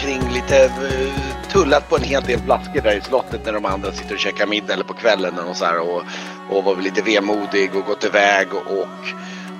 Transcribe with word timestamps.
omkring 0.00 0.32
lite, 0.32 0.64
eh, 0.64 1.50
tullat 1.52 1.88
på 1.88 1.96
en 1.96 2.02
hel 2.02 2.22
del 2.22 2.40
flaskor 2.40 2.80
där 2.80 2.96
i 2.96 3.00
slottet 3.00 3.44
när 3.44 3.52
de 3.52 3.64
andra 3.64 3.92
sitter 3.92 4.14
och 4.14 4.20
käkar 4.20 4.46
middag 4.46 4.72
eller 4.72 4.84
på 4.84 4.94
kvällen 4.94 5.38
och 5.38 5.56
så 5.56 5.64
här 5.64 5.78
och, 5.80 6.02
och 6.50 6.64
var 6.64 6.76
lite 6.76 7.02
vemodig 7.02 7.76
och 7.76 7.84
gått 7.84 8.04
iväg 8.04 8.54
och, 8.54 8.78
och 8.78 9.06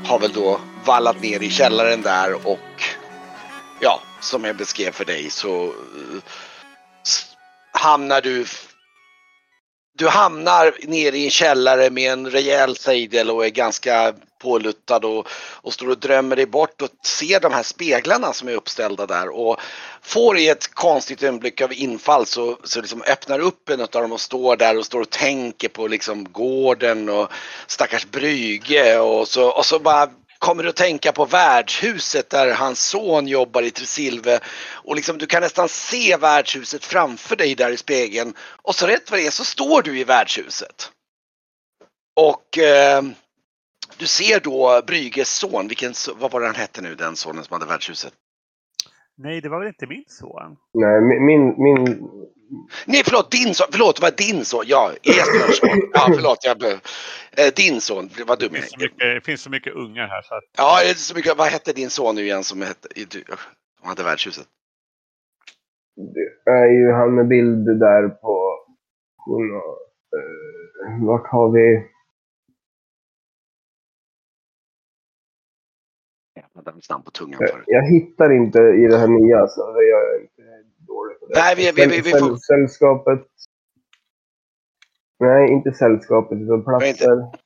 har 0.05 0.19
väl 0.19 0.33
då 0.33 0.61
vallat 0.85 1.21
ner 1.23 1.43
i 1.43 1.51
källaren 1.51 2.03
där 2.03 2.47
och 2.47 2.83
ja, 3.81 4.01
som 4.21 4.45
jag 4.45 4.57
beskrev 4.57 4.91
för 4.91 5.05
dig 5.05 5.31
så 5.31 5.65
eh, 5.65 6.23
hamnar 7.73 8.21
du 8.21 8.47
du 9.99 10.09
hamnar 10.09 10.73
nere 10.89 11.17
i 11.17 11.25
en 11.25 11.31
källare 11.31 11.91
med 11.91 12.13
en 12.13 12.31
rejäl 12.31 12.77
sejdel 12.77 13.31
och 13.31 13.47
är 13.47 13.51
ganska 13.51 14.15
påluttad 14.41 15.05
och, 15.05 15.29
och 15.35 15.73
står 15.73 15.89
och 15.89 15.99
drömmer 15.99 16.37
dig 16.37 16.47
bort 16.47 16.83
och 16.83 16.89
ser 17.07 17.41
de 17.41 17.53
här 17.53 17.63
speglarna 17.63 18.33
som 18.33 18.49
är 18.49 18.55
uppställda 18.55 19.07
där 19.07 19.29
och 19.29 19.61
får 20.03 20.39
i 20.39 20.49
ett 20.49 20.75
konstigt 20.75 21.23
ögonblick 21.23 21.61
av 21.61 21.73
infall 21.73 22.27
så, 22.27 22.59
så 22.65 22.81
liksom 22.81 23.03
öppnar 23.03 23.39
upp 23.39 23.69
en 23.69 23.81
av 23.81 23.89
dem 23.89 24.13
och 24.13 24.21
står 24.21 24.57
där 24.57 24.79
och 24.79 24.87
står 24.87 25.01
och 25.01 25.11
tänker 25.11 25.69
på 25.69 25.87
liksom 25.87 26.33
gården 26.33 27.09
och 27.09 27.29
stackars 27.67 28.07
Brygge 28.07 28.99
och 28.99 29.29
så, 29.29 29.51
och 29.51 29.67
så 29.67 29.79
bara 29.79 30.09
kommer 30.41 30.63
du 30.63 30.69
att 30.69 30.77
tänka 30.77 31.13
på 31.13 31.25
värdshuset 31.25 32.31
där 32.31 32.55
hans 32.55 32.89
son 32.89 33.29
jobbar 33.29 33.63
i 33.63 33.71
Tresilve 33.71 34.41
och 34.73 34.97
liksom 34.97 35.19
du 35.19 35.27
kan 35.27 35.43
nästan 35.43 35.69
se 35.69 36.17
värdshuset 36.17 36.85
framför 36.85 37.37
dig 37.37 37.55
där 37.55 37.71
i 37.71 37.77
spegeln 37.77 38.35
och 38.63 38.75
så 38.75 38.87
rätt 38.87 39.11
vad 39.11 39.21
det 39.21 39.27
är 39.27 39.31
så 39.31 39.45
står 39.45 39.83
du 39.83 39.99
i 39.99 40.05
värdshuset. 40.05 40.91
Och 42.17 42.59
eh, 42.59 43.03
du 44.01 44.07
ser 44.07 44.41
då 44.41 44.83
Brygges 44.87 45.31
son, 45.31 45.69
vilken, 45.69 45.93
vad 46.21 46.31
var 46.31 46.41
det 46.41 46.47
han 46.47 46.55
hette 46.55 46.83
nu 46.83 46.95
den 46.95 47.17
sonen 47.17 47.45
som 47.45 47.55
hade 47.55 47.67
värdshuset? 47.67 48.13
Nej, 49.17 49.41
det 49.41 49.49
var 49.49 49.59
väl 49.59 49.69
inte 49.69 49.87
min 49.87 50.05
son? 50.07 50.57
Nej, 50.75 51.01
min, 51.01 51.63
min, 51.63 51.85
Nej 52.87 53.03
förlåt, 53.05 53.31
din 53.31 53.55
son, 53.55 53.67
förlåt 53.71 53.97
det 53.97 54.03
var 54.03 54.11
din 54.17 54.45
son, 54.45 54.65
ja 54.67 54.91
Esbjörns 55.03 55.59
son. 55.59 55.91
Ja 55.93 56.07
förlåt, 56.17 56.39
jag, 56.43 56.63
eh, 56.63 57.53
din 57.57 57.81
son, 57.81 58.11
vad 58.27 58.39
dum 58.39 58.53
jag 58.53 59.09
är. 59.09 59.15
det 59.15 59.21
finns 59.21 59.43
så 59.43 59.51
mycket 59.51 59.75
ungar 59.75 60.09
här 60.09 60.23
så 60.23 60.35
att... 60.35 60.45
Ja, 60.57 60.79
det 60.83 60.91
är 60.91 60.95
så 60.95 61.15
mycket, 61.15 61.39
vad 61.39 61.49
hette 61.49 61.73
din 61.73 61.91
son 61.91 62.15
nu 62.15 62.23
igen 62.23 62.45
som 62.45 62.63
hette, 62.63 62.89
som 63.81 63.89
hade 63.89 64.03
värdshuset? 64.03 64.47
det 65.97 66.51
är 66.51 66.67
ju 66.67 66.93
han 66.93 67.15
med 67.15 67.29
bild 67.29 67.81
där 67.81 68.09
på... 68.09 68.57
Hon 69.17 69.51
eh, 70.17 71.07
vart 71.07 71.27
har 71.27 71.51
vi... 71.51 71.87
hade 76.61 76.71
hans 76.71 76.91
namn 76.91 77.05
på 77.05 77.11
tungan 77.11 77.39
Jag, 77.41 77.51
förut. 77.51 77.65
jag 77.67 77.83
hittar 77.87 78.33
inte 78.33 78.59
i 78.59 78.87
det 78.91 78.99
här 78.99 79.09
nya, 79.09 79.47
så 79.49 79.73
det 79.73 79.83
jag 79.85 80.01
är 80.15 80.21
inte 80.23 80.43
dålig 80.79 81.21
på 81.21 81.27
det. 81.27 81.33
Nej, 81.41 81.55
vi- 81.57 81.73
vi- 81.77 81.87
vi- 81.87 82.01
vi 82.01 82.11
får- 82.11 82.37
Sällskapet... 82.37 83.27
Nej, 85.19 85.53
inte 85.53 85.73
sällskapet, 85.73 86.39
utan 86.39 86.63
har 86.67 86.85
inte- 86.85 86.99
platser. 87.05 87.41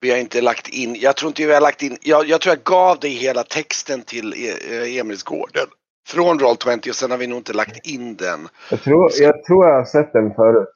Vi 0.00 0.10
har 0.10 0.18
inte 0.18 0.40
lagt 0.40 0.68
in, 0.68 0.94
jag 0.94 1.16
tror 1.16 1.28
inte 1.28 1.46
vi 1.46 1.54
har 1.54 1.60
lagt 1.60 1.82
in, 1.82 1.96
jag, 2.02 2.26
jag 2.26 2.40
tror 2.40 2.54
jag 2.56 2.64
gav 2.64 2.98
dig 2.98 3.10
hela 3.10 3.42
texten 3.42 4.02
till 4.02 4.34
e, 4.36 4.98
Emilsgården. 5.00 5.66
Från 6.06 6.38
Roll20 6.40 6.88
och 6.88 6.94
sen 6.94 7.10
har 7.10 7.18
vi 7.18 7.26
nog 7.26 7.38
inte 7.38 7.52
lagt 7.52 7.86
in 7.86 8.16
den. 8.16 8.40
Jag 8.70 8.80
tror, 8.82 9.10
jag 9.20 9.44
tror 9.44 9.66
jag 9.66 9.74
har 9.74 9.84
sett 9.84 10.12
den 10.12 10.34
förut. 10.34 10.68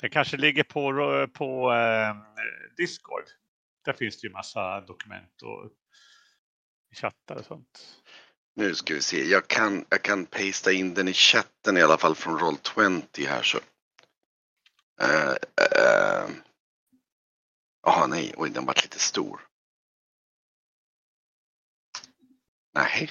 Det 0.00 0.08
kanske 0.08 0.36
ligger 0.36 0.62
på, 0.64 0.80
på 1.38 1.72
eh, 1.72 2.16
Discord. 2.76 3.22
Där 3.84 3.92
finns 3.92 4.20
det 4.20 4.26
ju 4.26 4.32
massa 4.32 4.80
dokument 4.80 5.42
och 5.42 5.70
chattar 6.92 7.36
och 7.36 7.44
sånt. 7.44 8.02
Nu 8.56 8.74
ska 8.74 8.94
vi 8.94 9.02
se, 9.02 9.24
jag 9.24 9.48
kan, 9.48 9.84
jag 9.88 10.02
kan 10.02 10.26
pasta 10.26 10.72
in 10.72 10.94
den 10.94 11.08
i 11.08 11.12
chatten 11.12 11.76
i 11.76 11.82
alla 11.82 11.98
fall 11.98 12.14
från 12.14 12.38
Roll20 12.38 13.26
här 13.26 13.42
så. 13.42 13.58
Eh, 15.00 15.30
eh, 15.30 16.28
Jaha 17.82 18.06
nej, 18.06 18.34
oj 18.36 18.50
den 18.50 18.66
vart 18.66 18.82
lite 18.82 18.98
stor. 18.98 19.40
Nej. 22.74 23.10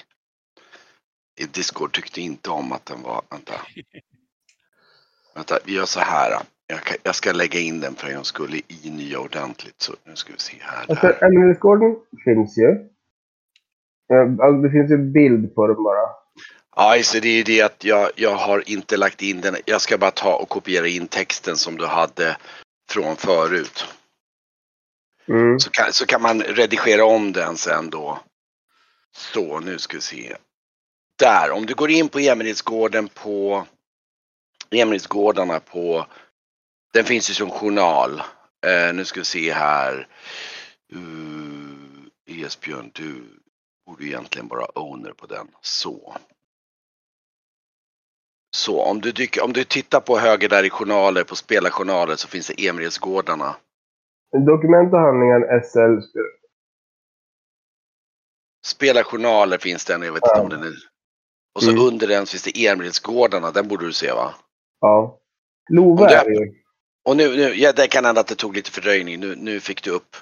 I 1.40 1.44
Discord 1.46 1.92
tyckte 1.92 2.20
inte 2.20 2.50
om 2.50 2.72
att 2.72 2.86
den 2.86 3.02
var, 3.02 3.22
vänta. 3.30 3.52
Vänta, 5.34 5.58
vi 5.64 5.72
gör 5.72 5.84
så 5.84 6.00
här. 6.00 6.42
Jag, 6.66 6.80
kan, 6.80 6.96
jag 7.02 7.14
ska 7.14 7.32
lägga 7.32 7.60
in 7.60 7.80
den 7.80 7.94
för 7.94 8.08
en 8.08 8.14
gångs 8.14 8.26
skull 8.26 8.62
i 8.68 8.90
nya 8.90 9.20
ordentligt. 9.20 9.82
Så 9.82 9.92
nu 10.04 10.16
ska 10.16 10.32
vi 10.32 10.38
se 10.38 10.56
här. 10.60 10.86
Alltså. 10.88 11.24
Emilsgården 11.24 11.96
finns 12.24 12.58
ju. 12.58 12.88
Eh, 14.12 14.44
Alltså, 14.46 14.62
det 14.62 14.70
finns 14.70 14.90
ju 14.90 14.98
bild 14.98 15.54
på 15.54 15.66
den 15.66 15.82
bara. 15.82 16.08
Ja, 16.76 16.96
just 16.96 17.12
det, 17.12 17.20
det 17.20 17.28
är 17.28 17.36
ju 17.36 17.42
det 17.42 17.62
att 17.62 17.84
jag, 17.84 18.10
jag 18.16 18.34
har 18.34 18.70
inte 18.70 18.96
lagt 18.96 19.22
in 19.22 19.40
den. 19.40 19.56
Jag 19.64 19.80
ska 19.80 19.98
bara 19.98 20.10
ta 20.10 20.34
och 20.34 20.48
kopiera 20.48 20.86
in 20.88 21.08
texten 21.08 21.56
som 21.56 21.76
du 21.76 21.86
hade 21.86 22.36
från 22.90 23.16
förut. 23.16 23.84
Mm. 25.28 25.58
Så 25.58 25.70
kan, 25.70 25.92
så 25.92 26.06
kan 26.06 26.22
man 26.22 26.42
redigera 26.42 27.04
om 27.04 27.32
den 27.32 27.56
sen 27.56 27.90
då. 27.90 28.18
Så, 29.16 29.60
nu 29.60 29.78
ska 29.78 29.96
vi 29.96 30.00
se. 30.00 30.36
Där, 31.18 31.50
om 31.50 31.66
du 31.66 31.74
går 31.74 31.90
in 31.90 32.08
på 32.08 32.18
Emilsgården 32.18 33.08
på 33.08 33.66
Emilsgårdarna 34.70 35.60
på 35.60 36.06
den 36.92 37.04
finns 37.04 37.30
ju 37.30 37.34
som 37.34 37.50
journal. 37.50 38.22
Eh, 38.66 38.94
nu 38.94 39.04
ska 39.04 39.20
vi 39.20 39.24
se 39.24 39.52
här. 39.52 40.06
Uh, 40.94 42.44
Esbjörn, 42.44 42.90
du 42.94 43.24
borde 43.88 44.04
egentligen 44.04 44.48
vara 44.48 44.66
owner 44.74 45.12
på 45.12 45.26
den. 45.26 45.48
Så. 45.60 46.16
Så 48.56 48.82
om 48.82 49.00
du, 49.00 49.12
dyker, 49.12 49.44
om 49.44 49.52
du 49.52 49.64
tittar 49.64 50.00
på 50.00 50.18
höger 50.18 50.48
där 50.48 50.64
i 50.64 50.70
journaler, 50.70 51.24
på 51.24 51.36
spelarjournaler 51.36 52.16
så 52.16 52.28
finns 52.28 52.46
det 52.48 52.66
Emilsgårdarna. 52.68 53.56
Dokument 54.46 54.92
och 54.92 54.98
handlingar 55.00 55.60
SL. 55.60 56.18
Spelarjournaler 58.66 59.58
finns 59.58 59.84
det 59.84 59.94
en, 59.94 60.02
jag 60.02 60.12
vet 60.12 60.22
inte 60.22 60.30
Ja. 60.34 60.40
om 60.42 60.48
den 60.48 60.62
är. 60.62 60.74
Och 61.54 61.62
så 61.62 61.70
Mm. 61.70 61.82
under 61.82 62.06
den 62.08 62.26
finns 62.26 62.42
det 62.44 62.66
Emilsgårdarna, 62.66 63.50
den 63.50 63.68
borde 63.68 63.86
du 63.86 63.92
se 63.92 64.12
va? 64.12 64.34
Ja. 64.80 65.20
Love 65.70 66.04
är 66.14 66.24
det 66.24 66.34
ju. 66.34 66.54
Och 67.04 67.16
nu, 67.16 67.36
nu 67.36 67.54
ja, 67.54 67.72
det 67.72 67.86
kan 67.86 68.04
hända 68.04 68.20
att 68.20 68.26
det 68.26 68.34
tog 68.34 68.56
lite 68.56 68.70
fördröjning, 68.70 69.20
nu, 69.20 69.36
nu 69.36 69.60
fick 69.60 69.82
du 69.82 69.90
upp. 69.90 70.16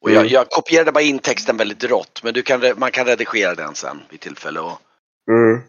Och 0.00 0.10
jag, 0.10 0.20
Mm. 0.20 0.32
jag 0.32 0.48
kopierade 0.50 0.92
bara 0.92 1.04
in 1.04 1.18
texten 1.18 1.56
väldigt 1.56 1.84
rått, 1.84 2.20
men 2.22 2.34
du 2.34 2.42
kan, 2.42 2.62
man 2.76 2.90
kan 2.90 3.06
redigera 3.06 3.54
den 3.54 3.74
sen 3.74 4.02
vid 4.10 4.20
tillfälle. 4.20 4.60
Och, 4.60 4.80
Mm. 5.30 5.60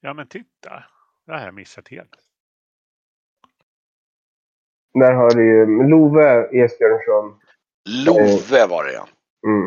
Ja 0.00 0.14
men 0.14 0.26
titta. 0.28 0.70
Det 1.26 1.32
här 1.32 1.38
har 1.38 1.44
jag 1.46 1.54
missat 1.54 1.88
helt. 1.88 2.10
Där 4.94 5.12
har 5.12 5.30
du 5.30 5.44
ju 5.44 5.88
Love 5.90 6.48
Esbjörnsson. 6.64 7.40
Love 7.88 8.66
var 8.66 8.84
det 8.84 8.92
ja. 8.92 9.08
Mm. 9.46 9.66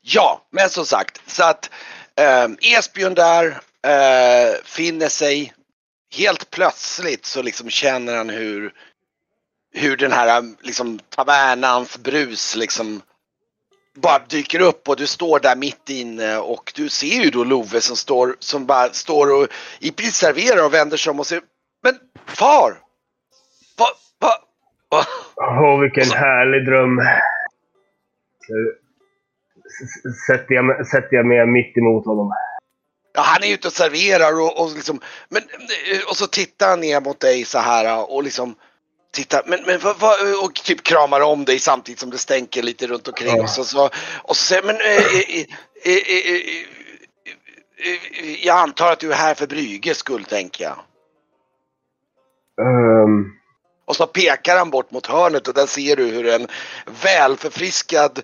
Ja, 0.00 0.46
men 0.50 0.70
som 0.70 0.84
sagt, 0.84 1.30
så 1.30 1.44
att 1.44 1.70
eh, 2.16 2.76
Esbjörn 2.78 3.14
där 3.14 3.46
eh, 3.86 4.54
finner 4.64 5.08
sig 5.08 5.52
helt 6.16 6.50
plötsligt 6.50 7.24
så 7.24 7.42
liksom 7.42 7.70
känner 7.70 8.16
han 8.16 8.30
hur 8.30 8.74
hur 9.78 9.96
den 9.96 10.12
här 10.12 10.42
liksom 10.60 10.98
tavernans 10.98 11.98
brus 11.98 12.56
liksom 12.56 13.02
bara 13.96 14.18
dyker 14.18 14.60
upp 14.60 14.88
och 14.88 14.96
du 14.96 15.06
står 15.06 15.40
där 15.40 15.56
mitt 15.56 15.90
inne 15.90 16.36
och 16.38 16.72
du 16.74 16.88
ser 16.88 17.22
ju 17.24 17.30
då 17.30 17.44
Love 17.44 17.80
som 17.80 17.96
står 17.96 18.36
som 18.38 18.66
bara 18.66 18.92
står 18.92 19.32
och 19.42 19.48
i 19.80 19.90
princip 19.92 20.14
serverar 20.14 20.64
och 20.64 20.74
vänder 20.74 20.96
sig 20.96 21.10
om 21.10 21.20
och 21.20 21.26
säger 21.26 21.42
Men 21.82 21.94
far! 22.26 22.78
Vad, 23.78 23.88
vad, 24.18 24.38
vad? 24.88 25.04
Åh, 25.36 25.80
vilken 25.80 26.10
härlig 26.10 26.66
dröm. 26.66 26.96
Så 28.46 28.52
s- 29.84 30.04
s- 30.06 30.26
Sätter 30.26 30.54
jag, 30.54 30.86
sätter 30.86 31.16
jag 31.16 31.26
mig 31.26 31.46
mitt 31.46 31.76
emot 31.76 32.06
honom. 32.06 32.32
Ja, 33.14 33.22
han 33.22 33.42
är 33.44 33.54
ute 33.54 33.68
och 33.68 33.72
serverar 33.74 34.32
och, 34.40 34.60
och 34.62 34.74
liksom, 34.74 35.00
men, 35.28 35.42
och 36.10 36.16
så 36.16 36.26
tittar 36.26 36.68
han 36.68 36.80
ner 36.80 37.00
mot 37.00 37.20
dig 37.20 37.44
så 37.44 37.58
här 37.58 38.10
och 38.12 38.22
liksom 38.22 38.54
tittar, 39.12 39.42
men, 39.46 39.62
men 39.66 39.80
vad, 39.80 39.98
vad, 39.98 40.44
och 40.44 40.54
typ 40.54 40.82
kramar 40.82 41.20
om 41.20 41.44
dig 41.44 41.58
samtidigt 41.58 42.00
som 42.00 42.10
det 42.10 42.18
stänker 42.18 42.62
lite 42.62 42.86
runt 42.86 43.08
omkring 43.08 43.36
Ja. 43.36 43.42
och 43.42 43.50
så, 43.50 43.64
så, 43.64 43.90
och 44.22 44.36
så 44.36 44.42
säger 44.44 44.62
men 44.62 44.76
eh, 44.76 44.96
eh, 44.96 45.46
eh, 45.84 45.96
eh, 46.16 46.40
eh, 47.86 48.24
eh, 48.24 48.46
jag 48.46 48.58
antar 48.58 48.92
att 48.92 49.00
du 49.00 49.12
är 49.12 49.16
här 49.16 49.34
för 49.34 49.46
Brygges 49.46 49.98
skull 49.98 50.24
tänker 50.24 50.64
jag. 50.64 50.78
Ehm, 52.60 53.32
Och 53.84 53.96
så 53.96 54.06
pekar 54.06 54.58
han 54.58 54.70
bort 54.70 54.90
mot 54.90 55.06
hörnet 55.06 55.48
och 55.48 55.54
där 55.54 55.66
ser 55.66 55.96
du 55.96 56.06
hur 56.06 56.26
en 56.26 56.46
välförfriskad 57.04 58.22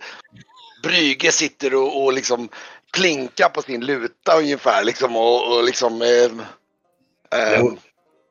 Brygge 0.83 1.33
sitter 1.33 1.75
och, 1.75 2.05
och 2.05 2.13
liksom 2.13 2.49
plinkar 2.93 3.49
på 3.49 3.63
sin 3.63 3.81
luta 3.87 4.39
ungefär 4.39 4.85
liksom 4.85 5.17
och, 5.17 5.57
och 5.57 5.65
liksom 5.65 6.03
eh, 6.03 6.31
eh. 7.41 7.63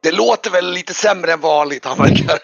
Det 0.03 0.11
låter 0.11 0.51
väl 0.51 0.71
lite 0.73 0.93
sämre 0.93 1.31
än 1.31 1.39
vanligt 1.39 1.85
han 1.85 1.97
verkar. 1.97 2.37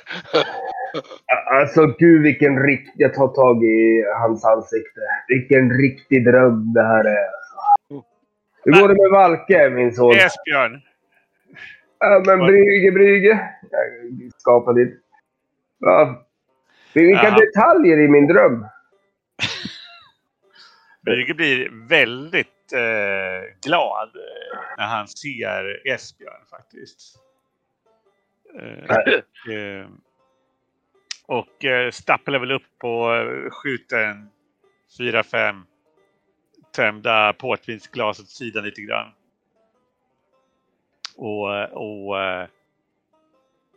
Alltså 1.59 1.85
gud 1.85 2.21
vilken 2.21 2.63
riktig... 2.63 2.93
Jag 2.95 3.13
tar 3.13 3.27
tag 3.27 3.63
i 3.63 4.03
hans 4.21 4.45
ansikte. 4.45 5.01
Vilken 5.27 5.77
riktig 5.77 6.25
dröm 6.25 6.73
det 6.73 6.83
här 6.83 7.05
är. 7.05 7.29
Hur 8.63 8.71
går 8.81 8.87
det 8.87 8.95
med 9.03 9.11
Valke, 9.11 9.69
min 9.69 9.95
son? 9.95 10.11
Esbjörn. 10.15 10.81
Ja, 11.99 12.23
men 12.25 12.39
Brüge, 12.39 12.91
Brüge. 12.91 13.39
Jag 13.71 14.31
skapade 14.37 14.85
det. 14.85 14.91
Ja. 15.79 16.25
Vilka 16.93 17.23
Ja. 17.23 17.35
detaljer 17.39 17.99
i 17.99 18.07
min 18.07 18.27
dröm. 18.27 18.65
Brygge 21.05 21.33
blir 21.33 21.87
väldigt 21.89 22.73
eh, 22.73 23.55
glad 23.65 24.09
när 24.77 24.85
han 24.85 25.07
ser 25.07 25.87
Esbjörn 25.87 26.45
faktiskt. 26.49 26.99
Eh, 28.55 28.95
och 28.95 29.53
eh, 29.53 29.87
och 31.29 31.65
eh, 31.65 31.91
stapplar 31.91 32.39
väl 32.39 32.51
upp 32.51 32.83
och 32.83 33.15
eh, 33.15 33.49
skjuter 33.49 34.05
en 34.05 34.29
4-5 34.99 35.61
tömda 36.75 37.33
portvinsglas 37.33 38.19
åt 38.19 38.29
sidan 38.29 38.63
lite 38.63 38.81
grann. 38.81 39.11
Och, 41.17 41.71
och 41.71 42.21
eh, 42.21 42.47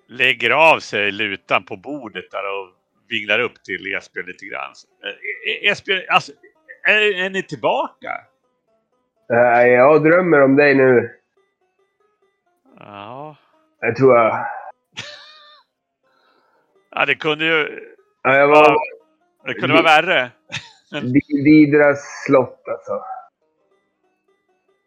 lägger 0.08 0.50
av 0.50 0.78
sig 0.78 1.12
lutan 1.12 1.64
på 1.64 1.76
bordet 1.76 2.30
där 2.30 2.44
och 2.44 2.68
vinglar 3.08 3.38
upp 3.38 3.64
till 3.64 3.94
Esbjörn 3.94 4.26
lite 4.26 4.46
grann. 4.46 4.72
Eh, 5.04 5.70
Esbjörn, 5.70 6.02
alltså, 6.08 6.32
är, 6.82 7.24
är 7.24 7.30
ni 7.30 7.42
tillbaka? 7.42 8.10
Jag 9.66 10.02
drömmer 10.02 10.40
om 10.40 10.56
dig 10.56 10.74
nu. 10.74 11.10
Ja. 12.78 13.36
Jag 13.80 13.96
tror 13.96 14.16
jag... 14.16 14.46
ja, 16.94 17.06
det 17.06 17.14
kunde 17.14 17.44
ju 17.44 17.88
Ja, 18.22 18.36
jag 18.36 18.48
var... 18.48 18.76
det 19.46 19.54
kunde 19.54 19.74
vara 19.74 20.02
värre. 20.02 20.30
Didras 21.44 22.24
slott 22.26 22.62
alltså. 22.68 23.04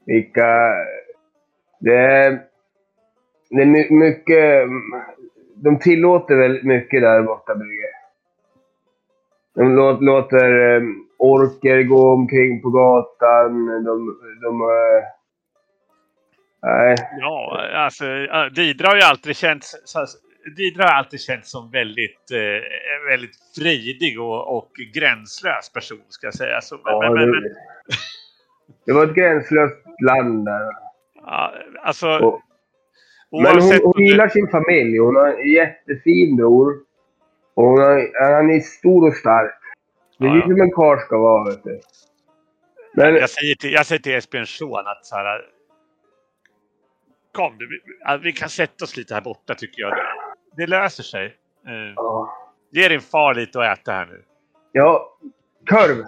Vilka... 0.05 0.73
Det 1.79 1.95
är... 1.95 2.41
Det 3.49 3.61
är 3.61 3.65
my- 3.65 3.89
mycket... 3.89 4.67
De 5.55 5.79
tillåter 5.79 6.35
väldigt 6.35 6.63
mycket 6.63 7.01
där 7.01 7.21
borta, 7.21 7.55
Brygge. 7.55 7.89
De 9.55 9.79
lå- 9.79 10.01
låter 10.01 10.75
eh, 10.75 10.81
orker 11.17 11.83
gå 11.83 12.13
omkring 12.13 12.61
på 12.61 12.69
gatan. 12.69 13.65
De... 13.65 14.19
de 14.41 14.61
eh, 14.61 15.03
nej. 16.61 16.95
Ja, 17.19 17.67
alltså 17.75 18.05
Didra 18.55 18.87
har 18.87 18.95
ju 18.95 19.01
alltid 19.01 19.35
känts 19.35 19.75
Didra 20.55 20.83
har 20.83 20.91
alltid 20.91 21.21
känts 21.21 21.51
som 21.51 21.71
väldigt, 21.71 22.31
eh, 22.31 23.09
väldigt 23.09 23.35
fridig 23.55 24.19
och, 24.21 24.57
och 24.57 24.71
gränslös 24.93 25.73
person 25.73 26.01
ska 26.09 26.27
jag 26.27 26.33
säga. 26.33 26.61
Så, 26.61 26.75
men, 26.75 26.83
Ja, 26.85 27.11
men, 27.13 27.31
men, 27.31 27.41
det, 27.43 27.55
det 28.85 28.93
var 28.93 29.03
ett 29.07 29.15
gränslöst 29.15 29.85
land 30.05 30.45
där. 30.45 30.71
ja, 31.15 31.53
alltså, 31.83 32.07
Och, 32.09 32.41
men 33.43 33.61
hon, 33.61 33.79
hon 33.83 34.05
gillar 34.05 34.27
sin 34.27 34.47
familj. 34.47 34.97
Hon 34.97 35.15
har 35.15 35.27
en 35.27 35.51
jättefin 35.51 36.35
bror. 36.35 36.73
Och 37.53 37.63
hon 37.63 37.79
har, 37.79 38.23
han 38.35 38.49
är 38.49 38.59
stor 38.59 39.07
och 39.07 39.15
stark. 39.15 39.55
Det 40.19 40.25
är 40.25 40.29
Ja, 40.29 40.35
ju 40.35 40.41
som 40.41 40.61
en 40.61 40.71
karl 40.71 40.99
ska 40.99 41.17
vara, 41.17 41.49
vet 41.49 41.63
du. 41.63 41.79
Men 42.93 43.15
Jag 43.15 43.29
säger 43.29 43.55
till, 43.55 43.71
jag 43.73 43.85
säger 43.85 44.01
till 44.01 44.15
Esbjörns 44.15 44.49
son 44.57 44.87
att 44.87 45.05
så 45.05 45.15
här, 45.15 45.41
Kom 47.31 47.57
du, 47.57 47.81
vi 48.23 48.31
kan 48.33 48.49
sätta 48.49 48.85
oss 48.85 48.97
lite 48.97 49.13
här 49.13 49.21
borta 49.21 49.55
tycker 49.55 49.81
jag. 49.81 49.93
Det 50.57 50.67
löser 50.67 51.03
sig. 51.03 51.25
Eh, 51.67 51.93
ja. 51.95 52.37
ge 52.71 52.87
din 52.87 53.01
far 53.01 53.33
lite 53.33 53.59
att 53.59 53.79
äta 53.79 53.91
här 53.91 54.05
nu. 54.05 54.23
ja, 54.71 55.17
korv. 55.69 56.05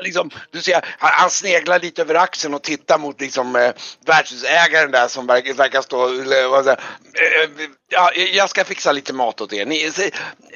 Liksom, 0.00 0.30
du 0.50 0.62
ser, 0.62 0.74
han, 0.98 1.10
han 1.12 1.30
sneglar 1.30 1.80
lite 1.80 2.02
över 2.02 2.14
axeln 2.14 2.54
och 2.54 2.62
tittar 2.62 2.98
mot 2.98 3.20
liksom, 3.20 3.56
eh, 3.56 3.72
värdshusägaren 4.06 4.90
där 4.90 5.08
som 5.08 5.26
verkar, 5.26 5.54
verkar 5.54 5.80
stå 5.80 6.08
eller, 6.08 6.48
vad 6.48 6.64
säger, 6.64 6.78
eh, 6.78 7.50
ja, 7.88 8.10
Jag 8.14 8.50
ska 8.50 8.64
fixa 8.64 8.92
lite 8.92 9.12
mat 9.12 9.40
åt 9.40 9.52
er. 9.52 9.66
Ni, 9.66 9.90
se, 9.90 10.10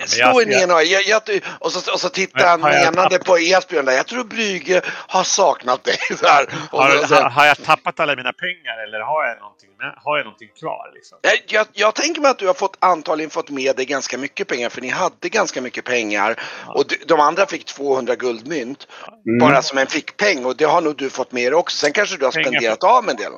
slå 0.07 0.41
er 0.41 0.47
ner 0.47 0.81
jag, 0.83 1.03
jag, 1.03 1.23
och, 1.59 1.73
så, 1.73 1.93
och 1.93 2.01
så 2.01 2.09
tittar 2.09 2.49
han 2.49 2.61
menande 2.61 3.19
på 3.19 3.37
Esbjörn 3.37 3.85
där. 3.85 3.93
Jag 3.93 4.07
tror 4.07 4.25
Brüge 4.25 4.83
har 4.87 5.25
saknat 5.25 5.85
dig. 5.85 5.97
Så 6.19 6.27
här. 6.27 6.47
Har, 6.71 6.91
så, 6.91 7.07
så, 7.07 7.15
har, 7.15 7.31
har 7.31 7.47
jag 7.47 7.63
tappat 7.63 8.01
alla 8.01 8.17
mina 8.17 8.33
pengar 8.33 8.83
eller 8.85 9.01
har 9.01 9.25
jag 9.25 9.39
någonting, 9.39 9.71
med, 9.79 9.95
har 9.97 10.17
jag 10.17 10.25
någonting 10.25 10.49
kvar? 10.61 10.91
Liksom? 10.95 11.19
jag, 11.47 11.67
jag, 11.73 11.95
tänker 11.95 12.21
mig 12.21 12.31
att 12.31 12.39
du 12.39 12.47
har 12.47 12.55
fått 12.55 12.77
antagligen 12.79 13.31
fått 13.31 13.51
med 13.51 13.77
dig 13.77 13.87
ganska 13.87 14.19
mycket 14.19 14.49
pengar 14.49 14.69
för 14.69 14.81
ni 14.81 14.89
hade 14.89 15.29
ganska 15.29 15.61
mycket 15.61 15.85
pengar 15.85 16.37
och 16.67 16.85
de, 17.07 17.21
andra 17.21 17.47
fick 17.47 17.65
200 17.65 18.15
guldmynt 18.15 18.87
Mm. 19.27 19.39
bara 19.39 19.63
som 19.63 19.79
en 19.79 19.87
fickpeng 19.87 20.45
och 20.45 20.57
det 20.57 20.65
har 20.65 20.81
nog 20.81 20.97
du 20.97 21.11
fått 21.11 21.33
med 21.33 21.53
dig 21.53 21.55
också. 21.55 21.77
Sen 21.77 21.93
kanske 21.93 22.17
du 22.17 22.25
har 22.25 22.33
Pengar 22.33 22.51
spenderat 22.51 22.85
av 22.85 23.09
en 23.09 23.17
del. 23.17 23.33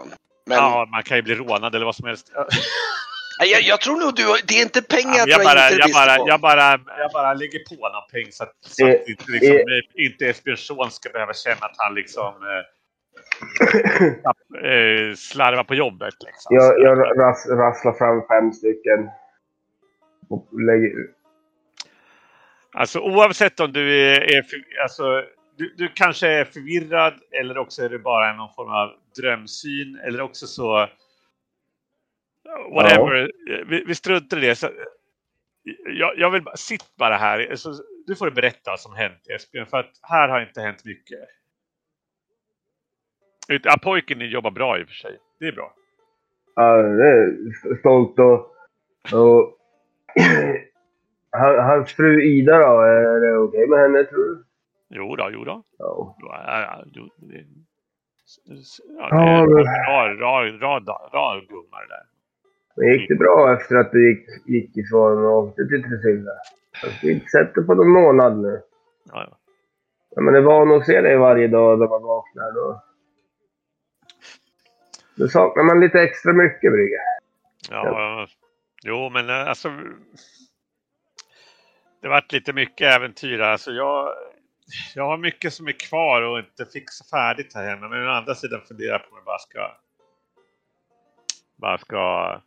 Men 0.46 0.58
Ja, 0.58 0.86
man 0.90 1.02
kan 1.02 1.16
ju 1.16 1.22
bli 1.22 1.34
rånad 1.34 1.74
eller 1.74 1.84
vad 1.84 1.96
som 1.96 2.06
helst. 2.08 2.32
Jag, 3.38 3.62
jag 3.62 3.80
tror 3.80 3.96
nog 3.96 4.14
du 4.14 4.24
det 4.46 4.54
är 4.54 4.62
inte 4.62 4.82
pengar 4.82 5.24
Ja, 5.26 5.26
jag, 5.26 5.40
jag, 5.40 5.44
bara, 5.44 5.70
jag, 5.70 5.90
bara, 5.92 6.16
jag, 6.26 6.40
bara, 6.40 6.80
jag 6.98 7.10
bara 7.12 7.34
lägger 7.34 7.58
på 7.58 7.88
någon 7.88 8.08
peng 8.12 8.32
så 8.32 8.42
att, 8.44 8.56
så 8.60 8.88
att 8.88 9.08
inte, 9.08 9.24
liksom, 9.32 9.58
inte 9.94 10.26
Esbjörns 10.26 10.66
son 10.66 10.90
ska 10.90 11.10
behöva 11.10 11.34
känna 11.34 11.66
att 11.66 11.74
han 11.76 11.94
liksom 11.94 12.34
eh, 12.50 12.64
eh, 14.70 15.14
slarvar 15.14 15.64
på 15.64 15.74
jobbet. 15.74 16.14
Liksom. 16.26 16.56
Jag, 16.56 16.80
jag 16.80 16.98
ras, 16.98 17.46
rasslar 17.48 17.92
fram 17.92 18.22
fem 18.28 18.52
stycken. 18.52 19.10
Och 20.28 20.48
lägger... 20.60 20.90
Alltså 22.74 23.00
oavsett 23.00 23.60
om 23.60 23.72
du 23.72 24.12
är, 24.12 24.20
är 24.20 24.44
alltså, 24.82 25.22
du, 25.56 25.74
du 25.76 25.88
kanske 25.88 26.28
är 26.28 26.44
förvirrad 26.44 27.14
eller 27.40 27.58
också 27.58 27.82
är 27.82 27.88
det 27.88 27.98
bara 27.98 28.32
någon 28.32 28.54
form 28.54 28.70
av 28.70 28.90
drömsyn 29.20 30.00
eller 30.06 30.20
också 30.20 30.46
så 30.46 30.88
whatever. 32.74 33.30
Vi, 33.66 33.84
vi 33.86 33.94
struntar 33.94 34.36
i 34.36 34.40
det. 34.40 34.54
Så, 34.56 34.68
jag, 35.84 36.18
jag 36.18 36.30
vill 36.30 36.42
bara, 36.42 36.56
sitt 36.56 36.96
bara 36.96 37.16
här. 37.16 37.54
Så, 37.56 37.72
du 38.06 38.16
får 38.16 38.30
berätta 38.30 38.70
vad 38.70 38.80
som 38.80 38.94
hänt 38.94 39.28
Esbjörn 39.28 39.66
för 39.66 39.78
att 39.78 39.90
här 40.02 40.28
har 40.28 40.40
inte 40.40 40.60
hänt 40.60 40.84
mycket. 40.84 41.18
Ja, 43.48 43.76
pojken 43.82 44.20
jobbar 44.20 44.50
bra 44.50 44.78
i 44.78 44.84
och 44.84 44.88
för 44.88 44.94
sig. 44.94 45.18
Det 45.40 45.46
är 45.48 45.52
bra. 45.52 45.74
Ja, 46.54 46.76
det 46.82 47.08
är 47.08 47.76
stolt 47.78 48.18
och... 48.18 48.34
och 49.20 49.58
Han- 51.30 51.58
Hans 51.64 51.92
fru 51.92 52.22
Ida 52.22 52.58
då, 52.58 52.80
är 52.80 53.20
det 53.20 53.36
okej 53.38 53.66
med 53.68 53.78
henne 53.78 54.04
tror 54.04 54.24
du? 54.24 54.44
Jo 54.90 55.16
då, 55.16 55.30
jo 55.32 55.44
då. 55.44 55.62
Ja. 55.78 56.16
Ja, 56.20 56.60
ja, 56.60 56.84
det, 56.86 57.00
ja, 57.00 57.46
Ja, 58.98 59.08
det 59.10 59.30
är 59.30 59.38
en 59.38 60.18
rad, 60.18 60.20
rad, 60.20 60.62
rad, 60.62 60.88
rad 61.12 61.48
gummar 61.48 61.86
där. 61.88 62.02
Men 62.76 62.92
gick 62.92 63.08
det 63.08 63.14
bra 63.14 63.56
efter 63.56 63.76
att 63.76 63.92
du 63.92 64.10
gick, 64.10 64.48
gick 64.48 64.76
ifrån 64.76 65.24
och 65.24 65.38
åkte 65.38 65.64
till? 65.64 65.84
Jag 66.82 66.88
har 66.90 67.10
inte 67.10 67.26
sett 67.26 67.54
dig 67.54 67.66
på 67.66 67.74
någon 67.74 67.88
månad 67.88 68.38
nu. 68.38 68.62
Ja, 69.04 69.26
ja. 69.30 69.38
Ja, 70.14 70.22
men 70.22 70.34
det 70.34 70.40
är 70.40 70.42
van 70.42 70.72
att 70.72 70.86
se 70.86 71.00
dig 71.00 71.16
varje 71.16 71.48
dag 71.48 71.78
när 71.78 71.88
man 71.88 72.02
vaknar. 72.02 72.52
Då, 72.52 72.82
då 75.14 75.28
saknar 75.28 75.62
man 75.62 75.80
lite 75.80 76.00
extra 76.00 76.32
mycket, 76.32 76.72
Brygge. 76.72 77.00
Ja, 77.70 78.26
jo 78.82 79.10
men 79.10 79.28
eh, 79.28 79.48
alltså. 79.48 79.70
Det 82.00 82.08
varit 82.08 82.32
lite 82.32 82.52
mycket 82.52 82.94
äventyr. 82.94 83.40
Alltså 83.40 83.70
jag, 83.70 84.14
jag 84.94 85.06
har 85.06 85.16
mycket 85.16 85.52
som 85.52 85.66
är 85.66 85.72
kvar 85.72 86.22
och 86.22 86.38
inte 86.38 86.66
fixat 86.66 87.10
färdigt 87.10 87.54
här 87.54 87.68
hemma. 87.68 87.88
Men 87.88 88.08
å 88.08 88.10
andra 88.10 88.34
sidan 88.34 88.60
funderar 88.60 88.92
jag 88.92 89.02
på 89.02 89.10
om 89.10 89.16
jag 89.16 89.24
bara 89.24 89.38
ska. 89.38 89.70
Bara 91.56 91.78
ska. 91.78 92.40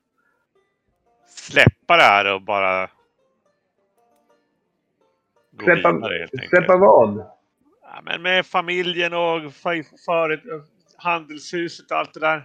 Släppa 1.27 1.97
det 1.97 2.03
här 2.03 2.33
och 2.33 2.41
bara. 2.41 2.89
Gå 5.51 5.65
Släppa, 5.65 5.91
vidare 5.91 6.17
helt 6.19 6.33
enkelt. 6.33 6.49
släppa 6.49 6.77
vad? 6.77 7.25
Ja, 7.81 8.01
men 8.03 8.21
med 8.21 8.45
familjen 8.45 9.13
och 9.13 9.53
föret, 10.05 10.41
handelshuset 10.97 11.91
och 11.91 11.97
allt 11.97 12.13
det 12.13 12.19
där. 12.19 12.43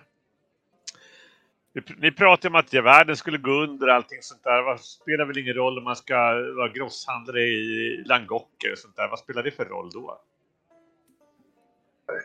Ni, 1.96 2.12
pratar 2.12 2.48
om 2.48 2.54
att 2.54 2.74
världen 2.74 3.16
skulle 3.16 3.38
gå 3.38 3.50
under 3.50 3.88
och 3.88 3.94
allting 3.94 4.18
sånt 4.20 4.44
där. 4.44 4.62
Vad 4.62 4.80
spelar 4.80 5.24
väl 5.24 5.38
ingen 5.38 5.54
roll 5.54 5.78
om 5.78 5.84
man 5.84 5.96
ska 5.96 6.14
vara 6.56 6.68
grosshandlare 6.68 7.40
i 7.40 8.04
Langocker 8.06 8.72
och 8.72 8.78
sånt 8.78 8.96
där. 8.96 9.08
Vad 9.08 9.18
spelar 9.18 9.42
det 9.42 9.50
för 9.50 9.64
roll 9.64 9.90
då? 9.90 10.20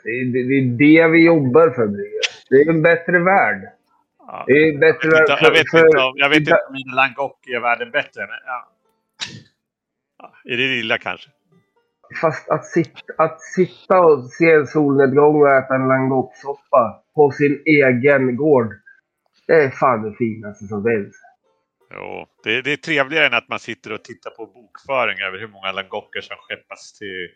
Det 0.04 0.10
är, 0.10 0.26
det, 0.26 0.44
det 0.44 0.56
är 0.56 0.78
det 0.78 1.12
vi 1.12 1.26
jobbar 1.26 1.70
för. 1.70 1.88
Det 2.50 2.56
är 2.56 2.70
en 2.70 2.82
bättre 2.82 3.20
värld. 3.20 3.75
Ja. 4.28 4.44
Det 4.48 4.54
är 4.54 4.78
bättre 4.78 5.10
Jag 5.10 5.20
vet, 5.20 5.30
inte, 5.30 5.44
jag 5.46 5.52
vet, 5.52 5.72
för... 5.72 5.86
inte, 5.86 5.98
om, 5.98 6.14
jag 6.16 6.30
vet 6.30 6.40
inte- 6.40 6.60
om 6.68 6.74
mina 6.74 6.94
Langocker 6.96 7.56
är 7.56 7.60
världen 7.60 7.92
bättre. 7.92 8.22
Men, 8.22 8.40
ja. 8.46 8.72
Ja, 10.18 10.34
är 10.44 10.58
det 10.58 10.68
lilla 10.68 10.98
kanske? 10.98 11.30
Fast 12.22 12.50
att 12.50 12.66
sitta, 12.66 13.14
att 13.18 13.42
sitta 13.42 14.00
och 14.00 14.24
se 14.24 14.52
en 14.52 14.68
solnedgång 14.68 15.42
och 15.42 15.50
äta 15.50 15.76
en 15.76 15.88
langoppsoppa 15.88 17.04
på 17.16 17.32
sin 17.32 17.64
egen 17.66 18.36
gård. 18.36 18.74
Det 19.48 19.54
är 19.54 19.70
fan 19.70 20.02
det 20.02 20.16
finaste 20.18 20.66
som 20.66 20.84
finns. 20.84 21.16
Jo, 21.94 22.26
det, 22.44 22.62
det 22.62 22.72
är 22.72 22.78
trevligare 22.78 23.26
än 23.26 23.34
att 23.34 23.50
man 23.50 23.60
sitter 23.60 23.92
och 23.92 24.04
tittar 24.04 24.32
på 24.32 24.46
bokföring 24.46 25.20
över 25.20 25.40
hur 25.40 25.48
många 25.48 25.72
langocker 25.72 26.22
som 26.22 26.38
skeppas 26.40 26.94
till 26.94 27.30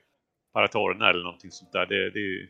Paratorna 0.54 1.10
eller 1.10 1.24
någonting 1.24 1.52
sånt 1.52 1.72
där. 1.72 1.86
Det, 1.86 2.10
det, 2.10 2.48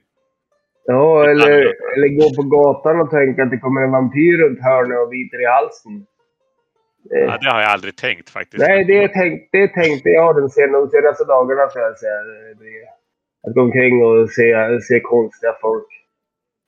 Ja, 0.92 1.24
Det 1.24 1.32
eller, 1.32 1.52
eller 1.96 2.08
gå 2.20 2.28
på 2.38 2.44
gatan 2.56 3.02
och 3.02 3.10
tänka 3.12 3.44
att 3.44 3.52
det 3.52 3.58
kommer 3.66 3.82
en 3.82 3.92
vampyr 3.92 4.38
runt 4.44 4.60
hörnet 4.70 5.00
och 5.04 5.10
biter 5.10 5.42
i 5.42 5.46
halsen. 5.46 5.96
Eh, 7.16 7.20
ja, 7.30 7.38
det 7.42 7.50
har 7.50 7.62
jag 7.62 7.72
aldrig 7.72 7.96
tänkt 7.98 8.30
faktiskt. 8.30 8.68
Nej, 8.68 8.84
det, 8.86 9.08
tänk, 9.08 9.50
det 9.52 9.68
tänkte 9.68 10.10
jag 10.10 10.36
den 10.36 10.50
sen, 10.50 10.72
de 10.72 10.90
senaste 10.90 11.24
dagarna. 11.26 11.70
Så 11.70 11.80
jag 11.80 11.98
säga. 12.00 12.20
Det- 12.60 12.90
Att 13.48 13.54
gå 13.56 13.62
omkring 13.62 14.04
och 14.06 14.30
se, 14.30 14.80
se 14.82 15.00
konstiga 15.00 15.54
folk. 15.62 15.88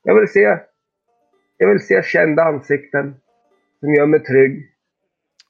Jag 0.03 0.15
vill 0.15 0.27
se, 0.27 0.57
jag 1.57 1.67
vill 1.69 1.79
se 1.79 2.03
kända 2.03 2.43
ansikten 2.43 3.15
som 3.79 3.93
gör 3.93 4.05
mig 4.05 4.19
trygg. 4.23 4.69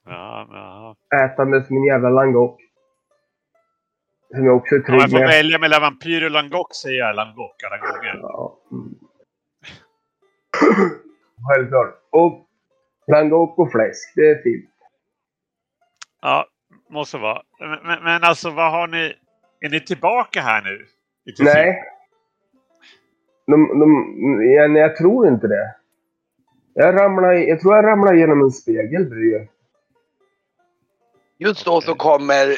Ja, 0.06 0.48
ja. 0.52 1.18
Ätandes 1.26 1.70
min 1.70 1.86
jävla 1.86 2.10
langock. 2.10 2.62
Som 4.36 4.46
jag 4.46 4.56
också 4.56 4.76
är 4.76 4.80
trygg 4.80 5.02
jag 5.02 5.10
får 5.12 5.20
med. 5.20 5.28
välja 5.28 5.60
mellan 5.60 5.82
vampyr 5.82 6.26
och 6.26 6.32
langock 6.32 6.76
säger 6.76 7.00
jag 7.00 7.16
langock 7.16 7.56
alla 7.64 7.78
gånger. 7.78 8.20
Ja. 8.22 8.51
Självklart. 11.48 11.96
Och 12.10 12.48
langock 13.08 13.60
och 13.60 13.72
fläsk, 13.72 14.14
det 14.16 14.30
är 14.30 14.42
fint. 14.42 14.70
Ja, 16.22 16.46
måste 16.90 17.18
vara. 17.18 17.42
Men, 17.60 18.04
men, 18.04 18.24
alltså 18.24 18.50
vad 18.50 18.72
har 18.72 18.88
ni? 18.88 19.14
Är 19.60 19.70
ni 19.70 19.80
tillbaka 19.80 20.42
här 20.42 20.62
nu? 20.62 20.86
Nej. 21.40 21.84
De, 23.48 23.80
de, 23.80 24.44
jag, 24.44 24.78
jag 24.78 24.96
tror 24.96 25.28
inte 25.28 25.48
det. 25.48 25.76
Jag, 26.74 27.00
ramlar, 27.00 27.32
jag 27.32 27.60
tror 27.60 27.76
jag 27.76 27.86
ramlar 27.86 28.14
genom 28.14 28.42
en 28.42 28.52
spegel, 28.52 29.06
Brye. 29.06 29.48
Just 31.42 31.66
då 31.66 31.82
så 31.82 31.96
kommer 31.96 32.50
eh, 32.50 32.56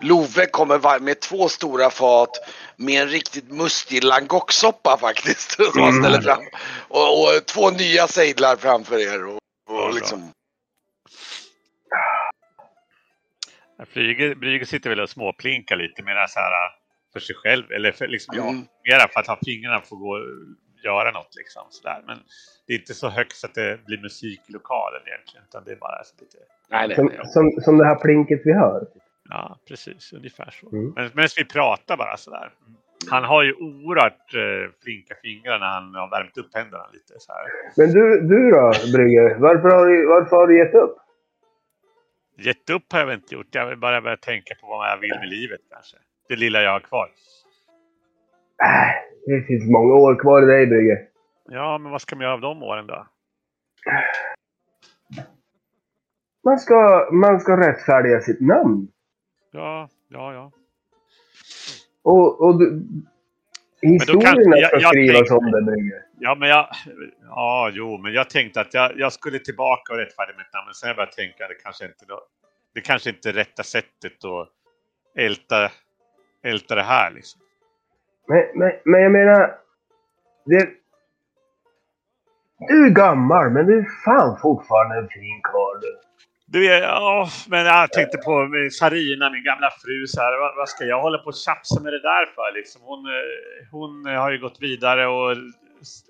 Love 0.00 0.46
kommer 0.46 1.00
med 1.00 1.20
två 1.20 1.48
stora 1.48 1.90
fat 1.90 2.30
med 2.76 3.02
en 3.02 3.08
riktigt 3.08 3.50
mustig 3.50 4.04
langocksoppa 4.04 4.96
faktiskt. 5.00 5.50
Som 5.72 5.82
han 5.82 5.88
Mm. 5.88 6.02
ställer 6.02 6.20
fram. 6.20 6.44
Och, 6.88 7.22
och 7.22 7.46
två 7.46 7.70
nya 7.70 8.06
sejdlar 8.06 8.56
framför 8.56 8.98
er. 8.98 9.26
Och, 9.26 9.40
och 9.68 9.94
liksom, 9.94 10.32
Flyger, 13.92 14.34
Brygger 14.34 14.64
sitter 14.66 14.90
väl 14.90 15.00
och 15.00 15.10
småplinkar 15.10 15.76
lite 15.76 16.02
mer 16.02 16.26
så 16.26 16.40
här 16.40 16.50
äh, 16.50 16.70
för 17.12 17.20
sig 17.20 17.36
själv. 17.36 17.70
Eller 17.70 17.92
för, 17.92 18.08
liksom, 18.08 18.38
Mm. 18.38 18.66
mera 18.88 19.08
för 19.08 19.20
att 19.20 19.26
ha 19.26 19.38
fingrarna 19.44 19.80
får 19.80 19.96
gå 19.96 20.18
göra 20.84 21.10
något 21.10 21.34
liksom. 21.36 21.62
Sådär. 21.70 22.02
Men 22.06 22.18
det 22.66 22.72
är 22.72 22.78
inte 22.78 22.94
så 22.94 23.08
högt 23.08 23.36
så 23.36 23.46
att 23.46 23.54
det 23.54 23.84
blir 23.86 23.98
musik 23.98 24.40
i 24.48 24.52
lokalen 24.52 25.02
egentligen. 25.06 25.44
Utan 25.48 25.64
det 25.64 25.72
är 25.72 25.76
bara 25.76 26.04
så 26.04 26.14
lite... 26.20 26.38
nej, 26.70 26.88
nej, 26.88 26.96
Som, 26.96 27.06
nej. 27.06 27.26
som, 27.26 27.50
som 27.64 27.78
det 27.78 27.84
här 27.86 27.94
plinket 27.94 28.40
vi 28.44 28.52
hör. 28.52 28.86
Ja, 29.28 29.58
precis. 29.68 30.12
Ungefär 30.12 30.50
så. 30.50 30.76
Mm. 30.76 30.92
Men 30.96 31.10
medan 31.14 31.28
vi 31.36 31.44
pratar 31.44 31.96
bara 31.96 32.16
sådär. 32.16 32.50
Han 33.10 33.24
har 33.24 33.42
ju 33.42 33.52
oerhört 33.52 34.34
eh, 34.34 34.72
flinka 34.82 35.14
fingrar 35.22 35.58
när 35.58 35.66
han 35.66 35.94
har 35.94 36.10
värmt 36.10 36.38
upp 36.38 36.54
händerna 36.54 36.86
lite 36.92 37.14
så 37.18 37.32
här. 37.32 37.46
Men 37.76 37.92
du, 37.92 38.20
du 38.20 38.50
då, 38.50 38.72
Brygge? 38.92 39.36
Varför 39.38 39.68
har, 39.68 39.86
du, 39.86 40.06
varför 40.06 40.36
har 40.36 40.46
du 40.46 40.58
gett 40.58 40.74
upp? 40.74 40.96
Gett 42.38 42.70
upp 42.70 42.92
har 42.92 42.98
jag 42.98 43.06
väl 43.06 43.14
inte 43.14 43.34
gjort. 43.34 43.54
Jag 43.54 43.66
vill 43.66 43.78
bara 43.78 44.00
börja 44.00 44.16
tänka 44.16 44.54
på 44.60 44.66
vad 44.66 44.90
jag 44.90 44.96
vill 44.96 45.14
med 45.20 45.28
livet 45.28 45.60
kanske. 45.70 45.96
Det 46.28 46.36
lilla 46.36 46.62
jag 46.62 46.70
har 46.70 46.80
kvar. 46.80 47.08
Det 49.26 49.42
finns 49.46 49.70
många 49.70 49.94
år 49.94 50.20
kvar 50.20 50.42
i 50.42 50.46
dig, 50.46 50.66
Brygge. 50.66 50.98
Ja, 51.48 51.78
men 51.78 51.92
vad 51.92 52.00
ska 52.02 52.16
man 52.16 52.22
göra 52.22 52.34
av 52.34 52.40
de 52.40 52.62
åren 52.62 52.86
då? 52.86 53.06
Man 56.44 56.58
ska, 56.58 57.08
man 57.12 57.40
ska 57.40 57.56
rättfärdiga 57.56 58.20
sitt 58.20 58.40
namn. 58.40 58.88
Ja, 59.50 59.88
ja, 60.08 60.34
ja. 60.34 60.52
Och, 62.02 62.40
och 62.40 62.58
du, 62.58 62.82
historierna 63.82 64.56
jag- 64.56 64.80
ska 64.80 64.88
skrivas 64.88 65.30
om 65.30 65.50
det, 65.50 65.62
Brygge. 65.62 66.02
Ja, 66.18 66.34
men 66.34 66.48
jag... 66.48 66.68
Ja, 67.28 67.70
jo, 67.72 67.98
men 67.98 68.12
jag 68.12 68.30
tänkte 68.30 68.60
att 68.60 68.74
jag, 68.74 68.98
jag 68.98 69.12
skulle 69.12 69.38
tillbaka 69.38 69.92
och 69.92 69.98
rättfärdiga 69.98 70.36
mitt 70.36 70.52
namn. 70.52 70.66
Men 70.66 70.74
sen 70.74 70.86
har 70.86 70.90
jag 70.90 70.96
börjat 70.96 71.12
tänka 71.12 71.44
att 71.44 71.50
det 71.50 71.62
kanske 71.62 71.84
inte 71.84 72.04
det 72.74 72.80
kanske 72.80 73.10
inte 73.10 73.28
är 73.28 73.32
rätta 73.32 73.62
sättet 73.62 74.24
att 74.24 74.48
älta, 75.18 75.70
älta 76.42 76.74
det 76.74 76.82
här 76.82 77.10
liksom. 77.10 77.40
Men, 78.28 78.44
men, 78.54 78.72
men 78.84 79.02
jag 79.02 79.12
menar... 79.12 79.58
Det, 80.46 80.68
du 82.68 82.86
är 82.86 82.90
gammal, 82.90 83.50
men 83.50 83.66
du 83.66 83.78
är 83.78 83.86
fan 84.04 84.38
fortfarande 84.42 84.96
en 84.96 85.08
fin 85.08 85.40
karl. 85.42 85.80
du. 85.80 85.98
Du, 86.46 86.64
ja, 86.64 87.28
men 87.48 87.66
jag 87.66 87.92
tänkte 87.92 88.18
på 88.18 88.48
Sarina, 88.78 89.30
min 89.30 89.44
gamla 89.44 89.70
fru. 89.70 90.06
Så 90.06 90.20
här, 90.20 90.40
vad, 90.40 90.56
vad 90.56 90.68
ska 90.68 90.84
jag 90.84 91.02
hålla 91.02 91.18
på 91.18 91.26
och 91.26 91.34
tjafsa 91.34 91.80
med 91.80 91.92
det 91.92 92.02
där 92.02 92.26
för? 92.26 92.54
Liksom? 92.54 92.82
Hon, 92.82 93.06
eh, 93.06 93.68
hon 93.70 94.06
eh, 94.06 94.20
har 94.20 94.30
ju 94.30 94.38
gått 94.38 94.62
vidare 94.62 95.06
och 95.06 95.36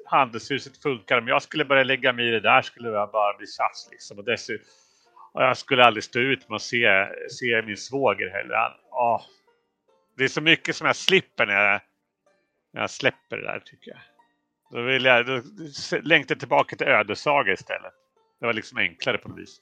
handelshuset 0.07 0.83
funkar. 0.83 1.19
Om 1.19 1.29
jag 1.29 1.43
skulle 1.43 1.65
börja 1.65 1.85
lägga 1.85 2.13
mig 2.13 2.29
i 2.29 2.31
det 2.31 2.41
där 2.41 2.63
skulle 2.63 2.89
jag 2.89 3.11
bara 3.11 3.37
bli 3.37 3.47
tjafs. 3.47 3.89
Liksom. 3.91 4.19
Och 4.19 4.25
dessutom, 4.25 4.67
och 5.35 5.43
jag 5.43 5.57
skulle 5.57 5.85
aldrig 5.85 6.05
stå 6.05 6.19
ut 6.19 6.49
med 6.49 6.57
att 6.57 6.63
se, 6.63 7.07
se 7.31 7.63
min 7.67 7.77
svåger 7.77 8.31
heller. 8.31 8.55
Han, 8.55 8.73
åh, 8.91 9.23
det 10.17 10.25
är 10.25 10.29
så 10.29 10.41
mycket 10.41 10.77
som 10.77 10.87
jag 10.87 10.97
slipper 10.97 11.47
när 11.47 11.71
jag, 11.71 11.81
jag 12.75 12.91
släpper 12.91 13.37
det 13.37 13.43
där 13.43 13.61
tycker 13.65 13.91
jag. 13.91 14.01
Då 14.71 14.83
vill 14.87 15.05
jag 15.05 15.27
då 15.27 15.41
längtar 16.03 16.35
tillbaka 16.35 16.77
till 16.77 16.87
ödesaga 16.87 17.53
istället. 17.53 17.93
Det 18.41 18.47
var 18.47 18.53
liksom 18.53 18.79
enklare 18.79 19.19
på 19.19 19.29
något 19.29 19.39
vis. 19.39 19.61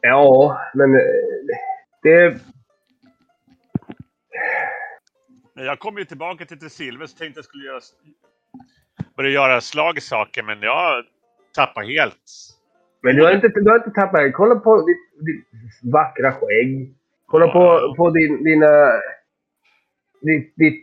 Ja, 0.00 0.60
men 0.74 0.94
eh, 0.94 1.00
det... 2.02 2.40
Men 5.54 5.64
Jag 5.64 5.78
kom 5.78 5.98
ju 5.98 6.04
tillbaka 6.04 6.44
till 6.44 6.58
Tresilver 6.58 7.06
så 7.06 7.16
tänkte 7.16 7.38
jag 7.38 7.44
skulle 7.44 7.64
göra, 7.64 7.80
börja 9.16 9.30
göra 9.30 9.60
slag 9.60 9.96
i 9.98 10.00
saker 10.00 10.42
men 10.42 10.62
jag 10.62 11.04
tappar 11.54 11.82
helt. 11.82 12.16
Men 13.02 13.16
du 13.16 13.24
har 13.24 13.32
inte, 13.32 13.48
du 13.48 13.70
har 13.70 13.76
inte 13.76 13.90
tappat... 13.90 14.32
Kolla 14.34 14.54
på 14.54 14.86
ditt, 14.86 15.26
ditt 15.26 15.92
vackra 15.92 16.32
skägg. 16.32 16.94
Kolla 17.26 17.46
Ja. 17.46 17.52
på, 17.52 17.94
på 17.96 18.10
din, 18.10 18.44
dina... 18.44 18.66
Ditt, 20.20 20.52
ditt, 20.56 20.82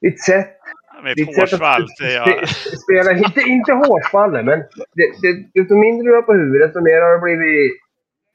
ditt 0.00 0.24
sätt. 0.24 0.54
Att 0.98 1.36
hårsvall 1.36 1.88
säger 1.98 2.16
jag. 2.18 2.48
spela. 2.84 3.12
Inte, 3.12 3.40
inte 3.40 3.72
hårsvallet, 3.72 4.44
men 4.44 4.58
det, 4.94 5.06
det, 5.22 5.60
desto 5.60 5.74
mindre 5.74 6.04
du 6.08 6.14
har 6.14 6.22
på 6.22 6.34
huvudet, 6.34 6.68
desto 6.68 6.80
mer 6.80 7.00
har 7.02 7.12
det 7.12 7.18
blivit 7.22 7.72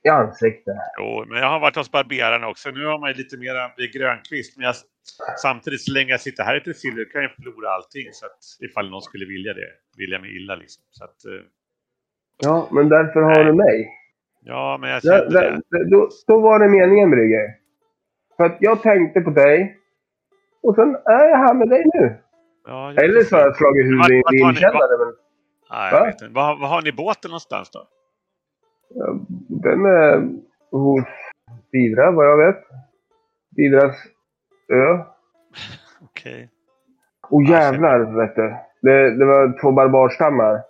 i 0.06 0.10
ansiktet. 0.10 0.76
Jo, 1.00 1.26
men 1.28 1.38
jag 1.40 1.50
har 1.50 1.60
varit 1.60 1.76
hos 1.76 1.92
barberaren 1.92 2.44
också. 2.44 2.70
Nu 2.72 2.86
har 2.86 3.00
man 3.00 3.10
ju 3.12 3.16
lite 3.18 3.38
mera 3.38 3.72
vid 3.78 3.94
Grönkvist. 3.94 4.58
Men 4.58 4.66
jag, 4.66 4.76
samtidigt 5.42 5.82
så 5.82 5.92
länge 5.94 6.12
jag 6.12 6.22
sitter 6.22 6.44
här 6.44 6.58
i 6.58 6.62
Tresilver 6.62 7.06
kan 7.12 7.22
jag 7.22 7.32
förlora 7.32 7.70
allting. 7.70 8.08
Så 8.12 8.26
att 8.26 8.40
ifall 8.70 8.90
någon 8.90 9.02
skulle 9.02 9.26
vilja 9.26 9.54
det. 9.54 9.70
Vilja 9.98 10.20
mig 10.20 10.36
illa 10.38 10.56
liksom. 10.56 10.84
Så 10.92 11.04
att, 11.04 11.26
eh, 11.26 11.42
Ja, 12.44 12.70
men 12.72 12.90
därför 12.90 13.22
har 13.22 13.36
Nej. 13.36 13.46
du 13.46 13.54
mig. 13.54 13.90
ja, 14.44 14.78
men 14.82 14.90
jag 14.90 15.02
där, 15.04 15.62
det. 15.70 15.90
då, 15.90 16.10
då 16.28 16.40
var 16.42 16.60
det 16.60 16.70
meningen, 16.70 17.12
Brygge. 17.12 17.56
För 18.38 18.44
att 18.44 18.58
jag 18.60 18.82
tänkte 18.82 19.22
på 19.22 19.30
dig. 19.30 19.78
Och 20.64 20.76
sen 20.76 20.96
är 21.06 21.30
jag 21.30 21.38
här 21.38 21.54
med 21.54 21.70
dig 21.70 21.84
nu. 21.94 22.16
Ja, 22.68 22.92
Eller 22.92 23.22
så 23.22 23.36
har 23.36 23.42
jag 23.44 23.56
slagit 23.56 23.86
huvudet 23.86 24.12
i 24.12 24.16
en 24.42 24.48
vinkällare. 24.48 24.98
Men 25.00 25.14
Nej, 25.72 25.92
Va? 25.94 26.14
jag. 26.22 26.30
Var, 26.30 26.60
var 26.60 26.68
har 26.68 26.82
ni 26.82 26.92
båten 26.92 27.30
någonstans 27.32 27.72
då? 27.72 27.80
ja, 28.96 29.20
den 29.50 29.86
är 29.86 30.28
hos 30.72 31.04
Didra, 31.72 32.12
vad 32.12 32.26
jag 32.26 32.38
vet. 32.46 32.64
Didras 33.50 33.96
ö. 34.70 34.98
Okej. 36.04 36.50
Och 37.30 37.44
Ja, 37.44 37.50
jävlar, 37.50 38.00
vet 38.00 38.36
du. 38.36 38.56
Det, 38.82 39.18
det 39.18 39.26
var 39.26 39.62
två 39.62 39.72
barbarstammar. 39.72 40.62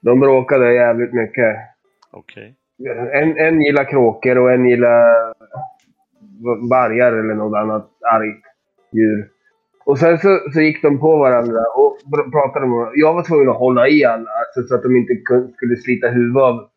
De 0.00 0.20
bråkade 0.20 0.74
jävligt 0.74 1.12
mycket. 1.12 1.56
Okej. 2.10 2.54
En, 3.12 3.36
en 3.38 3.62
gillar 3.62 3.84
kråkor 3.84 4.38
och 4.38 4.52
en 4.52 4.68
gillar 4.68 5.34
vargar 6.70 7.12
eller 7.12 7.34
något 7.34 7.56
annat 7.56 7.90
argt 8.14 8.44
djur. 8.92 9.28
Och 9.84 9.98
sen 9.98 10.18
så, 10.18 10.40
så 10.52 10.60
gick 10.60 10.82
de 10.82 11.00
på 11.00 11.16
varandra 11.16 11.60
och 11.74 11.98
pr- 12.12 12.30
pratade 12.30 12.64
om 12.66 12.92
Jag 12.94 13.14
var 13.14 13.22
tvungen 13.22 13.48
att 13.48 13.56
hålla 13.56 13.88
i 13.88 14.04
alla 14.04 14.30
alltså, 14.30 14.62
så 14.68 14.74
att 14.74 14.82
de 14.82 14.96
inte 14.96 15.14
skulle 15.56 15.76
slita 15.76 16.08
huvudet 16.08 16.42
av, 16.42 16.68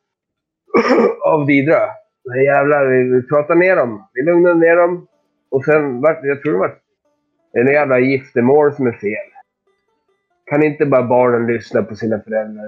av 1.34 1.46
Didra. 1.46 1.80
Men 2.26 2.44
jävlar, 2.44 2.86
vi, 2.86 3.28
pratade 3.28 3.60
ner 3.60 3.76
dem. 3.76 4.08
Vi 4.14 4.22
lugnade 4.24 4.60
ner 4.60 4.76
dem. 4.76 5.08
Och 5.52 5.66
sen 5.66 6.02
vart 6.02 6.20
jag 6.24 6.42
tror 6.42 6.54
det 6.54 6.60
var 6.60 6.76
en 7.54 7.68
jävla 7.68 8.00
giftermål 8.00 8.74
som 8.74 8.88
är 8.88 8.92
fel. 8.92 9.30
Kan 10.46 10.64
inte 10.64 10.86
bara 10.86 11.04
barnen 11.04 11.48
lyssna 11.48 11.84
på 11.84 11.96
sina 11.96 12.20
föräldrar? 12.20 12.64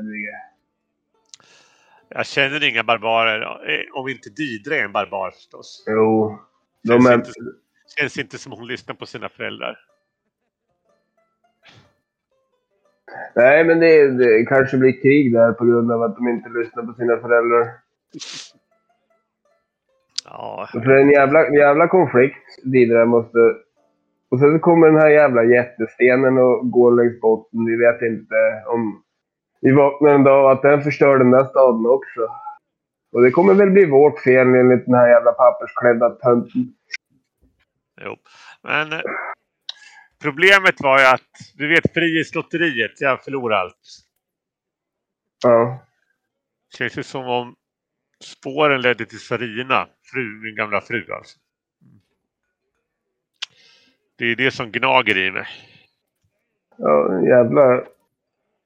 Jag 2.10 2.26
känner 2.26 2.70
inga 2.70 2.84
barbarer. 2.84 3.42
eh, 3.42 4.00
Om 4.02 4.08
inte 4.08 4.30
Didre 4.30 4.76
är 4.80 4.84
en 4.84 4.92
barbar 4.92 5.32
förstås. 5.32 5.84
Jo. 5.88 6.40
De 6.84 7.02
Känns, 7.02 7.28
inte, 7.28 7.32
känns 7.98 8.18
inte 8.18 8.38
som 8.38 8.52
hon 8.52 8.68
lyssnar 8.68 8.96
på 8.96 9.06
sina 9.06 9.30
föräldrar. 9.30 9.80
Nej, 13.36 13.64
men 13.64 13.80
det, 13.80 14.12
det 14.12 14.46
kanske 14.46 14.78
blir 14.78 15.02
krig 15.02 15.34
där 15.34 15.52
på 15.52 15.66
grund 15.66 15.92
av 15.92 16.04
att 16.04 16.16
de 16.16 16.28
inte 16.28 16.50
lyssnar 16.50 16.84
på 16.84 16.94
sina 16.94 17.18
föräldrar. 17.18 17.68
Ja, 20.26 20.70
För 20.72 20.80
det 20.80 20.94
är 20.94 21.02
en 21.02 21.12
jävla, 21.12 21.50
jävla 21.50 21.88
konflikt 21.88 22.46
där 22.64 23.06
måste... 23.06 23.40
Och 24.30 24.40
sen 24.40 24.54
så 24.54 24.60
kommer 24.60 24.88
den 24.88 25.02
här 25.02 25.10
jävla 25.10 25.44
jättestenen 25.44 26.38
och 26.38 26.72
går 26.72 26.96
längs 26.96 27.22
botten. 27.22 27.66
Vi 27.66 27.76
vet 27.76 28.02
inte 28.02 28.36
om... 28.68 29.04
Vi 29.62 29.72
vaknar 29.72 30.10
en 30.14 30.24
dag 30.24 30.52
att 30.52 30.62
den 30.62 30.82
förstör 30.82 31.18
den 31.18 31.32
där 31.32 31.44
staden 31.44 31.86
också. 31.86 32.28
Och 33.12 33.22
det 33.22 33.32
kommer 33.32 33.54
väl 33.54 33.70
bli 33.70 33.86
vårt 33.86 34.20
fel 34.20 34.48
enligt 34.48 34.86
den 34.86 34.96
här 34.96 35.10
jävla 35.10 35.32
pappersklädda 35.32 36.10
tönten. 36.10 36.74
jo. 38.02 38.18
Men 38.62 38.94
eh, 38.94 39.02
problemet 40.22 40.82
var 40.82 41.00
ju 41.00 41.06
att, 41.06 41.30
du 41.56 41.68
vet 41.68 41.94
Frihetslotteriet, 41.94 43.02
jag 43.02 43.24
förlorade 43.24 43.62
allt. 43.62 43.76
Ja. 45.44 45.86
Känns 46.78 46.98
ju 46.98 47.04
som 47.04 47.28
om 47.28 47.56
spåren 48.24 48.82
ledde 48.82 49.06
till 49.06 49.20
Sarina, 49.20 49.88
fru, 50.04 50.42
min 50.44 50.56
gamla 50.56 50.82
fru 50.82 51.12
alltså. 51.12 51.40
Det 54.16 54.26
är 54.26 54.36
det 54.36 54.52
som 54.52 54.72
gnager 54.72 55.18
i 55.18 55.32
mig. 55.32 55.48
Ja, 56.78 57.22
jävla... 57.22 57.84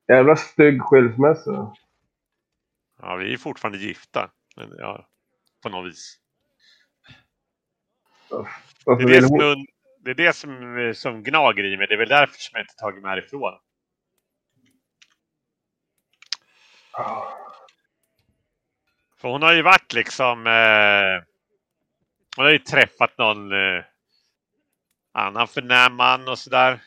Jävla 0.08 0.36
stygg 0.36 0.82
skilsmässa. 0.82 1.76
Ja, 3.06 3.16
vi 3.16 3.34
är 3.34 3.38
fortfarande 3.38 3.78
gifta. 3.78 4.32
Men 4.56 4.70
ja, 4.78 5.08
på 5.64 5.70
något 5.70 5.88
vis. 5.88 6.20
Det 8.98 9.04
är 9.04 9.08
det, 9.08 9.24
som, 9.24 9.66
det, 10.00 10.12
är 10.12 10.16
det 10.16 10.34
som, 10.34 10.94
som 10.96 11.24
gnager 11.24 11.64
i 11.64 11.78
mig. 11.78 11.88
Det 11.88 11.94
är 11.94 11.98
väl 11.98 12.10
därför 12.10 12.36
som 12.38 12.52
jag 12.54 12.64
inte 12.64 12.76
tagit 12.76 13.02
mig 13.04 13.10
härifrån. 13.10 13.60
För 19.18 19.30
hon 19.30 19.42
har 19.42 19.54
ju 19.54 19.62
varit 19.62 19.94
liksom... 19.94 20.48
Eh, 20.48 21.24
hon 22.36 22.46
har 22.46 22.52
ju 22.52 22.60
träffat 22.60 23.18
någon 23.18 23.52
eh, 23.52 23.84
annan 25.14 25.48
förnäm 25.48 25.96
man 25.96 26.28
och 26.28 26.40
sådär. 26.40 26.82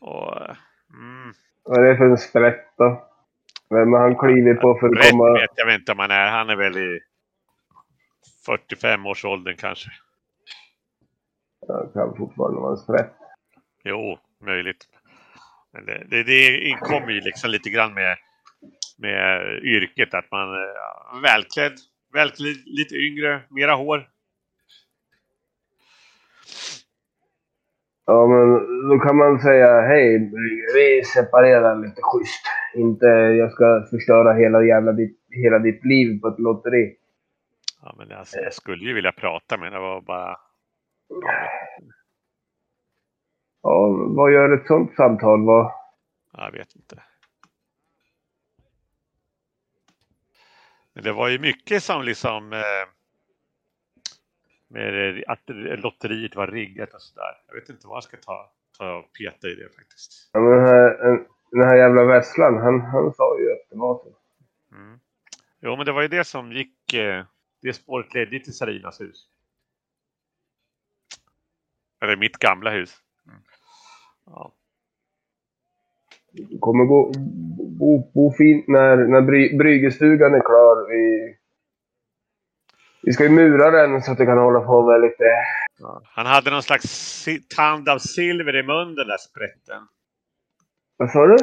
Och... 0.00 0.42
eh, 0.42 0.56
Mm, 0.94 1.34
Vad 1.62 1.78
är 1.84 1.90
det 1.90 1.96
för 1.96 2.04
en 2.04 2.18
sprätt 2.18 2.74
då? 2.78 3.11
Vem 3.72 3.92
har 3.92 4.00
han 4.00 4.16
klivit 4.18 4.60
på 4.60 4.78
för 4.80 4.86
att 4.86 4.98
rätt 4.98 5.10
komma... 5.10 5.32
vet 5.32 5.50
jag 5.56 5.74
inte 5.74 5.92
om 5.92 5.98
han 5.98 6.10
är. 6.10 6.30
Han 6.30 6.50
är 6.50 6.56
väl 6.56 6.76
i 6.76 7.00
45-årsåldern 8.46 9.56
kanske. 9.56 9.90
Ja, 11.68 11.86
kan 11.94 12.16
fortfarande 12.16 12.60
vara 12.60 12.76
sprätt. 12.76 13.12
Jo, 13.84 14.18
möjligt. 14.44 14.86
Men 15.72 15.86
det, 15.86 16.04
det, 16.10 16.22
det 16.22 16.76
kommer 16.80 17.10
ju 17.10 17.20
liksom 17.20 17.50
lite 17.50 17.70
grann 17.70 17.94
med, 17.94 18.16
med 18.98 19.42
yrket 19.64 20.14
att 20.14 20.30
man 20.30 20.48
är 20.48 21.22
välklädd, 21.22 21.72
välklädd, 22.12 22.56
lite 22.66 22.94
yngre, 22.94 23.42
mera 23.50 23.74
hår. 23.74 24.08
Ja, 28.06 28.26
men 28.26 28.48
då 28.88 28.98
kan 28.98 29.16
man 29.16 29.40
säga 29.40 29.80
hej, 29.80 30.30
vi 30.74 31.04
separerar 31.04 31.76
lite 31.76 32.02
schysst. 32.02 32.46
Inte 32.74 33.06
jag 33.06 33.52
ska 33.52 33.86
förstöra 33.90 34.32
hela, 34.32 34.64
jävla 34.64 34.92
ditt, 34.92 35.18
hela 35.30 35.58
ditt 35.58 35.84
liv 35.84 36.20
på 36.20 36.28
ett 36.28 36.38
lotteri. 36.38 36.96
Ja, 37.82 37.94
men 37.98 38.12
alltså, 38.12 38.38
jag 38.38 38.54
skulle 38.54 38.84
ju 38.84 38.94
vilja 38.94 39.12
prata 39.12 39.58
med. 39.58 39.72
Det 39.72 39.78
var 39.78 40.00
bara... 40.00 40.36
Ja, 43.62 43.88
vad 44.08 44.32
gör 44.32 44.56
ett 44.56 44.66
sånt 44.66 44.94
samtal? 44.94 45.44
Vad... 45.44 45.72
Jag 46.32 46.52
vet 46.52 46.76
inte. 46.76 47.02
Men 50.92 51.04
det 51.04 51.12
var 51.12 51.28
ju 51.28 51.38
mycket 51.38 51.82
som 51.82 52.02
liksom... 52.02 52.52
Eh, 52.52 52.88
med 54.68 55.24
att 55.26 55.42
lotteriet 55.78 56.36
var 56.36 56.46
riggat 56.46 56.94
och 56.94 57.02
sådär. 57.02 57.34
Jag 57.46 57.54
vet 57.54 57.68
inte 57.68 57.86
vad 57.86 57.96
jag 57.96 58.04
ska 58.04 58.16
ta, 58.16 58.50
ta 58.78 58.96
och 58.96 59.12
peta 59.12 59.48
i 59.48 59.54
det 59.54 59.68
faktiskt. 59.76 60.30
Ja, 60.32 60.40
men 60.40 60.60
här, 60.60 61.10
en- 61.10 61.26
den 61.52 61.68
här 61.68 61.76
jävla 61.76 62.04
Vesslan, 62.04 62.56
han, 62.56 62.80
han 62.80 63.12
sa 63.14 63.38
ju 63.38 63.52
att 63.52 63.70
det 63.70 63.76
var 63.76 63.94
så. 63.94 64.16
Mm. 64.76 64.98
Jo, 65.60 65.76
men 65.76 65.86
det 65.86 65.92
var 65.92 66.02
ju 66.02 66.08
det 66.08 66.24
som 66.24 66.52
gick... 66.52 66.94
Eh, 66.94 67.24
det 67.62 67.72
spåret 67.72 68.14
ledde 68.14 68.40
till 68.40 68.56
Sarinas 68.56 69.00
hus. 69.00 69.28
Eller 72.00 72.16
mitt 72.16 72.36
gamla 72.36 72.70
hus. 72.70 72.94
Mm. 73.26 73.38
Ja. 74.26 74.52
Kommer 76.60 76.84
gå, 76.84 77.12
bo, 77.78 78.10
bo 78.14 78.32
fint 78.32 78.68
när, 78.68 78.96
när 78.96 79.20
bry, 79.20 79.58
bryggestugan 79.58 80.34
är 80.34 80.40
klar. 80.40 80.88
Vi, 80.88 81.36
vi 83.02 83.12
ska 83.12 83.24
ju 83.24 83.30
mura 83.30 83.70
den 83.70 84.02
så 84.02 84.12
att 84.12 84.18
det 84.18 84.26
kan 84.26 84.38
hålla 84.38 84.60
på 84.60 84.86
med 84.86 85.00
lite... 85.00 85.24
Han 86.04 86.26
hade 86.26 86.50
någon 86.50 86.62
slags 86.62 87.24
tand 87.56 87.88
av 87.88 87.98
silver 87.98 88.56
i 88.56 88.62
munnen, 88.62 88.94
den 88.94 89.08
där 89.08 89.18
sprätten. 89.18 89.88
Vad 91.02 91.10
sa 91.10 91.26
du? 91.26 91.36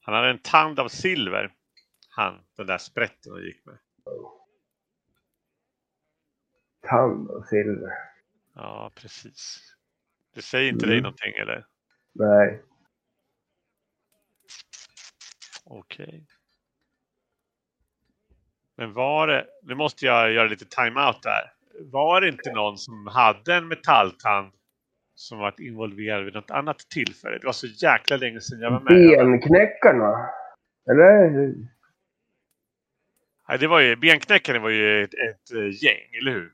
Han 0.00 0.14
hade 0.14 0.30
en 0.30 0.38
tand 0.38 0.80
av 0.80 0.88
silver. 0.88 1.54
Han, 2.08 2.44
den 2.56 2.66
där 2.66 2.78
sprätten 2.78 3.32
och 3.32 3.40
gick 3.40 3.66
med. 3.66 3.78
Tand 6.88 7.30
och 7.30 7.46
silver. 7.46 7.90
Ja, 8.54 8.92
precis. 8.94 9.60
Det 10.34 10.42
säger 10.42 10.72
inte 10.72 10.86
dig 10.86 10.94
Mm. 10.94 11.02
någonting 11.02 11.34
eller? 11.34 11.66
Nej. 12.12 12.62
Okej. 15.64 16.26
Men 18.76 18.92
var 18.92 19.26
det, 19.26 19.46
nu 19.62 19.74
måste 19.74 20.06
jag 20.06 20.32
göra 20.32 20.48
lite 20.48 20.64
time-out 20.64 21.22
där. 21.22 21.52
Var 21.80 22.20
det 22.20 22.28
inte 22.28 22.52
någon 22.52 22.78
som 22.78 23.06
hade 23.06 23.54
en 23.54 23.68
metalltand 23.68 24.52
som 25.16 25.38
varit 25.38 25.60
involverad 25.60 26.24
vid 26.24 26.34
något 26.34 26.50
annat 26.50 26.78
tillfälle? 26.78 27.38
Det 27.38 27.46
var 27.46 27.52
så 27.52 27.66
jäkla 27.66 28.16
länge 28.16 28.40
sedan 28.40 28.60
jag 28.60 28.70
var 28.70 28.80
med. 28.80 29.18
Benknäckarna? 29.30 30.28
Eller? 30.90 31.30
Nej, 33.48 33.58
det 33.58 33.66
var 33.66 33.80
ju, 33.80 33.96
benknäckaren 33.96 34.62
var 34.62 34.70
ju 34.70 35.02
ett, 35.02 35.14
ett 35.14 35.52
eh, 35.54 35.84
gäng, 35.84 36.16
eller 36.20 36.30
hur? 36.32 36.52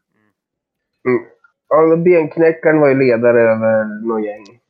Mm. 1.08 1.24
Ja, 1.68 1.80
men 1.82 2.04
benknäckaren 2.04 2.80
var 2.80 2.88
ju 2.88 2.94
ledare 2.94 3.40
över 3.40 3.84
något 4.08 4.24
gäng. 4.26 4.60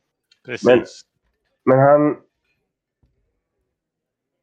Precis. 0.45 0.67
Men- 0.67 0.85
Men 1.65 1.79
han... 1.79 2.17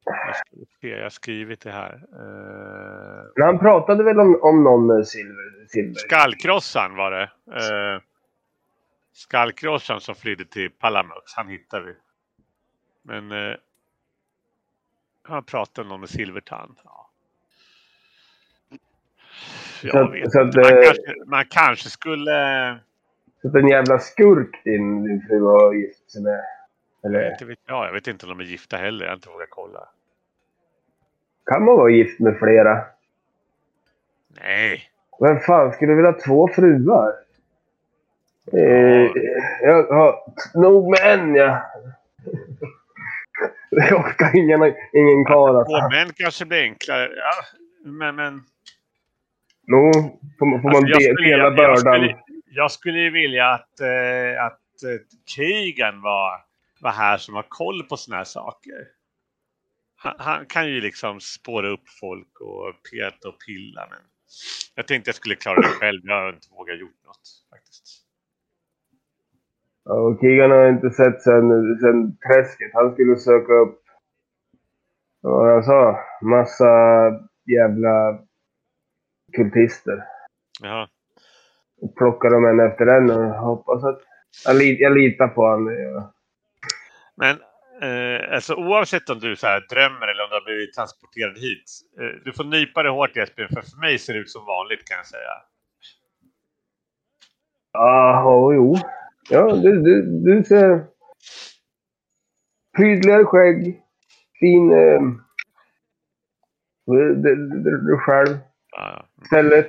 Jag, 0.04 0.36
ska 0.36 0.46
se, 0.80 0.88
jag 0.88 1.02
har 1.02 1.10
skrivit 1.10 1.60
det 1.60 1.70
här. 1.70 1.94
Uh, 1.94 3.30
Men 3.36 3.46
han 3.46 3.58
pratade 3.58 4.04
väl 4.04 4.20
om, 4.20 4.38
om 4.42 4.64
någon 4.64 4.86
med 4.86 5.06
silver? 5.08 5.66
silver. 5.68 5.94
Skallkrossan 5.94 6.96
var 6.96 7.10
det. 7.10 7.30
Uh, 7.50 8.00
Skallkrossan 9.12 10.00
som 10.00 10.14
flydde 10.14 10.44
till 10.44 10.70
Palamux. 10.70 11.34
Han 11.36 11.48
hittade 11.48 11.86
vi. 11.86 11.94
Men 13.02 13.32
uh, 13.32 13.56
han 15.22 15.44
pratade 15.44 15.94
om 15.94 16.00
med 16.00 16.10
silvertand. 16.10 16.76
Ja. 16.84 17.10
Jag 19.82 19.96
att- 19.96 20.14
vet 20.14 20.36
att. 20.36 20.54
Man 20.54 20.64
eh, 20.64 20.82
kanske, 20.84 21.14
man 21.26 21.44
kanske 21.50 21.90
skulle... 21.90 22.78
Så 23.42 23.48
att 23.48 23.54
en 23.54 23.68
jävla 23.68 23.98
skurk 23.98 24.64
din, 24.64 25.04
din 25.04 25.22
fru 25.28 25.40
har 25.40 25.74
gift 25.74 26.10
sig 26.10 26.22
med. 26.22 26.44
Eller 27.04 27.32
Inte 27.32 27.44
vet 27.44 27.58
jag. 27.66 27.86
jag 27.86 27.92
vet 27.92 28.06
inte 28.06 28.26
om 28.26 28.38
de 28.38 28.40
är 28.44 28.48
gifta 28.48 28.76
heller. 28.76 29.04
Jag 29.04 29.10
har 29.10 29.16
inte 29.16 29.28
vågat 29.28 29.50
kolla. 29.50 29.88
kan 31.46 31.64
man 31.64 31.76
vara 31.76 31.90
gift 31.90 32.20
med 32.20 32.38
flera? 32.38 32.84
Nej. 34.28 34.82
Vem 35.20 35.40
fan 35.40 35.72
skulle 35.72 35.94
vilja 35.94 36.10
ha 36.10 36.20
två 36.20 36.48
fruar? 36.48 37.12
Eh, 38.52 39.10
jag 39.62 39.82
har 39.86 40.16
nog 40.60 40.90
med 40.90 41.00
en, 41.18 41.34
ja. 41.34 41.62
Jag 43.70 44.00
orkar 44.00 44.36
ingen, 44.38 44.62
ingen 44.92 45.24
karl. 45.24 45.52
Två 45.64 45.74
Alltså. 45.76 45.88
män 45.96 46.12
kanske 46.16 46.44
blir 46.46 46.62
enklare. 46.62 47.08
Ja, 47.16 47.32
men... 47.90 48.16
men 48.16 48.42
Nå, 49.66 49.92
får, 50.38 50.46
man- 50.46 50.62
får 50.62 50.68
man 50.68 50.76
Alltså, 50.76 50.88
jag 50.90 51.00
de- 51.00 51.04
skulle- 51.04 51.28
dela 51.30 51.42
jag- 51.42 51.52
jag 51.52 51.56
bördan. 51.56 51.76
skulle- 51.76 52.18
Jag 52.52 52.70
skulle 52.70 52.98
ju 52.98 53.10
vilja 53.10 53.46
att, 53.50 53.80
eh, 53.80 54.44
att 54.44 54.82
eh, 54.82 55.00
Keegan 55.36 56.02
var, 56.02 56.40
var 56.80 56.90
här 56.90 57.18
som 57.18 57.34
har 57.34 57.44
koll 57.48 57.82
på 57.82 57.96
såna 57.96 58.16
här 58.16 58.24
saker. 58.24 58.86
Han, 59.96 60.14
han 60.18 60.46
kan 60.46 60.68
ju 60.68 60.80
liksom 60.80 61.20
spåra 61.20 61.68
upp 61.68 61.88
folk 62.00 62.40
och 62.40 62.74
peta 62.92 63.28
och 63.28 63.38
pilla. 63.46 63.86
Men 63.90 63.98
jag 64.74 64.86
tänkte 64.86 65.08
jag 65.08 65.14
skulle 65.14 65.34
klara 65.34 65.56
det 65.60 65.68
själv. 65.68 66.00
Jag 66.04 66.14
har 66.22 66.28
inte 66.32 66.48
vågat 66.50 66.78
gjort 66.78 67.04
något 67.06 67.28
faktiskt. 67.50 67.99
Och 69.84 70.20
Keegan 70.20 70.50
har 70.50 70.68
inte 70.68 70.90
sett 70.90 71.22
sen, 71.22 71.78
sen 71.80 72.16
träsket. 72.16 72.70
Han 72.74 72.92
skulle 72.92 73.16
söka 73.16 73.52
upp, 73.52 73.82
vad 75.20 75.52
jag 75.52 75.64
sa, 75.64 75.98
massa 76.22 76.72
jävla 77.46 78.18
kultister. 79.36 80.04
Jaha. 80.62 80.88
Plocka 81.96 82.28
dem 82.28 82.44
en 82.44 82.60
efter 82.60 82.86
en 82.86 83.10
och 83.10 83.34
hoppas 83.34 83.84
att... 83.84 84.00
Jag, 84.44 84.56
li, 84.56 84.82
jag 84.82 84.98
litar 84.98 85.28
på 85.28 85.46
honom. 85.46 85.74
Ja. 85.74 86.12
Men 87.14 87.36
eh, 87.82 88.34
alltså, 88.34 88.54
oavsett 88.54 89.10
om 89.10 89.18
du 89.18 89.36
så 89.36 89.46
här, 89.46 89.66
drömmer 89.70 90.08
eller 90.08 90.24
om 90.24 90.28
du 90.30 90.34
har 90.34 90.44
blivit 90.44 90.74
transporterad 90.74 91.38
hit. 91.38 91.64
Eh, 92.00 92.22
du 92.24 92.32
får 92.32 92.44
nypa 92.44 92.82
det 92.82 92.88
hårt 92.90 93.16
Jesper, 93.16 93.46
för 93.46 93.62
för 93.62 93.80
mig 93.80 93.98
ser 93.98 94.12
det 94.12 94.18
ut 94.18 94.30
som 94.30 94.46
vanligt 94.46 94.88
kan 94.88 94.96
jag 94.96 95.06
säga. 95.06 95.34
Ja, 97.72 98.24
oh, 98.24 98.54
jo. 98.54 98.76
Ja, 99.30 99.56
du, 99.56 99.82
du, 99.82 100.02
du 100.24 100.44
ser 100.44 100.84
prydligare 102.76 103.24
skägg. 103.24 103.82
Fin... 104.40 104.70
Eh, 104.72 105.00
du, 106.86 107.14
du, 107.86 107.96
själv. 107.98 108.38
Ja, 108.70 109.08
Stället. 109.26 109.66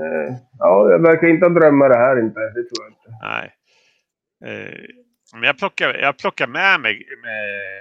Eh, 0.00 0.36
ja, 0.58 0.90
jag 0.90 1.02
verkar 1.02 1.26
inte 1.26 1.46
ha 1.46 1.54
drömmar 1.54 1.88
det 1.88 1.96
här 1.96 2.20
inte. 2.20 2.40
Det 2.40 2.62
tror 2.62 2.84
jag 2.84 2.90
inte. 2.90 3.18
nej. 3.22 3.54
Eh, 4.44 4.80
men 5.32 5.42
jag 5.42 5.58
plockar, 5.58 5.94
jag 5.94 6.18
plockar 6.18 6.46
med 6.46 6.80
mig 6.80 7.08
med 7.22 7.78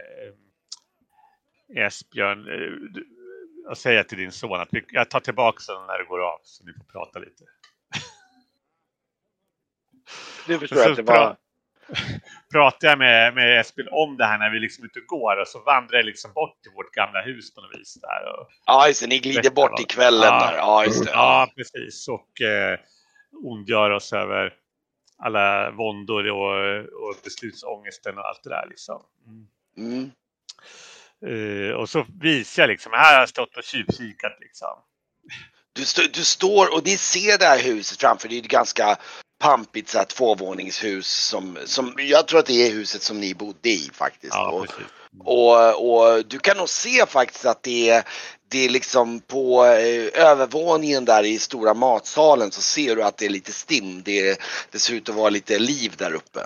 eh, 1.78 1.86
Esbjörn. 1.86 2.48
Jag 3.68 3.78
säger 3.78 4.04
till 4.04 4.18
din 4.18 4.32
son 4.32 4.60
att 4.60 4.70
jag 4.92 5.10
tar 5.10 5.20
tillbaka 5.20 5.74
den 5.74 5.88
när 5.88 5.98
det 5.98 6.06
går 6.06 6.20
av 6.20 6.40
så 6.44 6.66
ni 6.66 6.74
får 6.74 6.84
prata 6.84 7.20
lite. 7.20 7.44
Du 10.48 10.60
förstår 10.60 10.78
Så 10.78 10.90
att 10.90 10.96
det 10.96 11.04
var... 11.04 11.38
pratar 12.52 12.88
jag 12.88 12.98
med, 12.98 13.34
med 13.34 13.60
Esbjörn 13.60 13.88
om 13.92 14.18
det 14.18 14.26
här 14.26 14.38
när 14.38 14.50
vi 14.50 14.60
liksom 14.60 14.86
och 14.86 15.08
går 15.08 15.42
och 15.42 15.48
så 15.48 15.60
vandrar 15.60 15.98
jag 15.98 16.06
liksom 16.06 16.34
bort 16.34 16.62
till 16.62 16.72
vårt 16.76 16.92
gamla 16.92 17.22
hus 17.22 17.54
på 17.54 17.62
något 17.62 17.80
vis. 17.80 17.94
Där 18.02 18.34
och, 18.34 18.48
Ja, 18.66 18.88
just 18.88 19.02
det. 19.02 19.08
Ni 19.08 19.20
glider 19.20 19.50
bort 19.50 19.80
i 19.80 19.84
kvällen 19.84 20.30
Ja. 20.34 20.48
där. 20.52 20.58
Ja, 20.58 20.86
just 20.86 21.06
det. 21.06 21.12
ja, 21.12 21.50
precis. 21.56 22.08
Och 22.08 22.42
eh, 22.42 22.80
ondgör 23.44 23.90
oss 23.90 24.14
över 24.14 24.54
alla 25.18 25.72
våndor 25.72 26.30
och, 26.30 26.80
och 26.80 27.16
beslutsångesten 27.24 28.18
och 28.18 28.28
allt 28.28 28.44
det 28.44 28.50
där. 28.50 28.66
Liksom. 28.70 29.02
Mm. 29.28 29.48
Mm. 29.78 30.12
Eh, 31.26 31.72
och 31.76 31.90
så 31.90 32.06
visar 32.22 32.64
jag 32.64 32.68
liksom, 32.68 32.92
här 32.92 33.14
har 33.14 33.20
jag 33.20 33.30
stått 33.30 33.58
och 33.58 33.64
tjuvkikat 33.64 34.38
liksom. 34.40 34.78
Du, 35.74 35.86
stå, 35.86 36.02
du 36.14 36.24
står 36.24 36.74
och 36.76 36.86
ni 36.86 36.98
ser 36.98 37.38
det 37.38 37.46
här 37.46 37.64
huset 37.64 38.02
framför 38.02 38.30
Det 38.30 38.36
är 38.36 38.40
ett 38.40 38.48
ganska 38.48 38.98
pampigt 39.40 39.90
så 39.90 39.98
här, 39.98 40.06
tvåvåningshus 40.06 41.08
som, 41.08 41.58
som 41.66 41.94
jag 41.98 42.28
tror 42.28 42.40
att 42.40 42.46
det 42.46 42.68
är 42.68 42.72
huset 42.74 43.02
som 43.02 43.20
ni 43.20 43.34
bodde 43.36 43.70
i 43.70 43.90
faktiskt. 43.94 44.34
Ja, 44.34 44.50
och, 44.52 44.68
och, 45.26 46.16
och 46.18 46.26
du 46.26 46.40
kan 46.40 46.58
nog 46.58 46.70
se 46.70 47.06
faktiskt 47.08 47.46
att 47.46 47.64
det 47.64 47.90
är, 47.90 48.04
det 48.52 48.66
är 48.66 48.70
liksom 48.70 49.20
på 49.20 49.66
eh, 49.66 50.26
övervåningen 50.30 51.06
där 51.06 51.24
i 51.24 51.38
stora 51.40 51.74
matsalen 51.74 52.52
så 52.52 52.62
ser 52.62 52.96
du 52.96 53.04
att 53.04 53.18
det 53.18 53.26
är 53.26 53.30
lite 53.30 53.52
stim. 53.52 54.02
Det, 54.06 54.40
det 54.72 54.80
ser 54.80 54.94
ut 54.94 55.10
att 55.10 55.16
vara 55.16 55.30
lite 55.30 55.60
liv 55.60 55.94
där 55.98 56.14
uppe. 56.14 56.40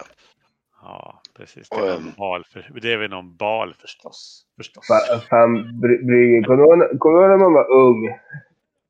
Ja, 0.82 1.22
precis. 1.38 1.70
Det 1.70 1.76
är, 1.76 1.96
Ehm. 1.96 2.12
bal 2.18 2.44
för, 2.54 2.80
det 2.82 2.94
är 2.94 2.98
väl 2.98 3.10
någon 3.10 3.36
bal 3.36 3.76
förstås. 3.82 4.42
förstås. 4.58 4.88
Fan, 4.88 5.22
fan 5.30 5.58
Bry- 5.58 6.06
Brygge. 6.06 6.44
Kommer 7.00 7.22
du 7.22 7.28
när 7.30 7.38
man 7.38 7.54
var 7.54 7.72
ung? 7.72 8.10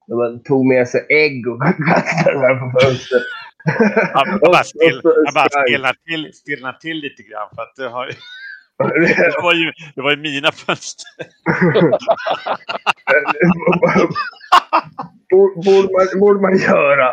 När 0.07 0.15
man 0.15 0.43
tog 0.43 0.65
med 0.65 0.87
sig 0.89 1.05
ägg 1.09 1.47
och 1.47 1.61
kastade 1.89 2.33
dem 2.33 2.41
här 2.41 2.71
på 2.71 2.79
fönstret. 2.79 3.23
Jag 4.13 4.51
bara, 4.51 4.63
så- 4.63 4.77
jag 5.25 5.33
bara 5.33 5.49
stelnar 5.49 5.95
till, 6.07 6.33
stelnar 6.33 6.73
till 6.73 6.97
lite 6.97 7.23
grann 7.23 7.49
för 7.55 7.61
att 7.61 7.75
det, 7.75 7.87
har, 7.89 8.05
det, 8.77 9.41
var, 9.43 9.53
ju, 9.53 9.71
det 9.95 10.01
var 10.01 10.11
ju 10.11 10.17
mina 10.17 10.51
fönster. 10.51 11.05
Borde 15.65 15.93
man, 15.93 16.19
borde 16.19 16.41
man 16.41 16.57
göra. 16.57 17.11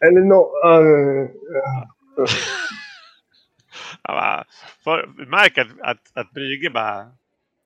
Eller 0.00 0.20
nå... 0.20 0.52
Uh, 0.66 1.28
Jag 4.02 4.14
bara, 4.16 4.44
för, 4.84 5.06
märker 5.30 5.62
att, 5.62 5.80
att, 5.80 5.98
att 6.14 6.30
Brygge 6.32 6.70
bara... 6.70 7.06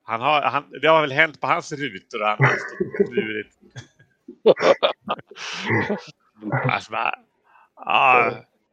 Han 0.03 0.21
har, 0.21 0.43
han, 0.43 0.65
det 0.83 0.89
har 0.89 1.01
väl 1.01 1.13
hänt 1.13 1.41
på 1.41 1.47
hans 1.47 1.73
rutor 1.73 2.21
han 2.21 2.39
har. 2.39 2.57
Alltså 6.71 6.93
Ja, 7.85 8.33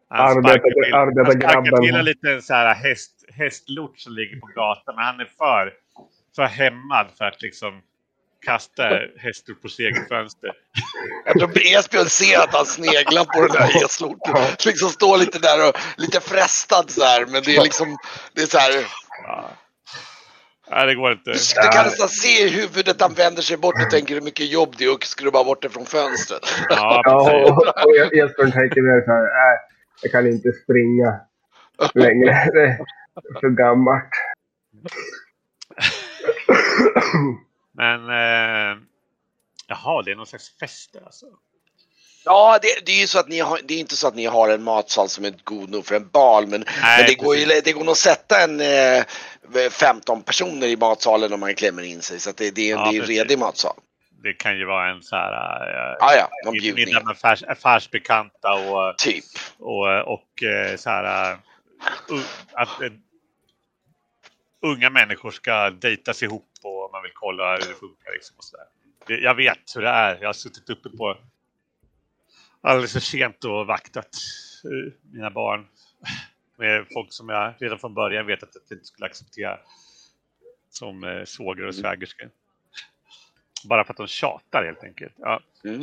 han 0.10 0.38
Arbeta- 0.38 0.50
sparkar 0.50 1.82
till, 1.82 1.96
en 1.96 2.06
liten 2.06 2.41
så 2.41 2.54
här 2.54 2.76
häst, 2.76 3.12
hästlort 3.34 4.00
som 4.00 4.13
ligger 4.13 4.39
på 4.39 4.48
gatan. 4.48 4.96
Men 4.96 5.06
han 5.06 5.20
är 5.20 5.30
för, 5.38 5.74
för 6.36 6.43
hämmad 6.43 7.08
för 7.17 7.26
att 7.26 7.41
liksom 7.41 7.82
kasta 8.46 8.84
hästlort 9.17 9.62
på 9.62 9.67
sitt 9.70 9.80
eget 9.80 10.08
fönster. 10.08 10.52
Jag 11.26 11.39
tror 11.39 11.52
Esbjörn 11.58 12.06
ser 12.06 12.39
att 12.39 12.54
han 12.56 12.65
sneglar 12.65 13.26
på 13.26 13.41
den 13.41 13.52
där 13.52 13.80
hästlorten. 13.82 14.36
Liksom 14.65 14.89
står 14.89 15.17
lite 15.17 15.39
där 15.39 15.70
och 15.70 15.76
lite 15.98 16.20
frestad 16.20 16.89
så 16.89 17.04
här. 17.04 17.26
Men 17.26 17.43
det 17.43 17.56
är 17.56 17.63
liksom, 17.63 17.98
det 18.34 18.41
är 18.41 18.46
så 18.46 18.58
här. 18.58 18.72
Nej, 20.72 20.88
det 20.88 20.96
går 20.96 21.12
inte. 21.12 21.32
Du, 21.32 21.38
du 21.62 21.68
kan 21.72 21.86
nästan 21.86 22.10
se 22.10 22.44
i 22.44 22.50
huvudet 22.50 23.02
han 23.02 23.14
vänder 23.14 23.42
sig 23.42 23.58
bort 23.58 23.76
och 23.86 23.90
tänker 23.90 24.14
hur 24.14 24.22
mycket 24.22 24.52
jobb 24.52 24.76
det 24.78 24.86
är 24.86 24.94
att 24.94 25.04
skrubba 25.04 25.44
bort 25.44 25.62
det 25.62 25.70
från 25.70 25.86
fönstret. 25.86 26.42
Ja, 26.70 27.02
ja, 27.06 27.44
och, 27.44 27.86
och 27.86 28.16
Jesper 28.16 28.44
tänker 28.44 28.82
mer 28.82 29.02
så 29.06 29.12
här. 29.12 29.22
Nej, 29.22 29.58
jag 30.02 30.12
kan 30.12 30.28
inte 30.28 30.52
springa 30.52 31.20
längre. 31.94 32.50
Det 33.24 33.30
är 33.36 33.40
för 33.40 33.50
gammalt. 33.50 34.10
Men... 37.72 38.10
Eh, 38.10 38.78
jaha, 39.68 40.02
det 40.02 40.12
är 40.12 40.16
någon 40.16 40.26
slags 40.26 40.58
fest 40.60 40.94
där, 40.94 41.02
alltså. 41.02 41.26
Ja, 42.28 42.60
det, 42.62 42.86
det 42.86 42.92
är 42.92 43.00
ju 43.02 43.08
så 43.08 43.20
att 43.20 43.28
ni 43.28 43.40
har, 43.40 43.60
det 43.63 43.74
är 43.74 43.80
inte 43.80 43.96
så 43.96 44.08
att 44.08 44.16
ni 44.16 44.26
har 44.26 44.50
en 44.50 44.63
matsal 44.63 45.10
som 45.10 45.26
är 45.26 45.34
god 45.44 45.70
nog 45.70 45.86
för 45.86 45.96
en 45.96 46.10
bal. 46.10 46.48
Men, 46.48 46.66
Nej, 46.82 46.98
men 46.98 47.06
det, 47.08 47.16
går 47.16 47.36
ju, 47.36 47.46
det 47.46 47.72
går 47.72 47.84
nog 47.84 47.92
att 47.92 47.98
sätta 47.98 48.44
en 48.44 48.62
eh, 48.62 49.70
15 49.72 50.22
personer 50.24 50.68
i 50.68 50.78
matsalen 50.78 51.34
om 51.34 51.40
man 51.40 51.56
klämmer 51.56 51.82
in 51.84 52.02
sig. 52.02 52.20
Så 52.20 52.32
det, 52.38 52.52
det, 52.56 52.72
är- 52.72 52.76
Ja, 52.76 52.90
det 52.92 52.98
är 52.98 53.02
en 53.02 53.08
redig 53.08 53.40
matsal. 53.40 53.74
Det 54.24 54.34
kan 54.34 54.58
ju 54.58 54.66
vara 54.66 54.90
en 54.92 55.04
så 55.04 55.16
här... 55.16 55.32
Eh, 55.32 55.96
Ja, 56.00 56.13
ja, 56.16 56.30
någon 56.46 56.54
bjudning. 56.54 56.86
middag 56.86 57.04
med 57.04 57.12
affärs, 57.12 57.44
affärsbekanta 57.44 58.54
och, 58.54 58.98
Typ. 58.98 59.26
och, 59.60 60.13
och 60.13 60.44
eh, 60.44 60.76
så 60.78 60.90
här... 60.90 61.32
eh, 61.32 61.38
u- 62.10 62.24
att 62.54 62.82
eh, 62.82 62.90
unga 64.62 64.90
människor 64.90 65.32
ska 65.32 65.70
dejtas 65.70 66.24
ihop 66.24 66.50
och 66.63 66.90
man 66.94 67.02
vill 67.04 67.12
kolla 67.13 67.52
hur 67.52 67.58
det 67.58 67.66
funkar. 67.80 68.12
Liksom 68.13 68.36
och 68.38 68.44
så 68.44 68.58
där. 68.58 69.18
Jag 69.18 69.36
vet 69.36 69.58
hur 69.76 69.82
det 69.82 69.90
är. 69.90 70.18
Jag 70.22 70.28
har 70.28 70.34
suttit 70.34 70.70
uppe 70.70 70.90
på 70.90 71.18
alldeles 72.62 72.93
för 72.93 73.00
sent 73.00 73.43
och 73.43 73.67
vaktat 73.67 74.10
mina 75.13 75.30
barn 75.30 75.67
med 76.58 76.86
folk 76.93 77.13
som 77.13 77.30
jag 77.30 77.54
redan 77.60 77.80
från 77.80 77.93
början 77.93 78.26
vet 78.26 78.43
att 78.43 78.50
jag 78.70 78.76
inte 78.76 78.86
skulle 78.86 79.06
acceptera 79.06 79.60
som 80.70 81.04
eh, 81.04 81.24
svågrar 81.24 81.67
och 81.67 81.76
svägerskor. 81.76 82.30
Bara 83.70 83.84
för 83.84 83.93
att 83.93 83.98
de 83.98 84.08
tjatar 84.08 84.65
helt 84.65 84.84
enkelt. 84.84 85.13
Ja. 85.17 85.39
Mm. 85.65 85.82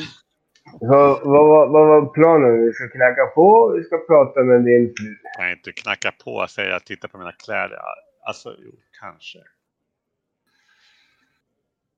Vad, 0.81 1.21
vad, 1.25 1.49
vad, 1.49 1.71
vad 1.71 1.87
var 1.87 2.13
planen? 2.13 2.67
Vi 2.67 2.73
ska 2.73 2.89
knacka 2.89 3.27
på 3.35 3.73
vi 3.77 3.85
ska 3.85 3.99
prata 3.99 4.43
med 4.43 4.65
din 4.65 4.95
fru. 4.97 5.17
jag 5.39 5.53
inte 5.53 5.73
knacka 5.73 6.13
på 6.25 6.35
och 6.35 6.51
säga 6.51 6.81
titta 6.81 7.09
på 7.09 7.19
mina 7.19 7.33
kläder. 7.33 7.77
Ja, 7.77 7.95
Alltså, 8.27 8.57
jo, 8.59 8.73
kanske. 9.01 9.39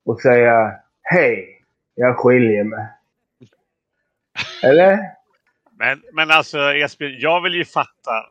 och 0.05 0.21
säga 0.21 0.81
hej, 1.03 1.65
jag 1.95 2.17
skiljer 2.17 2.65
mig. 2.65 2.87
Eller? 4.63 4.99
Men, 5.79 6.03
men 6.13 6.31
alltså 6.31 6.59
Esbjörn, 6.59 7.17
jag 7.19 7.43
vill 7.43 7.55
ju 7.55 7.65
fatta 7.65 8.27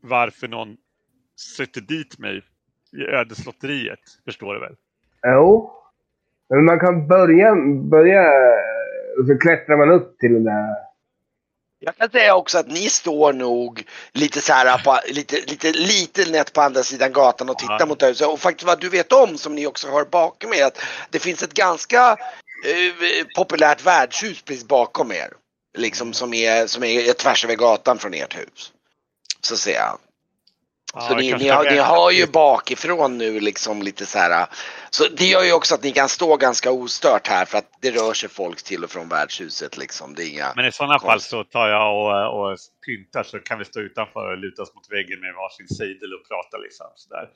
varför 0.00 0.48
någon 0.48 0.76
sätter 1.56 1.80
dit 1.80 2.18
mig 2.18 2.42
i 2.92 3.02
ödeslotteriet. 3.02 4.00
Förstår 4.24 4.54
du 4.54 4.60
väl? 4.60 4.74
Jo. 5.22 5.70
Men 6.48 6.64
man 6.64 6.80
kan 6.80 7.06
börja, 7.08 7.54
börja 7.90 8.22
och 9.18 9.26
så 9.26 9.38
klättrar 9.38 9.76
man 9.76 9.90
upp 9.90 10.18
till 10.18 10.32
den 10.32 10.44
där. 10.44 10.74
Jag 11.78 11.96
kan 11.96 12.10
säga 12.10 12.34
också 12.36 12.58
att 12.58 12.68
ni 12.68 12.88
står 12.88 13.32
nog 13.32 13.82
lite 14.12 14.40
så 14.40 14.52
här 14.52 14.84
på, 14.84 14.98
lite, 15.08 15.36
lite, 15.36 15.72
lite 15.72 16.32
nätt 16.32 16.52
på 16.52 16.60
andra 16.60 16.82
sidan 16.82 17.12
gatan 17.12 17.48
och 17.50 17.58
tittar 17.58 17.76
Ja. 17.80 17.86
mot 17.86 18.02
huset. 18.02 18.28
Och 18.28 18.40
faktiskt 18.40 18.66
vad 18.66 18.80
du 18.80 18.88
vet 18.88 19.12
om 19.12 19.38
som 19.38 19.54
ni 19.54 19.66
också 19.66 19.90
har 19.90 20.04
bakom 20.04 20.52
er 20.52 20.64
att 20.64 20.82
det 21.10 21.18
finns 21.18 21.42
ett 21.42 21.54
ganska 21.54 22.16
eh, 22.64 23.26
populärt 23.36 23.86
värdshus 23.86 24.42
precis 24.42 24.64
bakom 24.64 25.12
er. 25.12 25.32
Liksom 25.76 26.12
som 26.12 26.34
är, 26.34 26.66
som 26.66 26.84
är 26.84 27.12
tvärs 27.12 27.44
över 27.44 27.56
gatan 27.56 27.98
från 27.98 28.14
ert 28.14 28.38
hus. 28.38 28.72
Så 29.40 29.56
ser 29.56 29.74
jag. 29.74 29.98
Ja, 30.94 31.00
Så 31.00 31.12
jag 31.12 31.20
ni, 31.20 31.32
ni, 31.32 31.48
har, 31.48 31.64
ni 31.64 31.78
har 31.78 32.10
ju 32.10 32.26
bakifrån 32.26 33.18
nu 33.18 33.40
liksom 33.40 33.82
lite 33.82 34.06
så 34.06 34.18
här. 34.18 34.46
Så 34.90 35.08
det 35.08 35.26
gör 35.26 35.44
ju 35.44 35.52
också 35.52 35.74
att 35.74 35.82
ni 35.82 35.92
kan 35.92 36.08
stå 36.08 36.36
ganska 36.36 36.70
ostört 36.70 37.26
här 37.26 37.44
för 37.44 37.58
att 37.58 37.70
det 37.80 37.90
rör 37.90 38.12
sig 38.12 38.28
folk 38.28 38.62
till 38.62 38.84
och 38.84 38.90
från 38.90 39.08
värdshuset 39.08 39.76
liksom. 39.76 40.14
Det 40.14 40.24
är 40.24 40.28
inga... 40.28 40.52
Men 40.56 40.66
i 40.66 40.72
sådana 40.72 40.98
fall 40.98 41.20
så 41.20 41.44
tar 41.44 41.68
jag 41.68 41.94
och, 41.96 42.50
och 42.50 42.58
pyntar 42.86 43.22
så 43.22 43.38
kan 43.38 43.58
vi 43.58 43.64
stå 43.64 43.80
utanför 43.80 44.32
och 44.32 44.38
luta 44.38 44.62
oss 44.62 44.74
mot 44.74 44.90
väggen 44.90 45.20
med 45.20 45.34
varsin 45.34 45.68
sejdel 45.68 46.14
och 46.14 46.28
prata 46.28 46.56
liksom 46.58 46.86
sådär. 46.94 47.28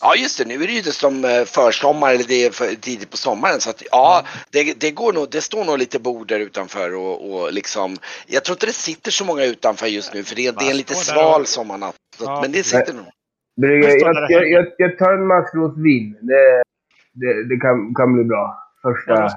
Ja 0.00 0.14
just 0.16 0.38
det, 0.38 0.44
nu 0.44 0.54
är 0.54 0.66
det 0.66 0.72
ju 0.72 0.80
dessutom 0.82 1.24
eh, 1.24 1.44
försommar 1.44 2.14
eller 2.14 2.24
det 2.24 2.44
är 2.44 2.50
för 2.50 2.74
tidigt 2.74 3.10
på 3.10 3.16
sommaren 3.16 3.60
så 3.60 3.70
att 3.70 3.82
ja, 3.90 4.24
det, 4.50 4.80
det 4.80 4.90
går 4.90 5.12
nog, 5.12 5.30
det 5.30 5.40
står 5.40 5.64
nog 5.64 5.78
lite 5.78 5.98
bord 5.98 6.28
där 6.28 6.40
utanför 6.40 6.94
och, 6.94 7.32
och 7.32 7.52
liksom 7.52 7.96
Jag 8.26 8.44
tror 8.44 8.54
inte 8.54 8.66
det 8.66 8.72
sitter 8.72 9.10
så 9.10 9.24
många 9.24 9.44
utanför 9.44 9.86
just 9.86 10.14
nu 10.14 10.24
för 10.24 10.36
det, 10.36 10.50
det 10.58 10.64
är 10.66 10.70
en 10.70 10.76
lite 10.76 10.94
sval 10.94 11.40
och- 11.40 11.48
sommarnatt. 11.48 11.96
Ja, 12.20 12.40
men 12.42 12.52
det 12.52 12.62
sitter 12.62 12.92
nog. 12.94 13.06
Jag, 13.54 14.30
jag, 14.30 14.48
jag, 14.50 14.66
jag 14.78 14.98
tar 14.98 15.12
en 15.12 15.26
maskrosvin. 15.26 16.18
Det, 16.22 16.62
det, 17.12 17.48
det 17.48 17.56
kan, 17.60 17.94
kan 17.94 18.12
bli 18.14 18.24
bra. 18.24 18.58
Första... 18.82 19.28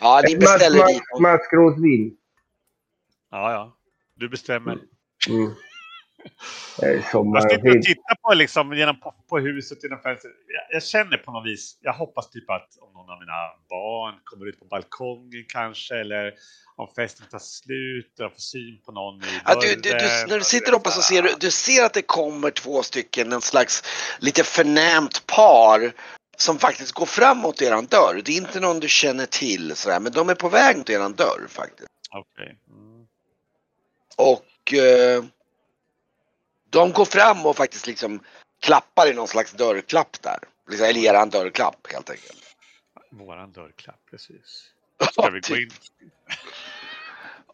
Ja, 0.00 0.22
ni 0.28 0.36
beställer 0.36 0.78
Mas- 0.80 0.86
dit. 0.86 1.02
mas- 1.14 1.20
Maskrosvin. 1.20 2.16
Ja, 3.30 3.52
ja. 3.52 3.76
Du 4.16 4.28
bestämmer. 4.28 4.78
Mm. 5.28 5.50
Är 6.82 7.02
sommar 7.10 7.40
Jag 7.40 7.44
och 7.44 7.50
sitter 7.50 7.78
och 7.78 7.82
tittar 7.82 8.14
på, 8.22 8.34
liksom, 8.34 8.72
genom, 8.72 9.00
på, 9.00 9.14
på 9.28 9.38
huset 9.38 9.82
genom 9.82 9.98
fönstret. 9.98 10.32
Jag, 10.46 10.76
jag 10.76 10.82
känner 10.82 11.16
på 11.16 11.32
något 11.32 11.46
vis, 11.46 11.78
jag 11.80 11.92
hoppas 11.92 12.30
typ 12.30 12.50
att 12.50 12.68
om 12.80 12.92
någon 12.92 13.10
av 13.10 13.18
mina 13.20 13.40
barn 13.68 14.14
kommer 14.24 14.46
ut 14.46 14.58
på 14.58 14.64
balkongen 14.64 15.44
kanske, 15.48 15.94
eller 16.00 16.34
om 16.76 16.88
festen 16.96 17.26
tar 17.30 17.38
slut 17.38 18.12
och 18.18 18.24
jag 18.24 18.32
får 18.32 18.40
syn 18.40 18.80
på 18.84 18.92
någon 18.92 19.22
i 19.22 19.26
Ja, 19.44 19.54
du, 19.60 19.74
du, 19.74 19.90
du, 19.90 19.98
när 19.98 20.26
du 20.28 20.36
och 20.36 20.46
sitter 20.46 20.74
uppe 20.74 20.90
så 20.90 21.02
ser 21.02 21.22
du, 21.22 21.34
du 21.40 21.50
ser 21.50 21.84
att 21.84 21.94
det 21.94 22.02
kommer 22.02 22.50
två 22.50 22.82
stycken, 22.82 23.32
en 23.32 23.40
slags 23.40 23.82
lite 24.20 24.44
förnämt 24.44 25.26
par 25.26 25.92
som 26.36 26.58
faktiskt 26.58 26.92
går 26.92 27.06
fram 27.06 27.38
mot 27.38 27.62
eran 27.62 27.86
dörr. 27.86 28.22
Det 28.24 28.32
är 28.32 28.36
inte 28.36 28.60
någon 28.60 28.80
du 28.80 28.88
känner 28.88 29.26
till 29.26 29.76
sådär, 29.76 30.00
men 30.00 30.12
de 30.12 30.28
är 30.28 30.34
på 30.34 30.48
väg 30.48 30.76
mot 30.76 30.90
eran 30.90 31.12
dörr 31.12 31.46
faktiskt. 31.48 31.88
Okej. 32.10 32.58
Mm. 32.70 33.06
Och 34.16 34.74
eh, 34.74 35.24
de 36.70 36.92
går 36.92 37.04
fram 37.04 37.46
och 37.46 37.56
faktiskt 37.56 37.86
liksom 37.86 38.20
klappar 38.60 39.10
i 39.10 39.14
någon 39.14 39.28
slags 39.28 39.52
dörrklapp 39.52 40.22
där. 40.22 40.38
Liksom, 40.68 40.86
eller 40.86 41.00
eran 41.00 41.30
dörrklapp 41.30 41.92
helt 41.92 42.10
enkelt. 42.10 42.44
Våran 43.10 43.52
dörrklapp, 43.52 44.00
precis. 44.10 44.64
Ska 45.12 45.30
vi 45.30 45.40
gå 45.40 45.56
in? 45.56 45.70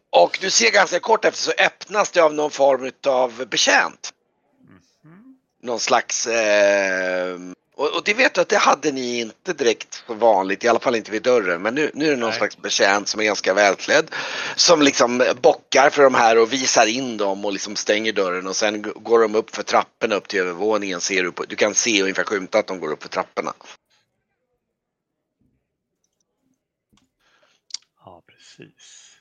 Och 0.09 0.37
du 0.41 0.51
ser 0.51 0.71
ganska 0.71 0.99
kort 0.99 1.25
efter 1.25 1.39
så 1.39 1.51
öppnas 1.63 2.11
det 2.11 2.21
av 2.21 2.33
någon 2.33 2.51
form 2.51 2.91
av 3.07 3.47
betjänt. 3.47 4.13
Mhm. 5.03 5.37
Någon 5.61 5.79
slags... 5.79 6.27
Eh, 6.27 7.37
och, 7.77 7.95
och 7.95 8.01
det 8.05 8.13
vet 8.13 8.33
du 8.33 8.41
att 8.41 8.49
det 8.49 8.57
hade 8.57 8.91
ni 8.91 9.19
inte 9.19 9.53
direkt 9.53 10.03
så 10.07 10.13
vanligt, 10.13 10.63
i 10.63 10.67
alla 10.67 10.79
fall 10.79 10.95
inte 10.95 11.11
vid 11.11 11.23
dörren. 11.23 11.61
Men 11.61 11.75
nu, 11.75 11.91
nu 11.93 12.05
är 12.05 12.09
det 12.09 12.15
någon 12.15 12.29
Nej. 12.29 12.37
slags 12.37 12.57
betjänt 12.57 13.07
som 13.07 13.21
är 13.21 13.25
ganska 13.25 13.53
välklädd. 13.53 14.15
Som 14.55 14.81
liksom 14.81 15.23
bockar 15.41 15.89
för 15.89 16.03
de 16.03 16.15
här 16.15 16.37
och 16.37 16.53
visar 16.53 16.85
in 16.85 17.17
dem 17.17 17.45
och 17.45 17.53
liksom 17.53 17.75
stänger 17.75 18.13
dörren. 18.13 18.47
Och 18.47 18.55
sen 18.55 18.81
går 18.81 19.19
de 19.19 19.35
upp 19.35 19.55
för 19.55 19.63
trapporna 19.63 20.15
upp 20.15 20.27
till 20.27 20.39
övervåningen. 20.39 21.01
Ser 21.01 21.23
du, 21.23 21.31
på, 21.31 21.43
du 21.43 21.55
kan 21.55 21.73
se 21.75 22.01
ungefär 22.01 22.23
skymta 22.23 22.59
att 22.59 22.67
de 22.67 22.79
går 22.79 22.91
upp 22.91 23.03
för 23.03 23.09
trapporna. 23.09 23.53
Ja, 28.05 28.23
precis. 28.27 29.11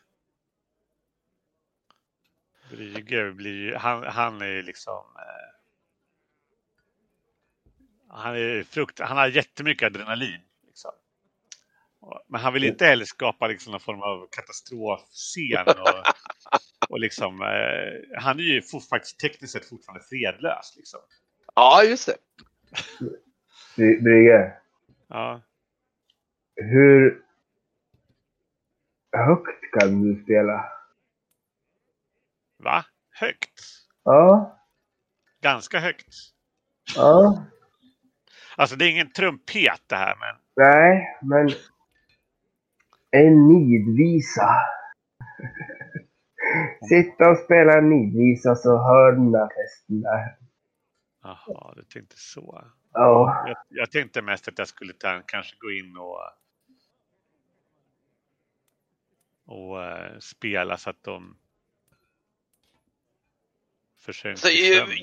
Brügger 2.71 3.31
blir 3.31 3.53
ju, 3.53 3.75
han, 3.77 4.03
han 4.03 4.43
är 4.43 4.47
ju 4.47 4.63
liksom... 4.63 5.05
Eh, 5.17 5.54
han 8.15 8.35
är 8.37 8.63
frukt, 8.63 9.01
han 9.01 9.17
har 9.17 9.27
jättemycket 9.29 9.87
adrenalin. 9.87 10.41
Liksom. 10.67 10.91
Men 12.29 12.41
han 12.41 12.53
vill 12.53 12.65
inte 12.65 12.87
heller 12.87 13.05
skapa 13.05 13.47
liksom 13.47 13.71
någon 13.71 13.81
form 13.81 14.03
av 14.03 14.29
katastrofscen. 14.31 15.67
Och, 15.69 16.05
och 16.91 17.01
liksom, 17.01 17.43
eh, 17.43 18.21
han 18.23 18.39
är 18.39 18.43
ju 18.43 18.63
faktiskt 18.91 19.19
tekniskt 19.21 19.53
sett 19.53 19.69
fortfarande 19.69 20.05
fredlös. 20.05 20.75
Liksom. 20.77 21.01
Ja, 21.55 21.83
just 21.83 22.07
det. 22.07 22.17
Bry- 23.77 24.03
Brygge, 24.03 24.57
Ja. 25.09 25.41
hur 26.57 27.23
högt 29.17 29.71
kan 29.81 30.03
du 30.03 30.23
spela? 30.25 30.65
Va? 32.59 32.85
Högt? 33.11 33.61
Ja, 34.05 34.59
Ganska 35.41 35.79
högt. 35.81 36.15
ja. 36.97 37.45
Alltså 38.57 38.77
det 38.77 38.85
är 38.85 38.91
ingen 38.91 39.11
trumpet 39.13 39.83
det 39.87 39.97
här 39.97 40.17
men 40.21 40.37
Nej, 40.57 41.19
men 41.23 41.49
en 43.11 43.49
nidvisa. 43.49 44.49
Sitta 46.89 47.31
och 47.31 47.39
spela 47.39 47.79
en 47.79 47.91
nidvisa 47.91 48.55
så 48.55 48.79
hör 48.79 49.13
den 49.13 49.33
där 49.33 49.49
festen 49.49 50.01
där. 50.01 50.37
Jaha, 51.23 51.75
du 51.77 51.83
tänkte 51.83 52.17
så. 52.19 52.65
Ja, 52.93 53.45
Jag, 53.47 53.57
jag 53.69 53.91
tänkte 53.91 54.23
mest 54.23 54.49
att 54.49 54.59
jag 54.59 54.69
skulle 54.69 54.93
ta, 54.93 55.23
kanske 55.27 55.57
gå 55.59 55.71
in 55.73 55.97
och, 55.97 56.21
och 59.47 59.85
eh, 59.85 60.19
spela 60.19 60.77
så 60.77 60.91
att 60.91 61.03
de 61.03 61.37
Så 64.37 64.49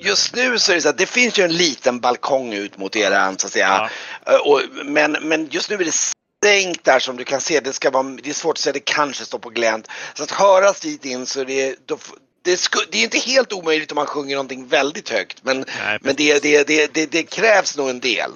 just 0.02 0.36
nu 0.36 0.58
så 0.58 0.72
är 0.72 0.76
det 0.76 0.82
så 0.82 0.88
att 0.88 0.98
det 0.98 1.06
finns 1.06 1.38
ju 1.38 1.42
en 1.44 1.56
liten 1.56 2.00
balkong 2.00 2.52
ut 2.52 2.78
mot 2.78 2.96
eran 2.96 3.38
så 3.38 3.46
att 3.46 3.52
säga. 3.52 3.66
Ja, 3.68 3.88
Eh, 4.26 4.40
Och, 4.40 4.60
men, 4.84 5.12
men 5.22 5.46
just 5.50 5.70
nu 5.70 5.76
är 5.76 5.84
det 5.84 5.92
stängt 5.92 6.84
där 6.84 6.98
som 6.98 7.16
du 7.16 7.24
kan 7.24 7.40
se. 7.40 7.60
Det, 7.60 7.72
ska 7.72 7.90
vara, 7.90 8.02
det 8.22 8.30
är 8.30 8.34
svårt 8.34 8.54
att 8.54 8.58
säga, 8.58 8.72
det 8.72 8.84
kanske 8.84 9.24
står 9.24 9.38
på 9.38 9.50
glänt. 9.50 9.88
Så 10.14 10.22
att 10.22 10.30
höras 10.30 10.80
dit 10.80 11.04
in 11.04 11.26
så 11.26 11.44
det, 11.44 11.86
då, 11.86 11.98
det, 12.44 12.56
sku, 12.56 12.78
det 12.92 12.98
är 12.98 13.02
inte 13.04 13.18
helt 13.18 13.52
omöjligt 13.52 13.92
om 13.92 13.96
man 13.96 14.06
sjunger 14.06 14.34
någonting 14.36 14.66
väldigt 14.66 15.10
högt. 15.10 15.44
Men, 15.44 15.64
nej, 15.84 15.98
men 16.00 16.14
det, 16.16 16.42
det, 16.42 16.66
det, 16.66 16.94
det, 16.94 17.12
det 17.12 17.22
krävs 17.22 17.76
nog 17.76 17.90
en 17.90 18.00
del. 18.00 18.30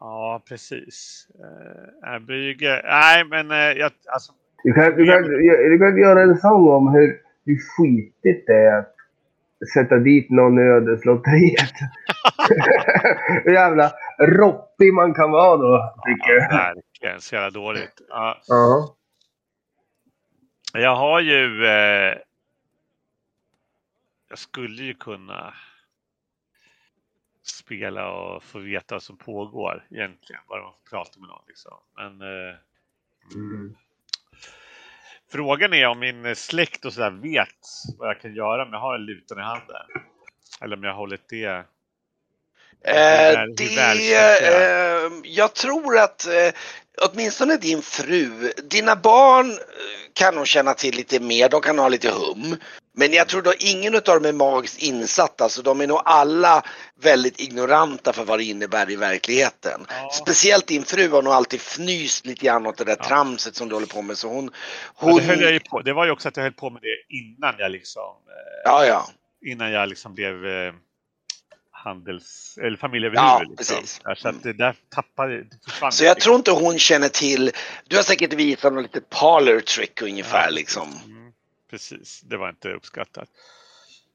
Ja, 0.00 0.42
precis. 0.48 1.26
Uh, 2.06 2.18
Brügge, 2.26 2.82
nej 2.84 3.24
men 3.24 3.50
eh, 3.50 3.56
jag, 3.56 3.92
alltså, 4.06 4.32
du 4.64 4.72
kan, 4.72 4.96
du, 4.96 5.06
kan, 5.06 5.22
du 5.72 5.78
kan 5.78 5.98
göra 5.98 6.22
en 6.22 6.38
sång 6.38 6.68
om 6.68 6.88
hur, 6.88 7.27
hur 7.48 7.58
skitigt 7.58 8.46
det 8.46 8.52
är 8.52 8.78
att 8.78 8.94
sätta 9.74 9.96
dit 9.98 10.30
någon 10.30 10.58
i 10.58 10.62
ödeslotteriet. 10.62 11.72
Hur 13.44 13.52
jävla 13.52 13.92
roppig 14.18 14.94
man 14.94 15.14
kan 15.14 15.30
vara 15.30 15.56
då, 15.56 15.94
tycker 16.06 16.32
ja, 16.32 16.42
jag. 16.42 16.50
verkligen 16.50 17.20
så 17.20 17.34
jävla 17.34 17.50
dåligt. 17.50 18.00
Ja. 18.08 18.40
Ja. 18.46 18.96
Jag 20.72 20.96
har 20.96 21.20
ju... 21.20 21.66
Eh, 21.66 22.18
jag 24.28 24.38
skulle 24.38 24.82
ju 24.82 24.94
kunna 24.94 25.54
spela 27.42 28.10
och 28.12 28.42
få 28.42 28.58
veta 28.58 28.94
vad 28.94 29.02
som 29.02 29.16
pågår 29.16 29.86
egentligen. 29.90 30.42
Bara 30.48 30.62
man 30.62 30.72
får 30.72 30.90
prata 30.96 31.20
med 31.20 31.28
någon. 31.28 31.44
Liksom. 31.48 31.74
Men 31.96 32.20
eh, 32.22 32.54
Mm 33.34 33.74
frågan 35.30 35.74
är 35.74 35.86
om 35.86 35.98
min 35.98 36.26
eh, 36.26 36.34
släkt 36.34 36.84
och 36.84 36.92
sådär 36.92 37.10
vet 37.10 37.48
vad 37.98 38.08
jag 38.08 38.20
kan 38.20 38.34
göra 38.34 38.62
om 38.62 38.72
jag 38.72 38.80
har 38.80 38.94
en 38.94 39.04
lutan 39.04 39.38
i 39.38 39.42
handen. 39.42 39.76
Eller 40.60 40.76
om 40.76 40.84
jag 40.84 40.90
har 40.90 40.96
hållit 40.96 41.28
det. 41.28 41.64
Eh, 42.84 43.42
det, 43.56 44.14
eh, 44.14 45.10
jag 45.24 45.54
tror 45.54 45.98
att 45.98 46.26
eh, 46.26 46.52
åtminstone 47.02 47.56
din 47.56 47.82
fru, 47.82 48.52
dina 48.70 48.96
barn 48.96 49.50
eh, 49.50 49.56
kan 50.12 50.34
nog 50.34 50.46
känna 50.46 50.74
till 50.74 50.94
lite 50.96 51.20
mer, 51.20 51.48
de 51.48 51.60
kan 51.60 51.78
ha 51.78 51.88
lite 51.88 52.10
hum. 52.10 52.56
Men 52.94 53.12
jag 53.12 53.28
tror 53.28 53.42
då 53.42 53.52
ingen 53.58 53.94
av 53.94 54.00
dem 54.02 54.24
är 54.24 54.32
magiskt 54.32 54.82
insatta 54.82 55.48
så 55.48 55.62
de 55.62 55.80
är 55.80 55.86
nog 55.86 56.00
alla 56.04 56.62
väldigt 57.02 57.40
ignoranta 57.40 58.12
för 58.12 58.24
vad 58.24 58.38
det 58.38 58.44
innebär 58.44 58.90
i 58.90 58.96
verkligheten. 58.96 59.86
Ja. 59.88 60.10
Speciellt 60.12 60.66
din 60.66 60.82
fru 60.82 61.08
har 61.08 61.22
nog 61.22 61.32
alltid 61.32 61.60
fnyst 61.60 62.26
lite 62.26 62.46
grann 62.46 62.66
åt 62.66 62.76
det 62.76 62.84
där 62.84 62.96
Ja. 62.98 63.04
tramset 63.04 63.56
som 63.56 63.68
du 63.68 63.74
håller 63.74 63.86
på 63.86 64.02
med 64.02 64.18
så 64.18 64.28
hon... 64.28 64.44
Ja, 64.44 64.50
hon 64.94 65.16
det, 65.16 65.24
höll 65.24 65.40
jag 65.40 65.52
ju 65.52 65.60
på. 65.60 65.80
det 65.82 65.92
var 65.92 66.04
ju 66.04 66.10
också 66.10 66.28
att 66.28 66.36
jag 66.36 66.44
höll 66.44 66.52
på 66.52 66.70
med 66.70 66.82
det 66.82 67.16
innan 67.16 67.54
jag 67.58 67.70
liksom, 67.70 68.02
eh, 68.02 68.60
ja, 68.64 68.86
ja. 68.86 69.08
innan 69.46 69.72
jag 69.72 69.88
liksom 69.88 70.14
blev 70.14 70.34
handels 71.84 72.58
eller 72.62 72.76
familjeöverhuvud. 72.76 73.28
Ja, 73.28 73.38
liksom. 73.38 73.56
precis. 73.56 74.00
Så 74.16 74.28
att 74.28 74.42
det 74.42 74.52
där 74.52 74.76
tappade, 74.94 75.36
det 75.36 75.58
försvann. 75.64 75.92
Så 75.92 76.04
jag 76.04 76.20
tror 76.20 76.36
inte 76.36 76.50
hon 76.50 76.78
känner 76.78 77.08
till, 77.08 77.50
du 77.88 77.96
har 77.96 78.02
säkert 78.02 78.32
visat 78.32 78.72
något 78.72 78.82
litet 78.82 79.10
parlor 79.10 79.60
trick 79.60 80.02
ungefär 80.02 80.44
Ja, 80.44 80.50
liksom. 80.50 80.88
Mm, 81.04 81.32
precis, 81.70 82.20
det 82.20 82.36
var 82.36 82.48
inte 82.48 82.68
uppskattat. 82.68 83.28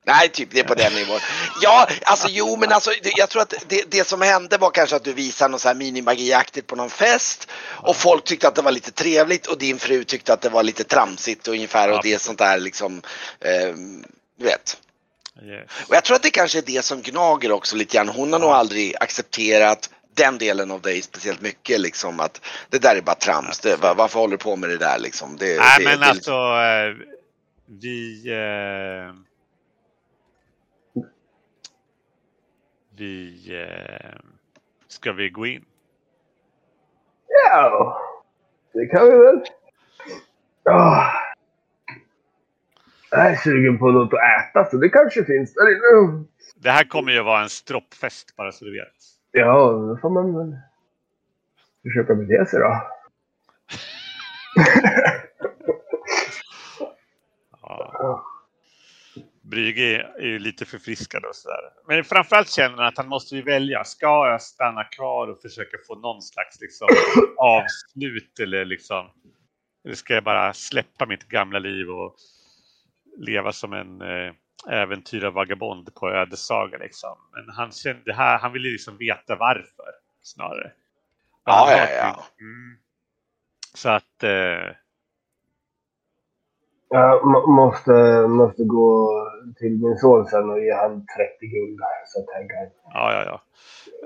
Nej, 0.06 0.30
typ 0.30 0.50
det 0.52 0.60
är 0.60 0.64
på 0.64 0.76
den 0.76 0.94
nivån. 0.94 1.20
Ja, 1.62 1.88
alltså 2.04 2.28
jo, 2.32 2.58
men 2.58 2.72
alltså 2.72 2.92
jag 3.18 3.30
tror 3.30 3.42
att 3.42 3.54
det, 3.68 3.92
det 3.92 4.08
som 4.08 4.22
hände 4.22 4.58
var 4.58 4.72
kanske 4.72 4.96
att 4.96 5.04
du 5.04 5.14
visade 5.14 5.52
något 5.52 5.62
så 5.62 5.68
här 5.68 5.76
minimagiaktigt 5.76 6.68
på 6.68 6.76
någon 6.76 6.90
fest 6.90 7.48
och 7.72 7.96
folk 7.96 8.24
tyckte 8.24 8.48
att 8.48 8.56
det 8.56 8.62
var 8.62 8.72
lite 8.72 8.92
trevligt 8.92 9.48
och 9.48 9.58
din 9.58 9.80
fru 9.80 10.04
tyckte 10.04 10.34
att 10.34 10.42
det 10.42 10.50
var 10.50 10.64
lite 10.64 10.84
tramsigt 10.84 11.48
ungefär 11.48 11.92
och 11.92 12.00
det 12.04 12.14
är 12.14 12.18
sånt 12.18 12.40
där 12.40 12.60
liksom, 12.60 13.02
eh, 13.40 13.76
du 14.38 14.46
vet. 14.46 14.78
Yes. 15.42 15.70
Och 15.90 15.96
jag 15.96 16.04
tror 16.04 16.16
att 16.16 16.24
det 16.24 16.30
kanske 16.30 16.58
är 16.58 16.62
det 16.66 16.86
som 16.86 17.02
gnager 17.02 17.52
också 17.52 17.76
lite 17.76 17.98
grann. 17.98 18.10
Hon 18.10 18.34
har 18.34 18.40
nog 18.40 18.50
aldrig 18.50 18.96
accepterat 19.00 19.90
den 20.16 20.38
delen 20.38 20.72
av 20.72 20.82
dig 20.82 21.02
speciellt 21.02 21.42
mycket 21.42 21.80
liksom 21.80 22.20
att 22.20 22.42
det 22.70 22.80
där 22.80 22.96
är 22.96 23.02
bara 23.02 23.16
trams. 23.16 23.60
Det, 23.60 23.76
va- 23.82 23.94
varför 23.94 24.20
håller 24.20 24.32
du 24.38 24.44
på 24.44 24.56
med 24.56 24.70
det 24.70 24.78
där 24.78 25.00
liksom? 25.00 25.38
Det, 25.38 25.58
Nej, 25.60 25.80
det, 25.80 25.86
men 25.86 26.00
det, 26.00 26.06
alltså 26.06 26.32
eh, 26.32 26.96
vi... 27.66 28.24
Eh, 28.28 29.16
vi... 32.96 33.44
Eh, 33.62 34.20
ska 34.88 35.12
vi 35.12 35.30
gå 35.30 35.46
in? 35.46 35.66
Ja, 37.28 38.02
det 38.74 38.86
kan 38.86 39.06
vi 39.06 39.18
väl. 39.18 39.42
Ah. 40.70 41.12
Jag 43.16 43.32
är 43.32 43.36
sugen 43.36 43.80
på 43.80 43.92
något 43.92 44.14
att 44.14 44.20
äta, 44.20 44.66
så 44.66 44.78
det 44.78 44.90
kanske 44.90 45.26
finns 45.26 45.54
där 45.54 45.72
inne. 45.72 46.24
Det 46.56 46.70
här 46.70 46.84
kommer 46.84 47.12
ju 47.12 47.24
vara 47.24 47.42
en 47.42 47.50
stroppfest 47.50 48.36
bara 48.36 48.52
så 48.52 48.66
du 48.66 48.72
vet. 48.72 48.94
Ja, 49.32 49.72
då 49.72 49.98
får 50.02 50.10
man 50.10 50.38
väl 50.38 50.58
försöka 51.84 52.16
bete 52.16 52.46
sig 52.46 52.60
då. 52.60 52.82
Ja. 57.62 58.24
Brygge 59.42 60.08
är 60.18 60.26
ju 60.26 60.40
lite 60.40 60.66
förfriskad 60.66 61.26
och 61.26 61.36
sådär. 61.36 61.70
Men 61.88 62.04
framförallt 62.04 62.50
känner 62.50 62.78
han 62.78 62.86
att 62.86 62.98
han 62.98 63.08
måste 63.08 63.36
ju 63.36 63.42
välja. 63.42 63.84
Ska 63.84 64.06
jag 64.06 64.42
stanna 64.42 64.84
kvar 64.84 65.28
och 65.28 65.42
försöka 65.42 65.78
få 65.88 65.96
någon 65.96 66.22
slags 66.22 66.62
liksom, 66.62 66.88
avslut 67.38 68.40
eller 68.40 68.66
liksom... 68.66 69.06
Eller 69.86 69.96
ska 69.96 70.14
jag 70.14 70.24
bara 70.24 70.54
släppa 70.54 71.06
mitt 71.06 71.28
gamla 71.28 71.60
liv 71.60 71.90
och 71.90 72.16
leva 73.18 73.52
som 73.52 73.74
en 73.74 74.02
eh, 74.02 74.34
äventyrarvagabond 74.70 75.96
på 75.96 76.10
ödessaga 76.12 76.78
liksom. 76.78 77.18
Men 77.32 77.50
han 77.56 77.72
kände 77.72 78.14
här, 78.14 78.38
han 78.40 78.54
ville 78.54 78.70
liksom 78.70 78.98
veta 78.98 79.36
varför 79.36 79.86
snarare. 80.22 80.72
Ja, 81.46 81.72
ja, 81.72 81.90
ja. 81.90 82.24
Mm. 82.40 82.78
Så 83.74 83.90
att... 83.90 84.24
Eh, 84.24 84.76
Jag 86.90 87.26
må- 87.26 87.48
måste, 87.48 87.92
måste 88.28 88.64
gå 88.64 89.10
till 89.58 89.72
min 89.72 89.98
son 89.98 90.26
sen 90.26 90.50
och 90.50 90.60
ge 90.62 90.74
han 90.74 90.92
30 90.92 91.48
guld. 91.48 91.80
Så 92.06 92.22
tänker 92.22 92.56
jag. 92.56 92.72
Ja, 92.94 93.14
ja, 93.14 93.24
ja. 93.26 93.42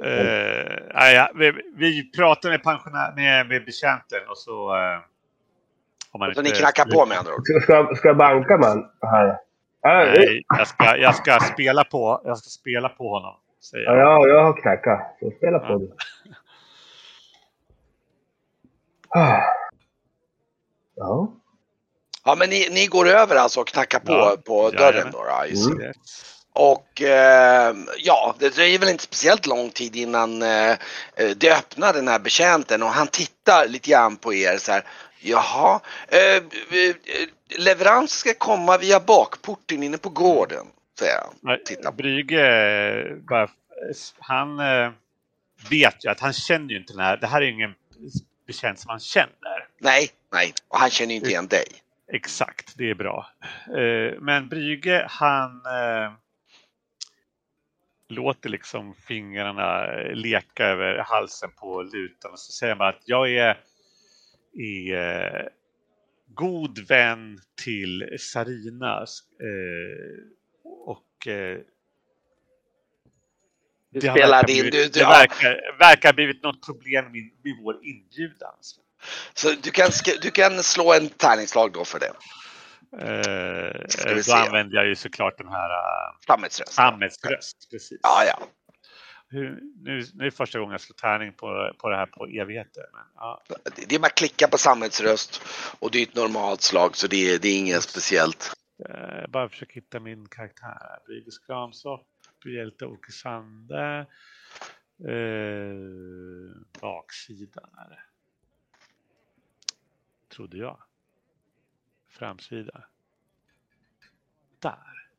Eh, 0.08 0.80
ja, 0.94 1.10
ja. 1.12 1.32
Vi, 1.36 1.52
vi 1.76 2.12
pratar 2.12 2.50
med 2.50 2.64
pensionär, 2.64 3.14
med, 3.16 3.48
med 3.48 3.66
betjänten 3.66 4.20
och 4.30 4.38
så... 4.38 4.76
Eh, 4.76 5.00
om 6.12 6.20
man 6.20 6.34
Så 6.34 6.42
ni 6.42 6.50
inte- 6.50 6.60
knackar 6.62 6.86
på 6.86 7.06
med 7.06 7.18
andra 7.18 7.34
ord. 7.34 7.42
Ska, 7.64 7.96
ska, 7.96 8.08
jag 8.08 8.18
banka 8.18 8.58
man 8.58 8.86
här? 9.02 9.38
Ja, 9.82 10.06
Nej, 10.16 10.44
jag 10.58 10.68
ska, 10.68 10.98
jag 10.98 11.16
ska 11.16 11.40
spela 11.40 11.84
på, 11.84 12.22
jag 12.26 12.38
ska 12.38 12.50
spela 12.50 12.90
på 12.90 13.10
honom. 13.10 13.36
Säger 13.72 13.86
ja, 13.86 13.96
jag. 13.96 14.08
jag, 14.22 14.30
jag 14.30 14.44
har 14.44 14.62
knackat. 14.62 15.18
Så 15.20 15.32
spela 15.38 15.60
på 15.60 15.74
Ja. 15.74 15.78
det. 15.78 15.88
Ah. 19.10 19.42
Ja. 20.96 21.32
Ja, 22.26 22.36
men 22.36 22.50
ni, 22.50 22.68
ni 22.72 22.86
går 22.88 23.08
över 23.08 23.36
alltså 23.36 23.60
och 23.62 23.68
knackar 23.68 24.00
på 24.00 24.12
Ja, 24.14 24.36
på 24.46 24.70
dörren 24.70 25.08
då? 25.12 25.24
då. 25.24 25.80
Mm. 25.82 25.94
Och 26.54 27.02
eh, 27.02 27.76
ja, 27.98 28.36
det 28.40 28.50
dröjer 28.56 28.80
väl 28.80 28.90
inte 28.90 29.04
speciellt 29.04 29.48
lång 29.48 29.70
tid 29.70 29.96
innan 29.96 30.42
eh, 30.42 30.72
eh, 30.72 30.78
det 31.38 31.52
öppnar 31.58 31.94
den 31.94 32.08
här 32.08 32.20
betjänten 32.20 32.84
och 32.84 32.90
han 32.90 33.08
tittar 33.08 33.68
lite 33.68 33.90
grann 33.92 34.16
på 34.18 34.34
er 34.34 34.58
så 34.58 34.72
här. 34.72 34.84
Jaha, 35.20 35.80
eh, 36.08 36.36
eh, 36.36 36.96
leverans 37.58 38.12
ska 38.12 38.34
komma 38.34 38.78
via 38.78 39.00
bakporten 39.00 39.84
inne 39.84 39.98
på 39.98 40.10
gården, 40.10 40.66
säger 41.00 41.16
han. 41.42 41.60
Titta. 41.66 41.92
Brygge, 41.92 42.46
eh, 42.48 43.16
bara, 43.16 43.50
han 44.20 44.60
eh, 44.60 44.92
vet 45.70 46.06
ju 46.06 46.10
att 46.10 46.20
han 46.20 46.34
känner 46.34 46.70
ju 46.70 46.78
inte 46.78 46.94
den 46.94 47.02
här. 47.02 47.18
Det 47.18 47.28
här 47.28 47.42
är 47.42 47.46
ju 47.46 47.52
ingen 47.52 47.76
betjänt 48.48 48.80
som 48.80 48.90
han 48.90 49.00
känner. 49.00 49.68
Nej, 49.80 50.10
nej, 50.34 50.54
och 50.68 50.80
han 50.80 50.90
känner 50.90 51.12
ju 51.12 51.16
inte 51.16 51.30
igen 51.30 51.48
dig. 51.48 51.66
Exakt, 52.14 52.74
det 52.78 52.90
är 52.90 52.96
bra. 52.96 53.28
Eh, 53.68 54.20
men 54.20 54.50
Brygge, 54.50 55.08
han 55.10 55.52
eh, 55.66 56.12
låter 58.10 58.50
liksom 58.50 58.94
fingrarna 58.94 59.86
eh, 59.86 60.16
leka 60.16 60.66
över 60.66 60.98
halsen 60.98 61.50
på 61.52 61.82
lutan 61.82 62.32
och 62.32 62.40
så 62.40 62.52
säger 62.52 62.76
man 62.76 62.88
att 62.88 63.02
jag 63.06 63.32
är, 63.32 63.58
är 64.58 65.40
eh, 65.40 65.48
god 66.34 66.88
vän 66.88 67.40
till 67.64 68.16
Sarina 68.20 68.98
eh, 68.98 70.24
och 70.64 71.28
eh, 71.28 71.58
Du 73.90 74.00
det 74.00 74.08
har 74.08 74.18
spelar 74.18 74.44
blivit- 74.44 74.72
du- 74.72 74.84
du- 74.84 74.90
det 74.90 75.04
verkar, 75.04 75.78
verkar 75.80 76.14
blivit 76.14 76.44
något 76.44 76.66
problem 76.66 77.06
med, 77.06 77.14
med 77.44 77.54
vår 77.64 77.86
inbjudan. 77.86 78.56
Så 79.34 79.52
du 79.64 79.72
kan, 79.72 79.90
du 80.22 80.32
kan 80.32 80.64
slå 80.64 80.94
en 80.94 81.10
tärningslag 81.10 81.74
då 81.74 81.86
för 81.86 82.00
det. 82.00 82.12
Eh, 83.02 84.16
då 84.16 84.24
se. 84.24 84.32
använder 84.32 84.76
jag 84.76 84.88
ju 84.88 84.96
såklart 84.96 85.38
den 85.38 85.48
här 85.48 85.70
uh, 85.70 86.18
Flammets 86.26 86.60
röst. 86.60 86.74
sammetsröst. 86.74 87.68
Precis. 87.72 88.00
Ja, 88.04 88.24
ja. 88.28 88.48
Hur, 89.30 89.62
nu, 89.76 90.06
nu 90.14 90.22
är 90.24 90.26
det 90.26 90.32
första 90.32 90.60
gången 90.60 90.72
jag 90.72 90.82
slår 90.82 90.94
tärning 90.96 91.34
på, 91.34 91.72
på 91.78 91.90
det 91.90 91.96
här 91.96 92.06
på 92.06 92.26
evigheter. 92.28 92.84
Men, 92.94 93.04
ja. 93.16 93.44
Det- 93.88 93.96
är 93.96 94.00
bara 94.00 94.08
att 94.08 94.16
klicka 94.16 94.48
på 94.48 94.58
sammetsröst 94.58 95.42
och 95.80 95.92
det 95.92 95.98
är 96.00 96.04
ett 96.04 96.16
normalt 96.16 96.62
slag 96.62 96.96
så 96.96 97.08
det 97.08 97.34
är, 97.34 97.40
det 97.40 97.48
är 97.48 97.60
inget 97.60 97.84
speciellt. 97.84 98.54
Eh, 98.90 99.20
Jag 99.22 99.30
bara 99.30 99.50
försöker 99.50 99.74
hitta 99.76 100.00
min 100.00 100.28
karaktär. 100.28 101.00
Brygge 101.06 101.32
Skramsopp, 101.32 102.08
hjälte 102.46 102.86
Åke 102.86 103.12
Sande. 103.12 104.06
Eh, 105.00 106.62
baksidan 106.82 107.70
är 107.78 107.90
det. 107.90 108.00
Trodde 110.36 110.58
jag. 110.58 110.78
Framsida. 112.10 112.84
Där. 114.60 115.10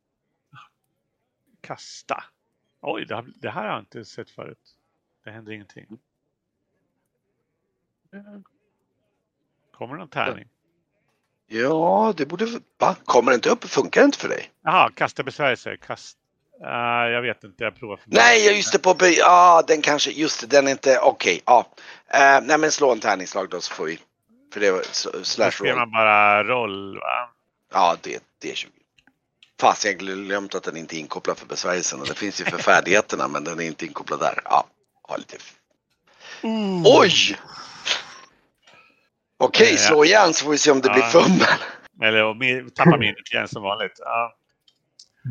Kasta. 1.61 2.25
Oj, 2.81 3.05
det, 3.05 3.15
har, 3.15 3.27
det 3.37 3.51
här 3.51 3.63
har 3.63 3.69
jag 3.73 3.79
inte 3.79 4.05
sett 4.05 4.31
förut. 4.31 4.59
Det 5.25 5.31
händer 5.31 5.53
ingenting. 5.53 5.87
Eh, 8.13 8.21
Kommer 9.73 9.95
det 9.95 9.99
någon 10.01 10.09
tärning? 10.09 10.49
Ja, 11.47 12.15
det 12.17 12.27
borde... 12.27 12.47
Va? 12.79 12.97
Kommer 13.05 13.31
det 13.31 13.35
inte 13.35 13.51
upp? 13.51 13.65
Funkar 13.65 14.01
det 14.01 14.05
inte 14.05 14.19
för 14.19 14.29
dig? 14.29 14.51
Jaha, 14.63 14.91
kasta 14.95 15.23
besvärjelser. 15.23 15.77
Kast... 15.77 16.19
Ah, 16.65 17.07
jag 17.07 17.23
vet 17.23 17.45
inte, 17.45 17.65
jag 17.65 17.77
provar. 17.77 17.97
För 17.97 18.11
Nej, 18.11 18.57
just 18.57 18.73
det. 18.73 18.79
På 18.79 18.97
Ja, 19.01 19.63
den 19.67 19.83
kanske... 19.83 20.11
Just 20.11 20.41
det, 20.41 20.47
den 20.47 20.67
är 20.67 20.71
inte... 20.71 20.99
Okej, 20.99 21.41
ja. 21.45 21.67
Eh, 22.09 22.41
nej, 22.43 22.59
men 22.59 22.73
slå 22.73 22.93
en 22.93 23.01
tärningslag 23.01 23.49
då 23.51 23.61
så 23.61 23.75
får 23.75 23.85
vi... 23.85 23.99
För 24.53 24.61
det 24.61 24.71
var 24.71 24.83
slash 25.25 25.51
Då 25.59 25.65
roll. 25.65 25.77
man 25.77 25.91
bara 25.91 26.45
roll, 26.45 26.99
va? 26.99 27.31
Ja, 27.73 27.97
det, 28.03 28.23
det 28.39 28.51
är 28.51 28.55
20. 28.55 28.71
Fast 29.61 29.85
jag 29.85 29.97
glömt 29.99 30.55
att 30.55 30.63
den 30.63 30.77
inte 30.77 30.97
är 30.97 30.99
inkopplad 30.99 31.39
för 31.39 31.47
besvärjelsen. 31.47 32.01
Det 32.01 32.15
finns 32.15 32.41
ju 32.41 32.45
för 32.45 32.59
färdigheterna, 32.59 33.29
men 33.29 33.45
den 33.45 33.61
är 33.61 33.65
inte 33.65 33.87
inkopplad 33.87 34.21
där. 34.21 34.41
Ja, 34.45 34.67
ha 35.03 35.17
lite... 35.17 35.37
Oj! 36.85 37.37
Okej, 39.39 39.71
Ja. 39.73 39.77
slå 39.79 40.05
igen 40.05 40.35
så 40.35 40.45
får 40.45 40.51
vi 40.51 40.59
se 40.59 40.71
om 40.71 40.81
det 40.81 40.91
blir 40.91 41.03
Ja. 41.03 41.09
fummel. 41.09 41.49
Eller 42.03 42.25
och 42.25 42.35
mi- 42.37 42.71
tappa 42.75 42.97
minnet 42.97 43.33
igen 43.33 43.49
som 43.49 43.63
vanligt. 43.63 43.93
Ja. 43.99 44.35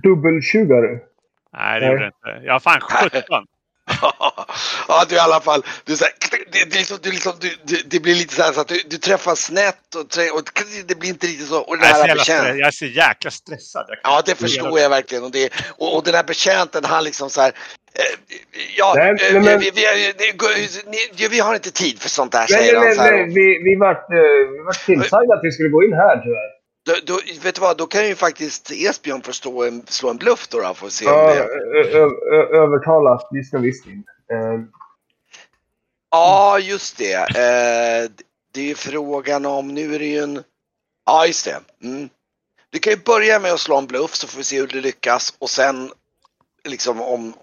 Dubbeltjugare. 0.03 0.99
Nej, 1.53 1.80
det 1.80 1.86
gjorde 1.88 1.99
det 1.99 2.05
inte. 2.05 2.45
Jag 2.45 2.53
har 2.53 2.59
fan 2.59 2.82
17. 2.82 3.45
ja, 4.88 5.05
du 5.10 5.16
i 5.16 5.20
alla 5.20 5.41
fall. 5.41 5.64
Du, 5.86 5.95
så 5.95 6.03
här, 6.03 6.14
det, 6.51 6.70
det, 6.70 6.76
är 6.76 6.80
liksom, 6.80 6.97
du, 7.01 7.12
liksom, 7.12 7.34
du, 7.64 7.78
det 7.86 7.99
blir 7.99 8.16
lite 8.16 8.36
så 8.36 8.41
här 8.41 8.51
så 8.51 8.62
att 8.62 8.68
du, 8.68 8.82
du 8.89 8.97
träffar 8.97 9.36
snett 9.36 9.95
och, 9.95 10.10
trä- 10.10 10.30
och 10.30 10.41
det 10.88 10.99
blir 10.99 11.10
inte 11.10 11.28
riktigt 11.28 11.47
så. 11.47 11.60
Och 11.62 11.78
den 11.78 11.89
Jag 11.89 12.10
är, 12.10 12.16
så 12.18 12.32
jävla 12.32 12.49
jag 12.55 12.68
är 12.68 12.72
så 12.72 12.86
jäkla 12.86 13.32
stressad. 13.32 13.86
Ja, 14.03 14.22
det 14.26 14.36
förstår 14.36 14.80
jag 14.80 14.89
verkligen. 14.89 15.24
Och, 15.24 15.32
det, 15.32 15.53
och, 15.78 15.95
och 15.97 16.03
den 16.03 16.14
här 16.16 16.24
betjänten, 16.24 16.86
han 16.86 17.03
liksom 17.03 17.30
så 17.30 17.41
här. 17.41 17.51
Ja, 18.78 18.93
Nej, 18.97 19.16
men- 19.34 19.43
men- 19.43 19.60
vi, 21.30 21.39
har 21.39 21.55
inte 21.55 21.72
tid 21.72 21.99
för 22.01 22.10
sånt 22.10 22.32
där, 22.32 22.39
Nej, 22.39 22.47
säger 22.47 22.80
nej, 22.80 22.97
han 22.97 23.05
nej, 23.08 23.26
nej. 23.26 23.34
Vi, 23.34 23.64
vi 23.64 23.76
vart, 23.76 24.12
eh, 24.12 24.51
vi 24.51 24.64
vart 24.66 24.86
tillsagda 24.86 25.34
att 25.34 25.39
vi 25.43 25.51
skulle 25.51 25.70
gå 25.70 25.84
in 25.84 25.93
här 25.93 26.16
tyvärr. 26.24 26.58
Då, 26.86 26.93
då, 27.05 27.20
vet 27.43 27.55
du 27.55 27.62
vad, 27.62 27.78
då 27.78 27.86
kan 27.86 28.08
ju 28.08 28.16
faktiskt 28.16 28.72
Esbjörn 28.72 29.22
få 29.22 29.34
slå 29.34 29.64
en, 29.64 29.84
slå 29.88 30.10
en 30.10 30.18
bluff 30.18 30.47
då, 30.47 30.60
då 30.60 30.66
att 30.66 30.91
se 30.91 31.05
om 31.05 31.12
Ja, 31.14 31.34
det... 31.34 31.39
ö- 31.39 32.03
ö- 32.03 32.36
ö- 32.36 32.64
övertalat. 32.64 33.28
Vi 33.32 33.43
ska 33.43 33.58
visst 33.58 33.86
in. 33.88 34.03
Eh, 34.32 34.78
Ja, 36.09 36.59
just 36.59 36.97
det. 36.97 37.13
Eh, 37.13 38.11
det 38.51 38.71
är 38.71 38.75
frågan 38.75 39.45
om, 39.45 39.67
nu 39.67 39.95
är 39.95 39.99
det 39.99 40.05
ju 40.05 40.19
en... 40.19 40.43
Ja, 41.05 41.28
just 41.28 41.45
det. 41.45 41.61
Mm. 41.84 42.09
Du 42.69 42.80
kan 42.80 42.93
ju 42.93 42.99
börja 42.99 43.39
med 43.39 43.53
att 43.53 43.59
slå 43.59 43.78
en 43.78 43.88
bluff 43.88 44.15
så 44.15 44.28
får 44.28 44.38
vi 44.38 44.43
se 44.43 44.59
hur 44.59 44.67
det 44.67 44.82
lyckas 44.82 45.34
och 45.39 45.49
sen 45.49 45.91
liksom 46.63 47.01
om... 47.01 47.34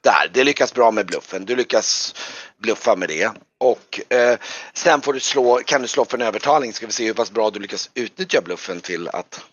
Där, 0.00 0.30
det 0.34 0.44
lyckas 0.44 0.74
bra 0.74 0.90
med 0.90 1.06
bluffen. 1.06 1.44
Du 1.44 1.56
lyckas 1.56 2.14
bluffa 2.58 2.96
med 2.96 3.08
det. 3.08 3.32
Och 3.58 4.00
eh, 4.12 4.38
sen 4.72 5.00
får 5.00 5.12
du 5.12 5.20
slå, 5.20 5.60
kan 5.66 5.82
du 5.82 5.88
slå 5.88 6.04
för 6.04 6.18
en 6.18 6.26
övertalning 6.26 6.72
ska 6.72 6.86
vi 6.86 6.92
se 6.92 7.06
hur 7.06 7.14
pass 7.14 7.30
bra 7.30 7.50
du 7.50 7.60
lyckas 7.60 7.90
utnyttja 7.94 8.40
bluffen 8.40 8.80
till 8.80 9.08
att... 9.08 9.44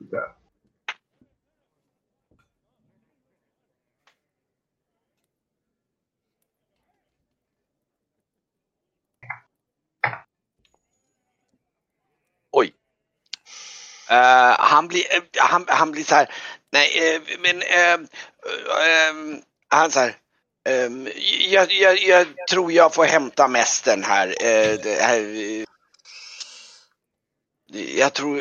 där. 0.00 0.45
Eh, 14.10 14.54
han 14.58 14.88
blir, 14.88 15.02
eh, 15.14 15.22
han, 15.38 15.64
han 15.68 15.92
blir 15.92 16.04
så 16.04 16.14
här, 16.14 16.30
nej 16.72 17.14
eh, 17.14 17.22
men 17.40 17.62
eh, 17.62 17.98
han 19.68 19.90
så 19.90 20.00
här, 20.00 20.16
ehm, 20.68 21.08
jag, 21.50 21.72
jag, 21.72 21.98
jag 21.98 22.26
tror 22.50 22.72
jag 22.72 22.94
får 22.94 23.04
hämta 23.04 23.48
mästern 23.48 24.02
här. 24.02 24.34
det 24.82 25.02
här 25.02 25.66
jag 27.98 28.12
tror... 28.12 28.40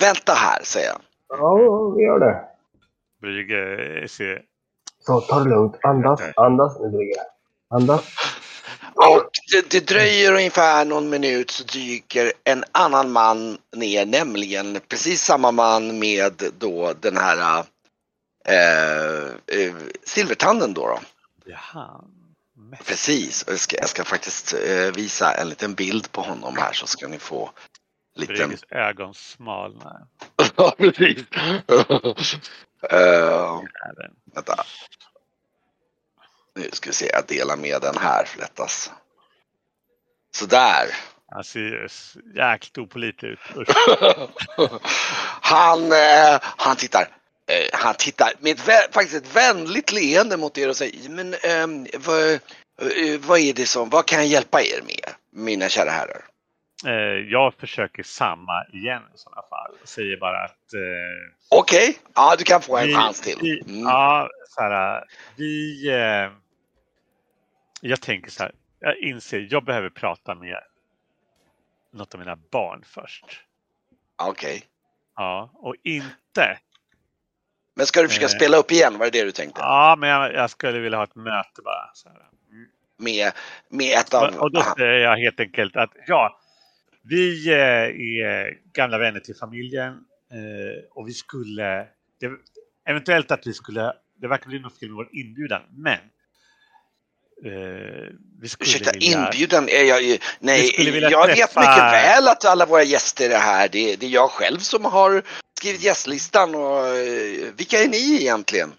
vänta 0.00 0.32
här, 0.32 0.62
säger 0.62 0.88
jag. 0.88 1.00
Ja, 1.28 1.90
vi 1.96 2.02
gör 2.02 2.18
det. 2.18 2.44
Brygge 3.20 4.08
ser... 4.08 4.42
Så, 5.00 5.20
ta 5.20 5.40
det 5.40 5.50
lugnt. 5.50 5.76
Andas, 5.82 6.20
andas 6.36 6.80
nu 6.80 6.88
Brygge. 6.88 7.20
Andas. 7.70 8.04
Det, 9.52 9.70
det 9.70 9.86
dröjer 9.86 10.32
ungefär 10.32 10.84
någon 10.84 11.10
minut 11.10 11.50
så 11.50 11.64
dyker 11.64 12.32
en 12.44 12.64
annan 12.72 13.12
man 13.12 13.58
ner, 13.76 14.06
nämligen 14.06 14.80
precis 14.88 15.22
samma 15.22 15.52
man 15.52 15.98
med 15.98 16.42
då 16.58 16.92
den 17.00 17.16
här 17.16 17.64
eh, 18.48 19.24
eh, 19.58 19.74
silvertanden 20.04 20.74
då. 20.74 20.86
då. 20.86 21.00
Jaha. 21.44 22.04
Precis, 22.84 23.44
jag 23.46 23.58
ska, 23.58 23.76
jag 23.76 23.88
ska 23.88 24.04
faktiskt 24.04 24.54
eh, 24.54 24.92
visa 24.94 25.34
en 25.34 25.48
liten 25.48 25.74
bild 25.74 26.12
på 26.12 26.20
honom 26.20 26.56
här 26.56 26.72
så 26.72 26.86
ska 26.86 27.08
ni 27.08 27.18
få 27.18 27.50
liten... 28.14 28.56
Ögon 28.70 29.14
smalnar. 29.14 30.06
Ja, 30.56 30.74
precis. 30.78 31.24
Även. 32.90 34.10
vänta. 34.34 34.64
Nu 36.54 36.68
ska 36.72 36.90
vi 36.90 36.94
se, 36.94 37.10
jag 37.12 37.26
delar 37.26 37.56
med 37.56 37.82
den 37.82 37.98
här 37.98 38.24
för 38.24 38.38
lättast. 38.38 38.92
Sådär. 40.34 40.86
Han 41.30 41.44
ser 41.44 41.88
jäkligt 42.36 42.78
opålitlig 42.78 43.28
ut. 43.30 43.38
Han, 45.40 45.92
eh, 45.92 46.38
han 46.40 46.76
tittar. 46.76 47.02
Eh, 47.46 47.78
han 47.80 47.94
tittar 47.94 48.32
med 48.40 48.52
ett, 48.52 48.94
faktiskt 48.94 49.14
ett 49.14 49.36
vänligt 49.36 49.92
leende 49.92 50.36
mot 50.36 50.58
er 50.58 50.68
och 50.68 50.76
säger 50.76 51.08
men 51.10 51.34
ehm, 51.34 51.86
vad, 51.98 52.32
eh, 52.32 53.20
vad 53.20 53.38
är 53.38 53.52
det 53.54 53.66
som, 53.66 53.90
vad 53.90 54.06
kan 54.06 54.18
jag 54.18 54.26
hjälpa 54.26 54.62
er 54.62 54.80
med 54.86 55.10
mina 55.46 55.68
kära 55.68 55.90
herrar? 55.90 56.24
Eh, 56.86 57.30
jag 57.32 57.54
försöker 57.54 58.02
samma 58.02 58.64
igen 58.72 59.02
i 59.14 59.18
sådana 59.18 59.42
fall. 59.50 59.72
Jag 59.80 59.88
säger 59.88 60.16
bara 60.16 60.44
att... 60.44 60.50
Eh, 60.74 61.58
Okej, 61.58 61.98
ja 62.14 62.34
du 62.38 62.44
kan 62.44 62.62
få 62.62 62.76
en 62.76 62.86
vi- 62.86 62.94
chans 62.94 63.20
till. 63.20 63.38
Vi, 63.40 63.60
Mm. 63.60 63.80
Ja, 63.82 64.28
så 64.48 64.60
här, 64.62 65.04
vi... 65.36 65.88
Eh, 65.88 66.30
jag 67.80 68.00
tänker 68.00 68.30
så 68.30 68.42
här, 68.42 68.52
jag 68.84 68.98
inser, 68.98 69.46
jag 69.50 69.64
behöver 69.64 69.90
prata 69.90 70.34
med 70.34 70.58
något 71.90 72.14
av 72.14 72.20
mina 72.20 72.36
barn 72.36 72.82
först. 72.86 73.24
Okej. 74.16 74.62
Ja, 75.16 75.50
och 75.54 75.74
inte... 75.82 76.58
Men 77.76 77.86
ska 77.86 78.02
du 78.02 78.08
försöka 78.08 78.26
Eh. 78.26 78.28
spela 78.28 78.56
upp 78.56 78.70
igen, 78.70 78.98
var 78.98 79.06
det 79.06 79.18
det 79.18 79.24
du 79.24 79.32
tänkte? 79.32 79.60
Ja, 79.60 79.96
men 79.98 80.08
jag, 80.08 80.34
jag 80.34 80.50
skulle 80.50 80.78
vilja 80.78 80.98
ha 80.98 81.04
ett 81.04 81.14
möte 81.14 81.62
bara. 81.64 81.92
Mm. 82.50 82.68
Med, 82.96 83.32
med 83.68 83.98
ett 83.98 84.14
av... 84.14 84.34
Och 84.36 84.52
då 84.52 84.60
aha. 84.60 84.74
säger 84.78 85.00
jag 85.00 85.16
helt 85.16 85.40
enkelt 85.40 85.76
att 85.76 85.90
ja, 86.06 86.40
vi 87.02 87.48
eh, 87.52 87.58
är 87.58 88.58
gamla 88.72 88.98
vänner 88.98 89.20
till 89.20 89.36
familjen 89.36 89.92
eh, 90.30 90.84
och 90.90 91.08
vi 91.08 91.12
skulle, 91.12 91.88
det, 92.20 92.30
eventuellt 92.84 93.30
att 93.30 93.46
vi 93.46 93.52
skulle, 93.52 93.92
det 94.16 94.28
verkar 94.28 94.48
bli 94.48 94.58
något 94.58 94.78
fel 94.78 94.88
med 94.88 94.96
vår 94.96 95.08
inbjudan, 95.12 95.62
men 95.70 95.98
eh, 97.44 97.50
vi 98.40 98.48
skulle 98.48 98.70
Ursäkta, 98.70 98.92
vilja... 98.92 99.24
inbjudan 99.26 99.68
är 99.68 99.82
jag 99.84 100.02
ju... 100.02 100.18
Nej, 100.38 100.74
jag 101.10 101.26
vet 101.26 101.36
träffa- 101.36 101.60
mycket 101.60 101.92
väl 101.92 102.28
att 102.28 102.44
alla 102.44 102.66
våra 102.66 102.82
gäster 102.82 103.30
är 103.30 103.38
här. 103.38 103.68
Det, 103.68 103.96
det 103.96 104.06
är 104.06 104.10
jag 104.10 104.30
själv 104.30 104.58
som 104.58 104.84
har 104.84 105.22
skrivit 105.58 105.82
gästlistan 105.82 106.54
och 106.54 106.86
eh, 106.88 107.52
vilka 107.56 107.78
är 107.82 107.88
ni 107.88 108.14
egentligen? 108.20 108.72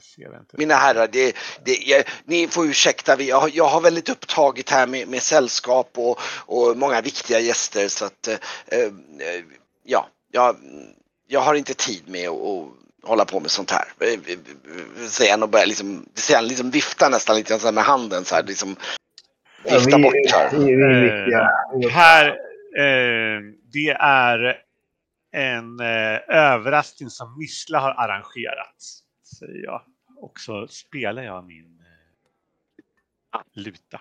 Se. 0.00 0.28
Mina 0.52 0.74
herrar, 0.74 1.08
det, 1.12 1.36
det, 1.64 1.74
jag, 1.86 2.04
ni 2.24 2.48
får 2.48 2.66
ursäkta, 2.66 3.16
vi, 3.16 3.28
jag, 3.28 3.40
har- 3.40 3.50
jag 3.54 3.64
har 3.68 3.80
väldigt 3.80 4.08
upptaget 4.08 4.70
här 4.70 4.86
med, 4.86 5.08
med 5.08 5.22
sällskap 5.22 5.90
och, 5.96 6.20
och 6.46 6.76
många 6.76 7.00
viktiga 7.00 7.40
gäster 7.40 7.88
så 7.88 8.04
att 8.04 8.28
eh, 8.28 8.34
eh, 8.66 8.90
ja, 9.84 10.08
jag, 10.32 10.56
jag 11.28 11.40
har 11.40 11.54
inte 11.54 11.74
tid 11.74 12.08
med 12.08 12.28
att 12.28 12.66
hålla 13.02 13.24
på 13.24 13.40
med 13.40 13.50
sånt 13.50 13.70
här. 13.70 13.84
Säger 15.08 15.30
han 15.30 15.42
och 15.42 15.48
börjar 15.48 15.66
liksom, 15.66 16.06
det 16.14 16.20
säger 16.20 16.38
han 16.40 16.48
liksom 16.48 16.70
vifta 16.70 17.08
nästan 17.08 17.36
lite 17.36 17.58
så 17.58 17.66
här 17.66 17.72
med 17.72 17.84
handen 17.84 18.24
så 18.24 18.34
här 18.34 18.42
liksom. 18.42 18.76
Ja, 19.64 19.74
Vifta 19.78 19.96
vi, 19.96 20.02
bort 20.02 20.12
här. 20.32 20.50
vi, 20.50 20.58
vi 20.64 21.00
viktiga. 21.00 21.50
Här, 21.90 22.28
eh, 22.78 23.40
det 23.72 23.90
är 24.00 24.58
en 25.32 25.80
eh, 25.80 26.36
överraskning 26.36 27.10
som 27.10 27.38
Missla 27.38 27.78
har 27.78 27.90
arrangerat, 27.90 28.76
säger 29.40 29.64
jag. 29.64 29.82
Och 30.16 30.40
så 30.40 30.66
spelar 30.68 31.22
jag 31.22 31.44
min 31.46 31.80
eh, 33.34 33.40
luta. 33.54 34.00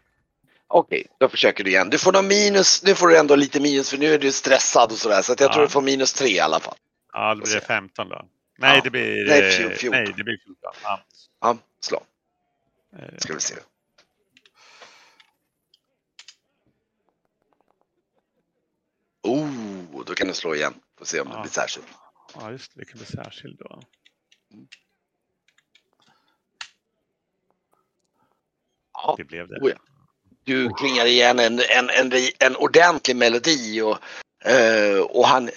Okej, 0.68 1.06
då 1.20 1.30
försöker 1.30 1.64
du 1.64 1.70
igen. 1.70 1.90
Du 1.90 1.98
får 1.98 2.12
någon 2.12 2.28
minus, 2.28 2.84
nu 2.84 2.96
får 2.96 3.08
du 3.08 3.18
ändå 3.18 3.36
lite 3.36 3.60
minus 3.60 3.90
för 3.90 3.98
nu 3.98 4.14
är 4.14 4.20
du 4.20 4.32
stressad 4.32 4.92
och 4.92 4.98
sådär 4.98 5.22
så 5.22 5.34
att 5.34 5.40
jag 5.40 5.50
Ja. 5.50 5.54
tror 5.54 5.64
du 5.64 5.70
får 5.70 5.82
minus 5.82 6.14
tre 6.14 6.28
i 6.30 6.40
alla 6.40 6.60
fall. 6.60 6.76
Ja, 7.14 7.30
det 7.36 7.40
Får 7.42 7.46
blir 7.52 7.60
se. 7.60 7.66
15 7.66 8.10
då. 8.10 8.26
Nej, 8.60 8.76
Ja. 8.76 8.82
det 8.84 8.90
blir... 8.92 9.26
Nej, 9.28 9.40
eh, 9.40 9.60
fjol- 9.60 9.74
14. 9.76 9.92
Nej, 10.04 10.14
det 10.18 10.24
blir 10.24 10.38
14. 10.38 10.74
Ja. 10.84 11.04
Ja, 11.42 11.58
slå. 11.82 12.04
Eh, 13.00 13.18
Ska 13.18 13.34
vi 13.34 13.40
se. 13.40 13.56
Oh, 19.22 20.04
då 20.06 20.14
kan 20.16 20.28
du 20.28 20.34
slå 20.34 20.56
igen. 20.56 20.74
Får 20.98 21.06
se 21.06 21.20
om 21.22 21.28
det 21.30 21.34
Ja. 21.36 21.42
blir 21.42 21.52
särskilt. 21.52 21.88
Ja, 22.36 22.52
just 22.52 22.74
det. 22.76 22.80
Det 22.82 22.86
kan 22.86 22.98
bli 22.98 23.06
särskild 23.06 23.58
då. 23.60 23.82
Ja, 28.94 29.16
Det 29.18 29.24
blev 29.24 29.48
det. 29.48 29.60
Oh 29.62 29.70
ja. 29.70 29.78
du 30.44 30.70
klingar 30.74 31.06
igen 31.06 31.40
en, 31.40 31.60
en, 31.60 31.90
en, 31.90 32.12
en 32.40 32.56
ordentlig 32.56 33.16
melodi 33.16 33.82
och, 33.82 33.98
eh, 34.46 35.00
och 35.02 35.28
han, 35.28 35.48
eh, 35.48 35.54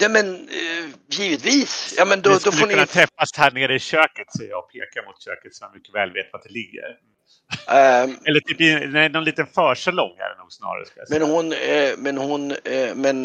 nej 0.00 0.10
men 0.10 0.34
eh, 0.34 0.84
givetvis, 1.10 1.94
ja 1.96 2.04
men 2.04 2.20
då, 2.22 2.30
vi 2.30 2.34
då 2.34 2.40
skulle 2.40 2.56
får 2.56 2.66
ni, 2.66 2.72
kunna 2.74 2.86
träffas 2.86 3.28
här 3.36 3.50
nere 3.50 3.74
i 3.74 3.78
köket, 3.78 4.26
säger 4.36 4.50
jag 4.50 4.58
och 4.64 4.70
pekar 4.72 5.06
mot 5.06 5.22
köket 5.22 5.54
så 5.54 5.64
jag 5.64 5.74
mycket 5.74 5.94
väl 5.94 6.12
vet 6.12 6.26
vart 6.32 6.42
det 6.42 6.50
ligger. 6.50 6.88
eh, 7.68 8.02
Eller 8.28 8.40
typ 8.40 8.60
i 8.60 8.86
nej, 8.86 9.08
någon 9.08 9.24
liten 9.24 9.46
försalong 9.46 10.16
är 10.18 10.28
det 10.34 10.38
nog 10.38 10.52
snarare. 10.52 10.84
Men 11.10 11.22
hon, 11.22 11.48
men 12.04 12.18
hon, 12.18 12.54
men 12.94 13.22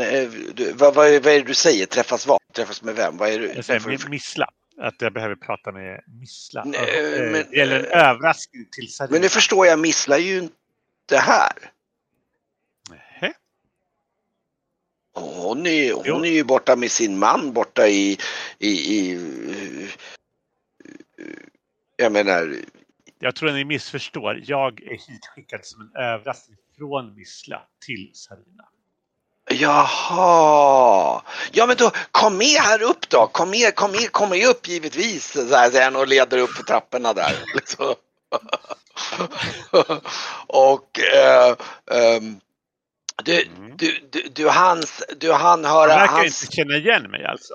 du, 0.55 0.73
vad, 0.75 0.93
vad, 0.95 1.07
är- 1.07 1.19
vad 1.19 1.33
är 1.33 1.39
det 1.39 1.45
du 1.47 1.53
säger? 1.55 1.85
Träffas 1.85 2.27
vad? 2.27 2.39
Träffas 2.55 2.81
med 2.81 2.95
vem? 2.95 3.17
Vad 3.17 3.29
är 3.29 3.39
det? 3.39 3.53
Jag 3.55 3.65
säger 3.65 3.79
mi- 3.79 4.09
Missla. 4.09 4.47
Att 4.81 4.95
jag 5.01 5.13
behöver 5.13 5.35
prata 5.35 5.71
med 5.71 5.99
Missla. 6.19 6.63
Nej, 6.65 6.81
men- 7.31 7.45
det 7.51 7.57
gäller 7.57 7.79
en 7.79 7.85
överraskning 7.85 8.65
till 8.71 8.93
Sarina. 8.93 9.11
Men 9.11 9.21
nu 9.21 9.29
förstår 9.29 9.67
jag, 9.67 9.79
misslar 9.79 10.17
ju 10.17 10.37
inte 10.37 11.17
här. 11.17 11.51
Hon 15.15 15.65
är, 15.67 15.87
Jo. 15.87 16.03
hon 16.13 16.25
är 16.25 16.29
ju 16.29 16.43
borta 16.43 16.75
med 16.75 16.91
sin 16.91 17.19
man 17.19 17.53
borta 17.53 17.87
i, 17.87 18.17
i, 18.59 18.69
i 18.69 19.19
jag 21.97 22.11
menar, 22.11 22.55
Jag 23.19 23.35
tror 23.35 23.49
att 23.49 23.55
ni 23.55 23.65
missförstår. 23.65 24.41
Jag 24.43 24.81
är 24.81 24.91
hitskickad 25.07 25.65
som 25.65 25.81
en 25.81 26.03
överraskning 26.03 26.57
från 26.77 27.15
Missla 27.15 27.61
till 27.85 28.11
Sarina. 28.13 28.63
jaha. 29.49 31.21
Ja 31.51 31.65
men 31.67 31.75
då 31.77 31.91
kom 32.11 32.37
med 32.37 32.61
här 32.61 32.81
upp 32.81 33.09
då. 33.09 33.27
Kom 33.27 33.49
med, 33.49 33.75
kom 33.75 33.91
med, 33.91 34.11
kom 34.11 34.29
med 34.29 34.47
upp 34.47 34.67
givetvis. 34.67 35.31
Så 35.31 35.55
här, 35.55 35.69
säger 35.71 35.83
han 35.85 35.95
och 35.95 36.07
leder 36.07 36.37
upp 36.37 36.49
för 36.49 36.63
trapporna 36.63 37.13
där. 37.13 37.33
Liksom. 37.55 37.95
och 40.47 40.99
eh, 40.99 41.55
ehm, 41.91 42.39
du, 43.25 43.45
Mm. 43.45 43.77
du, 43.77 43.99
du, 44.11 44.21
du 44.29 44.49
hans, 44.49 45.03
du 45.17 45.31
han 45.31 45.65
Han 45.65 45.73
höra 45.75 45.87
verkar 45.87 46.13
hans... 46.13 46.43
inte 46.43 46.55
känna 46.55 46.75
igen 46.75 47.11
mig 47.11 47.25
alltså. 47.25 47.53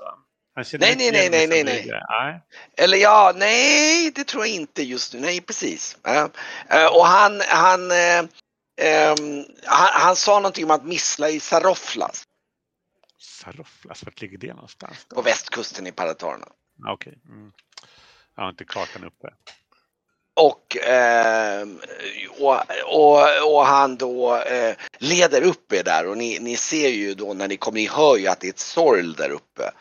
Han 0.55 0.65
Nej, 0.79 0.95
nej, 0.97 1.11
nej, 1.11 1.29
nej, 1.29 1.47
nej, 1.47 1.63
Brygge. 1.63 2.01
nej. 2.09 2.41
Eller 2.77 2.97
ja, 2.97 3.33
nej, 3.35 4.11
det 4.11 4.23
tror 4.23 4.45
jag 4.45 4.55
inte 4.55 4.83
just 4.83 5.13
nu. 5.13 5.19
Nej, 5.19 5.41
precis. 5.41 5.97
Eh, 6.03 6.85
och 6.95 7.05
han, 7.05 7.41
han, 7.47 7.91
eh, 7.91 8.19
ehm, 8.81 9.45
han, 9.65 9.89
han 9.91 10.15
sa 10.15 10.35
någonting 10.39 10.65
om 10.65 10.71
att 10.71 10.85
missla 10.85 11.29
i 11.29 11.39
Saroflas 11.39 12.23
Saroflas, 13.17 14.03
vart 14.05 14.21
ligger 14.21 14.37
det 14.37 14.53
någonstans? 14.53 15.05
Då? 15.09 15.15
på 15.15 15.21
västkusten 15.21 15.87
i 15.87 15.91
Paratorna. 15.91 16.47
Okej. 16.87 17.19
Mm. 17.29 17.51
Jag 18.35 18.43
har 18.43 18.49
inte 18.49 18.65
kartan 18.65 19.03
uppe. 19.03 19.27
Och, 20.39 20.77
ehm, 20.83 21.79
och, 22.39 22.57
och, 22.85 23.53
och 23.53 23.65
han 23.65 23.97
då 23.97 24.35
eh, 24.35 24.75
leder 24.97 25.41
upp 25.41 25.73
er 25.73 25.83
där 25.83 26.07
och 26.07 26.17
ni, 26.17 26.39
ni 26.39 26.57
ser 26.57 26.89
ju 26.89 27.13
då 27.13 27.33
när 27.33 27.47
ni 27.47 27.57
kommer, 27.57 27.79
ni 27.79 27.87
hör 27.87 28.17
ju 28.17 28.27
att 28.27 28.39
det 28.39 28.47
är 28.47 28.49
ett 28.49 28.59
sorl 28.59 29.13
där 29.13 29.29
uppe. 29.29 29.71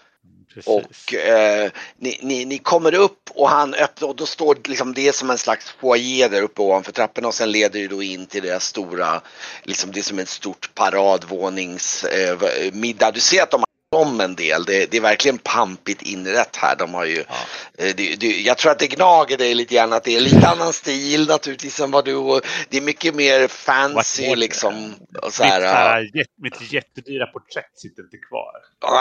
Precis. 0.54 0.66
Och 0.66 1.14
eh, 1.14 1.70
ni, 1.96 2.18
ni, 2.22 2.44
ni 2.44 2.59
kommer 2.59 2.94
upp 2.94 3.30
och 3.34 3.48
han 3.48 3.74
öppnar 3.74 4.09
och 4.09 4.16
då 4.16 4.26
står 4.26 4.59
liksom 4.68 4.94
det 4.94 5.14
som 5.14 5.30
en 5.30 5.38
slags 5.38 5.70
foyer 5.80 6.28
där 6.28 6.42
uppe 6.42 6.62
ovanför 6.62 6.92
trapporna 6.92 7.28
och 7.28 7.34
sen 7.34 7.52
leder 7.52 7.80
det 7.80 7.88
då 7.88 8.02
in 8.02 8.26
till 8.26 8.42
deras 8.42 8.64
stora, 8.64 9.20
liksom 9.62 9.92
det 9.92 10.00
är 10.00 10.02
som 10.02 10.18
ett 10.18 10.28
stort 10.28 10.70
paradvånings 10.74 12.04
eh, 12.04 12.38
middag. 12.72 13.11
Du 13.11 13.20
ser 13.20 13.42
att 13.42 13.50
de 13.50 13.64
om 13.97 14.20
en 14.20 14.34
del. 14.34 14.64
Det, 14.64 14.91
det 14.91 14.97
är 14.97 15.01
verkligen 15.01 15.39
pampigt 15.39 16.03
inrätt 16.03 16.57
här. 16.57 16.76
De 16.76 16.95
har 16.95 17.05
ju, 17.05 17.24
Ja. 17.28 17.34
eh, 17.84 17.95
det, 17.97 18.20
det, 18.20 18.41
jag 18.41 18.59
tror 18.59 18.72
att 18.72 18.78
det 18.78 18.86
gnager 18.86 19.36
dig 19.39 19.55
lite 19.55 19.74
grann 19.74 19.93
att 19.93 20.05
det 20.05 20.16
är 20.16 20.20
lite 20.20 20.49
annan 20.55 20.72
stil 20.72 21.26
naturligtvis 21.28 21.80
än 21.80 21.91
vad 21.91 22.05
du 22.05 22.14
och 22.14 22.41
det 22.68 22.76
är 22.76 22.80
mycket 22.80 23.14
mer 23.14 23.49
fancy 23.49 24.26
What- 24.28 24.36
liksom. 24.36 24.95
Och 25.18 25.24
Mitt, 25.24 25.34
så 25.34 25.43
här, 25.45 25.61
ja. 25.61 25.68
här, 25.72 26.11
jätte, 26.16 26.32
mitt 26.43 26.72
jättedyra 26.72 27.26
porträtt 27.26 27.70
sitter 27.78 28.03
inte 28.03 28.16
kvar. 28.16 28.53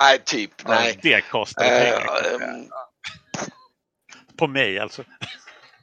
nej, 0.01 0.19
typ. 0.25 0.51
Nej. 0.67 0.99
Det 1.01 1.21
kostar 1.21 1.63
Eh, 1.65 1.69
pengar. 1.81 2.01
kanske. 2.07 2.45
ehm, 2.45 2.65
På 4.37 4.47
mig 4.47 4.79
alltså. 4.79 5.03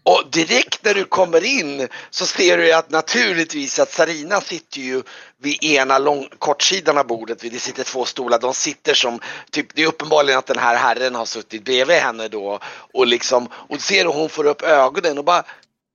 Och 0.07 0.31
direkt 0.33 0.85
när 0.85 0.95
du 0.95 1.05
kommer 1.05 1.45
in 1.45 1.89
så 2.11 2.27
ser 2.27 2.59
du 2.59 2.67
ju 2.67 2.73
att 2.73 2.91
naturligtvis 2.91 3.79
att 3.79 3.91
Sarina 3.91 4.41
sitter 4.41 4.81
ju 4.81 5.03
vid 5.39 5.65
ena 5.65 5.99
lång, 5.99 6.29
kortsidan 6.39 6.99
av 6.99 7.07
bordet. 7.07 7.39
Det 7.39 7.51
sitter 7.51 7.85
två 7.85 8.05
stolar. 8.05 8.39
De 8.39 8.55
sitter 8.55 8.95
som, 8.95 9.21
typ, 9.51 9.75
det 9.75 9.83
är 9.83 9.87
uppenbarligen 9.87 10.39
att 10.39 10.47
den 10.47 10.59
här 10.59 10.77
herren 10.77 11.15
har 11.15 11.25
suttit 11.25 11.65
bredvid 11.65 11.97
henne 11.97 12.29
då. 12.29 12.59
Och 12.93 13.07
liksom, 13.07 13.49
och 13.69 13.81
ser 13.81 14.05
hur 14.05 14.13
hon 14.13 14.29
får 14.29 14.47
upp 14.47 14.63
ögonen 14.63 15.19
och 15.19 15.25
bara, 15.25 15.45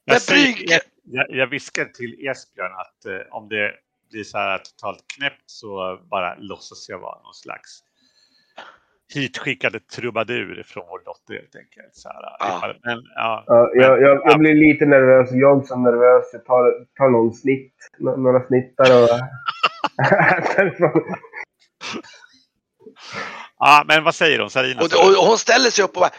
Jag, 0.05 0.21
säger, 0.21 0.81
jag, 1.03 1.25
jag 1.29 1.47
viskar 1.47 1.85
till 1.85 2.27
Esbjörn 2.27 2.71
att 2.71 3.05
eh, 3.05 3.35
om 3.35 3.49
det 3.49 3.71
blir 4.11 4.23
så 4.23 4.37
här 4.37 4.57
totalt 4.57 5.05
knäppt 5.17 5.43
så 5.45 5.99
bara 6.09 6.35
låtsas 6.35 6.89
jag 6.89 6.99
vara 6.99 7.21
någon 7.21 7.33
slags 7.33 7.83
hitskickade 9.13 9.79
trubadur 9.79 10.63
från 10.67 10.83
vår 10.89 10.99
dotter 11.05 11.33
helt 11.33 11.55
enkelt. 11.55 11.95
Så 11.95 12.09
här, 12.09 12.21
Ja. 12.39 12.57
ifall- 12.57 12.79
Men, 12.83 12.97
ja, 13.15 13.43
Ja, 13.47 13.69
jag, 13.73 14.01
jag, 14.01 14.15
Ja. 14.17 14.21
jag 14.25 14.39
blir 14.39 14.55
lite 14.55 14.85
nervös. 14.85 15.29
Jag 15.31 15.65
som 15.65 15.83
nervös. 15.83 16.25
Jag 16.33 16.45
tar, 16.45 16.85
tar 16.97 17.09
någon 17.09 17.33
snitt. 17.33 17.73
nå- 17.99 18.15
Några 18.17 18.47
snittar 18.47 19.03
och... 19.03 19.09
ja, 23.59 23.83
men 23.87 24.03
vad 24.03 24.15
säger 24.15 24.39
hon? 24.39 24.49
Sarina? 24.49 24.81
Och, 24.81 24.85
och, 25.05 25.09
och 25.19 25.25
hon 25.27 25.37
ställer 25.37 25.69
sig 25.69 25.83
upp 25.85 25.95
och 25.95 26.01
bara, 26.01 26.11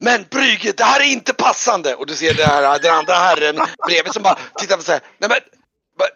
men 0.00 0.24
Brygge, 0.30 0.72
det 0.76 0.84
här 0.84 1.00
är 1.00 1.12
inte 1.12 1.34
passande! 1.34 1.94
Och 1.94 2.06
du 2.06 2.14
ser 2.14 2.34
det 2.36 2.42
här, 2.44 2.78
den 2.82 2.94
andra 2.94 3.14
herren 3.14 3.56
bredvid 3.86 4.12
som 4.12 4.22
bara 4.22 4.36
tittar 4.60 4.76
på 4.76 4.82
sig. 4.82 5.00
Nej 5.18 5.30
men, 5.30 5.38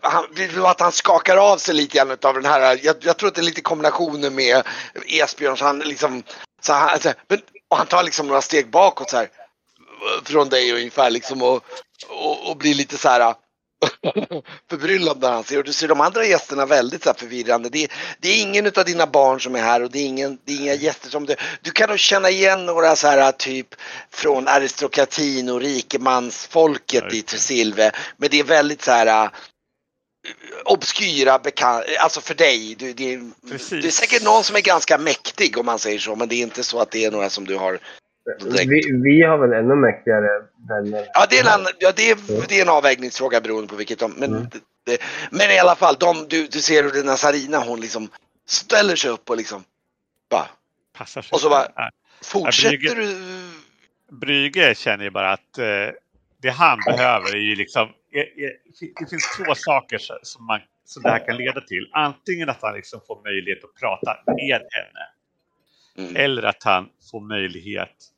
han, 0.03 0.27
att 0.67 0.81
han 0.81 0.93
skakar 0.93 1.37
av 1.37 1.59
sig 1.59 1.75
lite 1.75 1.97
grann 1.97 2.11
av 2.23 2.35
den 2.35 2.45
här, 2.45 2.81
jag, 2.83 2.97
jag 3.01 3.17
tror 3.17 3.29
att 3.29 3.35
det 3.35 3.41
är 3.41 3.45
lite 3.45 3.61
kombinationen 3.61 4.35
med 4.35 4.63
Esbjörn, 5.07 5.57
så 5.57 5.65
han 5.65 5.79
liksom, 5.79 6.23
så 6.63 6.73
han, 6.73 7.01
så, 7.01 7.09
här, 7.09 7.17
men, 7.29 7.41
och 7.71 7.77
han 7.77 7.87
tar 7.87 8.03
liksom 8.03 8.27
några 8.27 8.43
steg 8.43 8.71
bakåt 8.71 9.11
så 9.11 9.17
här, 9.17 9.29
från 10.25 10.49
dig 10.49 10.73
ungefär 10.73 11.11
liksom 11.11 11.43
och, 11.43 11.65
och, 12.09 12.51
och 12.51 12.57
blir 12.57 12.75
lite 12.75 12.99
så 12.99 13.09
här 13.09 13.35
förbryllad 14.71 15.21
när 15.21 15.31
han 15.33 15.45
ser 15.45 15.59
och 15.59 15.65
du 15.65 15.73
ser 15.73 15.89
de 15.89 16.01
andra 16.01 16.25
gästerna 16.25 16.67
väldigt 16.67 17.03
så 17.03 17.09
här 17.09 17.15
förvirrande. 17.15 17.69
Det, 17.69 17.85
är- 17.85 17.93
det 18.21 18.29
är 18.29 18.43
ingen 18.43 18.67
av 18.67 18.85
dina 18.85 19.07
barn 19.07 19.41
som 19.41 19.55
är 19.55 19.63
här 19.63 19.83
och 19.83 19.91
det 19.91 19.99
är, 19.99 20.07
ingen, 20.07 20.39
det 20.45 20.53
är 20.53 20.57
inga 20.57 20.75
gäster 20.75 21.11
som 21.11 21.27
du... 21.27 21.35
Du 21.61 21.71
kan 21.71 21.89
nog 21.89 21.99
känna 21.99 22.31
igen 22.31 22.67
några 22.67 22.97
så 22.97 23.07
här 23.09 23.33
typ 23.33 23.69
från 24.11 24.49
aristokratin 24.49 25.49
och 25.49 25.61
rikemansfolket 25.61 27.13
i. 27.15 27.23
Tresilve. 27.23 27.93
Men 28.17 28.29
det 28.31 28.41
är 28.41 28.45
väldigt 28.45 28.83
så 28.83 28.91
här 28.91 29.31
obskyra 30.65 31.39
bekant, 31.39 31.85
alltså 32.01 32.21
för 32.21 32.35
dig. 32.35 32.75
Du, 32.79 32.93
det, 32.93 33.17
det 33.71 33.87
är 33.87 33.91
säkert 33.91 34.23
någon 34.25 34.45
som 34.45 34.57
är 34.57 34.61
ganska 34.61 34.99
mäktig 34.99 35.59
om 35.59 35.67
man 35.67 35.79
säger 35.79 35.99
så, 35.99 36.17
men 36.17 36.29
det 36.29 36.35
är 36.35 36.43
inte 36.43 36.63
så 36.63 36.81
att 36.81 36.91
det 36.91 37.05
är 37.05 37.11
några 37.11 37.31
som 37.31 37.45
du 37.45 37.57
har 37.57 37.79
direkt. 38.41 38.69
vi, 38.71 38.83
vi 39.05 39.23
har 39.23 39.39
väl 39.39 39.53
ännu 39.53 39.75
mäktigare 39.75 40.29
vänner. 40.69 41.07
Ja, 41.15 41.27
det 41.31 41.39
är 41.39 41.41
en, 41.41 41.49
annan, 41.49 41.73
ja, 41.79 41.93
det 41.97 42.11
är, 42.11 42.17
det 42.49 42.59
är 42.59 42.63
en 42.63 42.69
avvägningsfråga 42.69 43.41
beroende 43.41 43.69
på 43.69 43.77
vilket 43.77 43.99
de... 43.99 44.13
Men, 44.13 44.35
Mm. 44.35 44.47
det, 44.87 45.03
men 45.31 45.51
i 45.51 45.59
alla 45.59 45.77
fall, 45.77 45.97
de, 46.01 46.27
du, 46.29 46.47
du 46.47 46.61
ser 46.61 46.83
hur 46.83 46.91
den 46.91 47.09
här 47.09 47.17
Sarina 47.17 47.59
hon 47.59 47.81
liksom 47.81 48.09
ställer 48.49 48.97
sig 48.97 49.11
upp 49.11 49.31
och 49.31 49.37
liksom 49.37 49.65
bara 50.31 50.49
Passar 50.97 51.23
sig. 51.23 51.31
och 51.33 51.41
så 51.41 51.49
bara- 51.49 51.69
Ja. 51.77 51.91
fortsätter 52.23 52.77
Brygge- 52.77 52.95
du... 52.95 54.17
Brygge 54.17 54.75
känner 54.75 55.05
ju 55.05 55.11
bara 55.11 55.33
att 55.33 55.59
eh, 55.59 55.65
det 56.43 56.51
han 56.51 56.79
behöver 56.87 57.35
är 57.37 57.41
ju 57.41 57.55
liksom... 57.57 57.89
Det 58.99 59.11
finns 59.11 59.37
två 59.37 59.55
saker 59.55 59.99
som, 60.23 60.47
man, 60.47 60.61
som 60.85 61.03
det 61.03 61.11
här 61.11 61.27
kan 61.27 61.37
leda 61.37 61.61
till. 61.61 61.89
Antingen 61.93 62.49
att 62.49 62.63
han 62.63 62.75
liksom 62.75 63.01
får 63.07 63.23
möjlighet 63.23 63.65
att 63.65 63.81
prata 63.81 64.19
med 64.27 64.61
henne. 64.71 65.09
Mm. 65.99 66.17
Eller 66.17 66.43
att 66.43 66.63
han 66.63 66.89
får 67.11 67.21
möjlighet 67.21 68.13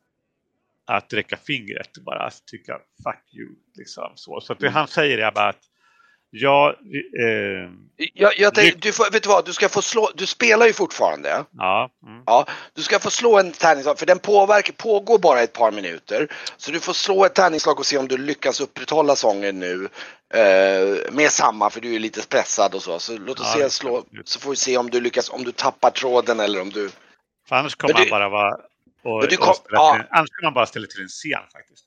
att 0.84 1.12
räcka 1.12 1.36
fingret 1.36 1.96
och 1.96 2.04
bara 2.04 2.30
tycka 2.46 2.78
fuck 3.04 3.34
you. 3.34 3.48
Liksom, 3.74 4.12
så 4.14 4.40
så 4.40 4.52
att 4.52 4.58
det 4.58 4.66
Mm. 4.66 4.74
han 4.74 4.88
säger 4.88 5.18
är 5.18 5.32
bara 5.32 5.48
att 5.48 5.64
ja, 6.30 6.70
eh, 7.20 7.70
Jag, 8.14 8.38
jag 8.38 8.54
Lyck- 8.58 8.76
du 8.82 8.92
får, 8.92 9.10
vet 9.10 9.22
du 9.22 9.28
vad, 9.28 9.44
du 9.44 9.52
ska 9.52 9.68
få 9.68 9.82
slå, 9.82 10.10
du 10.14 10.26
spelar 10.26 10.66
ju 10.66 10.72
fortfarande. 10.72 11.44
ja, 11.58 11.90
mm, 12.06 12.22
Ja, 12.26 12.46
du 12.74 12.82
ska 12.82 12.98
få 12.98 13.10
slå 13.10 13.38
en 13.38 13.52
tärningsslag, 13.52 13.98
för 13.98 14.06
den 14.06 14.18
påverkar, 14.18 14.72
pågår 14.72 15.18
bara 15.18 15.40
ett 15.42 15.52
par 15.52 15.70
minuter. 15.70 16.28
Så 16.56 16.70
du 16.70 16.80
får 16.80 16.92
slå 16.92 17.24
ett 17.24 17.34
tärningsslag 17.34 17.78
och 17.78 17.86
se 17.86 17.98
om 17.98 18.08
du 18.08 18.16
lyckas 18.16 18.60
upprätthålla 18.60 19.16
sången 19.16 19.58
nu. 19.60 19.88
Eh, 20.34 21.12
med 21.12 21.30
samma, 21.32 21.70
för 21.70 21.80
du 21.80 21.94
är 21.94 21.98
lite 21.98 22.28
pressad 22.28 22.74
och 22.74 22.82
så. 22.82 22.98
Så 22.98 23.18
låt 23.18 23.40
oss 23.40 23.52
Ja, 23.56 23.62
se, 23.62 23.70
slå, 23.70 24.04
så 24.24 24.40
får 24.40 24.50
vi 24.50 24.56
se 24.56 24.76
om 24.78 24.90
du 24.90 25.00
lyckas, 25.00 25.30
om 25.30 25.44
du 25.44 25.52
tappar 25.52 25.90
tråden 25.90 26.40
eller 26.40 26.60
om 26.60 26.70
du... 26.70 26.90
för 27.48 27.56
annars 27.56 27.74
kommer 27.74 27.94
Men 27.94 27.96
han 27.96 28.04
du- 28.06 28.10
bara 28.10 28.28
vara 28.28 28.56
och, 29.12 29.20
Men 29.20 29.28
du 29.28 29.36
kom- 29.36 29.54
ja. 29.70 29.98
annars 30.10 30.28
kommer 30.30 30.44
han 30.46 30.54
bara 30.54 30.66
ställa 30.66 30.86
till 30.86 31.02
en 31.02 31.08
scen 31.08 31.42
faktiskt. 31.52 31.84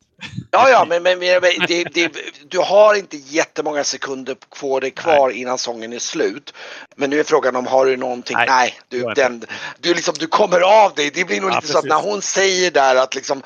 Ja, 0.51 0.69
ja, 0.69 0.85
men, 0.89 1.03
men, 1.03 1.19
men 1.19 1.41
det, 1.67 1.83
det, 1.93 2.11
du 2.49 2.59
har 2.59 2.95
inte 2.95 3.17
jättemånga 3.17 3.83
sekunder 3.83 4.35
på 4.59 4.79
dig 4.79 4.91
kvar 4.91 5.29
innan 5.29 5.57
sången 5.57 5.93
är 5.93 5.99
slut. 5.99 6.53
Men 6.95 7.09
nu 7.09 7.19
är 7.19 7.23
frågan 7.23 7.55
om 7.55 7.67
har 7.67 7.85
du 7.85 7.97
någonting? 7.97 8.37
Nej, 8.37 8.47
Nej, 8.49 8.79
du, 8.87 9.01
den, 9.15 9.43
du, 9.79 9.93
liksom, 9.93 10.13
du 10.19 10.27
kommer 10.27 10.61
av 10.61 10.93
dig. 10.95 11.11
Det 11.13 11.25
blir 11.25 11.41
nog 11.41 11.49
Ja, 11.51 11.55
lite 11.55 11.67
så 11.67 11.77
att 11.77 11.83
precis. 11.83 12.03
när 12.03 12.11
hon 12.11 12.21
säger 12.21 12.71
där 12.71 12.95
att 12.95 13.15
liksom 13.15 13.41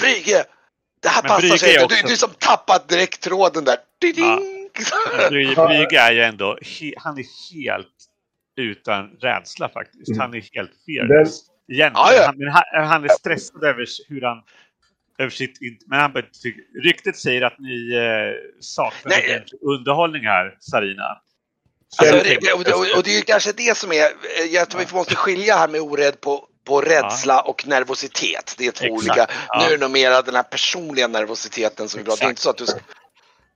Brygge, 0.00 0.44
det 1.02 1.08
här 1.08 1.22
Men 1.22 1.28
passar 1.28 1.40
Brygge 1.40 1.58
sig 1.58 1.74
är 1.74 1.82
inte. 1.82 1.94
Du, 2.02 2.08
du 2.08 2.16
som 2.16 2.30
tappat 2.38 2.88
direkt 2.88 3.20
tråden 3.20 3.64
där. 3.64 3.76
Brygge 5.68 6.00
är 6.00 6.12
ju 6.12 6.22
ändå, 6.22 6.58
he, 6.62 6.92
han 6.96 7.18
är 7.18 7.24
helt 7.54 7.86
utan 8.56 9.08
rädsla 9.20 9.68
faktiskt. 9.68 10.08
Mm. 10.08 10.20
Han 10.20 10.34
är 10.34 10.40
helt 10.54 10.70
Den- 10.86 11.08
fearless. 11.08 11.40
Egentligen. 11.72 11.92
Ja, 11.94 12.14
ja. 12.14 12.26
Han, 12.26 12.38
men 12.38 12.48
han, 12.48 12.86
han 12.86 13.04
är 13.04 13.08
stressad 13.08 13.64
över 13.64 13.86
hur 14.08 14.20
han 14.22 14.42
över 15.18 15.30
sitt, 15.30 15.58
men 15.86 16.00
han 16.00 16.12
ryktet 16.84 17.16
säger 17.16 17.42
att 17.42 17.58
ni 17.58 17.94
eh, 17.94 18.60
saknar 18.60 19.44
underhållning 19.60 20.24
här, 20.24 20.56
Sarina. 20.60 21.20
Så 21.88 22.04
Alltså, 22.04 22.30
jag 22.30 22.40
det, 22.40 22.52
och, 22.52 22.60
och, 22.60 22.96
och 22.96 23.02
det 23.02 23.10
är 23.10 23.16
ju 23.16 23.22
kanske 23.22 23.52
det 23.52 23.76
som 23.76 23.92
är, 23.92 24.08
jag 24.50 24.68
tror 24.68 24.80
vi 24.80 24.94
måste 24.94 25.16
skilja 25.16 25.56
här 25.56 25.68
med 25.68 25.80
orädd 25.80 26.20
på, 26.20 26.48
på 26.64 26.80
rädsla 26.80 27.40
och 27.40 27.66
nervositet. 27.66 28.54
Det 28.58 28.66
är 28.66 28.72
två 28.72 28.84
Exakt, 28.84 28.98
olika. 28.98 29.26
ja. 29.48 29.58
Nu 29.60 29.64
är 29.66 29.70
det 29.70 29.84
nog 29.84 29.90
mera 29.90 30.22
den 30.22 30.34
här 30.34 30.42
personliga 30.42 31.08
nervositeten 31.08 31.88
som 31.88 32.00
är 32.00 32.04
bra. 32.04 32.14
Det 32.18 32.24
är 32.24 32.28
inte 32.28 32.42
så 32.42 32.50
att 32.50 32.56
du. 32.58 32.66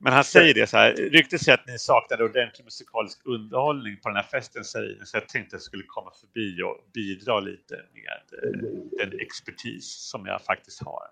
Men 0.01 0.13
han 0.13 0.25
säger 0.25 0.55
det 0.55 0.67
så 0.67 0.77
här, 0.77 0.93
ryktet 0.93 1.43
säger 1.43 1.59
att 1.59 1.67
ni 1.67 1.79
saknade 1.79 2.25
ordentlig 2.25 2.65
musikalisk 2.65 3.21
underhållning 3.25 3.97
på 4.03 4.09
den 4.09 4.17
här 4.17 4.23
festen, 4.23 4.65
Sarina. 4.65 5.05
Så 5.05 5.17
jag 5.17 5.29
tänkte 5.29 5.57
att 5.57 5.61
jag 5.61 5.63
skulle 5.63 5.85
komma 5.87 6.11
förbi 6.21 6.63
och 6.63 6.77
bidra 6.95 7.41
lite 7.41 7.75
med 7.75 8.43
eh, 8.43 9.09
den 9.09 9.21
expertis 9.21 10.09
som 10.11 10.27
jag 10.27 10.43
faktiskt 10.43 10.83
har. 10.85 11.03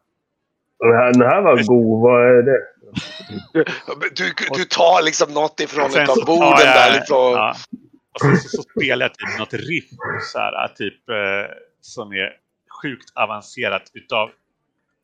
Den 0.79 0.95
här, 0.95 1.13
den 1.13 1.23
här 1.23 1.43
var 1.43 1.63
god. 1.67 2.03
Vad 2.03 2.39
är 2.39 2.43
det? 2.43 2.61
Du, 4.15 4.33
du 4.55 4.65
tar 4.65 5.03
liksom 5.03 5.35
något 5.35 5.61
ifrån 5.61 5.91
utav 5.91 6.25
borden 6.27 6.49
jag- 6.51 6.59
där 6.59 6.93
liksom. 6.99 7.17
ja. 7.17 7.55
Och 8.15 8.21
sen 8.21 8.37
så, 8.37 8.49
så 8.49 8.63
spelar 8.63 9.05
jag 9.07 9.15
typ 9.15 9.39
något 9.39 9.55
riff 9.55 9.91
så 10.33 10.39
här, 10.39 10.69
typ, 10.69 11.09
eh, 11.09 11.55
som 11.81 12.13
är 12.13 12.33
sjukt 12.83 13.13
avancerat 13.15 13.91
utav 13.95 14.31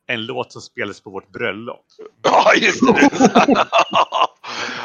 en 0.07 0.25
låt 0.25 0.51
som 0.51 0.61
spelades 0.61 1.01
på 1.01 1.09
vårt 1.09 1.31
bröllop. 1.31 1.85
Ja, 2.23 2.53
just 2.55 2.79
det. 2.81 3.09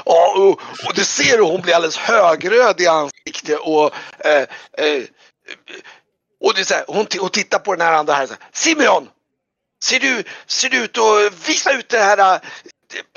ja, 0.05 0.35
och, 0.37 0.51
och 0.89 0.95
du 0.95 1.05
ser 1.05 1.37
hur 1.39 1.45
hon 1.45 1.61
blir 1.61 1.75
alldeles 1.75 1.97
högröd 1.97 2.81
i 2.81 2.87
ansiktet 2.87 3.59
och 3.61 3.91
eh, 4.27 4.43
eh, 4.87 5.03
och 6.45 6.55
det 6.55 6.61
är 6.61 6.65
så 6.65 6.75
här, 6.75 6.85
hon, 6.89 7.07
hon 7.21 7.31
tittar 7.31 7.59
på 7.59 7.75
den 7.75 7.87
här 7.87 7.93
andra 7.93 8.15
här 8.15 8.27
så 8.27 8.33
här, 8.33 8.43
Simeon! 8.53 9.09
Ser 9.85 10.01
du, 10.01 10.25
ser 10.47 10.69
du 10.69 10.85
ut 10.85 10.99
att 10.99 11.49
visa 11.49 11.73
ut 11.73 11.89
det 11.89 11.99
här 11.99 12.35
eh, 12.35 12.41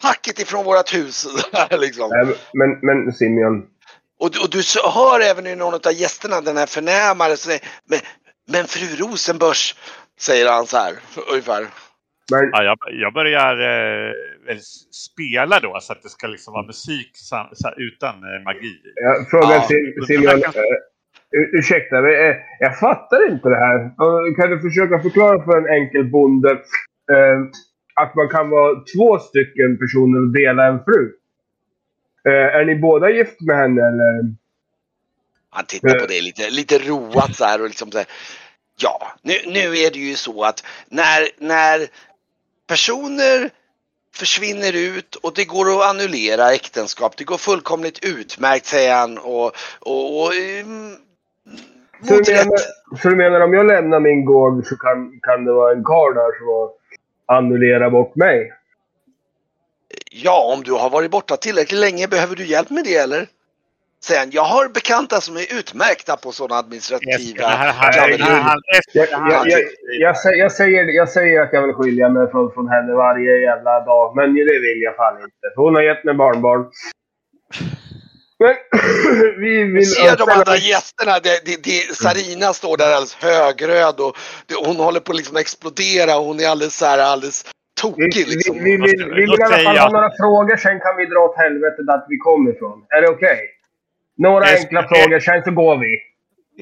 packet 0.02 0.40
ifrån 0.40 0.66
vårt 0.66 0.94
hus? 0.94 1.28
liksom. 1.72 2.10
Nej, 2.10 2.36
Men, 2.54 2.70
men 2.82 3.14
Simeon. 3.14 3.64
Och, 4.20 4.32
du- 4.32 4.40
och 4.40 4.50
du 4.50 4.62
hör 4.94 5.20
även 5.20 5.48
i 5.48 5.56
någon 5.56 5.74
av 5.74 5.94
gästerna, 5.94 6.42
den 6.42 6.58
här 6.58 6.66
förnämare, 6.66 7.38
så 7.38 7.46
säger, 7.46 7.62
men, 7.86 8.00
men 8.48 8.68
fru 8.68 8.96
Rosenbörs, 8.96 9.76
säger 10.20 10.52
han 10.52 10.68
så 10.68 10.78
här 10.78 11.00
ungefär. 11.28 11.68
Men, 12.32 12.50
Ja, 12.54 12.64
jag, 12.64 12.78
jag 12.92 13.14
börjar 13.14 13.54
eh, 14.50 14.58
spela 14.92 15.60
då 15.60 15.78
så 15.82 15.94
att 15.94 16.04
det 16.04 16.10
ska 16.10 16.28
liksom 16.28 16.54
vara 16.54 16.66
musik 16.66 17.12
sam, 17.14 17.48
utan 17.78 18.16
eh, 18.16 18.44
magi. 18.44 18.76
jag 18.96 19.30
frågar 19.30 19.52
Ja, 19.56 19.68
Sim- 19.70 20.06
Simeon. 20.08 20.24
jag 20.40 20.44
kan- 20.54 20.64
eh, 20.64 21.40
ur- 21.40 21.58
ursäkta, 21.60 22.02
men, 22.02 22.12
eh, 22.12 22.36
jag 22.60 22.80
fattar 22.80 23.32
inte 23.32 23.50
det 23.50 23.56
här. 23.56 23.78
Kan 24.36 24.50
du 24.50 24.60
försöka 24.60 25.00
förklara 25.00 25.44
för 25.46 25.58
en 25.58 25.82
enkel 25.82 26.04
bonde 26.12 26.52
eh, 27.12 27.40
att 27.96 28.16
man 28.16 28.30
kan 28.30 28.50
vara 28.50 28.76
två 28.96 29.20
stycken 29.20 29.78
personer 29.78 30.22
och 30.22 30.28
dela 30.34 30.68
en 30.68 30.80
fru? 30.84 31.12
Eh, 32.26 32.56
är 32.56 32.66
ni 32.66 32.76
båda 32.76 33.10
gift 33.10 33.42
med 33.42 33.58
henne 33.58 33.82
eller? 33.82 34.36
Han 35.50 35.66
tittar 35.66 36.00
på 36.00 36.06
dig 36.06 36.22
lite, 36.22 36.50
lite 36.50 36.78
roat 36.78 37.36
så 37.36 37.46
här 37.46 37.62
och 37.62 37.68
liksom 37.68 37.92
så 37.92 37.98
här, 37.98 38.08
Ja, 38.84 39.08
nu, 39.22 39.34
nu 39.48 39.60
är 39.60 39.92
det 39.94 40.00
ju 40.00 40.16
så 40.16 40.44
att 40.44 40.66
när, 40.90 41.22
när 41.40 41.80
personer 42.72 43.50
försvinner 44.16 44.74
ut 44.76 45.16
och 45.16 45.34
det 45.36 45.46
går 45.46 45.66
att 45.70 45.90
annullera 45.90 46.54
äktenskap. 46.54 47.18
Det 47.18 47.24
går 47.24 47.38
fullkomligt 47.38 48.06
utmärkt 48.06 48.66
säger 48.66 48.96
han 48.96 49.18
och, 49.18 49.52
och, 49.80 50.22
och 50.22 50.34
mm, 50.34 50.96
Så 52.04 52.14
mot 52.14 52.26
du, 52.26 52.32
menar, 52.34 52.58
så 53.02 53.10
du 53.10 53.16
menar 53.16 53.40
om 53.42 53.54
jag 53.54 53.66
lämnar 53.68 54.00
min 54.00 54.26
gård 54.26 54.66
så 54.66 54.76
kan, 54.76 55.20
kan 55.22 55.46
det 55.46 55.54
vara 55.54 55.72
en 55.72 55.84
karl 55.84 56.14
där 56.14 56.32
som 56.40 56.70
annullerar 57.38 57.90
bort 57.90 58.16
mig? 58.16 58.54
Ja, 60.12 60.54
om 60.54 60.64
du 60.64 60.72
har 60.72 60.90
varit 60.90 61.12
borta 61.12 61.38
tillräckligt 61.38 61.80
länge, 61.80 62.08
behöver 62.08 62.36
du 62.36 62.46
hjälp 62.46 62.70
med 62.70 62.84
det 62.84 62.96
eller? 62.96 63.28
Han, 64.10 64.30
jag 64.32 64.42
har 64.42 64.70
bekanta 64.70 65.22
som 65.22 65.38
är 65.38 65.60
utmärkta 65.60 66.18
på 66.18 66.32
sådana 66.32 66.60
administrativa... 66.60 67.14
Jag, 70.00 70.18
säger, 70.18 70.38
jag, 70.38 70.52
säger, 70.52 70.84
jag 70.84 71.10
säger 71.10 71.42
att 71.42 71.54
jag 71.54 71.62
vill 71.68 71.76
skilja 71.76 72.10
mig 72.10 72.32
från, 72.32 72.52
från 72.54 72.70
henne 72.70 72.94
varje 72.94 73.42
jävla 73.42 73.80
dag, 73.80 74.16
men 74.16 74.36
det 74.36 74.60
vill 74.68 74.82
jag 74.82 74.96
fan 74.96 75.18
inte. 75.24 75.46
Hon 75.56 75.76
har 75.76 75.82
gett 75.82 76.04
mig 76.04 76.14
barnbarn. 76.14 76.66
Men 78.40 78.56
vi 79.44 79.64
vill... 79.64 79.92
Ser 79.92 80.18
de 80.18 80.30
andra 80.30 80.56
gästerna, 80.56 81.20
det, 81.20 81.46
det, 81.46 81.64
det, 81.64 81.96
Sarina 81.96 82.54
står 82.54 82.78
där 82.78 82.86
alldeles 82.86 83.16
högröd 83.16 84.00
och 84.00 84.18
det, 84.48 84.56
hon 84.68 84.76
håller 84.76 85.00
på 85.00 85.12
att 85.12 85.18
liksom 85.18 85.38
explodera 85.38 86.18
och 86.18 86.26
hon 86.26 86.40
är 86.40 86.48
alldeles 86.50 86.78
så 86.78 86.86
här, 86.86 87.00
alldeles 87.00 87.46
Vi, 87.46 87.82
tokig 87.82 88.26
vi, 88.28 88.36
liksom. 88.36 88.56
vi, 88.56 88.78
vill, 88.78 89.06
vi 89.16 89.22
vill 89.22 89.40
i 89.40 89.44
alla 89.44 89.58
fall 89.58 89.78
ha 89.78 89.90
några 89.90 90.12
frågor, 90.22 90.58
sen 90.58 90.80
kan 90.80 90.94
vi 90.98 91.06
dra 91.06 91.20
åt 91.20 91.38
helvete 91.38 91.82
där 91.90 92.00
vi 92.08 92.18
kommer 92.18 92.52
ifrån. 92.56 92.86
Är 92.90 93.02
det 93.02 93.08
okej? 93.08 93.40
Några 94.22 94.50
Yes, 94.50 94.60
enkla 94.60 94.88
frågor, 94.88 95.20
sen 95.20 95.44
så 95.44 95.52
går 95.52 95.78
vi. 95.78 96.12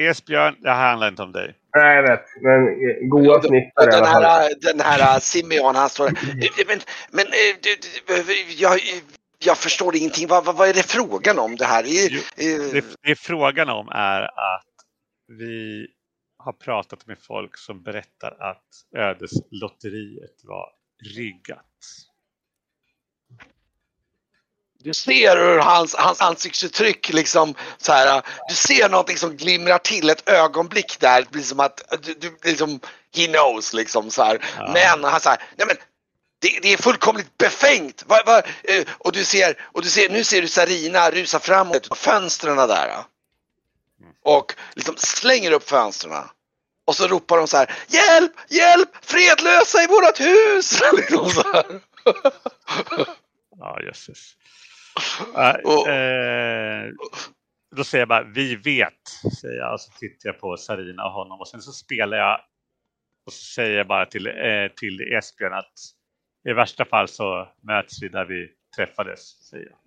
Esbjörn, 0.08 0.56
det 0.60 0.70
här 0.70 0.90
handlar 0.90 1.08
inte 1.08 1.22
om 1.22 1.32
dig. 1.32 1.56
Nej, 1.76 1.96
jag 1.96 2.04
vet. 2.04 2.26
Men 2.42 2.68
eh, 2.68 3.08
goa 3.10 3.42
snittar 3.42 3.84
i 3.84 3.86
den 3.86 3.94
alla 3.96 4.06
fall. 4.06 4.24
här, 4.24 4.52
den 4.62 4.80
här 4.80 5.20
Simeon, 5.20 5.76
han 5.76 5.90
står 5.90 6.10
Men, 6.68 6.80
men 7.12 7.26
eh, 7.26 7.56
du, 7.62 7.70
du, 8.08 8.54
jag, 8.58 8.80
jag 9.46 9.58
förstår 9.58 9.96
ingenting. 9.96 10.28
Vad, 10.28 10.46
vad, 10.46 10.56
vad 10.56 10.70
är 10.70 10.74
det 10.74 10.88
frågan 10.88 11.40
om 11.40 11.56
det 11.56 11.66
här? 11.66 11.84
Jo, 11.88 12.22
Det, 12.72 12.86
det 13.02 13.16
frågan 13.16 13.70
om 13.70 13.90
är 13.90 14.22
att 14.22 14.74
vi 15.28 15.88
har 16.38 16.54
pratat 16.54 17.08
med 17.08 17.18
folk 17.20 17.58
som 17.58 17.84
berättar 17.84 18.38
att 18.40 18.68
ödeslotteriet 18.98 20.38
var 20.44 20.70
riggat. 21.16 21.66
Du 24.84 24.94
ser 24.94 25.38
hur 25.38 25.60
hans, 25.60 25.96
hans 25.96 26.22
ansiktsuttryck 26.22 27.10
liksom 27.10 27.56
så 27.78 27.92
här. 27.92 28.22
Du 28.50 28.56
ser 28.56 28.90
någonting 28.90 29.18
som 29.18 29.38
glimrar 29.38 29.78
till 29.78 30.10
ett 30.10 30.30
ögonblick 30.30 31.00
där. 31.00 31.22
Det 31.22 31.30
blir 31.32 31.44
som 31.44 31.60
att 31.60 31.82
du, 32.02 32.14
du 32.14 32.38
liksom, 32.44 32.80
he 33.16 33.28
knows 33.28 33.74
liksom 33.74 34.12
så 34.12 34.24
här. 34.24 34.46
Ja. 34.58 34.72
Men 34.74 35.04
han 35.04 35.20
säger, 35.20 35.40
nej 35.56 35.68
men 35.68 35.78
det, 36.42 36.60
det 36.62 36.74
är 36.74 36.78
fullkomligt 36.78 37.38
befängt. 37.38 38.04
Va, 38.08 38.18
va, 38.26 38.42
eh, 38.64 38.88
och 38.98 39.12
du 39.12 39.26
ser, 39.26 39.62
och 39.62 39.82
du 39.82 39.90
ser, 39.90 40.10
nu 40.10 40.24
ser 40.24 40.42
du 40.42 40.48
Sarina 40.48 41.12
rusa 41.12 41.40
framåt 41.40 41.90
på 41.90 41.96
fönstren 41.96 42.56
där. 42.56 43.04
Och 44.24 44.56
liksom 44.76 44.96
slänger 44.98 45.52
upp 45.52 45.70
fönstren. 45.70 46.24
Och 46.86 46.96
så 46.96 47.08
ropar 47.08 47.38
de 47.38 47.48
så 47.48 47.58
här, 47.58 47.76
hjälp, 47.88 48.34
hjälp, 48.50 48.90
fredlösa 49.02 49.84
i 49.84 49.88
vårat 49.88 50.20
hus! 50.20 50.82
liksom 50.98 51.30
så 51.30 51.54
här. 51.54 51.82
Ja, 53.60 53.82
jösses. 53.82 54.36
Och- 55.64 55.90
eh, 55.90 56.92
då 57.76 57.84
säger 57.84 58.02
jag 58.02 58.10
bara, 58.10 58.24
vi 58.24 58.56
vet, 58.56 59.34
säger 59.42 59.58
jag. 59.60 59.74
Och 59.74 59.82
så 59.82 59.92
tittar 59.92 60.30
jag 60.30 60.40
på 60.40 60.58
Sarina 60.58 61.06
och 61.06 61.12
honom. 61.12 61.40
Och 61.40 61.48
sen 61.48 61.62
så 61.62 61.72
spelar 61.72 62.18
jag 62.18 62.42
och 63.26 63.34
så 63.34 63.46
säger 63.56 63.78
jag 63.78 63.88
bara 63.88 64.06
till, 64.06 64.28
eh, 64.28 64.68
till 64.80 65.02
Esbjörn 65.14 65.54
att 65.54 65.74
i 66.50 66.54
värsta 66.54 66.86
fall 66.86 67.08
så 67.08 67.48
möts 67.64 68.04
vi 68.04 68.10
där 68.10 68.26
vi 68.26 68.50
träffades, 68.78 69.50
säger 69.50 69.66
jag. 69.70 69.79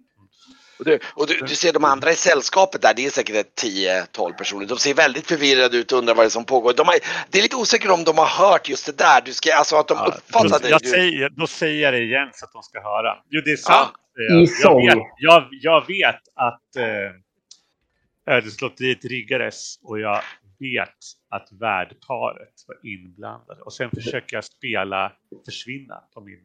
Och, 0.79 0.85
du, 0.85 0.99
och 1.15 1.27
du, 1.27 1.39
du 1.39 1.55
ser 1.55 1.73
de 1.73 1.85
andra 1.85 2.13
i 2.13 2.17
sällskapet 2.17 2.83
där, 2.83 2.95
det 2.95 3.07
är 3.07 3.11
säkert 3.11 3.37
ett 3.37 3.63
10-12 3.63 4.33
personer. 4.33 4.67
De 4.67 4.79
ser 4.79 4.95
väldigt 4.95 5.27
förvirrade 5.27 5.77
ut 5.77 5.93
och 5.93 5.99
undrar 5.99 6.15
vad 6.15 6.25
det 6.25 6.29
är 6.29 6.31
som 6.31 6.45
pågår. 6.45 6.73
De 6.73 6.87
har, 6.89 6.95
det 7.31 7.39
är 7.39 7.43
lite 7.43 7.57
osäkert 7.57 7.91
om 7.91 8.05
de 8.05 8.19
har 8.19 8.27
hört 8.27 8.69
just 8.69 8.87
det 8.87 8.99
där. 8.99 9.21
Du 9.25 9.33
ska, 9.33 9.55
alltså 9.55 9.77
att 9.77 9.89
de 9.89 9.99
Ja, 9.99 10.07
uppfattade 10.07 10.59
då, 10.63 10.69
jag 10.69 10.81
du, 10.83 10.89
säger, 10.89 11.29
då 11.31 11.47
säger 11.47 11.83
jag 11.83 11.95
det 11.95 12.03
igen 12.03 12.31
så 12.33 12.45
att 12.45 12.53
de 12.53 12.63
ska 12.63 12.81
höra. 12.81 13.17
Jo, 13.31 13.43
det 13.45 13.53
är 13.53 13.57
sant. 13.57 13.89
säger 14.17 14.41
I 14.41 14.47
jag. 14.63 14.79
Jag 14.89 14.97
vet, 14.97 15.05
jag, 15.19 15.49
jag 15.51 15.87
vet 15.87 16.21
att 16.35 16.77
eh, 16.77 18.35
ödeslotteriet 18.35 19.05
riggades 19.05 19.77
och 19.83 20.01
jag 20.01 20.23
vet 20.59 20.89
att 21.31 21.49
värdparet 21.61 22.55
var 22.67 22.77
inblandade. 22.91 23.63
Och 23.63 23.73
sen 23.73 23.91
försöker 23.91 24.37
jag 24.37 24.45
spela 24.45 25.13
försvinna 25.45 25.95
på 26.15 26.21
min 26.21 26.41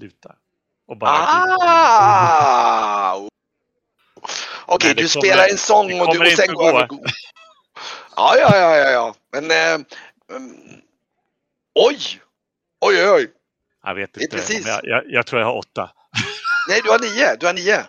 luta. 0.00 0.34
Och 0.86 0.98
bara 0.98 1.10
Ah! 1.10 3.28
Okej, 4.66 4.94
det 4.94 5.02
du 5.02 5.08
kommer- 5.08 5.22
spelar 5.26 5.48
en 5.48 5.58
sång 5.58 6.00
och, 6.00 6.14
du, 6.14 6.20
och 6.20 6.26
sen 6.38 6.54
går 6.54 6.62
gå. 6.62 6.68
över. 6.78 6.88
Ja, 8.16 8.36
ja, 8.38 8.56
ja, 8.56 8.76
ja, 8.76 8.90
ja. 8.90 9.14
Men... 9.32 9.50
Eh, 9.50 9.86
mm, 10.36 10.56
oj! 11.74 11.98
Oj, 12.80 13.02
oj, 13.02 13.10
oj. 13.10 13.30
Jag 13.84 13.94
vet 13.94 14.16
inte. 14.16 14.52
Jag, 14.64 14.80
jag, 14.82 15.02
jag 15.06 15.26
tror 15.26 15.40
jag 15.40 15.46
har 15.46 15.56
åtta. 15.56 15.90
Nej, 16.68 16.80
du 16.84 16.90
har 16.90 16.98
nio. 16.98 17.36
Du 17.36 17.46
har 17.46 17.52
nio. 17.52 17.84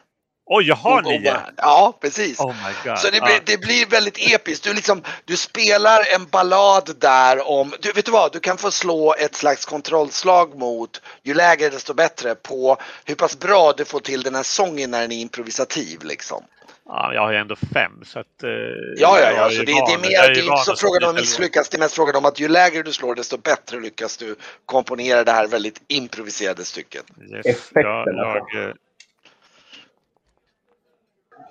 Oj, 0.48 0.68
jag 0.68 0.76
har 0.76 1.02
nio! 1.02 1.38
Ja, 1.58 1.98
precis. 2.02 2.40
Oh 2.40 2.48
my 2.48 2.90
god. 2.90 3.00
Så 3.00 3.10
det 3.10 3.22
blir, 3.22 3.40
det 3.46 3.58
blir 3.58 3.86
väldigt 3.86 4.18
episkt. 4.34 4.64
Du, 4.64 4.74
liksom, 4.74 5.02
du 5.26 5.38
spelar 5.38 6.16
en 6.16 6.26
ballad 6.26 6.96
där 7.00 7.50
om, 7.50 7.74
du 7.82 7.92
vet 7.92 8.06
du 8.06 8.12
vad, 8.12 8.34
du 8.34 8.40
kan 8.40 8.58
få 8.58 8.72
slå 8.72 9.14
ett 9.14 9.36
slags 9.36 9.66
kontrollslag 9.66 10.58
mot, 10.58 11.02
ju 11.24 11.34
lägre 11.34 11.70
desto 11.70 11.94
bättre, 11.94 12.36
på 12.36 12.78
hur 13.06 13.16
pass 13.16 13.40
bra 13.40 13.74
du 13.78 13.86
får 13.86 14.00
till 14.00 14.22
den 14.22 14.36
här 14.36 14.44
sången 14.44 14.92
när 14.92 15.02
den 15.02 15.12
är 15.12 15.22
improvisativ 15.22 16.04
liksom. 16.04 16.44
Ja, 16.88 17.14
jag 17.14 17.22
har 17.22 17.32
ju 17.32 17.38
ändå 17.38 17.56
fem 17.56 18.04
så 18.06 18.20
att... 18.20 18.44
Eh, 18.44 18.50
Ja, 18.98 19.20
ja, 19.20 19.32
ja, 19.32 19.50
så 19.50 19.64
det, 19.64 19.74
van. 19.74 19.90
det 19.90 19.94
är 19.94 19.98
mer, 19.98 20.34
det 20.34 20.40
är 20.40 20.44
ju 20.44 20.50
inte 20.50 20.64
så 20.66 20.76
frågan 20.76 21.04
om 21.04 21.10
att 21.10 21.16
misslyckas, 21.16 21.70
det 21.70 21.78
är 21.78 21.80
mest 21.80 21.96
frågan 21.96 22.16
om 22.16 22.26
att 22.26 22.40
ju 22.40 22.48
lägre 22.48 22.84
du 22.84 22.94
slår 22.94 23.16
desto 23.16 23.38
bättre 23.38 23.80
lyckas 23.80 24.18
du 24.18 24.36
komponera 24.66 25.24
det 25.24 25.32
här 25.32 25.48
väldigt 25.48 25.82
improviserade 25.88 26.66
stycket. 26.66 27.06
Yes. 27.46 27.70
Jag, 27.74 28.08
jag, 28.08 28.76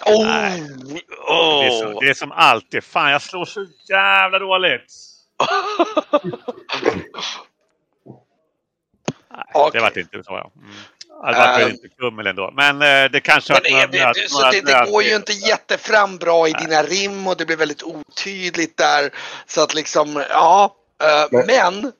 Oh, 0.06 0.26
Nej. 0.26 0.60
det, 0.60 1.66
är 1.66 1.70
som, 1.80 1.92
oh. 1.94 2.00
det 2.00 2.08
är 2.08 2.14
som 2.14 2.32
alltid. 2.32 2.84
Fan, 2.84 3.10
jag 3.10 3.22
slår 3.22 3.44
så 3.44 3.66
jävla 3.88 4.38
dåligt. 4.38 4.92
Nej, 9.30 9.42
Okej. 9.54 9.70
Det 9.72 9.80
vart 9.80 9.96
inte 9.96 10.22
så. 10.24 10.32
Ja. 10.32 10.50
Mm. 10.56 10.74
Det 11.32 11.38
vart 11.38 11.58
väl 11.60 11.62
Ehm. 11.62 11.70
inte 11.70 11.88
kummel 11.88 12.26
ändå. 12.26 12.50
Men 12.56 12.82
eh, 12.82 13.10
det 13.10 13.20
kanske 13.20 13.52
Men 13.52 13.72
vart 13.80 13.92
det, 13.92 13.98
några 14.04 14.14
så 14.28 14.50
det, 14.50 14.60
det 14.60 14.90
går 14.90 15.02
ju 15.02 15.16
inte 15.16 15.32
jättefram 15.32 16.16
bra 16.16 16.48
i 16.48 16.52
Nej. 16.52 16.62
dina 16.66 16.82
rim 16.82 17.26
och 17.26 17.36
det 17.36 17.46
blir 17.46 17.56
väldigt 17.56 17.82
otydligt 17.82 18.76
där. 18.76 19.10
Så 19.46 19.62
att 19.62 19.74
liksom, 19.74 20.24
ja. 20.30 20.74
eh, 21.02 21.26
Men- 21.30 21.46
men, 21.46 21.92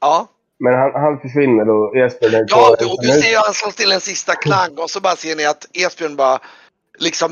ja. 0.00 0.28
Men 0.58 0.74
han, 0.74 0.92
han 0.94 1.20
försvinner 1.20 1.64
då. 1.64 1.94
Esbjörn 1.94 2.34
är 2.34 2.44
Ja, 2.48 2.76
du, 2.78 2.84
du 2.84 3.08
minut. 3.08 3.22
ser 3.24 3.30
ju 3.30 3.36
han 3.36 3.54
slår 3.54 3.70
till 3.70 3.92
en 3.92 4.00
sista 4.00 4.34
klang 4.34 4.78
och 4.78 4.90
så 4.90 5.00
bara 5.00 5.16
ser 5.16 5.36
ni 5.36 5.44
att 5.44 5.66
Esbjörn 5.72 6.16
bara 6.16 6.38
liksom, 6.98 7.30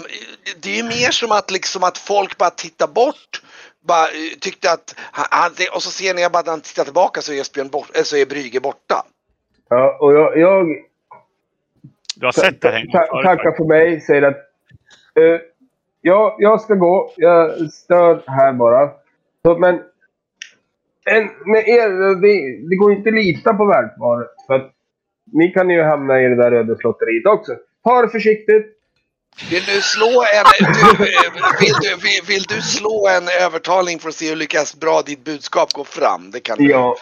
det 0.63 0.71
är 0.71 0.77
ju 0.77 0.83
mer 0.83 1.11
som 1.11 1.33
att 1.33 1.51
liksom 1.51 1.85
att 1.85 1.99
folk 1.99 2.39
bara 2.39 2.51
tittar 2.51 2.87
bort. 2.87 3.43
Bara 3.81 4.05
eh, 4.05 4.39
tyckte 4.41 4.73
att, 4.73 4.95
han, 5.13 5.51
och 5.75 5.83
så 5.83 5.91
ser 5.91 6.15
ni 6.15 6.29
bara 6.33 6.39
att 6.39 6.49
han 6.49 6.61
tittar 6.61 6.85
tillbaka 6.85 7.21
så 7.21 7.33
är 7.33 7.41
Esbjörn 7.41 7.69
bort, 7.69 7.97
eh, 7.97 8.03
så 8.03 8.17
är 8.17 8.27
Brügge 8.27 8.61
borta. 8.61 9.05
Ja, 9.69 9.99
och 10.01 10.15
jag, 10.15 10.39
jag 10.39 10.67
Du 12.17 12.27
har 12.27 12.33
sett 12.33 12.61
det 12.61 12.71
gång 12.71 12.93
ta, 12.93 13.23
tackar 13.23 13.57
för 13.57 13.65
mig. 13.65 14.01
Säger 14.01 14.23
att 14.23 14.37
eh, 15.15 15.41
ja, 16.01 16.37
jag 16.39 16.61
ska 16.61 16.75
gå. 16.75 17.13
Jag 17.17 17.73
stör 17.73 18.23
här 18.27 18.53
bara. 18.53 18.91
Så, 19.43 19.59
men 19.59 19.75
en, 21.05 21.31
med 21.47 21.69
er, 21.69 22.21
det, 22.21 22.69
det 22.69 22.77
går 22.77 22.93
inte 22.93 23.09
att 23.09 23.15
lita 23.15 23.55
på 23.55 23.65
värdparet. 23.65 24.31
För 24.47 24.55
att 24.55 24.73
ni 25.33 25.51
kan 25.51 25.71
ju 25.71 25.83
hamna 25.83 26.23
i 26.23 26.29
det 26.29 26.37
där 26.37 26.53
ödeslotteriet 26.53 27.27
också. 27.27 27.57
Ta 27.85 28.03
det 28.03 28.09
försiktigt. 28.09 28.80
Vill 29.51 29.65
du 29.65 29.81
slå 29.81 30.25
en, 30.35 30.45
du, 30.75 31.05
vill, 31.61 31.75
du, 31.81 31.97
vill, 31.97 32.21
vill 32.27 32.43
du 32.43 32.63
slå 32.63 33.09
en 33.09 33.29
övertalning 33.29 33.99
för 33.99 34.09
att 34.09 34.15
se 34.15 34.29
hur 34.29 34.37
lyckas 34.37 34.77
bra 34.81 35.03
ditt 35.03 35.25
budskap 35.25 35.73
går 35.73 35.85
fram? 35.85 36.31
Det 36.31 36.41
kan 36.41 36.59
du, 36.59 36.71
Ja, 36.71 36.97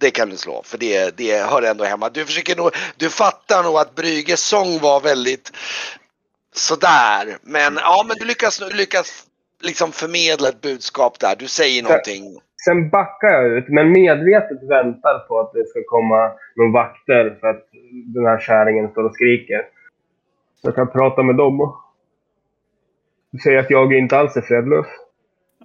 det 0.00 0.10
kan 0.10 0.30
du 0.30 0.36
slå, 0.36 0.62
för 0.64 0.78
det, 0.78 1.16
det 1.16 1.38
hör 1.38 1.62
ändå 1.62 1.84
hemma. 1.84 2.08
Du 2.08 2.24
försöker 2.24 2.56
nog, 2.56 2.70
du 2.96 3.10
fattar 3.10 3.62
nog 3.62 3.76
att 3.76 3.94
Brygges 3.94 4.40
sång 4.40 4.78
var 4.78 5.00
väldigt 5.00 5.52
sådär. 6.54 7.38
Men 7.42 7.74
ja, 7.76 8.04
men 8.08 8.16
du 8.20 8.24
lyckas, 8.24 8.62
lyckas 8.72 9.26
liksom 9.62 9.92
förmedla 9.92 10.48
ett 10.48 10.60
budskap 10.60 11.20
där. 11.20 11.36
Du 11.38 11.46
säger 11.46 11.82
någonting. 11.82 12.24
sen 12.64 12.90
backar 12.90 13.28
jag 13.28 13.46
ut, 13.58 13.68
men 13.68 13.92
medvetet 13.92 14.62
väntar 14.70 15.18
på 15.28 15.40
att 15.40 15.52
det 15.52 15.68
ska 15.68 15.80
komma 15.86 16.32
någon 16.56 16.72
vakter 16.72 17.36
för 17.40 17.46
att 17.46 17.64
den 18.14 18.26
här 18.26 18.38
kärringen 18.38 18.90
står 18.90 19.04
och 19.04 19.14
skriker. 19.14 19.62
Så 20.64 20.68
jag 20.68 20.74
kan 20.74 20.90
prata 20.90 21.22
med 21.22 21.36
dem. 21.36 21.76
Du 23.30 23.38
säger 23.38 23.58
att 23.58 23.70
jag 23.70 23.92
inte 23.92 24.18
alls 24.18 24.36
är 24.36 24.40
fredlös. 24.40 24.86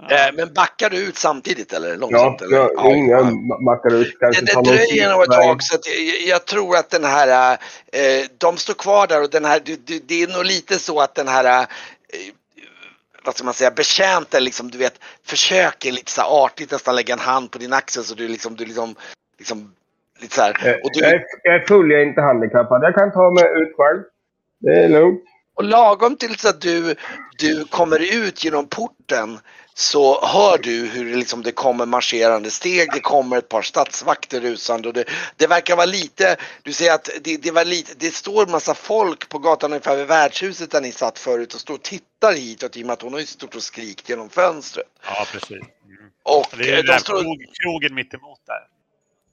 Eh, 0.09 0.35
men 0.35 0.53
backar 0.53 0.89
du 0.89 0.97
ut 1.07 1.15
samtidigt 1.15 1.73
eller? 1.73 1.89
Ja, 1.89 1.95
Långsamt? 1.95 2.41
eller? 2.41 2.57
jag, 2.57 2.71
ja, 2.75 2.95
jag 2.95 3.63
backar 3.65 3.93
ut. 3.93 4.19
Kanske 4.19 4.45
Det, 4.45 4.53
det 4.55 4.71
dröjer 4.71 5.11
nog 5.11 5.21
ett 5.23 5.31
tag 5.31 5.63
så 5.63 5.75
att 5.75 5.87
jag, 5.87 6.27
jag 6.27 6.45
tror 6.45 6.75
att 6.75 6.89
den 6.89 7.03
här, 7.03 7.51
eh, 7.93 8.25
de 8.37 8.57
står 8.57 8.73
kvar 8.73 9.07
där 9.07 9.23
och 9.23 9.29
den 9.29 9.45
här, 9.45 9.61
det, 9.65 9.87
det, 9.87 10.07
det 10.07 10.23
är 10.23 10.27
nog 10.27 10.45
lite 10.45 10.79
så 10.79 10.99
att 10.99 11.15
den 11.15 11.27
här, 11.27 11.61
eh, 11.61 11.65
vad 13.23 13.35
ska 13.35 13.45
man 13.45 13.53
säga, 13.53 13.71
betjänten 13.71 14.43
liksom, 14.43 14.71
du 14.71 14.77
vet, 14.77 14.99
försöker 15.25 15.91
lite 15.91 16.11
så 16.11 16.21
artigt 16.21 16.71
nästan 16.71 16.95
lägga 16.95 17.13
en 17.13 17.19
hand 17.19 17.51
på 17.51 17.57
din 17.57 17.73
axel 17.73 18.03
så 18.03 18.15
du 18.15 18.27
liksom, 18.27 18.55
du 18.55 18.65
liksom, 18.65 18.95
liksom 19.37 19.73
lite 20.21 20.35
så 20.35 20.41
här. 20.41 20.67
Eh, 20.67 20.73
Och, 20.73 20.89
Jag 20.93 21.11
du, 21.11 21.15
är, 21.15 21.23
jag 21.43 21.55
är 21.55 21.59
full, 21.67 21.91
jag 21.91 22.01
är 22.01 22.05
inte 22.05 22.21
handikappad. 22.21 22.83
Jag 22.83 22.95
kan 22.95 23.11
ta 23.11 23.31
mig 23.31 23.43
ut 23.43 23.75
själv. 23.77 24.03
Det 24.59 24.83
är 24.83 24.89
lugnt. 24.89 25.23
och 25.55 25.63
lagom 25.63 26.15
till 26.15 26.39
så 26.39 26.49
att 26.49 26.61
du, 26.61 26.95
du 27.39 27.65
kommer 27.65 28.13
ut 28.13 28.43
genom 28.43 28.67
porten 28.67 29.39
så 29.73 30.25
hör 30.25 30.57
du 30.57 30.85
hur 30.85 31.05
det, 31.05 31.15
liksom, 31.15 31.43
det 31.43 31.51
kommer 31.51 31.85
marscherande 31.85 32.51
steg, 32.51 32.89
det 32.93 32.99
kommer 32.99 33.37
ett 33.37 33.49
par 33.49 33.61
stadsvakter 33.61 34.41
rusande 34.41 34.87
och 34.87 34.93
det, 34.93 35.05
det 35.35 35.47
verkar 35.47 35.75
vara 35.75 35.85
lite, 35.85 36.37
du 36.63 36.73
ser 36.73 36.91
att 36.91 37.09
det, 37.21 37.37
det 37.37 37.51
var 37.51 37.65
lite, 37.65 37.93
det 37.97 38.13
står 38.13 38.47
massa 38.47 38.73
folk 38.73 39.29
på 39.29 39.39
gatan 39.39 39.71
ungefär 39.71 39.97
vid 39.97 40.07
värdshuset 40.07 40.71
där 40.71 40.81
ni 40.81 40.91
satt 40.91 41.19
förut 41.19 41.53
och 41.53 41.59
står 41.59 41.73
och 41.73 41.81
tittar 41.81 42.33
hitåt 42.33 42.77
i 42.77 42.81
och 42.83 42.87
med 42.87 42.93
att 42.93 43.01
hon 43.01 43.13
har 43.13 43.19
ju 43.19 43.25
stått 43.25 43.55
och 43.55 43.63
skrikit 43.63 44.09
genom 44.09 44.29
fönstret. 44.29 44.87
Ja, 45.05 45.25
precis. 45.31 45.51
Mm. 45.51 45.67
Och 46.23 46.45
Det 46.57 46.63
är 46.63 46.71
eh, 46.71 46.75
den 46.75 46.85
de 46.85 46.91
där 46.91 46.99
står, 46.99 47.21
krog, 47.21 47.45
krogen 47.63 47.95
mittemot 47.95 48.39
där. 48.45 48.67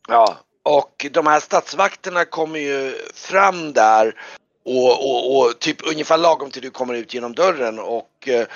Ja, 0.09 0.39
och 0.63 1.07
de 1.11 1.27
här 1.27 1.41
stadsvakterna 1.41 2.25
kommer 2.25 2.59
ju 2.59 2.95
fram 3.15 3.73
där 3.73 4.15
och, 4.67 4.93
och, 5.11 5.39
och 5.39 5.59
typ 5.59 5.77
ungefär 5.91 6.19
lagom 6.19 6.51
till 6.51 6.63
du 6.63 6.71
kommer 6.71 6.95
ut 6.95 7.15
genom 7.15 7.35
dörren 7.35 7.79
och 7.79 8.29
eh, 8.29 8.47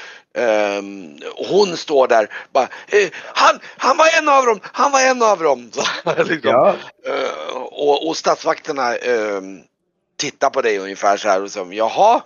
ehm, 0.44 1.16
hon 1.50 1.76
står 1.76 2.08
där 2.08 2.28
bara 2.52 2.64
eh, 2.64 3.10
han, 3.34 3.60
han 3.76 3.96
var 3.96 4.06
en 4.18 4.28
av 4.28 4.46
dem, 4.46 4.60
han 4.62 4.92
var 4.92 5.00
en 5.00 5.22
av 5.22 5.38
dem. 5.38 5.70
Så, 5.72 6.24
liksom. 6.24 6.50
Ja. 6.50 6.74
Eh, 7.06 7.56
och, 7.62 8.08
och 8.08 8.16
stadsvakterna 8.16 8.96
ehm, 8.96 9.60
tittar 10.16 10.50
på 10.50 10.62
dig 10.62 10.78
ungefär 10.78 11.16
så 11.16 11.28
här 11.28 11.42
och 11.42 11.50
så 11.50 11.68
jaha, 11.72 12.22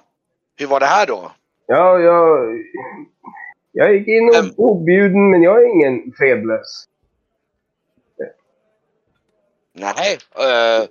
hur 0.56 0.66
var 0.66 0.80
det 0.80 0.86
här 0.86 1.06
då? 1.06 1.32
Ja, 1.66 1.98
jag... 1.98 2.58
Jag 3.76 3.94
gick 3.94 4.08
in 4.08 4.30
Vem? 4.32 4.50
och 4.56 4.70
objuden, 4.70 5.30
men 5.30 5.42
jag 5.42 5.62
är 5.62 5.66
ingen 5.66 6.12
fredlös. 6.18 6.88
Nej, 9.72 10.18
eh, 10.34 10.88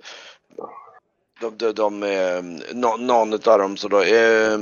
de, 1.40 1.56
de, 1.58 1.72
de, 1.72 2.02
eh, 2.02 2.42
nå- 2.74 2.96
någon 2.96 3.32
av 3.32 3.58
dem 3.58 3.76
så 3.76 3.88
då. 3.88 4.00
Eh, 4.02 4.58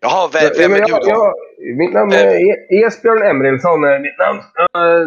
jaha, 0.00 0.30
vem, 0.32 0.42
Ja, 0.44 0.50
vem 0.58 0.72
är 0.72 0.76
du 0.76 0.84
jag, 0.88 1.02
då? 1.02 1.08
jag, 1.08 1.34
mitt 1.76 1.92
namn 1.92 2.12
är 2.12 2.34
E- 2.50 2.84
Esbjörn 2.86 3.22
Emrilsson. 3.22 3.84
är 3.84 3.98
Mitt 3.98 4.18
namn. 4.18 4.40
Eh, 4.74 5.06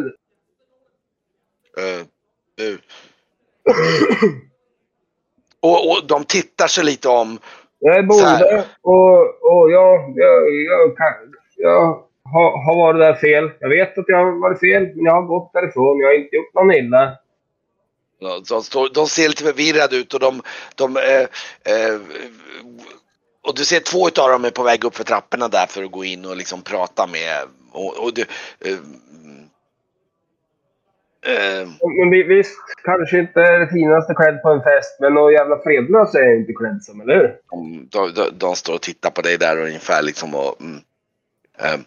Eh, 1.77 1.99
eh. 2.67 2.75
och, 5.61 5.89
och 5.91 6.07
de 6.07 6.23
tittar 6.23 6.67
sig 6.67 6.83
lite 6.83 7.09
om. 7.09 7.39
Jag 7.79 7.97
är 7.97 8.03
bonde 8.03 8.65
och, 8.81 9.19
och 9.51 9.71
jag, 9.71 10.13
jag, 10.15 10.55
jag, 10.63 10.97
kan, 10.97 11.13
jag 11.57 11.81
har, 12.23 12.63
har 12.65 12.75
varit 12.75 12.99
där 12.99 13.13
fel. 13.15 13.51
Jag 13.59 13.69
vet 13.69 13.97
att 13.97 14.05
jag 14.07 14.17
har 14.17 14.31
varit 14.41 14.59
fel, 14.59 14.83
men 14.95 15.05
jag 15.05 15.13
har 15.13 15.21
gått 15.21 15.53
därifrån. 15.53 15.99
Jag 15.99 16.07
har 16.07 16.13
inte 16.15 16.35
gjort 16.35 16.53
någon 16.53 16.71
illa. 16.73 17.11
De, 18.49 18.63
står, 18.63 18.89
de 18.93 19.07
ser 19.07 19.27
lite 19.27 19.43
förvirrade 19.43 19.95
ut 19.95 20.13
och 20.13 20.19
de... 20.19 20.41
de 20.75 20.97
eh, 20.97 21.27
eh, 21.75 21.99
och 23.45 23.55
du 23.55 23.65
ser 23.65 23.79
två 23.79 24.07
utav 24.07 24.29
dem 24.29 24.45
är 24.45 24.49
på 24.51 24.63
väg 24.63 24.83
upp 24.83 24.95
för 24.95 25.03
trapporna 25.03 25.47
där 25.47 25.65
för 25.65 25.83
att 25.83 25.91
gå 25.91 26.03
in 26.05 26.25
och 26.25 26.37
liksom 26.37 26.61
prata 26.61 27.07
med... 27.07 27.37
Och, 27.71 27.97
och 28.03 28.13
du, 28.13 28.21
eh, 28.65 28.73
eh, 31.33 31.67
Men 31.99 32.09
vi- 32.11 32.23
visst, 32.23 32.57
kanske 32.83 33.19
inte 33.19 33.39
det 33.59 33.67
finaste 33.67 34.13
klädd 34.13 34.41
på 34.41 34.49
en 34.49 34.63
fest, 34.63 34.97
men 34.99 35.13
någon 35.13 35.33
jävla 35.33 35.59
fredlös 35.59 36.15
är 36.15 36.19
jag 36.23 36.37
inte 36.39 36.53
klädd 36.53 36.83
som, 36.83 37.01
eller 37.01 37.15
hur? 37.15 37.35
de, 37.91 38.13
de, 38.13 38.29
de, 38.37 38.55
står 38.55 38.73
och 38.73 38.81
tittar 38.81 39.09
på 39.09 39.21
dig 39.21 39.37
där 39.37 39.59
och 39.59 39.65
ungefär 39.67 40.01
liksom 40.01 40.35
och... 40.35 40.61
Mm, 40.61 40.81
eh, 41.59 41.79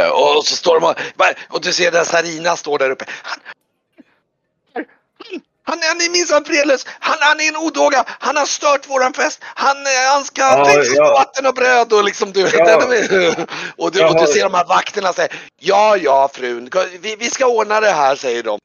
eh, 0.00 0.10
och 0.10 0.44
så 0.44 0.56
står 0.56 0.80
de 0.80 0.86
och... 0.86 0.94
Och 1.48 1.60
du 1.62 1.72
ser 1.72 1.90
där 1.90 2.04
Sarina 2.04 2.56
står 2.56 2.78
där 2.78 2.90
uppe. 2.90 3.04
Han, 3.22 3.38
han, 5.66 5.80
han 5.82 6.00
är 6.00 6.10
minsann 6.10 6.44
fredlös. 6.44 6.86
Han, 6.88 7.16
han 7.20 7.40
är 7.40 7.48
en 7.48 7.56
odåga. 7.56 8.04
Han 8.08 8.36
har 8.36 8.46
stört 8.46 8.90
våran 8.90 9.12
fest. 9.12 9.40
Han, 9.42 9.76
eh, 9.76 10.12
han 10.12 10.24
ska 10.24 10.42
Ja, 10.42 10.64
växa 10.64 10.94
ja. 10.94 11.12
vatten 11.12 11.46
och 11.46 11.54
bröd 11.54 11.92
och 11.92 12.04
liksom 12.04 12.32
du... 12.32 12.40
Ja. 12.40 12.78
Den 12.78 12.92
är- 12.92 13.46
och, 13.76 13.92
du 13.92 14.04
och 14.04 14.20
du 14.20 14.26
ser 14.26 14.42
de 14.42 14.54
här 14.54 14.64
vakterna 14.66 15.12
säga 15.12 15.28
Ja, 15.60 15.96
ja 15.96 16.30
frun. 16.34 16.70
Vi, 17.00 17.16
vi 17.16 17.30
ska 17.30 17.46
ordna 17.46 17.80
det 17.80 17.90
här 17.90 18.16
säger 18.16 18.42
de. 18.42 18.58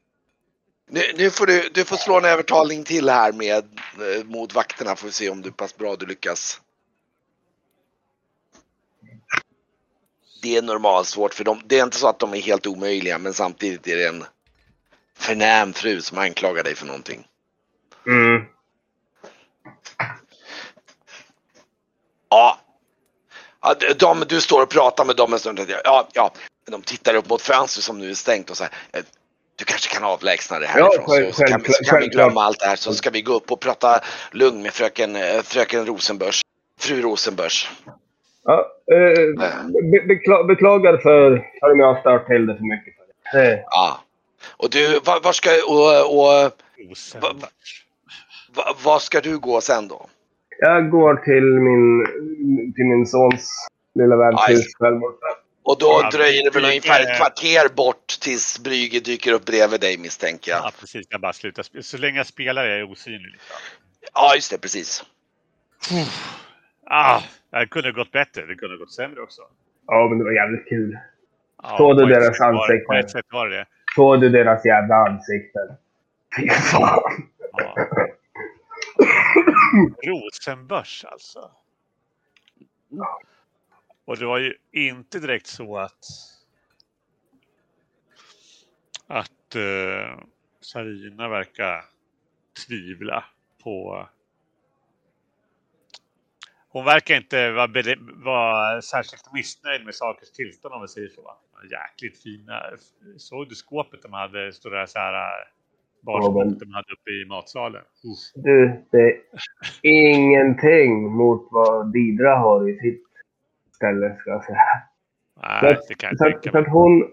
Nu, 0.91 1.01
nu 1.18 1.32
får 1.32 1.45
du, 1.45 1.70
du 1.74 1.86
får 1.86 1.97
slå 1.97 2.18
en 2.18 2.26
övertalning 2.26 2.84
till 2.84 3.10
här 3.10 3.32
med 3.32 3.64
eh, 4.18 4.24
mot 4.26 4.53
vakterna 4.53 4.95
får 4.95 5.07
vi 5.07 5.14
se 5.14 5.30
om 5.30 5.41
du 5.41 5.51
pass 5.51 5.78
bra 5.78 5.95
du 5.95 6.05
lyckas. 6.05 6.60
Det 10.41 10.57
är 10.57 10.62
normalt 10.62 11.07
svårt 11.07 11.34
för 11.34 11.43
dem. 11.43 11.62
Det 11.66 11.80
är 11.80 11.84
inte 11.84 11.97
så 11.97 12.07
att 12.07 12.20
de 12.20 12.34
är 12.34 12.41
helt 12.41 12.68
omöjliga 12.68 13.18
men 13.18 13.34
samtidigt 13.34 13.88
är 13.88 13.97
det 13.97 14.07
en 14.07 14.26
förnäm 15.20 15.74
fru 15.74 16.01
som 16.01 16.17
anklagar 16.17 16.63
dig 16.63 16.76
för 16.76 16.86
någonting. 16.86 17.26
Mm. 18.07 18.41
Ja. 22.30 22.57
ja 23.61 23.76
de, 23.99 24.24
du 24.30 24.41
står 24.41 24.63
och 24.63 24.70
pratar 24.70 25.05
med 25.05 25.15
dem 25.15 25.34
en 25.34 25.39
stund. 25.39 25.59
Ja, 25.84 26.07
ja. 26.13 26.32
De 26.72 26.82
tittar 26.82 27.13
upp 27.15 27.30
mot 27.30 27.41
fönstret 27.41 27.84
som 27.84 27.99
nu 27.99 28.09
är 28.09 28.13
stängt 28.13 28.49
och 28.49 28.57
så 28.57 28.63
här. 28.63 28.74
eh, 28.93 29.03
Du 29.55 29.65
kanske 29.65 29.93
kan 29.95 30.03
avlägsna 30.03 30.59
det 30.59 30.67
härifrån 30.67 31.05
själv- 31.07 31.32
så, 31.32 31.34
så, 31.34 31.43
kan, 31.43 31.61
vi- 31.61 31.74
så 31.74 31.84
kan 31.84 31.99
vi 31.99 32.07
glömma 32.07 32.43
allt 32.43 32.59
det 32.59 32.65
här 32.65 32.76
så 32.76 32.93
ska 32.93 33.09
vi 33.09 33.22
gå 33.22 33.34
upp 33.34 33.51
och 33.51 33.59
prata 33.59 33.99
lugn 34.32 34.61
med 34.61 34.74
fröken, 34.74 35.15
eh, 35.15 35.41
fröken 35.41 35.86
Rosenbörs. 35.86 36.41
Fru 36.80 37.01
Rosenbörs. 37.01 37.72
Ja, 38.43 38.65
eh, 38.91 39.51
be, 39.91 40.01
bekla, 40.07 40.43
beklagar 40.43 40.97
för 40.97 41.32
om 41.72 41.80
jag 41.80 41.93
har 41.93 41.99
stört 42.01 42.28
till 42.28 42.45
det 42.47 42.55
för 42.57 42.63
mycket. 42.63 42.93
Det. 43.34 43.53
Eh, 43.53 43.59
Ja. 43.65 43.99
Och 44.48 44.70
du, 44.70 45.00
var, 45.00 45.20
var 45.22 45.34
ska, 45.34 45.50
och, 45.68 46.20
och, 46.20 46.52
Rosenberg. 46.90 47.34
var, 48.56 48.76
var 48.84 49.00
ska 49.00 49.20
du 49.20 49.40
gå 49.40 49.62
sen 49.62 49.88
då? 49.88 50.10
jag 50.62 50.90
går 50.90 51.16
till 51.16 51.44
min, 51.44 52.74
till 52.74 52.86
min 52.86 53.08
sons 53.08 53.68
lilla 53.96 54.16
värdshus 54.16 54.78
borta. 54.80 55.28
Och 55.64 55.78
då 55.80 56.00
Ja, 56.04 56.10
dröjer 56.10 56.44
det 56.44 56.50
väl 56.50 56.66
ungefär 56.66 57.02
ett 57.02 57.18
kvarter 57.18 57.76
bort 57.76 58.08
tills 58.22 58.60
Brygge 58.64 59.00
dyker 59.00 59.34
upp 59.34 59.46
bredvid 59.46 59.82
dig 59.82 59.98
misstänker 59.98 60.52
jag. 60.52 60.60
Ja, 60.60 60.72
precis. 60.80 61.08
Jag 61.10 61.22
bara 61.22 61.34
slutar. 61.34 61.82
Så 61.82 61.98
länge 61.98 62.18
jag 62.18 62.28
spelar 62.28 62.66
är 62.66 62.80
jag 62.80 62.92
osynlig. 62.92 63.32
Liksom. 63.32 63.56
Ja, 64.14 64.36
just 64.36 64.52
det, 64.52 64.58
precis. 64.58 65.04
Ah, 66.86 67.22
det 67.52 67.68
kunde 67.68 67.88
ha 67.90 67.94
gått 67.94 68.12
bättre. 68.12 68.46
Det 68.46 68.56
kunde 68.56 68.76
ha 68.76 68.80
gått 68.80 68.94
sämre 68.94 69.22
också. 69.22 69.42
Ja, 69.88 70.08
men 70.10 70.18
det 70.18 70.24
var 70.24 70.32
jävligt 70.32 70.70
kul. 70.70 70.98
Ja, 71.64 71.78
Såg 71.78 71.98
du 71.98 72.06
deras 72.06 72.42
ansikten? 72.42 72.86
På 72.86 72.94
ett 72.94 73.12
sätt 73.12 73.26
var 73.32 73.48
det 73.48 73.58
det. 73.58 73.66
Såg 73.96 74.22
du 74.22 74.30
deras 74.30 74.66
jävla 74.66 74.96
ansikten? 74.96 75.68
Fy 76.36 76.50
fan. 76.50 77.30
Ja. 77.52 77.76
Rosenbörs 80.04 81.06
alltså. 81.06 81.52
Och 84.06 84.18
det 84.18 84.26
var 84.26 84.38
ju 84.38 84.58
inte 84.72 85.20
direkt 85.20 85.48
så 85.48 85.78
att 85.78 86.06
att 89.08 89.56
uh, 89.56 90.24
Sarina 90.62 91.30
verkar 91.30 91.86
tvivla 92.68 93.24
på 93.64 94.08
hon 96.70 96.86
verkar 96.86 97.15
inte 97.15 97.51
vara, 97.51 97.67
vara 98.26 98.82
särskilt 98.82 99.34
missnöjd 99.34 99.86
med 99.86 99.95
sakers 99.95 100.32
tillstånd 100.32 100.74
om 100.74 100.82
vi 100.82 100.88
säger 100.88 101.07
så. 101.07 101.36
Jäkligt 101.72 102.24
fina. 102.24 102.61
Såg 103.17 103.49
du 103.49 103.55
skåpet 103.55 104.01
de 104.01 104.13
hade? 104.13 104.53
Stora 104.53 104.88
så 104.88 104.99
här 104.99 105.13
Ja, 105.13 105.45
barskåp 106.01 106.36
men- 106.45 106.57
de 106.57 106.74
hade 106.74 106.93
uppe 106.93 107.09
i 107.11 107.26
matsalen? 107.28 107.82
Uff. 107.82 108.43
Du, 108.43 108.84
det 108.91 109.07
är 109.82 110.09
ingenting 110.15 111.11
mot 111.11 111.47
vad 111.51 111.93
Didra 111.93 112.36
har 112.36 112.70
i 112.70 112.80
sitt 112.80 113.03
ställe, 113.76 114.15
ska 114.20 114.30
jag 114.30 114.43
säga. 114.43 114.57
Nej, 115.41 115.78
det 115.88 115.93
kan 115.95 116.09
jag 116.09 116.17
Så, 116.17 116.24
tänka 116.24 116.41
så 116.51 116.51
mig. 116.57 116.61
att 116.61 116.72
hon, 116.74 117.11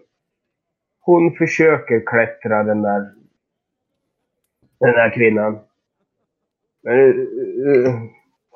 hon 1.00 1.36
försöker 1.36 2.02
klättra 2.06 2.62
den 2.64 2.82
där, 2.82 3.00
den 4.80 4.92
där 4.92 5.14
kvinnan. 5.14 5.58
Men, 6.82 6.94
uh, 6.98 8.00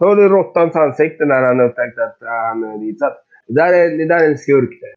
Såg 0.01 0.17
du 0.17 0.29
råttans 0.29 0.77
ansikte 0.77 1.25
när 1.25 1.43
han 1.43 1.61
upptäckte 1.61 2.05
att 2.05 2.19
uh, 2.23 2.29
han 2.29 2.65
är 2.65 2.79
ditsatt? 2.79 3.17
Det 3.47 3.55
där 3.55 3.73
är, 3.73 3.99
det 3.99 4.09
där 4.09 4.25
är 4.25 4.29
en 4.31 4.39
skurk. 4.39 4.81
Det. 4.81 4.95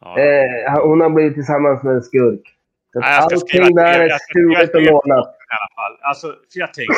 Ja. 0.00 0.18
Eh, 0.18 0.82
hon 0.88 1.00
har 1.00 1.10
blivit 1.10 1.34
tillsammans 1.34 1.82
med 1.82 1.94
en 1.94 2.02
skurk. 2.02 2.56
Så 2.92 3.00
Nej, 3.00 3.22
skriva 3.22 3.34
allting 3.34 3.60
ett 3.60 3.74
där 3.76 4.00
är 4.00 4.18
skriva 4.18 4.66
stulet 4.66 4.74
och 4.74 4.82
lånat. 4.82 5.28
i 5.28 5.54
alla 5.58 5.70
fall. 5.78 5.98
Alltså, 6.00 6.26
för 6.26 6.60
jag 6.60 6.74
tänker. 6.74 6.94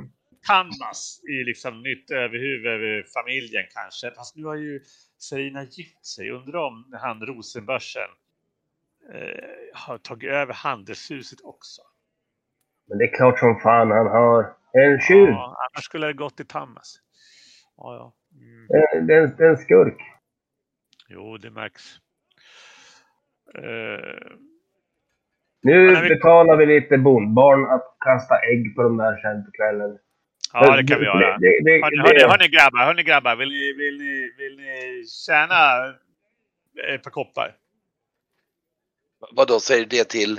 Kanmas 0.46 1.20
i 1.28 1.44
liksom 1.44 1.82
nytt 1.82 2.10
överhuvud 2.10 2.66
över 2.66 3.04
familjen 3.16 3.64
kanske. 3.74 4.10
Fast 4.10 4.36
nu 4.36 4.44
har 4.44 4.54
ju 4.54 4.80
Serina 5.18 5.62
gift 5.62 6.06
sig. 6.06 6.30
Undrar 6.30 6.58
om 6.58 6.84
han 7.02 7.20
Rosenbörsen 7.26 8.10
eh, 9.14 9.44
har 9.74 9.98
tagit 9.98 10.30
över 10.30 10.54
handelshuset 10.54 11.38
också. 11.44 11.82
Men 12.88 12.98
det 12.98 13.04
är 13.04 13.16
klart 13.16 13.38
som 13.38 13.60
fan 13.60 13.90
han 13.90 14.06
har. 14.06 14.46
En 14.84 15.00
tjuv. 15.00 15.28
Ja, 15.28 15.56
annars 15.58 15.84
skulle 15.84 16.06
det 16.06 16.12
gått 16.12 16.36
till 16.36 16.46
Tammas. 16.46 17.00
Ja, 17.76 17.94
ja. 17.94 18.12
Mm. 18.40 18.66
Det, 18.68 19.00
det, 19.06 19.14
är- 19.14 19.26
det 19.36 19.44
är 19.44 19.50
en 19.50 19.56
skurk. 19.56 19.96
Jo, 21.08 21.36
det 21.36 21.50
märks. 21.50 21.82
Eh, 23.54 24.32
Nu 25.62 26.00
vi- 26.02 26.08
betalar 26.08 26.56
vi 26.56 26.66
lite 26.66 26.98
bondbarn 26.98 27.64
att 27.70 27.96
kasta 28.04 28.34
ägg 28.52 28.74
på 28.76 28.82
de 28.82 28.96
där 28.96 29.16
sen 29.22 29.44
på 29.44 29.50
kvällen. 29.50 29.98
ja, 30.52 30.76
det 30.76 30.84
kan 30.86 30.98
vi 30.98 31.04
göra. 31.04 31.38
Det, 31.38 31.60
det, 31.64 31.70
Hörni, 31.82 31.98
hörni, 31.98 32.20
hörni 32.30 32.48
grabbar, 32.48 32.84
hörni 32.84 33.02
grabbar, 33.02 33.36
vill 33.36 33.48
ni, 33.48 33.72
vill 33.72 33.98
ni, 33.98 34.32
vill 34.38 34.56
ni 34.56 35.04
tjäna 35.26 35.54
ett 36.94 37.02
par 37.02 37.10
koppar? 37.10 37.54
Vad 39.32 39.48
då 39.48 39.60
säger 39.60 39.86
det 39.86 40.04
till? 40.08 40.38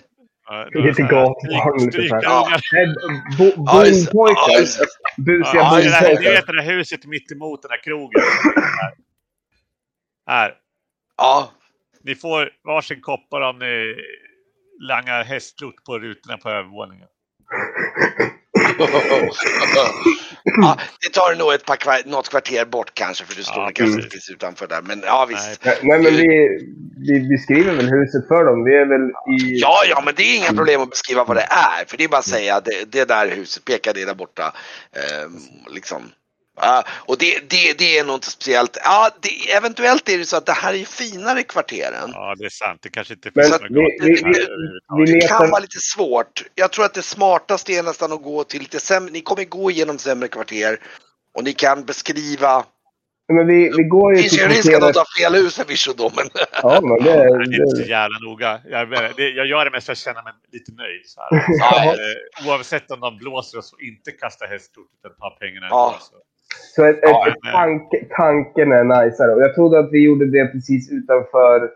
Lite 0.74 1.02
ja, 1.02 1.36
Bondpojkar. 1.38 1.80
Busiga 1.88 2.24
Ja, 2.24 2.50
det, 5.18 5.18
bondpojkar. 5.18 6.32
vet 6.32 6.48
det 6.48 6.54
där 6.54 6.64
huset 6.64 7.06
mitt 7.06 7.32
emot 7.32 7.62
den 7.62 7.70
där 7.70 7.84
krogen. 7.84 8.22
Här. 8.66 8.94
här. 10.28 10.54
Ja, 11.18 11.52
Ni 12.04 12.16
får 12.16 12.50
varsin 12.64 13.02
koppar 13.02 13.42
om 13.42 13.60
ni 13.60 13.96
langar 14.82 15.24
hästlort 15.24 15.84
på 15.86 16.00
rutorna 16.00 16.38
på 16.38 16.50
övervåningen. 16.50 17.08
ja, 20.62 20.78
det 21.02 21.10
tar 21.14 21.36
nog 21.36 21.54
ett 21.54 21.66
par 21.66 21.76
kvar, 21.76 22.02
något 22.06 22.30
kvarter 22.30 22.66
bort 22.66 22.94
kanske 22.94 23.26
för 23.26 23.36
du 23.36 23.44
står 23.44 23.64
Ja, 23.64 23.72
kanske 23.76 24.02
precis. 24.02 24.30
utanför 24.30 24.68
där. 24.68 24.82
Men 24.82 25.02
ja 25.06 25.26
visst. 25.30 25.66
Nej, 25.66 25.78
Nej, 25.84 26.00
men 26.00 26.16
vi, 26.16 26.28
vi, 27.08 27.20
vi 27.30 27.38
skriver 27.38 27.74
väl 27.74 27.90
huset 27.90 28.28
för 28.28 28.46
dem. 28.46 28.64
Vi 28.64 28.76
är 28.76 28.86
väl 28.86 29.06
i... 29.40 29.60
Ja, 29.60 29.78
ja, 29.90 30.02
men 30.06 30.14
det 30.18 30.24
är 30.24 30.38
inga 30.38 30.54
problem 30.54 30.82
att 30.82 30.90
beskriva 30.90 31.24
vad 31.24 31.38
det 31.38 31.48
är. 31.50 31.86
För 31.88 31.98
det 31.98 32.04
är 32.04 32.08
bara 32.08 32.18
att 32.18 32.26
säga 32.26 32.62
det, 32.62 32.92
det 32.92 33.08
där 33.08 33.28
huset, 33.28 33.66
peka 33.66 33.94
det 33.94 34.06
där 34.06 34.16
borta. 34.16 34.54
Ehm, 34.94 35.40
liksom. 35.74 36.02
Ja, 36.62 36.84
och 37.06 37.18
det, 37.18 37.50
det, 37.50 37.78
det 37.78 37.98
är 37.98 38.04
nog 38.06 38.16
inte 38.16 38.32
speciellt. 38.32 38.78
Ja, 38.84 39.10
det, 39.22 39.52
eventuellt 39.52 40.10
är 40.10 40.18
det 40.18 40.26
så 40.26 40.38
att 40.38 40.46
det 40.46 40.52
här 40.52 40.74
är 40.74 40.86
finare 40.86 41.44
kvarteren. 41.44 42.10
Ja, 42.14 42.36
det 42.38 42.46
är 42.46 42.50
sant. 42.50 42.80
Det 42.84 42.90
kanske 42.90 43.14
inte 43.14 43.32
finns 43.32 43.50
några 43.50 43.68
vi- 43.70 44.22
vi- 45.06 45.20
Det 45.20 45.28
kan 45.28 45.50
vara 45.50 45.60
lite 45.60 45.80
svårt. 45.80 46.44
Jag 46.56 46.72
tror 46.72 46.86
att 46.86 46.94
det 46.94 47.02
smartaste 47.02 47.74
är 47.74 47.84
nästan 47.84 48.12
att 48.12 48.22
gå 48.24 48.44
till 48.44 48.60
lite 48.60 48.80
sämre. 48.80 49.12
Ni 49.12 49.22
kommer 49.22 49.44
gå 49.44 49.72
igenom 49.72 49.98
sämre 49.98 50.28
kvarter 50.28 50.80
och 51.34 51.44
ni 51.44 51.54
kan 51.54 51.86
beskriva. 51.86 52.66
Men 53.34 53.48
vi, 53.48 53.72
vi 53.78 53.84
går 53.84 54.12
Det 54.12 54.18
ju 54.22 54.30
finns 54.30 54.42
ju 54.42 54.48
risk 54.48 54.74
att 54.74 54.82
de 54.82 54.94
tar 54.94 55.20
fel 55.22 55.36
hus 55.36 55.56
förvisso 55.56 55.94
då, 55.94 56.12
men 56.16 56.26
Ja, 56.64 56.80
men 56.82 57.04
det, 57.04 57.12
Det 57.12 57.20
är 57.24 57.44
inte 57.54 57.68
så 57.70 57.78
det, 57.78 57.88
jävla 57.90 58.18
noga. 58.20 58.62
Jag, 58.70 58.90
det, 59.18 59.30
jag 59.30 59.46
gör 59.48 59.66
det 59.66 59.72
mest 59.72 59.86
för 59.86 59.92
att 59.94 59.98
känna 59.98 60.22
mig 60.24 60.34
lite 60.52 60.72
nöjd. 60.72 61.02
Så 61.06 61.22
här. 61.22 61.46
Ja. 61.48 61.94
Eh, 61.94 62.48
Oavsett 62.50 62.92
om 62.92 63.00
de 63.00 63.18
blåser 63.18 63.58
oss 63.58 63.74
och 63.74 63.82
inte 63.82 64.12
kastar 64.12 64.48
hästkort 64.48 64.86
utan 65.00 65.18
tar 65.18 65.30
pengarna 65.40 65.68
Ja. 65.70 65.88
ändå, 65.88 66.00
så. 66.06 66.16
Så 66.76 66.86
ett, 66.86 67.00
Ja, 67.02 67.28
ett, 67.28 67.54
tanke, 67.54 68.06
tanken 68.18 68.72
är 68.72 68.84
najsare. 68.84 69.34
Och 69.34 69.42
jag 69.42 69.56
trodde 69.56 69.80
att 69.80 69.92
vi 69.92 70.06
gjorde 70.06 70.26
det 70.26 70.46
precis 70.46 70.92
utanför... 70.92 71.72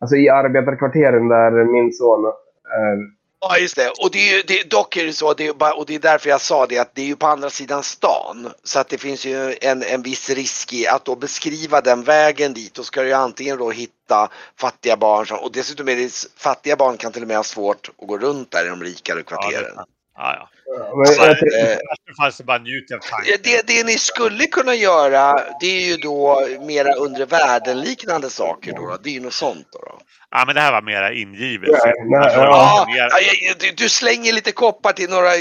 Alltså 0.00 0.16
i 0.16 0.28
arbetarkvarteren 0.28 1.28
där 1.28 1.64
min 1.64 1.92
son 1.92 2.24
är. 2.64 3.22
Ja, 3.40 3.58
just 3.58 3.76
det. 3.76 3.88
Och 3.88 4.10
det 4.12 4.18
är 4.18 4.36
ju, 4.36 4.42
det, 4.42 4.70
dock 4.70 4.96
är 4.96 5.06
det 5.06 5.12
så, 5.12 5.34
det 5.34 5.46
är 5.46 5.54
bara, 5.54 5.74
och 5.74 5.86
det 5.86 5.94
är 5.94 5.98
därför 5.98 6.28
jag 6.28 6.40
sa 6.40 6.66
det, 6.66 6.78
att 6.78 6.94
det 6.94 7.02
är 7.02 7.06
ju 7.06 7.16
på 7.16 7.26
andra 7.26 7.50
sidan 7.50 7.82
stan. 7.82 8.48
Så 8.62 8.80
att 8.80 8.88
det 8.88 8.98
finns 8.98 9.26
ju 9.26 9.54
en, 9.60 9.82
en 9.82 10.02
viss 10.02 10.30
risk 10.30 10.72
i 10.72 10.86
att 10.86 11.04
då 11.04 11.16
beskriva 11.16 11.80
den 11.80 12.02
vägen 12.02 12.54
dit. 12.54 12.74
Då 12.74 12.82
ska 12.82 13.02
du 13.02 13.08
ju 13.08 13.14
antingen 13.14 13.58
då 13.58 13.70
hitta 13.70 14.28
fattiga 14.56 14.96
barn, 14.96 15.26
som, 15.26 15.38
och 15.38 15.52
dessutom 15.52 15.88
är 15.88 15.96
det 15.96 16.12
fattiga 16.36 16.76
barn 16.76 16.96
kan 16.96 17.12
till 17.12 17.22
och 17.22 17.28
med 17.28 17.36
ha 17.36 17.44
svårt 17.44 17.90
att 17.98 18.08
gå 18.08 18.18
runt 18.18 18.50
där 18.50 18.66
i 18.66 18.68
de 18.68 18.82
rikare 18.82 19.22
Ja, 19.30 19.84
det 20.16 20.22
ja, 20.22 20.34
ja. 20.38 20.48
Men 20.96 21.06
Så, 21.06 21.22
jag, 21.22 22.26
eh, 22.26 22.30
så 22.30 22.44
bara 22.44 22.58
njuter 22.58 22.94
av 22.94 22.98
tanken. 22.98 23.34
det, 23.42 23.66
det 23.66 23.84
ni 23.86 23.98
skulle 23.98 24.46
kunna 24.46 24.74
göra, 24.74 25.34
det 25.60 25.66
är 25.66 25.86
ju 25.90 25.96
då 25.96 26.46
mera 26.60 26.92
undre 26.92 27.24
världen 27.24 27.80
liknande 27.80 28.30
saker 28.30 28.72
då, 28.72 28.86
då. 28.86 28.96
Det 29.02 29.08
är 29.10 29.14
ju 29.14 29.20
något 29.20 29.32
sånt 29.32 29.66
då. 29.72 29.78
då. 29.78 29.98
Ja, 30.30 30.44
men 30.46 30.54
det 30.54 30.60
här 30.60 30.72
var 30.72 30.82
mera 30.82 31.12
ingivet. 31.12 31.70
Nej, 31.84 31.92
nej, 32.04 32.20
Alltså, 32.20 32.40
ja. 32.40 32.86
Ja, 32.88 33.06
ja, 33.20 33.32
ja, 33.40 33.54
du, 33.60 33.70
du 33.70 33.88
slänger 33.88 34.32
lite 34.32 34.52
koppar 34.52 34.92
till 34.92 35.10
några 35.10 35.34
eh, 35.34 35.40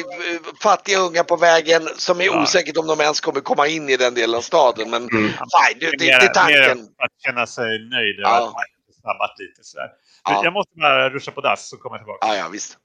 fattiga 0.62 1.00
unga 1.00 1.24
på 1.24 1.36
vägen 1.38 1.88
som 1.98 2.22
är 2.22 2.26
Ja. 2.26 2.42
osäkert 2.42 2.78
om 2.78 2.88
de 2.88 3.02
ens 3.02 3.22
kommer 3.22 3.40
komma 3.42 3.68
in 3.68 3.90
i 3.90 3.98
den 3.98 4.14
delen 4.14 4.36
av 4.36 4.42
staden. 4.42 4.90
Men 4.90 5.10
Mm. 5.10 5.28
fine, 5.28 5.80
det, 5.80 5.86
det, 5.92 5.98
det 5.98 6.12
är 6.12 6.28
tanken. 6.34 6.60
mera 6.60 6.72
att 6.72 7.12
känna 7.26 7.48
sig 7.48 7.66
nöjd 7.66 8.20
över 8.20 8.30
Ja. 8.30 8.36
att 8.38 8.44
man 8.44 8.54
har 8.54 8.66
snabbat 9.02 9.36
lite 9.40 9.64
sådär. 9.64 9.90
Ja. 10.24 10.42
Jag 10.44 10.54
måste 10.54 10.72
bara 10.80 11.10
ruscha 11.10 11.32
på 11.32 11.42
dass 11.42 11.70
så 11.70 11.78
kommer 11.78 11.96
jag 11.98 12.02
tillbaka. 12.06 12.28
Ja, 12.28 12.36
ja, 12.36 12.48
visst. 12.52 12.78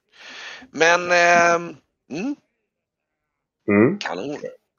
Men, 0.71 1.11
ehm, 1.11 1.75
mm, 2.11 2.35
mm. 3.67 3.99
kanon. 3.99 4.37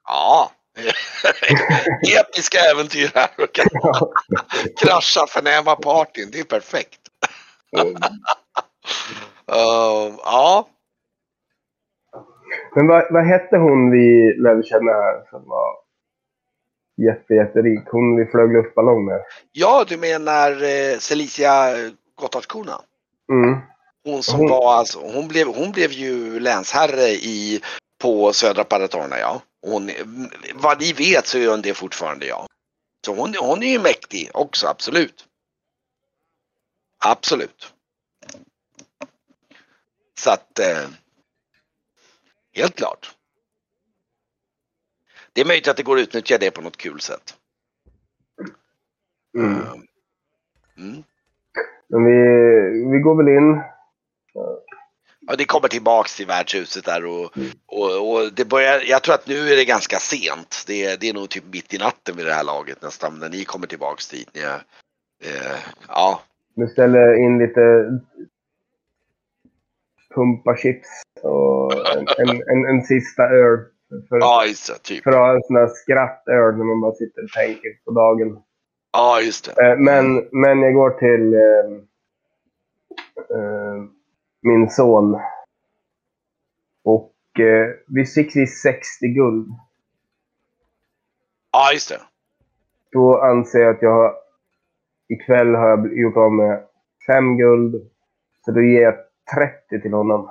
Ja. 0.08 0.52
Episka 2.20 2.58
äventyr 2.58 3.10
här 3.14 3.28
krascha 4.80 5.26
förnäma 5.28 5.76
partyn. 5.76 6.30
Det 6.32 6.40
är 6.40 6.44
perfekt. 6.44 7.00
Uh, 7.76 7.94
ja, 10.24 10.68
Men 12.74 12.86
vad, 12.86 13.12
vad 13.12 13.26
hette 13.26 13.56
hon 13.56 13.90
vi 13.90 14.34
lärde 14.38 14.62
känna 14.62 14.92
här 14.92 15.30
som 15.30 15.48
var 15.48 15.74
jätte, 16.96 17.34
jätterik? 17.34 17.80
Hon 17.86 18.16
vi 18.16 18.26
flög 18.26 18.52
luftballong 18.52 19.04
med. 19.04 19.20
ja, 19.52 19.84
du 19.88 19.96
menar 19.96 20.50
eh, 20.50 20.98
Celicia 20.98 21.52
Gotthardkorna? 22.20 22.80
Mm. 23.32 23.58
Hon 24.08 24.22
som 24.22 24.40
Hon- 24.40 24.50
var 24.50 24.74
alltså, 24.74 24.98
hon 25.00 25.28
blev, 25.28 25.46
hon 25.46 25.72
blev 25.72 25.92
ju 25.92 26.40
länsherre 26.40 27.08
i, 27.08 27.60
på 27.98 28.32
södra 28.32 28.64
Paratorna 28.64 29.18
ja. 29.18 29.42
Hon, 29.62 29.90
vad 30.54 30.80
ni 30.80 30.92
vet 30.92 31.26
så 31.26 31.38
gör 31.38 31.50
hon 31.50 31.62
det 31.62 31.74
fortfarande 31.74 32.26
ja. 32.26 32.46
Så 33.06 33.14
hon, 33.14 33.34
hon 33.40 33.62
är 33.62 33.70
ju 33.72 33.78
mäktig 33.78 34.30
också, 34.34 34.66
absolut. 34.66 35.26
Absolut. 37.04 37.74
Så 40.20 40.30
att, 40.30 40.58
eh, 40.58 40.88
helt 42.54 42.74
klart. 42.76 43.14
Det 45.32 45.40
är 45.40 45.44
möjligt 45.46 45.68
att 45.68 45.76
det 45.76 45.82
går 45.82 45.96
att 45.96 46.02
utnyttja 46.02 46.38
det 46.38 46.50
på 46.50 46.60
något 46.60 46.76
kul 46.76 47.00
sätt. 47.00 47.36
Mm. 49.38 49.56
Eh, 49.58 49.72
Mm. 50.76 51.02
Men 51.88 52.04
vi, 52.04 52.12
vi 52.92 52.98
går 52.98 53.16
väl 53.16 53.28
in. 53.28 53.62
Ja, 55.26 55.36
det 55.38 55.44
kommer 55.44 55.68
tillbaks 55.68 56.16
till 56.16 56.26
värdshuset 56.26 56.84
där 56.84 57.04
och, 57.04 57.30
och, 57.66 58.10
och 58.10 58.32
det 58.32 58.44
börjar, 58.44 58.82
jag 58.86 59.02
tror 59.02 59.14
att 59.14 59.26
nu 59.26 59.52
är 59.52 59.56
det 59.56 59.64
ganska 59.64 59.96
sent. 59.96 60.64
Det 60.66 61.00
det 61.00 61.08
är 61.08 61.14
nog 61.14 61.28
typ 61.28 61.44
mitt 61.52 61.74
i 61.74 61.78
natten 61.78 62.16
vid 62.16 62.26
det 62.26 62.32
här 62.32 62.44
laget 62.44 62.82
nästan 62.82 63.18
när 63.18 63.28
ni 63.28 63.44
kommer 63.44 63.66
tillbaks 63.66 64.08
dit. 64.08 64.30
Ni 64.34 64.40
eh, 64.40 65.58
ja, 65.88 66.20
Beställer 66.56 67.14
in 67.14 67.38
lite 67.38 67.60
pumpa 70.14 70.56
chips 70.56 70.88
och 71.22 71.72
en, 71.96 72.06
en, 72.18 72.42
en, 72.52 72.64
en 72.68 72.82
sista 72.82 73.22
öl. 73.22 73.58
För, 74.08 74.18
ja 74.18 74.44
just 74.46 74.66
det, 74.66 74.78
typ. 74.82 75.04
för 75.04 75.10
att 75.10 75.16
ha 75.16 75.34
en 75.34 75.42
sån 75.42 75.56
här 75.56 75.68
skrattöl 75.68 76.56
när 76.56 76.64
man 76.64 76.80
bara 76.80 76.94
sitter 76.94 77.24
och 77.24 77.30
tänker 77.30 77.84
på 77.84 77.90
dagen. 77.90 78.42
Ja, 78.92 79.20
just 79.20 79.44
det. 79.54 79.66
Eh, 79.70 79.78
Men, 79.78 80.28
men 80.32 80.62
jag 80.62 80.74
går 80.74 80.90
till 80.90 81.34
eh, 81.34 81.66
eh, 83.38 83.84
min 84.42 84.70
son. 84.70 85.20
Och 86.84 87.14
eh, 87.40 87.68
vi 87.86 88.04
fick 88.04 88.36
vi 88.36 88.46
60 88.46 89.08
guld. 89.08 89.48
Ja, 91.52 91.72
just 91.72 91.88
det. 91.88 92.00
Då 92.92 93.20
anser 93.20 93.58
jag 93.58 93.74
att 93.76 93.82
jag 93.82 93.92
har... 93.92 94.14
Ikväll 95.08 95.54
har 95.54 95.68
jag 95.68 95.98
gjort 95.98 96.16
av 96.16 96.32
med 96.32 96.64
fem 97.06 97.36
guld. 97.36 97.90
Så 98.44 98.50
då 98.50 98.60
ger 98.62 98.82
jag 98.82 98.94
30 99.34 99.80
till 99.82 99.92
honom. 99.92 100.30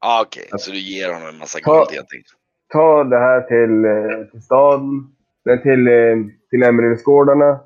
Ja, 0.00 0.22
okej. 0.26 0.48
Så 0.52 0.70
du 0.70 0.78
ger 0.78 1.12
honom 1.12 1.28
en 1.28 1.38
massa 1.38 1.58
Ta- 1.58 1.74
guld 1.78 1.90
helt 1.90 2.12
enkelt. 2.12 2.34
Ta 2.72 3.04
det 3.04 3.18
här 3.18 3.40
till, 3.40 3.84
eh, 3.84 4.30
till 4.30 4.42
staden. 4.42 5.14
Till, 5.62 5.88
eh, 5.88 6.16
till 6.50 6.62
Emeraldsgårdarna. 6.62 7.60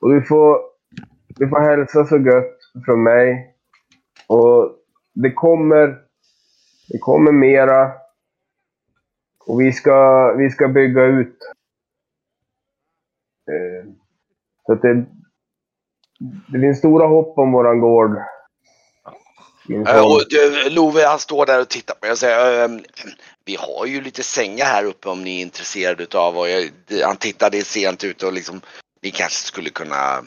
Och 0.00 0.10
du 0.14 0.22
får, 0.22 0.58
du 1.26 1.48
får 1.48 1.60
hälsa 1.60 2.04
så 2.04 2.18
gött 2.18 2.58
från 2.84 3.02
mig. 3.02 3.54
Och 4.26 4.77
det 5.22 5.32
kommer, 5.32 5.86
det 6.88 6.98
kommer 6.98 7.32
mera. 7.32 7.92
Och 9.46 9.60
vi 9.60 9.72
ska, 9.72 10.32
vi 10.32 10.50
ska 10.50 10.68
bygga 10.68 11.02
ut. 11.02 11.38
Eh, 13.50 13.90
så 14.66 14.72
att 14.72 14.82
det, 14.82 15.04
det 16.52 16.60
finns 16.60 16.78
stora 16.78 17.06
hopp 17.06 17.38
om 17.38 17.52
våran 17.52 17.80
gård. 17.80 18.16
Eh. 19.70 20.04
Och 20.04 20.20
du, 20.30 20.70
Love 20.70 21.06
han 21.06 21.18
står 21.18 21.46
där 21.46 21.60
och 21.60 21.68
tittar 21.68 21.94
på 21.94 21.98
mig 22.06 22.12
och 22.12 22.18
säger 22.18 22.64
ehm, 22.64 22.80
Vi 23.44 23.56
har 23.56 23.86
ju 23.86 24.00
lite 24.00 24.22
sängar 24.22 24.64
här 24.64 24.84
uppe 24.84 25.08
om 25.08 25.24
ni 25.24 25.38
är 25.38 25.42
intresserade 25.42 26.02
utav 26.02 26.38
och 26.38 26.48
jag, 26.48 26.70
det- 26.86 27.04
han 27.04 27.16
tittar 27.16 27.50
det 27.50 27.58
är 27.58 27.62
sent 27.62 28.04
ut 28.04 28.22
och 28.22 28.32
liksom 28.32 28.60
ni 29.02 29.10
kanske 29.10 29.46
skulle 29.46 29.70
kunna 29.70 30.22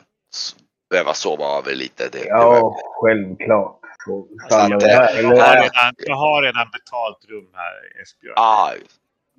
behöva 0.90 1.14
sova 1.14 1.46
över 1.58 1.76
lite. 1.76 2.10
Det, 2.12 2.26
Ja, 2.26 2.76
självklart. 3.02 3.81
Så 4.06 4.28
att, 4.50 4.72
eh, 4.84 5.22
Jag 5.22 5.38
har 5.38 5.56
redan, 5.56 5.94
jag 5.98 6.16
har 6.16 6.42
redan 6.44 6.70
betalt 6.72 7.26
rum 7.30 7.50
här, 7.54 8.02
Esbjörn. 8.02 8.34
Ja, 8.36 8.74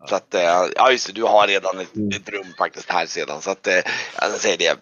så 0.08 0.14
att, 0.14 0.34
eh, 0.34 0.66
ja 0.76 0.90
just 0.90 1.06
det, 1.06 1.12
du 1.12 1.22
har 1.22 1.46
redan 1.46 1.78
ett, 1.80 2.16
ett 2.16 2.28
rum 2.28 2.46
faktiskt 2.58 2.90
här 2.90 3.06
sedan. 3.06 3.42
Så 3.42 3.50
att, 3.50 3.66
eh, 3.66 3.78
jag 4.20 4.30
säger 4.30 4.58
det. 4.58 4.76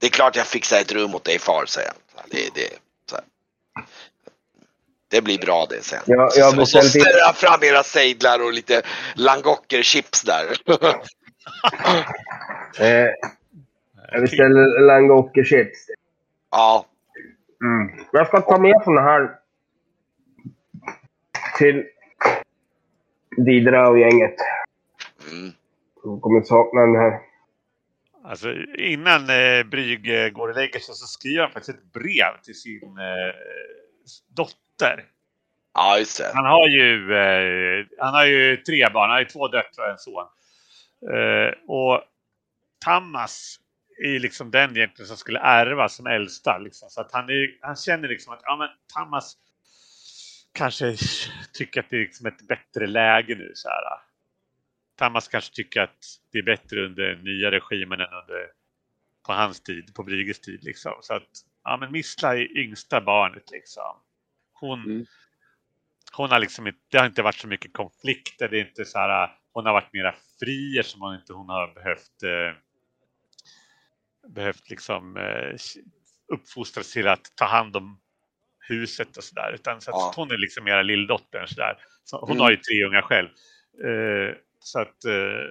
Det 0.00 0.06
är 0.06 0.10
klart 0.10 0.36
jag 0.36 0.46
fixar 0.46 0.80
ett 0.80 0.92
rum 0.92 1.14
åt 1.14 1.24
dig 1.24 1.38
far, 1.38 1.64
säger 1.66 1.88
han. 1.88 1.96
Så 2.14 2.28
Det, 2.30 2.54
det, 2.54 2.68
så 3.10 3.16
det 5.10 5.20
blir 5.22 5.38
bra 5.38 5.66
det 5.70 5.84
sen. 5.84 6.02
Ja, 6.06 6.30
jag 6.36 6.68
så 6.68 6.82
ställer 6.82 7.18
jag 7.18 7.36
fram 7.36 7.62
era 7.62 7.82
sejdlar 7.82 8.42
och 8.42 8.52
lite 8.52 8.82
langocker-chips 9.14 10.24
där. 10.24 10.56
eh, 12.78 13.06
jag 14.12 14.22
beställer 14.22 14.80
langocker-chips. 14.80 15.78
ja, 16.50 16.86
Mm. 17.64 18.06
Jag 18.12 18.26
ska 18.26 18.40
ta 18.40 18.58
med 18.58 18.80
såna 18.84 19.00
här 19.00 19.38
till 21.58 21.84
Didra 23.36 23.88
och 23.88 23.98
gänget. 23.98 24.34
mm. 25.30 25.52
De 26.02 26.20
kommer 26.20 26.42
sakna 26.42 26.80
den 26.80 26.96
här. 26.96 27.20
Alltså, 28.24 28.54
innan 28.78 29.30
eh, 29.30 29.64
Bryg 29.64 30.24
eh, 30.24 30.28
går 30.28 30.48
och 30.48 30.54
lägger 30.54 30.80
sig 30.80 30.94
så 30.94 31.06
skriver 31.06 31.42
han 31.42 31.52
faktiskt 31.52 31.78
ett 31.78 31.92
brev 31.92 32.40
till 32.42 32.60
sin 32.60 32.98
eh, 32.98 33.34
dotter. 34.36 35.04
ja 35.74 35.98
just 35.98 36.18
det. 36.18 36.30
Han 36.34 36.44
har 36.44 36.68
ju, 36.68 37.14
eh, 37.14 37.86
han 37.98 38.14
har 38.14 38.24
ju 38.24 38.56
tre 38.56 38.88
barn, 38.92 39.02
han 39.02 39.10
har 39.10 39.20
ju 39.20 39.24
två 39.24 39.48
döttrar 39.48 39.84
och 39.84 39.90
en 39.90 39.98
son. 39.98 40.26
Eh, 41.14 41.52
och 41.66 42.02
Tammas 42.84 43.60
är 43.98 44.20
liksom 44.20 44.50
den 44.50 44.76
egentligen 44.76 45.08
som 45.08 45.16
skulle 45.16 45.38
ärva 45.40 45.88
som 45.88 46.06
äldsta. 46.06 46.58
Liksom. 46.58 46.90
Så 46.90 47.00
att 47.00 47.12
han, 47.12 47.28
är, 47.30 47.58
han 47.60 47.76
känner 47.76 48.08
liksom 48.08 48.32
att 48.32 48.40
ja, 48.42 48.56
men 48.56 48.68
Tammas 48.94 49.36
kanske 50.52 50.96
tycker 51.52 51.80
att 51.80 51.90
det 51.90 51.96
är 51.96 52.00
liksom 52.00 52.26
ett 52.26 52.46
bättre 52.48 52.86
läge 52.86 53.34
nu. 53.34 53.52
Så 53.54 53.68
här. 53.68 53.82
Tammas 54.96 55.28
kanske 55.28 55.54
tycker 55.54 55.80
att 55.80 55.98
det 56.32 56.38
är 56.38 56.42
bättre 56.42 56.84
under 56.86 57.16
nya 57.16 57.50
regimen 57.50 58.00
än 58.00 58.12
under 58.12 58.46
på 59.26 59.32
hans 59.32 59.60
tid, 59.60 59.94
på 59.94 60.02
Brygges 60.02 60.40
tid. 60.40 60.64
Liksom. 60.64 60.92
Så 61.00 61.14
att 61.14 61.28
ja, 61.64 61.76
men 61.76 61.92
Missla 61.92 62.36
är 62.36 62.58
yngsta 62.58 63.00
barnet. 63.00 63.50
Liksom. 63.50 63.96
Hon, 64.52 64.84
Mm. 64.84 65.06
hon 66.12 66.30
har 66.30 66.38
liksom 66.38 66.66
inte, 66.66 66.78
det 66.90 66.98
har 66.98 67.06
inte 67.06 67.22
varit 67.22 67.34
så 67.36 67.48
mycket 67.48 67.72
konflikter. 67.72 68.48
Det 68.48 68.58
är 68.60 68.68
inte 68.68 68.84
så 68.84 68.98
här, 68.98 69.30
hon 69.52 69.66
har 69.66 69.72
varit 69.72 69.92
mera 69.92 70.14
fri 70.40 70.78
eftersom 70.78 71.00
hon 71.00 71.14
inte 71.14 71.32
hon 71.32 71.48
har 71.48 71.74
behövt 71.74 72.22
eh, 72.22 72.60
behövt 74.34 74.70
liksom 74.70 75.16
eh, 75.16 75.56
uppfostras 76.32 76.92
till 76.92 77.08
att 77.08 77.32
ta 77.36 77.44
hand 77.44 77.76
om 77.76 78.00
huset 78.68 79.16
och 79.16 79.24
sådär. 79.24 79.52
Utan 79.54 79.80
så 79.80 79.90
att 79.90 79.96
Ja. 79.96 80.12
hon 80.16 80.30
är 80.30 80.38
liksom 80.38 80.64
mera 80.64 80.82
lilldottern 80.82 81.46
sådär. 81.46 81.78
Så 82.04 82.20
hon 82.20 82.30
Mm. 82.30 82.40
har 82.40 82.50
ju 82.50 82.56
tre 82.56 82.84
unga 82.84 83.02
själv. 83.02 83.28
Eh, 83.84 84.34
så 84.60 84.80
att 84.80 85.04
eh, 85.04 85.44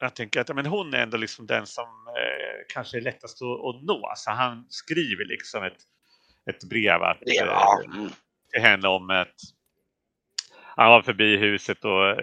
jag 0.00 0.14
tänker 0.14 0.40
att 0.40 0.56
men 0.56 0.66
hon 0.66 0.94
är 0.94 0.98
ändå 1.02 1.16
liksom 1.16 1.46
den 1.46 1.66
som 1.66 1.84
eh, 2.08 2.64
kanske 2.68 2.96
är 2.96 3.00
lättast 3.00 3.42
att, 3.42 3.48
att 3.76 3.82
nå. 3.82 4.12
Så 4.16 4.30
han 4.30 4.66
skriver 4.68 5.24
liksom 5.24 5.64
ett, 5.64 5.78
ett 6.50 6.64
brev 6.64 7.02
att, 7.02 7.18
ja. 7.20 7.82
till 8.52 8.62
henne 8.62 8.88
om 8.88 9.10
att 9.10 9.34
han 10.76 10.90
var 10.90 11.02
förbi 11.02 11.36
huset 11.36 11.84
och 11.84 12.16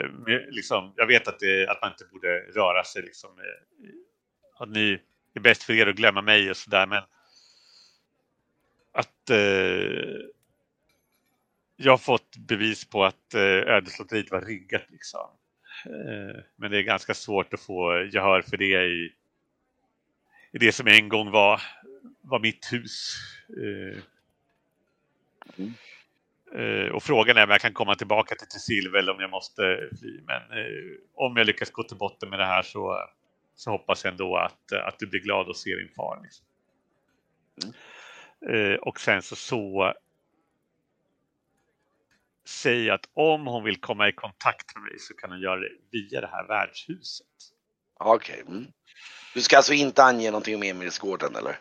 liksom, 0.50 0.94
jag 0.98 1.08
vet 1.08 1.28
att, 1.28 1.40
det, 1.40 1.68
att 1.70 1.82
man 1.82 1.92
inte 1.92 2.06
borde 2.12 2.40
röra 2.40 2.84
sig. 2.84 3.02
Liksom, 3.02 3.30
att 4.64 4.70
ni 4.70 5.00
är 5.34 5.40
bäst 5.40 5.64
för 5.64 5.74
er 5.74 5.88
att 5.88 5.96
glömma 5.96 6.22
mig 6.22 6.50
och 6.50 6.58
sådär. 6.58 6.88
Men 6.88 7.04
att 8.92 9.30
eh, 9.30 10.22
jag 11.76 11.92
har 11.92 11.98
fått 11.98 12.38
bevis 12.38 12.86
på 12.86 13.06
att 13.06 13.34
eh, 13.34 13.42
ödeslotteriet 13.42 14.32
var 14.32 14.42
riggat. 14.42 14.84
Liksom. 14.90 15.30
Eh, 15.86 16.42
men 16.56 16.72
det 16.72 16.78
är 16.78 16.84
ganska 16.84 17.14
svårt 17.14 17.54
att 17.54 17.62
få 17.62 18.04
gehör 18.14 18.42
för 18.42 18.58
det 18.58 18.86
i, 18.86 19.14
i 20.52 20.58
det 20.58 20.72
som 20.72 20.88
en 20.88 21.10
gång 21.10 21.32
var, 21.32 21.62
var 22.22 22.40
mitt 22.40 22.74
hus. 22.74 23.18
Eh, 23.50 24.04
Mm. 25.58 25.74
Och 26.94 27.04
frågan 27.04 27.38
är 27.38 27.44
om 27.44 27.50
jag 27.50 27.62
kan 27.62 27.74
komma 27.74 27.96
tillbaka 27.96 28.36
till 28.36 28.48
Tessilve 28.48 29.00
eller 29.00 29.14
om 29.14 29.20
jag 29.20 29.30
måste 29.30 29.90
fly. 30.00 30.22
Men 30.26 30.42
eh, 30.42 30.98
om 31.16 31.38
jag 31.38 31.48
lyckas 31.48 31.72
gå 31.72 31.84
till 31.84 31.98
botten 31.98 32.30
med 32.30 32.40
det 32.40 32.46
här 32.46 32.62
så, 32.62 32.98
så 33.62 33.72
hoppas 33.72 34.04
jag 34.04 34.12
ändå 34.12 34.38
att, 34.38 34.72
att 34.72 35.00
du 35.00 35.08
blir 35.08 35.20
glad 35.20 35.50
att 35.50 35.58
se 35.58 35.76
din 35.76 35.90
far. 35.96 36.20
Liksom. 36.24 36.46
Eh, 38.50 38.76
och 38.76 39.00
sen 39.00 39.22
så, 39.22 39.94
så 42.46 42.70
jag 42.70 42.90
att 42.90 43.10
om 43.14 43.48
hon 43.48 43.64
vill 43.64 43.80
komma 43.80 44.10
i 44.10 44.12
kontakt 44.12 44.76
med 44.76 44.84
mig 44.84 45.00
så 45.00 45.14
kan 45.14 45.32
hon 45.32 45.40
göra 45.40 45.60
det 45.60 45.70
via 45.92 46.22
det 46.22 46.28
här 46.28 46.48
värdshuset. 46.48 47.28
Okej. 48.00 48.44
Mm. 48.48 48.66
Du 49.34 49.42
ska 49.42 49.58
alltså 49.58 49.74
inte 49.74 50.04
ange 50.04 50.32
någonting 50.32 50.56
om 50.56 50.64
Emilsgården 50.64 51.36
eller? 51.36 51.60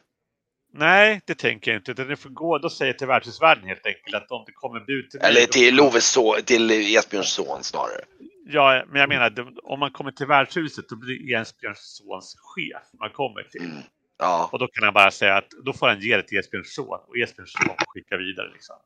Nej, 0.72 1.20
det 1.24 1.34
tänker 1.34 1.70
jag 1.70 1.80
inte. 1.80 1.90
Utan 1.90 2.08
det 2.08 2.16
får 2.16 2.30
gå, 2.30 2.58
då 2.58 2.70
säger 2.70 2.92
jag 2.92 2.98
till 2.98 3.06
värdshusvärden 3.06 3.64
helt 3.64 3.86
enkelt 3.86 4.14
att 4.14 4.30
om 4.30 4.44
det 4.46 4.52
kommer 4.52 4.80
bud 4.80 5.10
till 5.10 5.20
mig... 5.20 5.28
Eller 5.28 5.46
till 5.46 5.74
Loves 5.74 6.10
son, 6.10 6.42
till 6.44 6.70
Esbjörns 6.70 7.32
son 7.32 7.64
snarare. 7.64 8.04
Ja, 8.46 8.84
men 8.88 9.00
jag 9.00 9.08
menar 9.08 9.30
det- 9.30 9.46
om 9.62 9.80
man 9.80 9.90
kommer 9.90 10.10
till 10.12 10.26
värdshuset 10.26 10.88
då 10.88 10.96
blir 10.96 11.34
Esbjörns 11.34 11.78
sons 11.96 12.36
chef 12.38 12.82
man 13.00 13.10
kommer 13.10 13.42
till. 13.42 13.60
Mm. 13.64 13.82
Ja, 14.18 14.48
Och 14.52 14.58
då 14.58 14.66
kan 14.68 14.84
han 14.84 14.94
bara 14.94 15.10
säga 15.10 15.36
att 15.36 15.50
då 15.64 15.72
får 15.72 15.88
han 15.88 16.00
ge 16.00 16.16
det 16.16 16.22
till 16.22 16.38
Esbjörns 16.38 16.74
son 16.74 16.86
och 17.08 17.16
Esbjörns 17.18 17.52
son 17.52 17.66
får 17.66 17.86
skicka 17.94 18.16
vidare. 18.16 18.50
Liksom. 18.52 18.76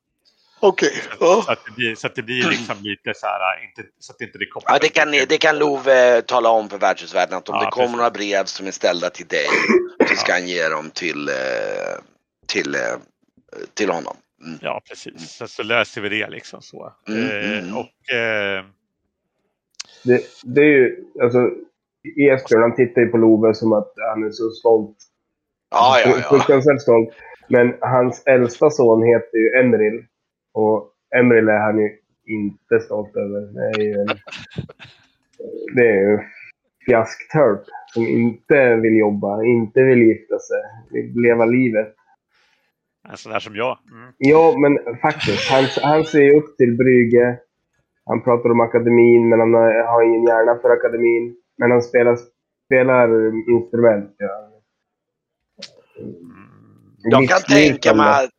okej. 0.60 1.02
Så, 1.18 1.52
att 1.52 1.64
det 1.64 1.70
blir, 1.76 1.94
så 1.94 2.06
att 2.06 2.14
det 2.14 2.22
blir 2.22 2.48
liksom 2.50 2.76
lite 2.82 3.12
så 3.14 3.26
här, 3.26 3.64
inte, 3.64 3.90
så 3.98 4.12
att 4.12 4.20
inte 4.20 4.38
det 4.38 4.46
kopplar. 4.46 4.72
Ja, 4.74 4.78
det 4.82 4.88
kan, 4.88 5.10
det 5.10 5.40
kan 5.40 5.58
Love 5.58 6.22
tala 6.22 6.48
om 6.48 6.68
för 6.68 6.78
värdshusvärden 6.78 7.38
att 7.38 7.48
om 7.48 7.54
Ja, 7.54 7.64
det 7.64 7.70
kommer 7.70 7.86
precis. 7.86 7.96
några 7.96 8.10
brev 8.10 8.44
som 8.44 8.66
är 8.66 8.70
ställda 8.70 9.10
till 9.10 9.26
dig 9.26 9.46
så 10.08 10.16
ska 10.16 10.32
han 10.32 10.48
ge 10.48 10.68
dem 10.68 10.90
till, 10.90 11.28
eh, 11.28 11.34
till, 12.46 12.74
eh, 12.74 12.80
till 13.74 13.90
honom. 13.90 14.16
Mm. 14.44 14.58
Ja, 14.62 14.82
precis. 14.88 15.30
Så, 15.36 15.48
så 15.48 15.62
löser 15.62 16.00
vi 16.00 16.08
det 16.08 16.30
liksom 16.30 16.62
så. 16.62 16.92
Mm, 17.08 17.30
Eh, 17.30 17.58
mm. 17.58 17.76
och 17.76 18.14
eh, 18.14 18.64
Det, 20.04 20.20
det 20.44 20.60
är 20.60 20.64
ju, 20.64 21.04
alltså, 21.22 21.50
Esbjörn 22.18 22.62
han 22.62 22.74
tittar 22.74 23.02
ju 23.02 23.08
på 23.08 23.16
Love 23.16 23.54
som 23.54 23.72
att 23.72 23.92
han 24.14 24.24
är 24.24 24.30
så 24.30 24.50
stolt. 24.50 24.96
Ja, 25.70 25.96
ja, 26.04 26.10
ja. 26.16 26.28
Fruktansvärt 26.28 26.80
stolt. 26.80 27.08
Men 27.48 27.74
hans 27.80 28.22
äldsta 28.26 28.70
son 28.70 29.02
heter 29.02 29.38
ju 29.38 29.50
Emril. 29.60 30.04
Och 30.54 30.90
Emril 31.16 31.48
är 31.48 31.58
han 31.58 31.78
ju 31.78 31.90
inte 32.26 32.80
stolt 32.80 33.16
över. 33.16 33.40
Det 33.40 33.82
är 33.82 33.86
ju 33.86 33.92
en, 33.92 34.08
det 35.74 35.88
är 35.88 36.10
ju 36.10 36.18
fjasktörp 36.86 37.64
som 37.86 38.06
inte 38.06 38.76
vill 38.76 38.96
jobba, 38.96 39.44
inte 39.44 39.82
vill 39.82 40.02
gifta 40.02 40.38
sig, 40.38 40.62
vill 40.90 41.22
leva 41.22 41.44
livet. 41.44 41.94
en 43.08 43.16
sån 43.16 43.32
där 43.32 43.40
som 43.40 43.56
jag. 43.56 43.78
Mm. 43.92 44.12
Ja, 44.18 44.54
men 44.58 44.96
faktiskt. 44.96 45.50
Han, 45.50 45.64
han 45.82 46.04
ser 46.04 46.22
ju 46.22 46.36
upp 46.36 46.56
till 46.56 46.76
Brygge. 46.76 47.38
Han 48.06 48.22
pratar 48.24 48.50
om 48.50 48.60
akademin, 48.60 49.28
men 49.28 49.40
han 49.40 49.54
har, 49.54 50.02
ingen 50.02 50.24
hjärna 50.26 50.58
för 50.62 50.70
akademin. 50.70 51.36
Men 51.58 51.70
han 51.70 51.82
spelar, 51.82 52.18
spelar 52.66 53.08
instrument. 53.50 54.14
Ja. 54.18 54.50
Mm. 55.98 56.50
Jag 57.06 57.28
kan 57.28 57.40
tänka 57.40 57.94
mig 57.94 58.06
att, 58.24 58.30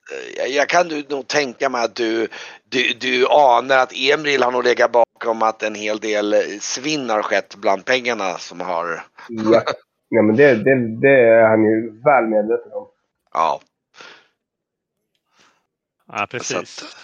jag 0.50 0.70
kan 0.70 0.88
nog 1.10 1.28
tänka 1.28 1.70
mig 1.70 1.84
att 1.86 1.96
du, 1.96 2.28
du, 2.70 2.94
du 3.00 3.28
anar 3.30 3.78
att 3.78 3.94
Emil 3.96 4.44
har 4.44 4.52
nog 4.52 4.64
legat 4.64 4.92
bakom 4.92 5.42
att 5.42 5.64
en 5.64 5.76
hel 5.76 6.00
del 6.00 6.34
svinn 6.62 7.10
har 7.10 7.22
skett 7.22 7.56
bland 7.56 7.86
pengarna 7.86 8.38
som 8.38 8.60
har, 8.62 9.04
Ja. 9.30 9.62
ja 10.10 10.22
men 10.22 10.36
det, 10.36 10.56
det, 10.56 11.00
det 11.02 11.20
är 11.30 11.48
han 11.48 11.64
ju 11.64 12.02
väl 12.02 12.26
medveten 12.28 12.72
om. 12.74 12.88
ja. 13.34 13.60
Ja, 16.08 16.28
precis. 16.32 16.84
Att- 16.84 16.96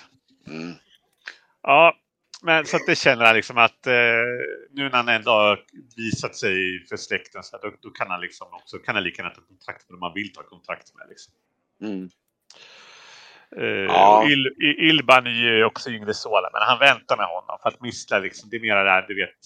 Mm. 0.47 0.71
Ja, 1.63 1.93
men 2.41 2.65
så 2.65 2.75
att 2.77 2.85
det 2.87 2.95
känner 2.95 3.25
han 3.25 3.35
liksom 3.35 3.57
att 3.57 3.87
eh, 3.87 3.93
nu 4.71 4.83
när 4.83 4.89
han 4.97 5.09
ändå 5.09 5.31
har 5.31 5.59
visat 5.97 6.35
sig 6.35 6.85
för 6.89 6.97
släkten 6.97 7.43
så 7.43 7.57
här, 7.57 7.69
då, 7.69 7.75
då 7.81 7.89
kan 7.89 8.09
han 8.09 8.21
liksom 8.21 8.47
också, 8.53 8.77
kan 8.77 8.95
han 8.95 9.03
lika 9.03 9.21
gärna 9.21 9.35
ta 9.35 9.41
kontakt 9.41 9.89
med 9.89 9.93
dem 9.93 9.99
man 9.99 10.13
vill 10.13 10.33
ta 10.33 10.43
kontakt 10.43 10.95
med. 10.95 11.07
Liksom. 11.09 11.33
Mm. 11.81 12.09
Eh, 13.57 13.85
Ja. 13.85 14.25
Il, 14.29 14.47
I- 14.47 14.89
Ilban 14.89 15.27
är 15.27 15.31
ju 15.31 15.63
också 15.63 15.89
yngre 15.89 16.13
son, 16.13 16.43
men 16.53 16.61
han 16.61 16.79
väntar 16.79 17.17
med 17.17 17.25
honom 17.25 17.57
för 17.61 17.69
att 17.69 17.81
missla 17.81 18.19
liksom, 18.19 18.49
det 18.49 18.55
är 18.57 18.61
mera 18.61 18.83
där, 18.83 19.05
du 19.07 19.15
vet, 19.15 19.39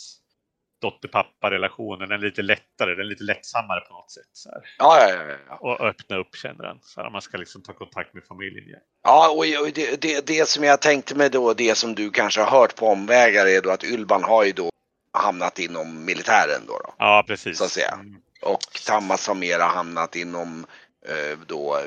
dotter-pappa-relationen, 0.86 2.10
den 2.10 2.20
är 2.20 2.26
lite 2.26 2.42
lättare, 2.42 2.90
den 2.96 3.00
är 3.00 3.10
lite 3.10 3.24
lättsammare 3.24 3.80
på 3.80 3.94
något 3.94 4.12
sätt. 4.12 4.30
Så. 4.34 4.50
Ja, 4.78 5.00
ja, 5.00 5.10
ja, 5.10 5.38
ja. 5.50 5.56
Och 5.56 5.88
öppna 5.88 6.18
upp 6.18 6.36
känner 6.36 6.64
han, 6.64 6.80
så 6.82 7.02
här, 7.02 7.10
man 7.10 7.22
ska 7.22 7.38
liksom 7.38 7.62
ta 7.64 7.74
kontakt 7.74 8.14
med 8.14 8.24
familjen 8.24 8.66
igen. 8.66 8.80
Ja, 9.04 9.30
och 9.30 9.72
det, 9.74 10.02
det, 10.02 10.28
det 10.28 10.50
som 10.50 10.64
jag 10.64 10.82
tänkte 10.82 11.16
mig 11.16 11.30
då, 11.30 11.54
det 11.54 11.76
som 11.76 11.96
du 11.96 12.12
kanske 12.12 12.42
har 12.42 12.60
hört 12.60 12.76
på 12.76 12.88
omvägar 12.88 13.46
är 13.48 13.62
då 13.62 13.72
att 13.72 13.84
Ylban 13.84 14.24
har 14.24 14.44
ju 14.44 14.52
då 14.52 14.70
hamnat 15.14 15.60
inom 15.60 16.06
militären 16.06 16.62
då. 16.68 16.74
då. 16.74 16.94
Ja, 16.98 17.24
precis. 17.28 17.58
Så 17.58 17.64
att 17.64 17.72
säga. 17.72 17.92
Mm. 17.94 18.22
och 18.42 18.60
Tammas 18.86 19.28
har 19.28 19.36
mera 19.36 19.64
hamnat 19.64 20.16
inom 20.16 20.66
eh, 21.08 21.40
då 21.48 21.82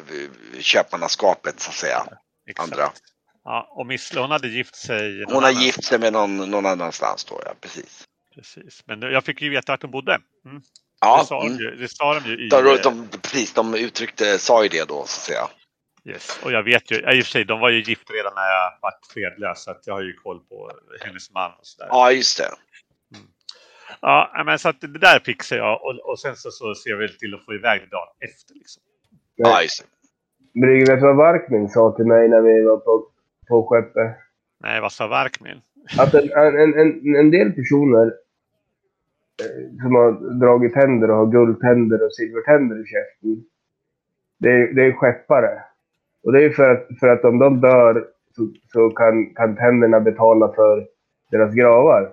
köpmannaskapet 0.61 1.61
så 1.61 1.71
att 1.71 1.77
säga. 1.77 2.07
Exakt. 2.51 2.73
Andra. 2.73 2.91
Ja, 3.45 3.69
och 3.71 3.87
Missle 3.87 4.21
hon 4.21 4.31
hade 4.31 4.49
gift 4.49 4.77
sig. 4.77 5.25
Hon 5.25 5.43
har 5.43 5.51
gift 5.51 5.85
sig 5.85 5.99
med 5.99 6.13
någon, 6.13 6.51
någon 6.51 6.67
annanstans 6.67 7.25
då, 7.25 7.41
ja 7.45 7.55
precis. 7.61 8.08
Precis. 8.39 8.83
Men 8.87 9.03
jag 9.03 9.25
fick 9.25 9.43
ju 9.43 9.51
veta 9.51 9.73
vart 9.73 9.83
hon 9.83 9.91
bodde. 9.91 10.19
Mm. 10.45 10.63
Ja, 11.01 11.19
det, 11.21 11.27
sa 11.27 11.43
mm. 11.43 11.57
de 11.57 11.63
ju, 11.65 11.77
det 11.77 11.89
sa 11.89 12.15
de 12.15 12.29
ju 12.29 12.47
i... 12.47 12.49
de, 12.49 12.79
de, 12.83 13.09
precis, 13.23 13.55
de 13.55 13.75
uttryckte, 13.75 14.39
sa 14.39 14.63
ju 14.63 14.69
det 14.69 14.89
då 14.89 14.95
så 14.95 15.03
att 15.03 15.09
säga. 15.09 15.49
Yes. 16.05 16.41
Och 16.45 16.53
jag 16.53 16.63
vet 16.63 16.91
ju, 16.91 16.97
i 16.97 17.21
och 17.21 17.25
för 17.25 17.31
sig, 17.31 17.45
de 17.45 17.61
var 17.61 17.71
ju 17.71 17.83
gift 17.83 18.11
redan 18.11 18.33
när 18.35 18.43
jag 18.43 18.73
var 18.83 18.93
fredlös, 19.15 19.63
så 19.63 19.71
att 19.71 19.87
jag 19.87 19.95
har 19.95 20.03
ju 20.03 20.13
koll 20.13 20.41
på 20.41 20.71
hennes 21.01 21.31
man 21.31 21.51
och 21.51 21.67
sådär. 21.67 21.89
Ja, 21.91 22.13
just 22.13 22.39
det. 22.39 22.49
Ja, 24.01 24.43
men 24.47 24.59
så 24.59 24.69
att 24.69 24.81
det 24.81 24.99
där 24.99 25.21
fixar 25.25 25.57
jag 25.57 25.85
och, 25.85 26.11
och 26.11 26.21
sen 26.21 26.37
så, 26.37 26.51
så 26.51 26.75
ser 26.75 26.91
jag 26.91 26.99
väl 26.99 27.19
till 27.19 27.35
att 27.35 27.45
få 27.45 27.55
iväg 27.55 27.81
det 27.81 27.87
dagen 27.87 28.09
efter. 28.21 28.55
Liksom. 28.55 28.83
Ja, 29.37 29.63
just 29.63 29.83
det. 29.83 30.61
Brygge, 30.61 30.95
vet 30.95 31.03
vad 31.03 31.17
Varkmin 31.17 31.69
sa 31.69 31.97
till 31.97 32.07
mig 32.07 32.29
när 32.29 32.41
vi 32.41 32.63
var 32.63 32.77
på, 32.77 33.07
på 33.49 33.67
skeppet? 33.67 34.17
Nej, 34.61 34.81
vad 34.81 34.93
sa 34.93 35.07
Varkmin? 35.07 35.61
Att 35.99 36.15
en, 36.15 36.33
en, 36.33 36.79
en, 36.79 37.17
en 37.17 37.31
del 37.31 37.53
personer 37.53 38.07
eh, 38.07 38.13
som 39.83 39.95
har 39.95 40.39
dragit 40.41 40.75
tänder 40.75 41.11
och 41.11 41.17
har 41.17 41.27
guldtänder 41.27 42.05
och 42.07 42.15
silvertänder 42.15 42.83
i 42.83 42.87
käften. 42.87 43.45
Det 44.39 44.49
är, 44.51 44.75
det 44.75 44.83
är 44.87 44.93
skeppare. 44.93 45.63
Och 46.23 46.33
det 46.33 46.45
är 46.45 46.51
för 46.51 46.71
att, 46.71 46.89
för 47.01 47.09
att 47.09 47.25
om 47.25 47.39
de 47.39 47.61
dör 47.61 48.09
så, 48.37 48.53
så 48.73 48.91
kan, 48.91 49.35
kan 49.35 49.57
tänderna 49.57 50.01
betala 50.01 50.53
för 50.55 50.87
deras 51.31 51.55
gravar. 51.55 52.13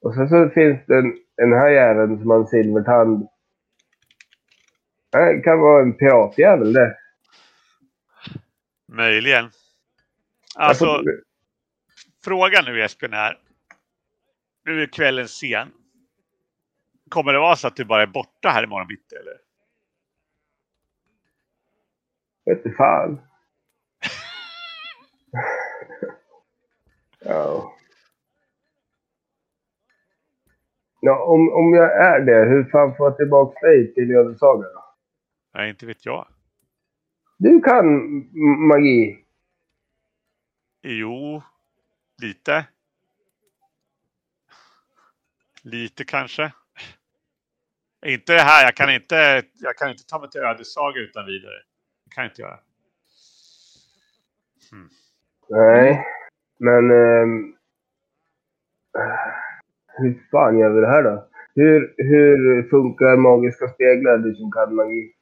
Och 0.00 0.14
sen 0.14 0.28
så 0.28 0.48
finns 0.48 0.78
det 0.86 0.96
en, 0.98 1.16
en 1.36 1.52
här 1.52 1.68
jäveln 1.68 2.18
som 2.18 2.30
har 2.30 2.38
en 2.38 2.46
silvertand. 2.46 3.28
Det 5.12 5.40
kan 5.44 5.60
vara 5.60 5.82
en 5.82 5.92
piratjävel 5.92 6.72
det. 6.72 6.96
Möjligen. 8.88 9.50
Alltså, 10.56 10.84
får- 10.84 11.04
frågan 12.24 12.64
nu 12.64 12.82
Esbjörn 12.84 13.12
är. 13.14 13.38
Nu 14.64 14.82
är 14.82 14.86
kvällen 14.86 15.28
sen. 15.28 15.68
Kommer 17.08 17.32
det 17.32 17.38
vara 17.38 17.56
så 17.56 17.68
att 17.68 17.76
du 17.76 17.84
bara 17.84 18.02
är 18.02 18.06
borta 18.06 18.48
här 18.48 18.64
imorgon 18.64 18.86
bitti 18.86 19.14
eller? 19.14 19.38
Vet 22.44 22.64
du 22.64 22.74
fan. 22.74 23.20
ja. 27.20 27.74
Ja, 31.00 31.24
om, 31.24 31.52
om 31.52 31.74
jag 31.74 31.96
är 31.96 32.20
det, 32.20 32.48
hur 32.48 32.64
fan 32.64 32.96
får 32.96 33.06
jag 33.06 33.16
tillbaka 33.16 33.66
dig 33.66 33.94
till 33.94 34.10
Ödeshöga 34.10 34.62
då? 34.62 34.94
Nej, 35.54 35.70
inte 35.70 35.86
vet 35.86 36.06
jag. 36.06 36.28
Du 37.38 37.60
kan 37.60 37.86
magi. 38.68 39.24
Jo, 40.82 41.42
lite. 42.22 42.66
Lite 45.62 46.04
kanske. 46.04 46.52
Inte 48.06 48.32
det 48.32 48.40
här, 48.40 48.64
jag 48.64 48.74
kan 48.76 48.90
inte, 48.90 49.42
jag 49.54 49.76
kan 49.76 49.90
inte 49.90 50.06
ta 50.06 50.18
mig 50.18 50.30
till 50.30 50.40
Ödeshöga 50.40 51.00
utan 51.00 51.26
vidare. 51.26 51.58
Det 52.04 52.14
kan 52.14 52.24
jag 52.24 52.30
inte 52.30 52.42
göra. 52.42 52.58
Nej, 55.48 56.04
men... 56.58 56.90
ehm, 56.90 57.54
hur 59.86 60.28
fan 60.30 60.58
gör 60.58 60.70
vi 60.70 60.80
det 60.80 60.86
här 60.86 61.02
då? 61.02 61.28
Hur, 61.54 61.94
hur 61.96 62.68
funkar 62.70 63.16
magiska 63.16 63.68
speglar, 63.68 64.18
du 64.18 64.34
som 64.34 64.52
kan 64.52 64.74
magi? 64.74 65.12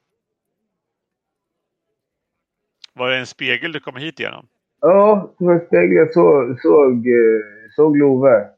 Var 2.93 3.11
det 3.11 3.17
en 3.17 3.27
spegel 3.27 3.73
du 3.73 3.81
kom 3.81 3.97
hit 3.97 4.21
igenom? 4.21 4.49
Ja, 4.81 5.35
som 5.39 5.49
en 5.49 5.67
spegel. 5.67 5.97
Jag 5.97 6.13
såg, 6.13 6.61
såg, 6.61 7.07
eh, 7.07 7.43
såg 7.77 7.97
Love. 7.97 8.49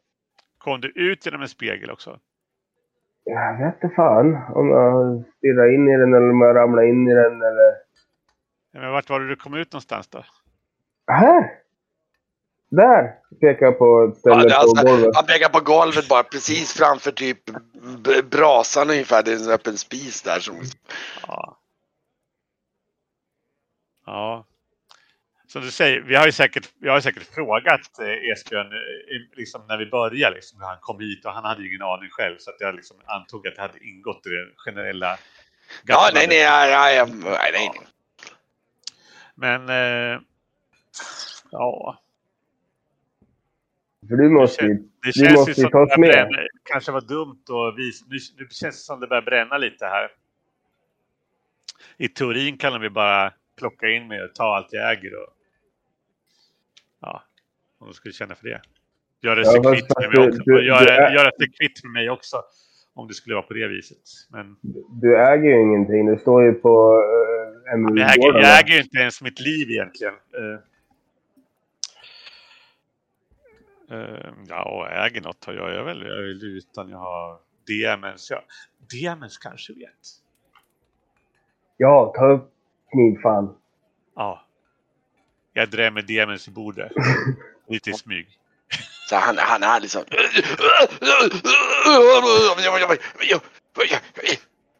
Kom 0.59 0.81
du 0.81 0.89
ut 0.89 1.27
genom 1.27 1.43
en 1.43 1.49
spegel 1.49 1.91
också? 1.91 2.21
Jag 3.31 3.59
vet 3.59 3.75
inte 3.75 3.95
fan 3.97 4.27
om 4.55 4.69
jag 4.69 5.25
stirrar 5.39 5.75
in 5.75 5.89
i 5.89 5.97
den 5.97 6.15
eller 6.15 6.31
om 6.31 6.41
jag 6.41 6.57
ramlar 6.57 6.83
in 6.83 7.09
i 7.09 7.15
den 7.15 7.43
eller... 7.43 7.75
Men 8.73 8.93
vart 8.93 9.11
var 9.11 9.21
det 9.21 9.29
du 9.29 9.37
kom 9.37 9.55
ut 9.55 9.73
någonstans 9.73 10.09
då? 10.09 10.25
Här! 11.13 11.51
Där! 12.71 13.15
Pekar 13.41 13.67
jag 13.67 13.79
på 13.79 14.05
ett 14.13 14.17
ställe 14.19 14.35
Ja, 14.35 14.41
är 14.45 14.49
på 14.49 14.55
alltså, 14.55 14.87
golvet. 14.87 15.17
han 15.17 15.27
pekar 15.27 15.49
på 15.49 15.61
golvet 15.65 16.09
bara 16.09 16.23
precis 16.23 16.73
framför 16.73 17.11
typ 17.11 17.39
brasan 18.31 18.91
ungefär. 18.91 19.23
Det 19.23 19.33
är 19.33 19.45
en 19.47 19.53
öppen 19.55 19.77
spis 19.77 20.23
där. 20.23 20.39
Som, 20.41 20.55
Ja. 21.27 21.57
Ja. 24.07 24.45
Som 25.49 25.63
du 25.63 25.71
säger, 25.71 26.01
vi 26.01 26.15
har 26.15 26.27
ju 26.27 26.33
säkert, 26.33 26.69
vi 26.81 26.89
har 26.89 26.97
ju 26.97 27.03
säkert 27.03 27.35
frågat 27.35 27.99
eh, 28.01 28.31
Esbjörn 28.33 28.67
eh, 28.67 29.37
liksom 29.37 29.63
när 29.69 29.77
vi 29.79 29.87
började, 29.87 30.35
liksom, 30.35 30.59
när 30.59 30.67
han 30.67 30.79
kom 30.81 31.01
hit 31.01 31.25
och 31.25 31.33
han 31.33 31.45
hade 31.45 31.63
ju 31.63 31.69
ingen 31.69 31.83
aning 31.83 32.11
själv 32.11 32.37
så 32.39 32.51
att 32.51 32.57
jag 32.61 32.75
liksom 32.75 32.97
antog 33.07 33.47
att 33.47 33.57
det 33.57 33.63
hade 33.63 33.85
ingått 33.85 34.27
i 34.27 34.29
det 34.29 34.49
generella 34.57 35.19
ja, 35.85 36.11
nej, 36.15 36.27
nej, 36.29 36.45
nej, 36.45 36.71
nej, 36.71 37.07
nej, 37.23 37.53
nej, 37.53 37.71
nej. 37.75 37.87
Men 39.35 39.69
eh, 39.69 40.21
ja, 41.51 41.99
För 44.09 44.17
du 44.17 44.31
måste 44.31 44.65
ju... 44.65 44.75
det 45.03 45.13
känns 45.13 45.33
måste 45.33 45.51
ju 45.51 45.55
ju 45.55 45.63
som 45.63 45.71
ta 45.71 45.87
det 45.87 46.01
med. 46.01 46.11
bränna, 46.11 46.39
kanske 46.65 46.93
var 46.93 47.01
dumt 47.01 47.45
och 47.49 47.79
visa. 47.79 48.05
Nu, 48.09 48.19
nu 48.39 48.49
känns 48.51 48.77
det 48.77 48.85
som 48.85 49.01
det 49.01 49.07
börjar 49.07 49.23
bränna 49.23 49.59
lite 49.59 49.87
här. 49.87 50.09
I 51.97 52.09
teorin 52.09 52.59
kan 52.59 52.81
vi 52.81 52.91
bara 52.91 53.33
plocka 53.59 53.89
in 53.89 54.09
mig 54.09 54.23
och 54.23 54.35
ta 54.35 54.57
allt 54.57 54.69
jag 54.71 54.93
äger 54.93 55.15
och 55.23 55.38
ja, 57.01 57.23
om 57.79 57.87
de 57.87 57.95
skulle 57.95 58.13
känna 58.13 58.35
för 58.35 58.45
det. 58.49 58.61
Göra 59.23 59.41
Ja, 59.41 59.45
sig 59.45 59.61
kvitt 59.63 59.87
med 60.01 60.09
mig 60.09 60.17
du- 60.17 60.29
också. 60.29 60.43
du- 60.45 60.67
göra, 60.67 60.81
du 60.85 60.91
är- 60.91 61.15
göra 61.15 61.31
sig 61.31 61.51
kvitt 61.59 61.85
med 61.85 61.93
mig 61.93 62.11
också. 62.11 62.43
Om 62.95 63.09
det 63.09 63.15
skulle 63.15 63.35
vara 63.35 63.47
på 63.47 63.55
det 63.55 63.69
viset. 63.69 63.99
Men 64.31 64.57
Du 65.01 65.17
äger 65.19 65.45
ju 65.45 65.61
ingenting. 65.63 66.07
Det 66.07 66.19
står 66.19 66.45
ju 66.45 66.53
på 66.53 66.97
uh, 66.97 67.99
jag 67.99 68.15
äger, 68.15 68.41
jag 68.41 68.61
äger 68.61 68.75
ju 68.75 68.81
inte 68.83 68.99
ens 68.99 69.23
mitt 69.23 69.41
liv 69.41 69.71
egentligen. 69.71 70.15
Eh, 73.91 74.31
ja, 74.49 74.65
och 74.71 74.89
äger 74.93 75.21
något 75.21 75.45
har 75.45 75.53
jag, 75.55 75.75
jag 75.75 75.85
väl. 75.85 76.03
Jag 76.03 76.19
är 76.19 76.23
väl 76.23 76.45
utan 76.45 76.89
jag 76.91 76.99
har 76.99 77.39
demens. 77.67 78.31
Ja, 78.31 78.43
demens 79.03 79.39
kanske 79.39 79.73
vet. 79.73 79.91
Ja, 81.77 82.13
ta 82.17 82.27
upp 82.33 82.51
knivfan. 82.93 83.57
Ja. 84.15 84.43
Jag 85.59 85.71
drämmer 85.71 86.03
demens 86.03 86.49
i 86.49 86.51
bordet. 86.51 86.93
Lite 87.69 87.91
i 87.91 87.93
smyg. 87.93 88.29
Så 89.09 89.17
han, 89.17 89.39
han 89.39 89.63
är 89.63 89.81
liksom... 89.81 90.05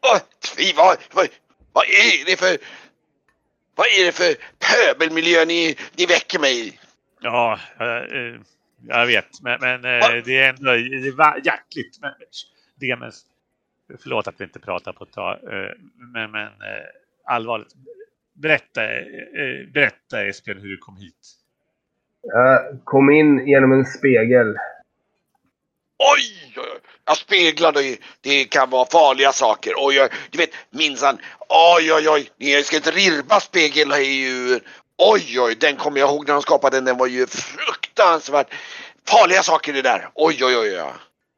Vad, 0.01 1.03
vad, 1.13 1.27
vad 1.73 1.85
är 1.85 2.25
det 2.25 2.37
för... 2.39 2.57
Vad 3.75 3.87
är 3.87 4.05
det 4.05 4.11
för 4.11 4.35
pöbelmiljö 4.59 5.45
ni, 5.45 5.75
ni 5.95 6.05
väcker 6.05 6.39
mig 6.39 6.67
i? 6.67 6.79
Ja, 7.21 7.59
eh, 7.79 8.41
jag 8.87 9.05
vet. 9.05 9.41
Men, 9.41 9.59
men 9.61 9.85
eh, 9.85 10.23
det 10.25 10.37
är 10.37 10.49
ändå 10.49 10.71
det 10.71 11.07
är 11.07 11.15
va- 11.15 11.37
hjärtligt. 11.43 11.99
Men, 12.01 12.11
demens. 12.75 13.25
Förlåt 14.03 14.27
att 14.27 14.35
vi 14.37 14.43
inte 14.43 14.59
pratar 14.59 14.93
på 14.93 15.03
ett 15.03 15.11
tag. 15.13 15.33
eh, 15.43 15.71
Men, 16.13 16.31
men 16.31 16.51
allvarligt. 17.25 17.73
Berätta, 18.41 18.83
eh, 18.83 19.67
berätta 19.73 20.27
Esbjörn 20.27 20.61
hur 20.61 20.69
du 20.69 20.77
kom 20.77 20.97
hit. 20.97 21.15
Jag 22.21 22.79
kom 22.83 23.09
in 23.09 23.47
genom 23.47 23.71
en 23.71 23.85
spegel. 23.85 24.47
Oj, 25.97 26.53
oj, 26.57 26.69
oj. 26.73 26.79
Jag 27.05 27.17
speglar 27.17 27.71
det. 27.71 27.97
Det 28.21 28.45
kan 28.45 28.69
vara 28.69 28.85
farliga 28.85 29.31
saker. 29.31 29.73
Oj, 29.77 30.01
oj, 30.01 30.09
du 30.29 30.37
vet 30.37 30.49
minsann. 30.69 31.17
Oj, 31.49 31.93
oj, 31.93 32.09
oj. 32.09 32.29
Ni 32.37 32.63
ska 32.63 32.75
inte 32.75 32.91
rirba 32.91 33.39
spegel 33.39 33.91
är 33.91 33.99
ju... 33.99 34.59
Oj, 34.97 35.39
oj, 35.39 35.55
den 35.55 35.75
kommer 35.75 35.99
jag 35.99 36.09
ihåg 36.09 36.27
när 36.27 36.33
de 36.33 36.41
skapade 36.41 36.77
den. 36.77 36.85
Den 36.85 36.97
var 36.97 37.07
ju 37.07 37.27
fruktansvärt 37.27 38.53
farliga 39.07 39.43
saker 39.43 39.73
det 39.73 39.81
där. 39.81 40.09
Oj, 40.15 40.45
oj, 40.45 40.57
oj. 40.57 40.67
Ja. 40.67 40.93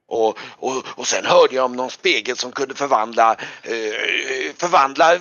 Och, 0.07 0.37
och, 0.57 0.85
och 0.95 1.07
sen 1.07 1.25
hörde 1.25 1.55
jag 1.55 1.65
om 1.65 1.75
någon 1.75 1.89
spegel 1.89 2.37
som 2.37 2.51
kunde 2.51 2.75
förvandla, 2.75 3.31
eh, 3.63 4.53
förvandla 4.57 5.19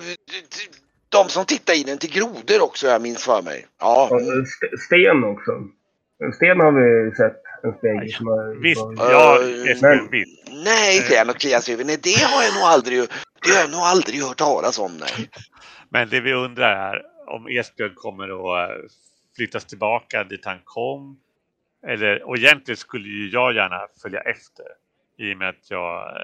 de 1.11 1.29
som 1.29 1.45
tittar 1.45 1.73
i 1.73 1.83
den 1.83 1.97
till 1.97 2.11
grodor 2.11 2.61
också, 2.61 2.87
jag 2.87 3.01
minns 3.01 3.25
för 3.25 3.41
mig. 3.41 3.65
Ja, 3.79 4.09
sten 4.87 5.23
också. 5.23 5.51
En 6.23 6.33
sten 6.33 6.59
har 6.59 6.71
vi 6.71 7.15
sett. 7.15 7.41
En 7.63 7.73
spegel 7.73 8.11
som 8.11 8.27
har... 8.27 8.61
Visst, 8.61 8.81
ja, 8.97 9.39
Eh, 9.67 10.09
visst. 10.11 10.51
Nej, 10.65 11.17
han 11.17 11.29
och 11.29 11.43
huvudet. 11.69 11.87
Nej, 11.87 11.99
det 12.03 12.23
har 12.23 12.43
jag 12.43 12.53
nog 12.53 12.63
aldrig, 12.63 12.99
det 13.43 13.49
har 13.53 13.61
jag 13.61 13.71
nog 13.71 13.79
aldrig 13.79 14.21
hört 14.21 14.37
talas 14.37 14.79
om. 14.79 14.97
Nej. 14.97 15.29
Men 15.89 16.09
det 16.09 16.19
vi 16.19 16.33
undrar 16.33 16.93
är 16.93 17.01
om 17.27 17.47
Esbjörn 17.47 17.93
kommer 17.95 18.23
att 18.23 18.69
eh, 18.69 18.75
flyttas 19.35 19.65
tillbaka 19.65 20.23
dit 20.23 20.45
han 20.45 20.59
kom. 20.63 21.19
Eller, 21.87 22.23
och 22.23 22.37
egentligen 22.37 22.77
skulle 22.77 23.07
ju 23.07 23.29
jag 23.29 23.55
gärna 23.55 23.87
följa 24.01 24.19
efter. 24.19 24.65
I 25.17 25.33
och 25.33 25.37
med 25.37 25.49
att 25.49 25.71
jag... 25.71 26.17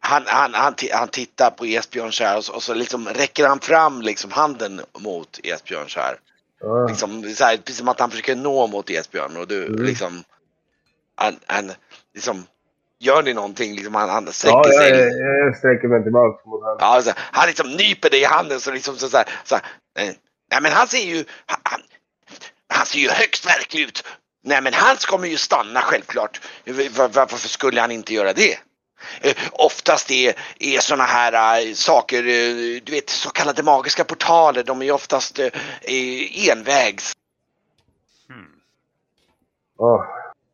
han, 0.00 0.22
han, 0.26 0.54
han, 0.54 0.74
han 0.92 1.08
tittar 1.08 1.50
på 1.50 1.64
Esbjörn 1.66 2.12
så 2.12 2.24
här 2.24 2.36
och 2.36 2.44
så, 2.44 2.52
och 2.54 2.62
så 2.62 2.74
liksom 2.74 3.08
räcker 3.08 3.46
han 3.48 3.60
fram 3.60 4.02
liksom 4.02 4.30
handen 4.30 4.80
mot 4.98 5.40
Esbjörn 5.44 5.88
så 5.88 6.00
här. 6.00 6.16
Ja. 6.60 6.86
Liksom, 6.86 7.34
så 7.34 7.44
här, 7.44 7.56
precis 7.56 7.78
som 7.78 7.88
att 7.88 8.00
han 8.00 8.10
försöker 8.10 8.36
nå 8.36 8.66
mot 8.66 8.90
Esbjörn 8.90 9.36
och 9.36 9.48
du 9.48 9.66
Mm. 9.66 9.82
liksom, 9.84 10.24
han, 11.16 11.36
han 11.46 11.72
liksom, 12.14 12.46
gör 12.98 13.22
ni 13.22 13.34
någonting 13.34 13.74
liksom, 13.74 13.94
han, 13.94 14.08
han 14.08 14.32
sträcker 14.32 14.56
Ja, 14.56 14.72
sig. 14.72 14.90
jag, 14.90 15.46
jag 15.46 15.56
sträcker 15.56 15.88
mig 15.88 16.02
tillbaka 16.02 16.48
mot 16.48 16.62
honom. 16.62 16.76
Ja, 16.80 17.02
så, 17.02 17.12
han 17.16 17.46
liksom 17.46 17.70
nyper 17.70 18.10
dig 18.10 18.20
i 18.20 18.24
handen 18.24 18.60
så 18.60 18.70
liksom 18.72 18.96
så, 18.96 19.08
så 19.08 19.16
här, 19.16 19.26
så 19.44 19.54
här, 19.54 19.64
nej 20.52 20.62
men 20.62 20.72
han 20.72 20.88
ser 20.88 21.04
ju, 21.04 21.24
han, 21.46 21.80
han 22.68 22.86
ser 22.86 22.98
ju 22.98 23.08
högst 23.08 23.46
verklig 23.46 23.82
ut. 23.82 24.04
Nej 24.44 24.62
men 24.62 24.74
han 24.74 24.96
kommer 24.96 25.28
ju 25.28 25.36
stanna 25.36 25.80
självklart. 25.80 26.40
Var, 26.66 27.08
varför 27.08 27.48
skulle 27.48 27.80
han 27.80 27.90
inte 27.90 28.14
göra 28.14 28.32
det? 28.32 28.58
Eh, 29.22 29.36
oftast 29.52 30.10
är, 30.10 30.34
är 30.58 30.78
sådana 30.78 31.04
här 31.04 31.32
eh, 31.68 31.72
saker, 31.72 32.18
eh, 32.18 32.82
du 32.84 32.92
vet 32.92 33.10
så 33.10 33.30
kallade 33.30 33.62
magiska 33.62 34.04
portaler, 34.04 34.62
de 34.62 34.82
är 34.82 34.92
oftast 34.92 35.38
eh, 35.38 35.50
envägs. 36.52 37.12
Hmm. 38.28 38.60
Ja, 39.78 40.06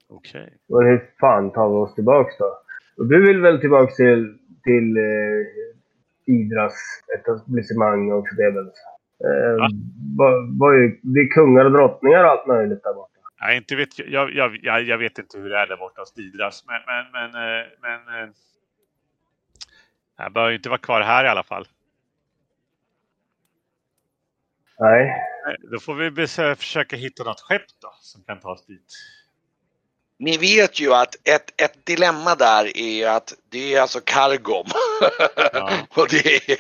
Okej. 0.08 0.52
och 0.68 0.82
hur 0.82 1.10
fan 1.20 1.52
tar 1.52 1.68
vi 1.68 1.74
oss 1.74 1.94
tillbaka 1.94 2.30
då? 2.38 2.58
Och 2.96 3.06
du 3.06 3.26
vill 3.26 3.40
väl 3.40 3.60
tillbaka 3.60 3.92
till, 3.94 4.38
till 4.64 4.96
eh, 4.96 6.34
Idras 6.34 6.74
etablissemang 7.18 8.12
och 8.12 8.26
väl 8.38 8.56
eh, 8.56 9.68
vad 10.58 10.74
är, 10.74 10.98
det 11.02 11.20
är 11.20 11.28
kungar 11.28 11.64
och 11.64 11.72
drottningar 11.72 12.24
och 12.24 12.30
allt 12.30 12.46
möjligt 12.46 12.82
där 12.82 12.94
borta. 12.94 13.15
Nej, 13.40 13.56
inte 13.56 13.76
vet 13.76 13.98
jag, 13.98 14.34
jag, 14.34 14.64
jag, 14.64 14.98
vet 14.98 15.18
inte 15.18 15.38
hur 15.38 15.50
det 15.50 15.58
är 15.58 15.66
där 15.66 15.76
borta 15.76 16.00
hos 16.00 16.14
Didras, 16.14 16.64
men, 16.66 16.82
men, 16.86 17.10
men, 17.12 17.34
eh, 17.34 17.66
men 17.80 18.22
eh, 18.22 18.28
jag 20.18 20.32
bör 20.32 20.48
ju 20.48 20.56
inte 20.56 20.68
vara 20.68 20.78
kvar 20.78 21.00
här 21.00 21.24
i 21.24 21.28
alla 21.28 21.42
fall. 21.42 21.68
Nej. 24.78 25.22
Då 25.70 25.80
får 25.80 25.94
vi 25.94 26.26
försöka 26.56 26.96
hitta 26.96 27.24
något 27.24 27.40
skepp 27.40 27.66
då 27.82 27.94
som 28.00 28.24
kan 28.24 28.40
ta 28.40 28.50
oss 28.50 28.66
dit. 28.66 28.94
Ni 30.18 30.38
vet 30.38 30.80
ju 30.80 30.94
att 30.94 31.14
ett, 31.28 31.60
ett 31.62 31.86
dilemma 31.86 32.34
där 32.34 32.76
är 32.76 33.08
att 33.08 33.34
det 33.48 33.74
är 33.74 33.80
alltså 33.80 34.00
Kargom. 34.04 34.66
Ja. 35.52 35.70
och 35.94 36.08
det 36.10 36.50
är, 36.50 36.56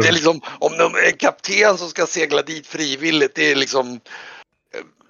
det 0.00 0.08
är 0.08 0.12
liksom, 0.12 0.40
om 0.58 0.78
de, 0.78 0.94
en 0.94 1.16
kapten 1.16 1.78
som 1.78 1.88
ska 1.88 2.06
segla 2.06 2.42
dit 2.42 2.66
frivilligt, 2.66 3.34
det 3.34 3.50
är 3.50 3.56
liksom 3.56 4.00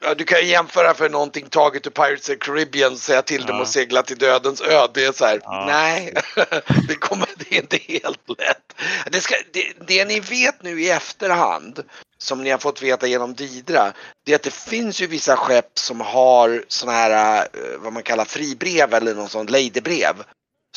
Ja, 0.02 0.14
du 0.14 0.24
kan 0.24 0.40
ju 0.40 0.46
jämföra 0.46 0.94
för 0.94 1.08
någonting 1.10 1.46
taget 1.48 1.86
ur 1.86 1.90
Pirates 1.90 2.20
of 2.20 2.26
the 2.26 2.36
Caribbean, 2.36 2.96
säga 2.96 3.22
till 3.22 3.46
dem 3.46 3.56
Ja. 3.56 3.62
att 3.62 3.68
segla 3.68 4.02
till 4.02 4.18
dödens 4.18 4.60
ö. 4.60 4.86
Det 4.94 5.04
är 5.04 5.12
så 5.12 5.24
här, 5.24 5.40
Ja. 5.44 5.64
nej, 5.66 6.14
det, 6.88 6.94
kommer, 6.94 7.28
det 7.36 7.56
är 7.56 7.60
inte 7.60 7.76
helt 7.76 8.28
lätt. 8.28 8.74
Det, 9.10 9.20
ska, 9.20 9.34
det, 9.52 9.72
det 9.86 10.04
ni 10.04 10.20
vet 10.20 10.62
nu 10.62 10.82
i 10.82 10.90
efterhand, 10.90 11.82
som 12.18 12.42
ni 12.42 12.50
har 12.50 12.58
fått 12.58 12.82
veta 12.82 13.06
genom 13.06 13.34
Didra, 13.34 13.92
det 14.24 14.32
är 14.32 14.36
att 14.36 14.42
det 14.42 14.54
finns 14.54 15.00
ju 15.02 15.06
vissa 15.06 15.36
skepp 15.36 15.78
som 15.78 16.00
har 16.00 16.64
såna 16.68 16.92
här, 16.92 17.40
eh, 17.40 17.78
vad 17.78 17.92
man 17.92 18.02
kallar 18.02 18.24
fribrev 18.24 18.94
eller 18.94 19.14
något 19.14 19.30
sånt 19.30 19.50
ladybrev. 19.50 20.14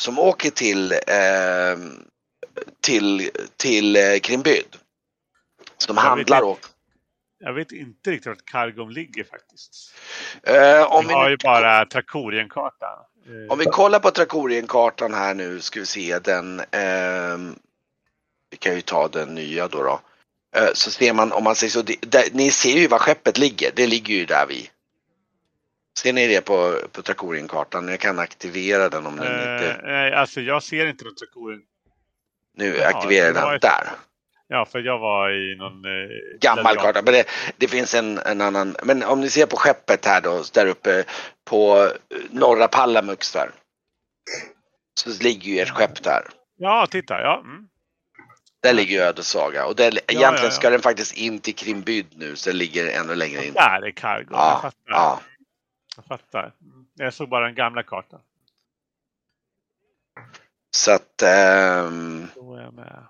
Som 0.00 0.18
åker 0.18 0.50
till, 0.50 0.92
eh, 0.92 1.76
till, 2.80 3.30
till 3.56 3.96
eh, 3.96 4.18
Krimbyd. 4.18 4.76
Som 5.78 5.96
handlar 5.96 6.48
inte. 6.50 6.68
Jag 7.46 7.52
vet 7.52 7.72
inte 7.72 8.10
riktigt 8.10 8.26
vart 8.26 8.44
Kargom 8.44 8.90
ligger 8.90 9.24
faktiskt. 9.24 9.94
Eh, 10.42 10.92
om, 10.92 11.02
vi 11.04 11.08
vi 11.08 11.14
har 11.14 11.24
nu, 11.24 11.30
ju 11.30 11.36
bara 11.36 11.84
Trakorien-kartan. 11.86 12.98
Eh, 13.26 13.52
om 13.52 13.58
vi 13.58 13.64
kollar 13.64 13.98
på 13.98 14.10
Trakorien-kartan 14.10 15.14
här 15.14 15.34
nu 15.34 15.60
ska 15.60 15.80
vi 15.80 15.86
se 15.86 16.18
den. 16.18 16.62
ehm, 16.70 17.58
vi 18.50 18.56
kan 18.56 18.74
ju 18.74 18.80
ta 18.80 19.08
den 19.08 19.34
nya 19.34 19.68
då. 19.68 19.82
då. 19.82 20.00
Eh, 20.56 20.68
så 20.74 20.90
ser 20.90 21.12
man 21.12 21.32
om 21.32 21.44
man 21.44 21.54
säger 21.54 21.70
så. 21.70 21.82
Det, 21.82 21.96
där, 22.00 22.22
ni 22.32 22.50
ser 22.50 22.78
ju 22.78 22.86
var 22.88 22.98
skeppet 22.98 23.38
ligger. 23.38 23.70
Det 23.76 23.86
ligger 23.86 24.14
ju 24.14 24.24
där 24.26 24.46
vi. 24.46 24.70
Ser 25.98 26.12
ni 26.12 26.26
det 26.26 26.40
på, 26.40 26.78
på 26.92 27.02
Trakorien-kartan? 27.02 27.88
Jag 27.88 28.00
kan 28.00 28.18
aktivera 28.18 28.88
den 28.88 29.06
om 29.06 29.16
den 29.16 29.26
inte. 29.26 29.70
eh, 29.70 29.76
nej, 29.82 30.12
alltså 30.14 30.40
jag 30.40 30.62
ser 30.62 30.86
inte 30.86 31.04
något 31.04 31.16
Trakorien. 31.16 31.62
Nu 32.56 32.82
aktiverar 32.82 33.32
det 33.32 33.40
den 33.40 33.54
ett- 33.54 33.62
där. 33.62 33.88
Ja, 34.48 34.66
för 34.66 34.78
jag 34.78 34.98
var 34.98 35.30
i 35.30 35.56
någon... 35.56 35.84
Eh, 35.84 36.38
Gammal 36.40 36.74
jag- 36.74 36.84
karta. 36.84 37.02
Men 37.02 37.12
det, 37.14 37.24
det 37.56 37.68
finns 37.68 37.94
en, 37.94 38.18
en 38.18 38.40
annan. 38.40 38.76
Men 38.82 39.02
om 39.02 39.20
ni 39.20 39.30
ser 39.30 39.46
på 39.46 39.56
skeppet 39.56 40.04
här 40.04 40.20
då. 40.20 40.42
Där 40.54 40.66
uppe 40.66 41.04
på 41.44 41.76
eh, 41.84 41.90
norra 42.30 42.68
Pallamux 42.68 43.32
där. 43.32 43.50
Så 45.00 45.22
ligger 45.22 45.52
ju 45.52 45.60
ett 45.60 45.70
skepp 45.70 46.02
där. 46.02 46.22
Ja, 46.56 46.86
titta. 46.90 47.20
Ja. 47.20 47.40
Mm. 47.44 47.68
Där 48.62 48.72
ligger 48.72 48.96
ju 48.96 49.00
Ödessaga 49.02 49.66
och 49.66 49.76
där, 49.76 49.86
egentligen 49.86 50.20
ja, 50.34 50.42
ja. 50.42 50.50
ska 50.50 50.70
den 50.70 50.80
faktiskt 50.80 51.16
in 51.16 51.38
till 51.38 51.54
Krimbyd 51.54 52.06
nu 52.16 52.36
så 52.36 52.50
den 52.50 52.58
ligger 52.58 53.00
ännu 53.00 53.14
längre 53.14 53.44
in. 53.46 53.52
Där 53.52 53.82
är 53.82 53.92
jag 54.02 54.24
Ja, 54.30 54.58
fattar. 54.62 54.74
ja. 54.84 55.20
Jag 55.96 56.04
fattar. 56.04 56.52
Jag 56.94 57.14
såg 57.14 57.28
bara 57.28 57.44
den 57.44 57.54
gamla 57.54 57.82
kartan. 57.82 58.20
Så 60.76 60.92
att 60.92 61.22
ehm, 61.22 62.28
Då 62.34 62.54
är 62.56 62.62
jag 62.62 62.74
med. 62.74 63.06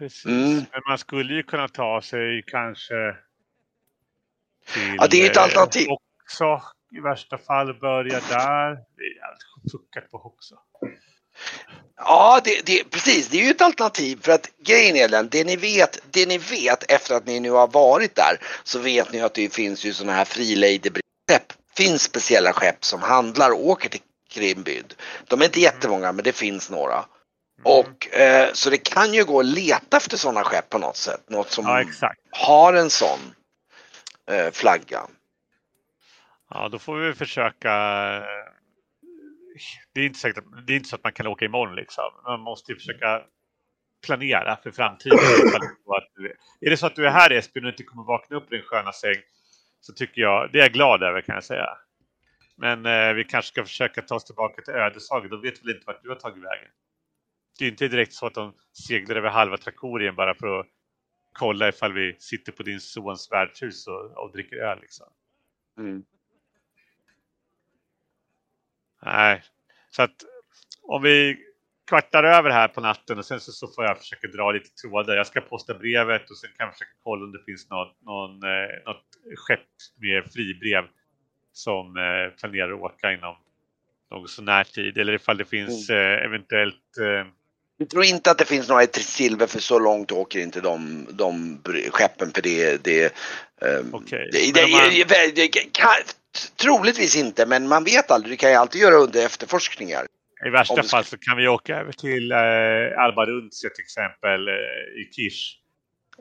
Mm, 0.00 0.08
precis. 0.08 0.26
Mm. 0.26 0.54
Men 0.54 0.82
man 0.88 0.98
skulle 0.98 1.34
ju 1.34 1.42
kunna 1.42 1.68
ta 1.68 2.02
sig 2.02 2.44
kanske 2.46 3.16
till 4.72 4.94
Ja, 4.98 5.06
det 5.10 5.22
är 5.22 5.30
ett 5.30 5.36
eh, 5.36 5.42
alternativ. 5.42 5.88
Också 5.88 6.62
i 6.96 7.00
värsta 7.00 7.38
fall 7.38 7.74
börja 7.74 8.20
där. 8.20 8.70
Det 8.70 9.04
är 9.04 9.70
fuckat 9.70 10.10
på 10.10 10.18
också. 10.18 10.54
ja, 11.96 12.40
det, 12.44 12.66
det, 12.66 12.90
precis, 12.90 13.28
det 13.28 13.40
är 13.40 13.44
ju 13.44 13.50
ett 13.50 13.62
alternativ 13.62 14.20
för 14.22 14.32
att 14.32 14.50
grejen 14.58 14.96
är 14.96 15.08
den, 15.08 15.28
det 15.28 15.44
ni 15.44 15.56
vet, 15.56 16.02
det 16.10 16.26
ni 16.26 16.38
vet 16.38 16.90
efter 16.90 17.14
att 17.14 17.26
ni 17.26 17.40
nu 17.40 17.50
har 17.50 17.68
varit 17.68 18.14
där 18.14 18.36
så 18.64 18.78
vet 18.78 19.12
ni 19.12 19.20
att 19.20 19.34
det 19.34 19.54
finns 19.54 19.84
ju 19.84 19.92
sådana 19.92 20.12
här 20.12 20.24
friladybrev. 20.24 21.02
finns 21.76 22.02
speciella 22.02 22.52
skepp 22.52 22.84
som 22.84 23.02
handlar 23.02 23.50
och 23.50 23.66
åker 23.66 23.88
till 23.88 24.00
Krimbyd. 24.28 24.94
De 25.28 25.40
är 25.40 25.44
inte 25.44 25.60
jättemånga 25.60 26.12
men 26.12 26.24
det 26.24 26.32
finns 26.32 26.70
några. 26.70 27.04
Mm. 27.66 27.78
Och 27.80 28.14
eh, 28.14 28.52
så 28.52 28.70
det 28.70 28.78
kan 28.78 29.14
ju 29.14 29.24
gå 29.24 29.40
att 29.40 29.46
leta 29.46 29.96
efter 29.96 30.16
sådana 30.16 30.44
skepp 30.44 30.70
på 30.70 30.78
något 30.78 30.96
sätt. 30.96 31.30
Något 31.30 31.50
som 31.50 31.64
Ja, 31.64 31.84
har 32.30 32.72
en 32.74 32.90
sån 32.90 33.18
eh, 34.30 34.50
flagga. 34.52 35.00
Ja, 36.50 36.68
då 36.68 36.78
får 36.78 36.96
vi 36.96 37.14
försöka. 37.14 37.72
eh, 38.16 38.22
Det 39.92 40.00
är 40.00 40.04
inte 40.06 40.18
säkert 40.18 40.44
det 40.66 40.72
är 40.72 40.76
inte 40.76 40.88
så 40.88 40.96
att 40.96 41.04
man 41.04 41.12
kan 41.12 41.26
åka 41.26 41.44
imorgon 41.44 41.76
liksom. 41.76 42.04
Man 42.24 42.40
måste 42.40 42.72
ju 42.72 42.78
försöka 42.78 43.22
planera 44.06 44.56
för 44.62 44.70
framtiden. 44.70 45.18
det 46.60 46.66
är 46.66 46.70
det 46.70 46.76
så 46.76 46.86
att 46.86 46.96
du 46.96 47.06
är 47.06 47.10
här 47.10 47.32
Esbjörn 47.32 47.64
och 47.64 47.70
inte 47.70 47.82
kommer 47.82 48.04
vakna 48.04 48.36
upp 48.36 48.52
i 48.52 48.56
din 48.56 48.64
sköna 48.64 48.92
säng 48.92 49.16
så 49.80 49.92
tycker 49.92 50.22
jag, 50.22 50.52
det 50.52 50.58
är 50.58 50.62
jag 50.62 50.72
glad 50.72 51.02
över 51.02 51.20
kan 51.20 51.34
jag 51.34 51.44
säga. 51.44 51.68
Men 52.56 52.86
eh, 52.86 53.12
vi 53.14 53.24
kanske 53.24 53.48
ska 53.48 53.64
försöka 53.64 54.02
ta 54.02 54.14
oss 54.14 54.24
tillbaka 54.24 54.62
till 54.62 54.74
Ödeshage. 54.74 55.28
Då 55.30 55.36
vet 55.36 55.62
väl 55.64 55.70
inte 55.70 55.86
vart 55.86 56.02
du 56.02 56.08
har 56.08 56.16
tagit 56.16 56.44
vägen. 56.44 56.68
Det 57.58 57.64
är 57.64 57.68
inte 57.68 57.88
direkt 57.88 58.12
så 58.12 58.26
att 58.26 58.34
de 58.34 58.54
seglar 58.72 59.16
över 59.16 59.28
halva 59.30 59.56
Trakorien 59.56 60.14
bara 60.14 60.34
för 60.34 60.60
att 60.60 60.66
kolla 61.32 61.68
ifall 61.68 61.92
vi 61.92 62.16
sitter 62.18 62.52
på 62.52 62.62
din 62.62 62.80
sons 62.80 63.32
värdshus 63.32 63.86
och, 63.86 64.10
och 64.10 64.32
dricker 64.32 64.56
öl 64.56 64.78
liksom. 64.80 65.06
Mm. 65.78 66.04
Nej, 69.02 69.42
så 69.90 70.02
att 70.02 70.24
om 70.82 71.02
vi 71.02 71.36
kvartar 71.88 72.24
över 72.24 72.50
här 72.50 72.68
på 72.68 72.80
natten 72.80 73.18
och 73.18 73.24
sen 73.24 73.40
så, 73.40 73.52
så 73.52 73.68
får 73.68 73.84
jag 73.84 73.98
försöka 73.98 74.28
dra 74.28 74.52
lite 74.52 74.70
trådar. 74.70 75.16
Jag 75.16 75.26
ska 75.26 75.40
posta 75.40 75.74
brevet 75.74 76.30
och 76.30 76.38
sen 76.38 76.50
kan 76.56 76.66
jag 76.66 76.72
försöka 76.74 76.90
kolla 77.02 77.24
om 77.24 77.32
det 77.32 77.42
finns 77.46 77.70
något, 77.70 77.96
någon, 78.00 78.42
eh, 78.42 78.84
något 78.86 79.04
skepp 79.36 79.68
med 79.96 80.32
fribrev 80.32 80.84
som 81.52 81.96
eh, 81.96 82.38
planerar 82.38 82.72
att 82.72 82.80
åka 82.80 83.12
inom 83.12 83.36
någon 84.10 84.28
så 84.28 84.42
när 84.42 84.64
tid. 84.64 84.98
Eller 84.98 85.12
ifall 85.12 85.36
det 85.36 85.44
finns 85.44 85.90
Mm. 85.90 86.02
eh, 86.02 86.24
eventuellt 86.24 86.98
eh, 86.98 87.26
Jag 87.76 87.90
tror 87.90 88.04
inte 88.04 88.30
att 88.30 88.38
det 88.38 88.44
finns 88.44 88.68
några 88.68 88.82
i 88.82 88.88
silver 88.92 89.46
för 89.46 89.58
så 89.58 89.78
långt 89.78 90.12
åker 90.12 90.38
inte 90.40 90.60
de, 90.60 91.06
de 91.10 91.60
skeppen 91.90 92.30
för 92.34 92.42
det. 92.42 92.84
det, 92.84 93.04
ehm, 93.62 93.94
Okej. 93.94 94.28
det, 94.32 94.52
det, 94.54 95.04
det, 95.04 95.34
det 95.34 95.48
kan, 95.48 95.88
troligtvis 96.56 97.16
inte 97.16 97.46
men 97.46 97.68
man 97.68 97.84
vet 97.84 98.10
aldrig. 98.10 98.32
Du 98.32 98.36
kan 98.36 98.50
ju 98.50 98.56
alltid 98.56 98.80
göra 98.80 98.94
under 98.94 99.26
efterforskningar. 99.26 100.06
I 100.46 100.50
värsta 100.50 100.74
ska- 100.74 100.82
fall 100.82 101.04
så 101.04 101.18
kan 101.18 101.36
vi 101.36 101.48
åka 101.48 101.76
över 101.76 101.92
till 101.92 102.32
eh, 102.32 102.38
Alba 103.02 103.26
Runtia 103.26 103.70
till 103.70 103.84
exempel 103.84 104.48
eh, 104.48 104.54
i 105.00 105.10
Kish. 105.12 105.58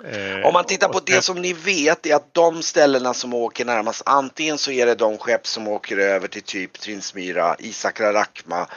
Eh, 0.05 0.45
Om 0.45 0.53
man 0.53 0.65
tittar 0.65 0.89
på 0.89 0.99
det 0.99 1.21
som 1.21 1.41
ni 1.41 1.53
vet 1.53 2.05
är 2.05 2.15
att 2.15 2.33
de 2.33 2.63
ställena 2.63 3.13
som 3.13 3.33
åker 3.33 3.65
närmast 3.65 4.03
antingen 4.05 4.57
så 4.57 4.71
är 4.71 4.85
det 4.85 4.95
de 4.95 5.17
skepp 5.17 5.47
som 5.47 5.67
åker 5.67 5.97
över 5.97 6.27
till 6.27 6.41
typ 6.41 6.73
Trinsmyra, 6.79 7.55
Isakra 7.59 8.13
Rakma. 8.13 8.67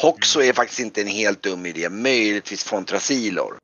Hoxo 0.00 0.42
är 0.42 0.52
faktiskt 0.52 0.80
inte 0.80 1.00
en 1.00 1.06
helt 1.06 1.42
dum 1.42 1.66
idé, 1.66 1.88
möjligtvis 1.88 2.64
Fontrasilor. 2.64 3.56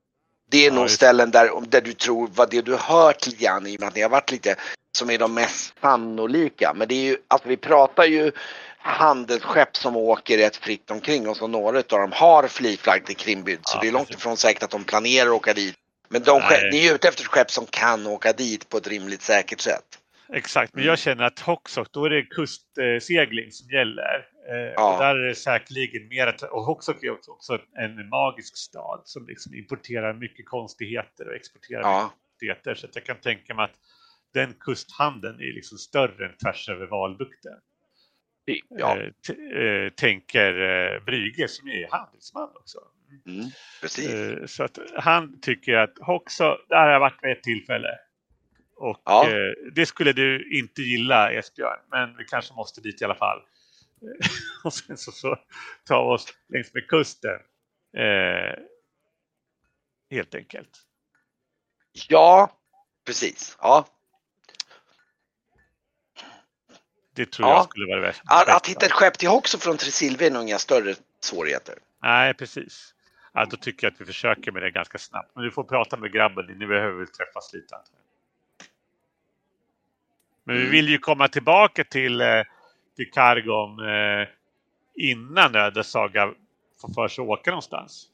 Det 0.51 0.59
är 0.59 0.71
Ja, 0.71 0.75
nog 0.75 0.91
ställen 0.91 1.31
där, 1.31 1.51
där 1.69 1.81
du 1.81 1.93
tror 1.93 2.31
vad 2.35 2.51
det 2.51 2.63
du 2.63 2.77
hört 2.77 3.27
lite 3.27 3.45
grann 3.45 3.67
i 3.67 3.77
och 3.77 3.81
med 3.81 3.89
att 3.89 3.95
ni 3.95 4.03
har 4.03 4.09
varit 4.09 4.31
lite 4.31 4.57
som 4.99 5.11
är 5.11 5.19
de 5.19 5.35
mest 5.35 5.75
sannolika. 5.81 6.73
Men 6.77 6.89
det 6.89 6.95
är 6.95 7.05
ju, 7.05 7.17
alltså 7.29 7.49
vi 7.49 7.57
pratar 7.57 8.05
ju 8.05 8.33
handelsskepp 8.79 9.77
som 9.77 9.97
åker 9.97 10.39
rätt 10.39 10.57
fritt 10.57 10.91
omkring 10.91 11.29
och 11.29 11.37
så 11.37 11.47
några 11.47 11.79
av 11.79 11.85
dem 11.85 12.13
har 12.13 12.49
flygflagg 12.49 13.07
till 13.07 13.17
Krimbyd. 13.17 13.59
Så 13.63 13.77
Ja, 13.77 13.81
det 13.81 13.89
är 13.89 13.93
långt 13.93 14.11
ifrån 14.11 14.37
säkert 14.37 14.63
att 14.63 14.71
de 14.71 14.85
planerar 14.85 15.27
att 15.27 15.35
åka 15.35 15.55
dit. 15.55 15.75
Men 16.09 16.23
de 16.23 16.41
skepp, 16.41 16.73
ni 16.73 16.87
är 16.87 16.95
ute 16.95 17.09
efter 17.09 17.25
skepp 17.25 17.51
som 17.51 17.67
kan 17.67 18.07
åka 18.07 18.33
dit 18.33 18.69
på 18.69 18.77
ett 18.77 18.87
rimligt 18.87 19.23
säkert 19.23 19.61
sätt. 19.61 19.85
Exakt, 20.32 20.74
men 20.74 20.81
Mm. 20.82 20.89
jag 20.89 20.98
känner 20.98 21.24
att 21.24 21.40
Hoxok, 21.40 21.93
då 21.93 22.05
är 22.05 22.11
det 22.11 22.23
kustsegling 22.23 23.51
som 23.53 23.70
gäller. 23.70 24.27
Eh, 24.51 24.57
Ja. 24.77 24.98
Där 25.01 25.16
är 25.19 25.28
det 25.28 25.35
säkerligen 25.35 26.09
mer, 26.09 26.27
att- 26.27 26.43
och 26.43 26.62
Hoxok 26.62 27.03
är 27.05 27.11
också- 27.11 27.31
också 27.31 27.59
en 27.78 28.09
magisk 28.09 28.57
stad 28.57 29.03
som 29.05 29.27
liksom 29.27 29.55
importerar 29.55 30.12
mycket 30.15 30.47
konstigheter 30.47 31.28
och 31.28 31.35
exporterar 31.35 31.78
mycket 31.78 31.90
Ja, 31.93 32.12
konstigheter. 32.31 32.74
Så 32.74 32.86
jag 32.94 33.05
kan 33.05 33.16
tänka 33.20 33.55
mig 33.55 33.65
att 33.65 33.77
den 34.35 34.55
kusthandeln 34.61 35.40
är 35.40 35.53
liksom 35.55 35.78
större 35.78 36.27
än 36.27 36.36
tvärs 36.36 36.69
över 36.69 36.86
Valbukten. 36.86 37.59
ja 38.69 38.97
Eh, 38.98 39.07
eh, 39.62 39.90
tänker 39.90 40.61
eh, 40.61 41.05
Brygge 41.05 41.48
som 41.48 41.69
är 41.69 41.89
handelsman 41.90 42.48
också. 42.55 42.78
mm, 43.27 43.44
precis. 43.81 44.11
Så 44.57 44.65
att 44.65 44.78
han 44.94 45.40
tycker 45.40 45.74
att 45.74 45.98
Hoxo, 46.01 46.44
där 46.69 46.77
har 46.77 46.89
jag 46.90 47.01
varit 47.01 47.19
vid 47.23 47.32
ett 47.32 47.43
tillfälle. 47.43 47.89
Och 48.77 49.03
Ja. 49.05 49.28
eh, 49.31 49.53
det 49.73 49.86
skulle 49.86 50.12
du 50.12 50.59
inte 50.59 50.82
gilla 50.82 51.32
Esbjörn, 51.32 51.78
men 51.90 52.16
vi 52.16 52.24
kanske 52.24 52.55
måste 52.55 52.81
dit 52.81 53.03
i 53.03 53.05
alla 53.05 53.15
fall. 53.15 53.43
och 54.65 54.73
sen 54.73 54.97
så, 54.97 55.12
så 55.12 55.36
tar 55.85 56.05
vi 56.05 56.15
oss 56.15 56.27
längs 56.48 56.74
med 56.74 56.89
kusten. 56.89 57.40
Eh, 57.97 58.59
helt 60.11 60.35
enkelt. 60.35 60.70
Ja, 62.09 62.51
precis. 63.07 63.57
Ja. 63.61 63.86
Det 67.15 67.27
tror 67.32 67.48
Ja. 67.48 67.55
jag 67.55 67.65
skulle 67.65 67.86
vara 67.86 67.97
det 68.01 68.07
värsta. 68.07 68.23
Att, 68.27 68.48
att 68.48 68.66
hitta 68.66 68.86
ett 68.86 68.93
skepp 68.93 69.19
till 69.19 69.28
också 69.28 69.59
från 69.59 69.77
Tresilver 69.77 70.27
är 70.27 70.31
nog 70.31 70.43
inga 70.43 70.59
större 70.59 70.94
svårigheter. 71.20 71.74
Nej, 72.03 72.35
precis. 72.35 72.94
Ja, 73.32 73.44
då 73.44 73.57
tycker 73.57 73.86
jag 73.86 73.94
att 73.94 74.01
vi 74.01 74.05
försöker 74.05 74.53
med 74.53 74.62
det 74.62 74.70
ganska 74.70 74.98
snabbt. 74.98 75.31
Men 75.35 75.44
du 75.44 75.51
får 75.51 75.65
prata 75.65 75.97
med 75.97 76.12
grabben, 76.12 76.47
ni 76.47 76.66
behöver 76.66 76.98
väl 76.98 77.09
träffas 77.09 77.53
lite. 77.53 77.77
antar 77.77 77.90
jag. 77.94 78.06
Men 80.47 80.56
vi 80.56 80.60
Mm. 80.62 80.73
vill 80.73 80.89
ju 80.89 80.98
komma 80.98 81.28
tillbaka 81.28 81.85
till, 81.85 82.20
eh, 82.20 82.43
till 82.97 83.10
Kargom 83.10 83.78
eh, 83.78 84.28
innan 84.94 85.55
Öde 85.56 85.85
Saga 85.85 86.35
får 86.81 86.94
för 86.94 87.09
sig 87.09 87.23
att 87.23 87.28
åka 87.28 87.51
någonstans. 87.51 88.06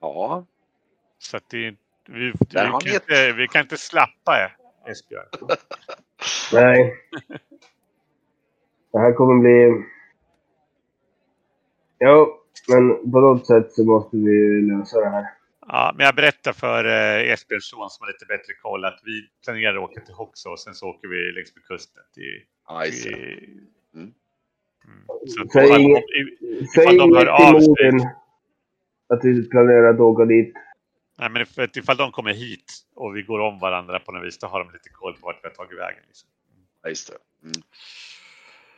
Ja, 0.00 0.44
Så 1.18 1.36
att 1.36 1.50
det, 1.50 1.56
vi, 2.08 2.30
vi, 2.30 2.32
kan 2.50 2.80
ni 2.84 2.94
inte, 2.94 3.32
vi 3.32 3.48
kan 3.48 3.62
inte 3.62 3.76
slappa 3.78 4.44
eh, 4.44 4.90
Esbjörn. 4.90 5.26
Nej. 6.52 6.94
Det 8.92 8.98
här 8.98 9.12
kommer 9.12 9.40
bli... 9.40 9.84
Jo, 12.00 12.34
men 12.68 13.12
på 13.12 13.20
något 13.20 13.46
sätt 13.46 13.72
så 13.72 13.84
måste 13.84 14.16
vi 14.16 14.60
lösa 14.62 15.00
det 15.00 15.08
här. 15.08 15.26
Ja, 15.68 15.92
men 15.96 16.06
jag 16.06 16.14
berättar 16.14 16.52
för 16.52 16.84
eh, 16.84 17.32
Esbjörns 17.32 17.64
son 17.68 17.90
som 17.90 18.04
har 18.04 18.12
lite 18.12 18.26
bättre 18.26 18.52
koll 18.62 18.84
att 18.84 19.00
vi 19.04 19.28
planerar 19.44 19.76
att 19.76 19.90
åka 19.90 20.00
till 20.00 20.14
Hoxå 20.14 20.50
och 20.50 20.60
sen 20.60 20.74
så 20.74 20.86
åker 20.88 21.08
vi 21.08 21.32
längs 21.32 21.54
med 21.54 21.64
kusten 21.64 22.02
till 22.14 22.42
det. 22.68 23.02
Mm. 23.94 24.12
Mm. 24.84 25.04
Så 25.28 25.42
att 25.42 25.52
Säg 25.52 25.64
ifall, 25.64 25.80
inget- 25.80 26.04
de, 26.40 26.66
Säg 26.74 26.84
Ifall 26.84 26.96
de 26.98 27.12
hör 27.16 27.26
inget 27.26 27.54
av 27.54 27.58
till 27.58 27.64
sig. 27.76 27.92
Norden 27.92 28.08
att 29.08 29.24
vi 29.24 29.48
planerar 29.48 29.94
att 29.94 30.00
åka 30.00 30.24
dit. 30.24 30.54
nej, 31.18 31.30
men 31.30 31.46
för 31.46 31.78
ifall 31.78 31.96
de 31.96 32.12
kommer 32.12 32.32
hit 32.34 32.72
och 32.94 33.16
vi 33.16 33.22
går 33.22 33.38
om 33.38 33.58
varandra 33.58 34.00
på 34.00 34.12
något 34.12 34.26
vis, 34.26 34.38
då 34.38 34.46
har 34.46 34.64
de 34.64 34.72
lite 34.72 34.88
koll 34.88 35.14
på 35.14 35.26
vart 35.26 35.40
vi 35.44 35.48
har 35.48 35.54
tagit 35.54 35.78
vägen. 35.78 36.02
Liksom. 36.06 36.28
Ja, 36.82 36.88
just 36.88 37.12
det. 37.12 37.18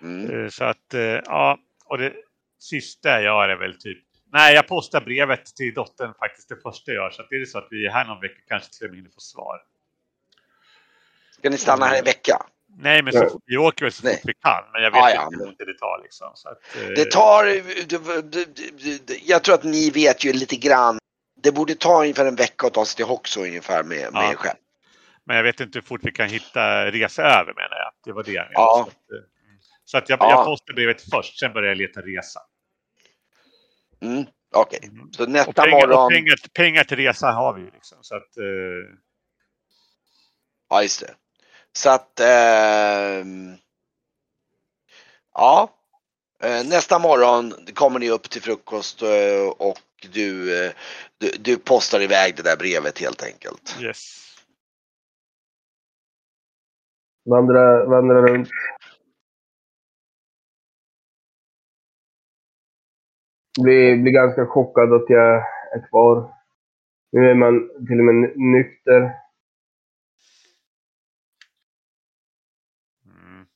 Mm. 0.03 0.25
Mm. 0.25 0.41
Eh, 0.45 0.49
Så 0.49 0.65
att, 0.65 0.95
eh, 0.95 1.01
ja, 1.03 1.59
och 1.85 1.99
det 1.99 2.13
sista 2.59 3.09
jag 3.11 3.23
gör 3.23 3.49
är 3.49 3.57
väl 3.57 3.79
typ, 3.79 3.99
nej 4.33 4.55
jag 4.55 4.69
postar 4.69 5.01
brevet 5.01 5.45
till 5.57 5.75
dottern 5.75 6.15
faktiskt 6.19 6.49
det 6.49 6.57
första 6.57 6.93
jag 6.93 7.03
gör. 7.05 7.11
Så 7.11 7.23
att 7.23 7.33
är 7.33 7.39
det 7.39 7.47
så 7.47 7.59
att 7.59 7.67
vi 7.71 7.87
är 7.87 7.91
här 7.91 8.05
någon 8.05 8.21
vecka 8.21 8.41
kanske 8.49 8.73
till 8.73 8.85
och 8.87 8.91
med 8.91 8.99
hinner 8.99 9.11
få 9.11 9.21
svar. 9.21 9.63
Ska 11.39 11.51
ni 11.51 11.59
stanna 11.59 11.87
här 11.87 11.99
en 11.99 12.05
vecka? 12.05 12.47
Nej, 12.79 13.03
men 13.03 13.13
så, 13.13 13.41
vi 13.47 13.57
åker 13.57 13.85
väl 13.85 13.93
så 13.93 14.03
fort 14.09 14.21
vi 14.25 14.35
kan. 14.35 14.65
Men 14.73 14.83
jag 14.83 14.91
vet 14.91 14.99
Ja, 15.01 15.25
inte 15.25 15.37
hur 15.39 15.45
lång 15.47 15.55
tid 15.57 15.67
det 15.67 15.79
tar 15.79 16.03
liksom. 16.03 16.31
Så 16.35 16.49
att, 16.49 16.59
eh, 16.77 16.87
Det 16.89 17.05
tar, 17.11 17.45
det- 17.45 18.55
det- 18.85 19.07
det- 19.07 19.21
jag 19.29 19.43
tror 19.45 19.55
att 19.55 19.65
ni 19.65 19.91
vet 19.91 20.25
ju 20.25 20.33
lite 20.33 20.57
grann. 20.57 20.99
Det 21.43 21.53
borde 21.53 21.75
ta 21.75 22.01
ungefär 22.03 22.27
en 22.27 22.37
vecka 22.37 22.67
att 22.67 22.75
ta 22.75 22.85
sig 22.85 22.97
till 22.97 23.05
Hoxo 23.05 23.41
ungefär 23.41 23.83
med, 23.83 24.13
med 24.13 24.23
Ja. 24.33 24.35
skepp. 24.37 24.57
Men 25.25 25.37
jag 25.37 25.43
vet 25.45 25.61
inte 25.61 25.77
hur 25.79 25.83
fort 25.87 26.01
vi 26.05 26.13
kan 26.13 26.29
hitta 26.29 26.91
resa 26.91 27.23
över 27.23 27.55
menar 27.55 27.77
jag. 27.77 27.93
Det 28.05 28.13
var 28.13 28.23
det 28.23 28.33
jag 28.33 28.43
menade. 28.45 28.55
Ja. 28.55 28.85
Så 28.85 28.91
att, 28.91 29.13
eh, 29.21 29.25
så 29.85 29.99
att 29.99 30.09
jag, 30.09 30.19
Ja. 30.21 30.31
jag 30.31 30.45
postar 30.45 30.75
brevet 30.75 31.03
först, 31.11 31.39
sen 31.39 31.53
börjar 31.53 31.69
jag 31.69 31.79
leta 31.79 32.01
resa. 32.01 32.41
Mm. 34.03 34.27
Okej, 34.55 34.81
Mm. 34.83 35.13
så 35.13 35.23
Och 35.23 35.29
nästa 35.31 35.53
pengar, 35.63 35.87
morgon. 35.87 36.05
och 36.05 36.11
pengar, 36.11 36.37
pengar 36.55 36.85
till 36.85 36.97
resan 36.97 37.35
har 37.35 37.55
vi 37.55 37.61
ju 37.61 37.71
liksom. 37.71 37.99
Så 38.01 38.17
att, 38.17 38.37
eh, 38.37 38.97
Ja, 40.69 40.83
just 40.83 41.01
det. 41.01 41.15
Så 41.73 41.91
att... 41.91 42.21
ehm, 42.21 43.57
ja. 45.35 45.77
Eh, 46.43 46.65
Nästa 46.67 46.99
morgon 46.99 47.55
kommer 47.75 47.99
ni 47.99 48.11
upp 48.11 48.31
till 48.31 48.43
frukost 48.43 49.03
eh, 49.03 49.49
och 49.59 49.79
du, 50.13 50.65
eh, 50.67 50.73
du, 51.19 51.31
du 51.39 51.57
postar 51.57 52.01
iväg 52.01 52.37
det 52.37 52.43
där 52.43 52.57
brevet 52.57 52.99
helt 52.99 53.23
enkelt. 53.23 53.77
yes. 53.81 54.17
Vandra, 57.25 57.85
vandra 57.87 58.15
runt. 58.23 58.49
Blir, 63.63 63.97
blir 63.97 64.13
ganska 64.13 64.47
chockad 64.47 64.93
att 64.93 65.05
jag 65.09 65.37
är 65.75 65.89
kvar. 65.89 66.35
Nu 67.13 67.31
är 67.31 67.35
man 67.35 67.69
till 67.87 67.99
och 67.99 68.05
med 68.05 68.33
nykter. 68.37 69.01
Mm. 73.07 73.47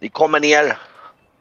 Ni 0.00 0.08
kommer 0.08 0.40
ner 0.40 0.78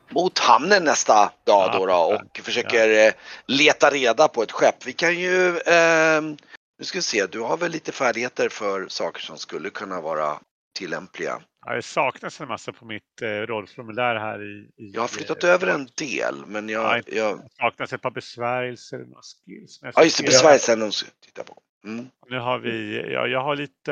mot 0.10 0.40
hamnen 0.40 0.84
nästa 0.84 1.32
dag 1.44 1.72
då, 1.74 1.86
då 1.86 1.94
och 1.94 2.40
försöker 2.40 3.08
eh, 3.08 3.14
leta 3.48 3.90
reda 3.90 4.28
på 4.28 4.44
ett 4.44 4.52
skepp. 4.52 4.86
Vi 4.86 4.94
kan 4.94 5.20
ju... 5.20 5.60
ehm, 5.66 6.38
nu 6.80 6.86
ska 6.86 6.98
vi 6.98 7.02
se, 7.02 7.26
du 7.28 7.40
har 7.40 7.58
väl 7.58 7.72
lite 7.72 7.92
färdigheter 7.92 8.50
för 8.50 8.88
saker 8.88 9.22
som 9.22 9.38
skulle 9.38 9.70
kunna 9.70 10.02
vara 10.02 10.40
tillämpliga. 10.80 11.42
Ja, 11.66 11.74
det 11.76 11.82
saknas 11.82 12.42
en 12.42 12.48
massa 12.48 12.72
på 12.72 12.86
mitt 12.86 13.22
eh, 13.22 13.28
rollformulär 13.28 14.16
här 14.16 14.44
i... 14.44 14.72
i 14.78 14.92
Jag 14.94 15.02
har 15.02 15.08
flyttat 15.08 15.44
eh, 15.44 15.50
över 15.50 15.68
en 15.68 15.88
del 15.98 16.36
men 16.48 16.70
Ja, 16.70 16.82
jag... 16.90 16.98
inte- 16.98 17.16
jag 17.16 17.40
saknas 17.60 17.94
ett 17.94 18.02
par 18.02 18.12
besvärjelser 18.12 18.98
skills. 18.98 19.82
Men 19.82 19.92
jag 19.96 20.02
ja 20.02 20.04
just 20.04 20.18
det, 20.18 20.24
besvärjelsen 20.24 20.80
de 20.80 20.92
ska 20.92 21.10
titta 21.22 21.44
på. 21.44 21.62
Mm. 21.86 22.06
Nu 22.30 22.40
har 22.40 22.60
vi, 22.60 23.02
ja, 23.14 23.28
jag 23.28 23.44
har 23.44 23.56
lite... 23.56 23.92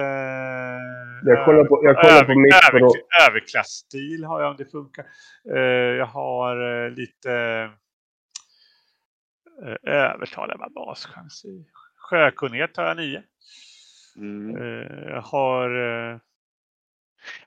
Jag 1.23 1.45
kollar 1.45 1.63
på, 1.63 1.81
jag 1.83 2.01
kollar 2.01 2.23
på 2.23 2.39
mitt 2.39 2.71
på 2.71 2.77
då. 2.79 2.93
överklassstil 3.29 4.23
har 4.23 4.41
jag 4.41 4.49
om 4.49 4.57
det 4.57 4.65
funkar. 4.65 5.05
Eh, 5.55 5.61
jag 5.97 6.05
har 6.05 6.85
eh, 6.85 6.91
lite 6.91 7.29
uh, 9.63 9.91
övertalbar 9.93 10.69
baschans 10.69 11.45
i. 11.45 11.65
Sjökunnighet 11.95 12.77
har 12.77 12.83
jag 12.83 12.97
nio. 12.97 13.23
Mm. 14.17 14.55
Eh, 14.55 15.09
jag 15.09 15.21
har... 15.21 15.69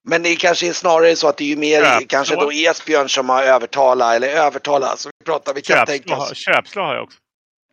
Men 0.03 0.23
det 0.23 0.37
kanske 0.37 0.69
är 0.69 0.73
snarare 0.73 1.17
så 1.17 1.29
att 1.29 1.37
det 1.37 1.45
är 1.45 1.49
ju 1.49 1.57
mer 1.57 1.83
Ja, 1.83 2.01
kanske 2.09 2.35
då 2.37 2.53
Esbjörn 2.53 3.09
som 3.09 3.29
har 3.29 3.43
övertalat 3.43 4.15
eller 4.15 4.29
övertalat. 4.29 5.01
Så 5.01 5.11
vi 5.19 5.25
pratar, 5.25 5.55
vi 5.55 5.63
kan 5.63 5.87
tänka 5.87 6.17
oss. 6.17 6.37
köpslag 6.37 6.87
har 6.87 6.95
jag 6.95 7.05
också. 7.05 7.19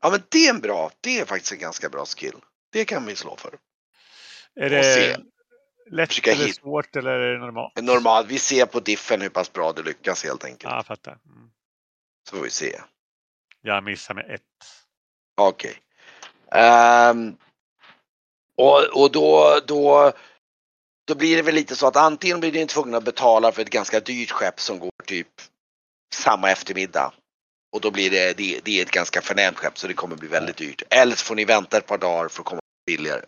Ja 0.01 0.09
men 0.09 0.23
det 0.29 0.45
är 0.45 0.49
en 0.49 0.59
bra, 0.59 0.91
det 1.01 1.19
är 1.19 1.25
faktiskt 1.25 1.51
en 1.51 1.59
ganska 1.59 1.89
bra 1.89 2.05
skill. 2.05 2.35
Det 2.71 2.85
kan 2.85 3.05
vi 3.05 3.15
slå 3.15 3.35
för. 3.37 3.53
Är 4.55 4.83
se. 4.83 4.99
det 5.07 5.17
lätt 5.91 6.09
Försöka 6.09 6.31
eller 6.31 6.45
hit- 6.45 6.55
svårt 6.55 6.95
eller 6.95 7.11
är 7.11 7.33
det 7.33 7.39
normalt? 7.39 7.81
Normalt, 7.81 8.27
vi 8.27 8.39
ser 8.39 8.65
på 8.65 8.79
diffen 8.79 9.21
hur 9.21 9.29
pass 9.29 9.53
bra 9.53 9.71
det 9.71 9.81
lyckas 9.83 10.23
helt 10.23 10.43
enkelt. 10.45 10.63
Ja, 10.63 10.75
jag 10.75 10.85
fattar. 10.85 11.11
Mm. 11.11 11.49
Så 12.29 12.35
får 12.35 12.43
vi 12.43 12.49
se. 12.49 12.79
Jag 13.61 13.83
missar 13.83 14.13
med 14.13 14.31
ett. 14.31 14.41
Okej. 15.37 15.75
Ehm, 16.51 17.35
och 18.57 18.83
och 19.03 19.11
då, 19.11 19.59
då, 19.67 20.11
då 21.11 21.17
blir 21.17 21.35
det 21.37 21.41
väl 21.41 21.55
lite 21.55 21.75
så 21.75 21.87
att 21.87 21.95
antingen 21.95 22.39
blir 22.39 22.51
ni 22.51 22.67
tvungna 22.67 22.97
att 22.97 23.05
betala 23.05 23.51
för 23.51 23.61
ett 23.61 23.69
ganska 23.69 23.99
dyrt 23.99 24.31
skepp 24.31 24.59
som 24.59 24.79
går 24.79 24.91
typ 25.05 25.27
samma 26.13 26.51
eftermiddag. 26.51 27.13
Och 27.73 27.81
då 27.81 27.91
blir 27.91 28.09
det, 28.11 28.37
det, 28.37 28.61
det 28.65 28.79
är 28.79 28.83
ett 28.83 28.91
ganska 28.91 29.21
förnämt 29.21 29.57
skepp 29.57 29.77
så 29.77 29.87
det 29.87 29.93
kommer 29.93 30.15
bli 30.15 30.27
väldigt 30.27 30.57
dyrt. 30.57 30.81
Eller 30.89 31.15
så 31.15 31.25
får 31.25 31.35
ni 31.35 31.45
vänta 31.45 31.77
ett 31.77 31.87
par 31.87 31.97
dagar 31.97 32.27
för 32.29 32.41
att 32.41 32.45
komma 32.45 32.61
billigare. 32.85 33.21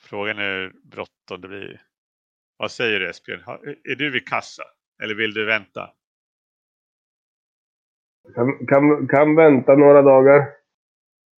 Frågan 0.00 0.38
är 0.38 0.42
hur 0.42 0.72
bråttom 0.90 1.40
det 1.40 1.48
blir. 1.48 1.82
Vad 2.56 2.70
säger 2.70 3.00
du 3.00 3.10
Esbjörn? 3.10 3.42
Är 3.90 3.94
du 3.94 4.10
vid 4.10 4.28
kassa? 4.28 4.62
Eller 5.02 5.14
vill 5.14 5.34
du 5.34 5.46
vänta? 5.46 5.90
Kan, 8.34 8.66
kan, 8.66 9.08
kan 9.08 9.34
vänta 9.36 9.74
några 9.74 10.02
dagar. 10.02 10.48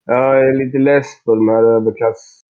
Jag 0.04 0.48
är 0.48 0.52
lite 0.64 0.78
less 0.78 1.24
på 1.24 1.34
de 1.34 1.48
här 1.48 1.62
överklass... 1.62 2.47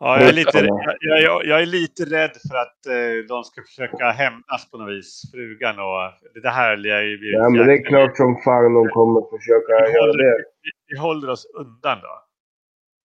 Ja, 0.00 0.20
jag, 0.20 0.28
är 0.28 0.32
lite, 0.32 0.58
jag, 1.00 1.22
jag, 1.22 1.46
jag 1.46 1.62
är 1.62 1.66
lite 1.66 2.04
rädd 2.04 2.36
för 2.48 2.56
att 2.56 2.86
eh, 2.86 3.26
de 3.28 3.44
ska 3.44 3.62
försöka 3.62 4.10
hämnas 4.10 4.70
på 4.70 4.78
något 4.78 4.90
vis. 4.94 5.22
Frugan 5.32 5.78
och 5.78 6.12
det 6.42 6.48
här 6.50 6.76
lär 6.76 7.02
ju 7.02 7.18
bli... 7.18 7.32
Ja, 7.32 7.48
men 7.50 7.66
det 7.66 7.72
är 7.72 7.84
klart 7.84 8.16
som 8.16 8.40
fan 8.44 8.74
de 8.74 8.88
kommer 8.88 9.38
försöka 9.38 9.86
vi 9.86 9.92
göra 9.92 10.06
håller, 10.06 10.24
det. 10.24 10.44
vi, 10.62 10.70
vi 10.86 10.98
håller 10.98 11.30
oss 11.30 11.46
undan 11.54 11.98
då. 12.02 12.22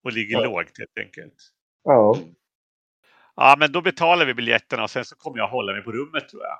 Och 0.03 0.11
ligger 0.13 0.37
Ja. 0.37 0.43
lågt 0.43 0.77
helt 0.79 0.97
enkelt. 1.07 1.33
Ja. 1.83 2.17
Ja, 3.35 3.55
men 3.59 3.71
då 3.71 3.81
betalar 3.81 4.25
vi 4.25 4.33
biljetterna 4.33 4.83
och 4.83 4.89
sen 4.89 5.05
så 5.05 5.15
kommer 5.15 5.37
jag 5.37 5.47
hålla 5.47 5.73
mig 5.73 5.81
på 5.81 5.91
rummet 5.91 6.29
tror 6.29 6.43
jag. 6.43 6.57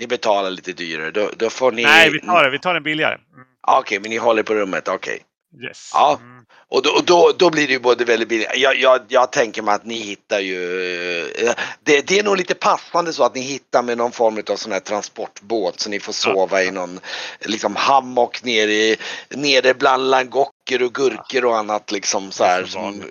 Ni 0.00 0.06
betalar 0.06 0.50
lite 0.50 0.72
dyrare. 0.72 1.10
Då, 1.10 1.28
då 1.36 1.50
får 1.50 1.72
ni... 1.72 1.82
Nej, 1.82 2.10
vi 2.10 2.20
tar 2.20 2.44
det. 2.44 2.50
Vi 2.50 2.58
tar 2.58 2.74
den 2.74 2.82
billigare. 2.82 3.14
Mm. 3.14 3.46
Ja, 3.66 3.78
Okej, 3.80 3.98
men 4.00 4.10
ni 4.10 4.16
håller 4.16 4.42
på 4.42 4.54
rummet. 4.54 4.88
Okej. 4.88 5.18
Yes. 5.62 5.90
Ja. 5.94 6.18
Mm. 6.20 6.44
Och, 6.68 6.82
då, 6.82 6.90
och 6.90 7.04
då, 7.04 7.32
då 7.38 7.50
blir 7.50 7.66
det 7.66 7.72
ju 7.72 7.78
både 7.80 8.04
väldigt 8.04 8.28
billigt. 8.28 8.48
Jag, 8.56 8.76
jag, 8.76 9.00
jag 9.08 9.32
tänker 9.32 9.62
mig 9.62 9.74
att 9.74 9.84
ni 9.84 9.94
hittar 9.94 10.40
ju... 10.40 11.20
eh, 11.28 11.54
Det, 11.82 12.06
det 12.06 12.18
är 12.18 12.22
nog 12.22 12.36
lite 12.36 12.54
passande 12.54 13.12
så 13.12 13.24
att 13.24 13.34
ni 13.34 13.40
hittar 13.40 13.82
med 13.82 13.98
någon 13.98 14.12
form 14.12 14.42
av 14.50 14.56
sån 14.56 14.72
här 14.72 14.80
transportbåt 14.80 15.80
så 15.80 15.90
ni 15.90 16.00
får 16.00 16.12
sova 16.12 16.62
i 16.62 16.70
någon 16.70 17.00
liksom 17.40 17.76
hammock 17.76 18.42
nere, 18.42 18.72
i- 18.72 18.96
nere 19.30 19.74
bland 19.74 20.10
langocker 20.10 20.82
och 20.82 20.94
gurkor 20.94 21.44
och 21.44 21.56
annat 21.58 21.90
liksom 21.92 22.30
så 22.32 22.44
här. 22.44 22.64
Som, 22.64 23.02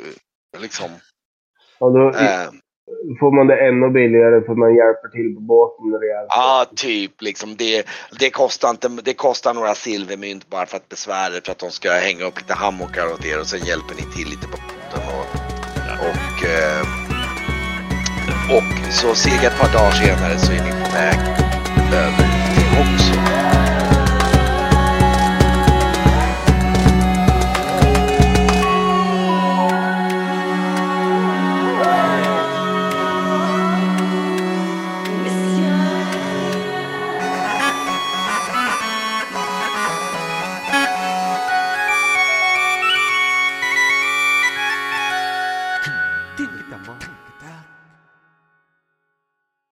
liksom, 0.57 0.91
Och 1.79 1.93
då 1.93 2.09
eh, 2.17 2.49
får 3.19 3.31
man 3.35 3.47
det 3.47 3.67
ännu 3.67 3.89
billigare 3.89 4.41
för 4.45 4.55
man 4.55 4.75
hjälper 4.75 5.09
till 5.09 5.35
på 5.35 5.41
båten 5.41 5.99
rejält. 6.01 6.27
Ja, 6.29 6.65
typ 6.75 7.21
liksom. 7.21 7.55
Det, 7.55 7.85
det, 8.19 8.29
kostar 8.29 8.69
inte, 8.69 8.89
det 9.03 9.13
kostar 9.13 9.53
några 9.53 9.75
silvermynt 9.75 10.49
bara 10.49 10.65
för 10.65 10.77
att 10.77 10.89
besvära 10.89 11.35
er 11.35 11.41
för 11.45 11.51
att 11.51 11.59
de 11.59 11.71
ska 11.71 11.91
hänga 11.91 12.25
upp 12.25 12.39
lite 12.39 12.53
hammockar 12.53 13.05
åt 13.13 13.25
er 13.25 13.39
och 13.39 13.47
sen 13.47 13.65
hjälper 13.65 13.95
ni 13.95 14.01
till 14.15 14.27
lite 14.33 14.47
på 14.47 14.57
båten. 14.65 15.01
Och, 15.17 15.27
och, 16.09 16.37
eh, 16.55 16.83
och 18.57 18.93
så 18.93 19.15
cirka 19.15 19.47
ett 19.47 19.59
par 19.61 19.73
dagar 19.73 19.91
senare 19.91 20.37
så 20.37 20.51
är 20.51 20.63
ni 20.67 20.71
på 20.83 20.89
väg 20.99 21.19
över 21.93 22.25
till 22.55 22.69
Oxford. 22.81 23.32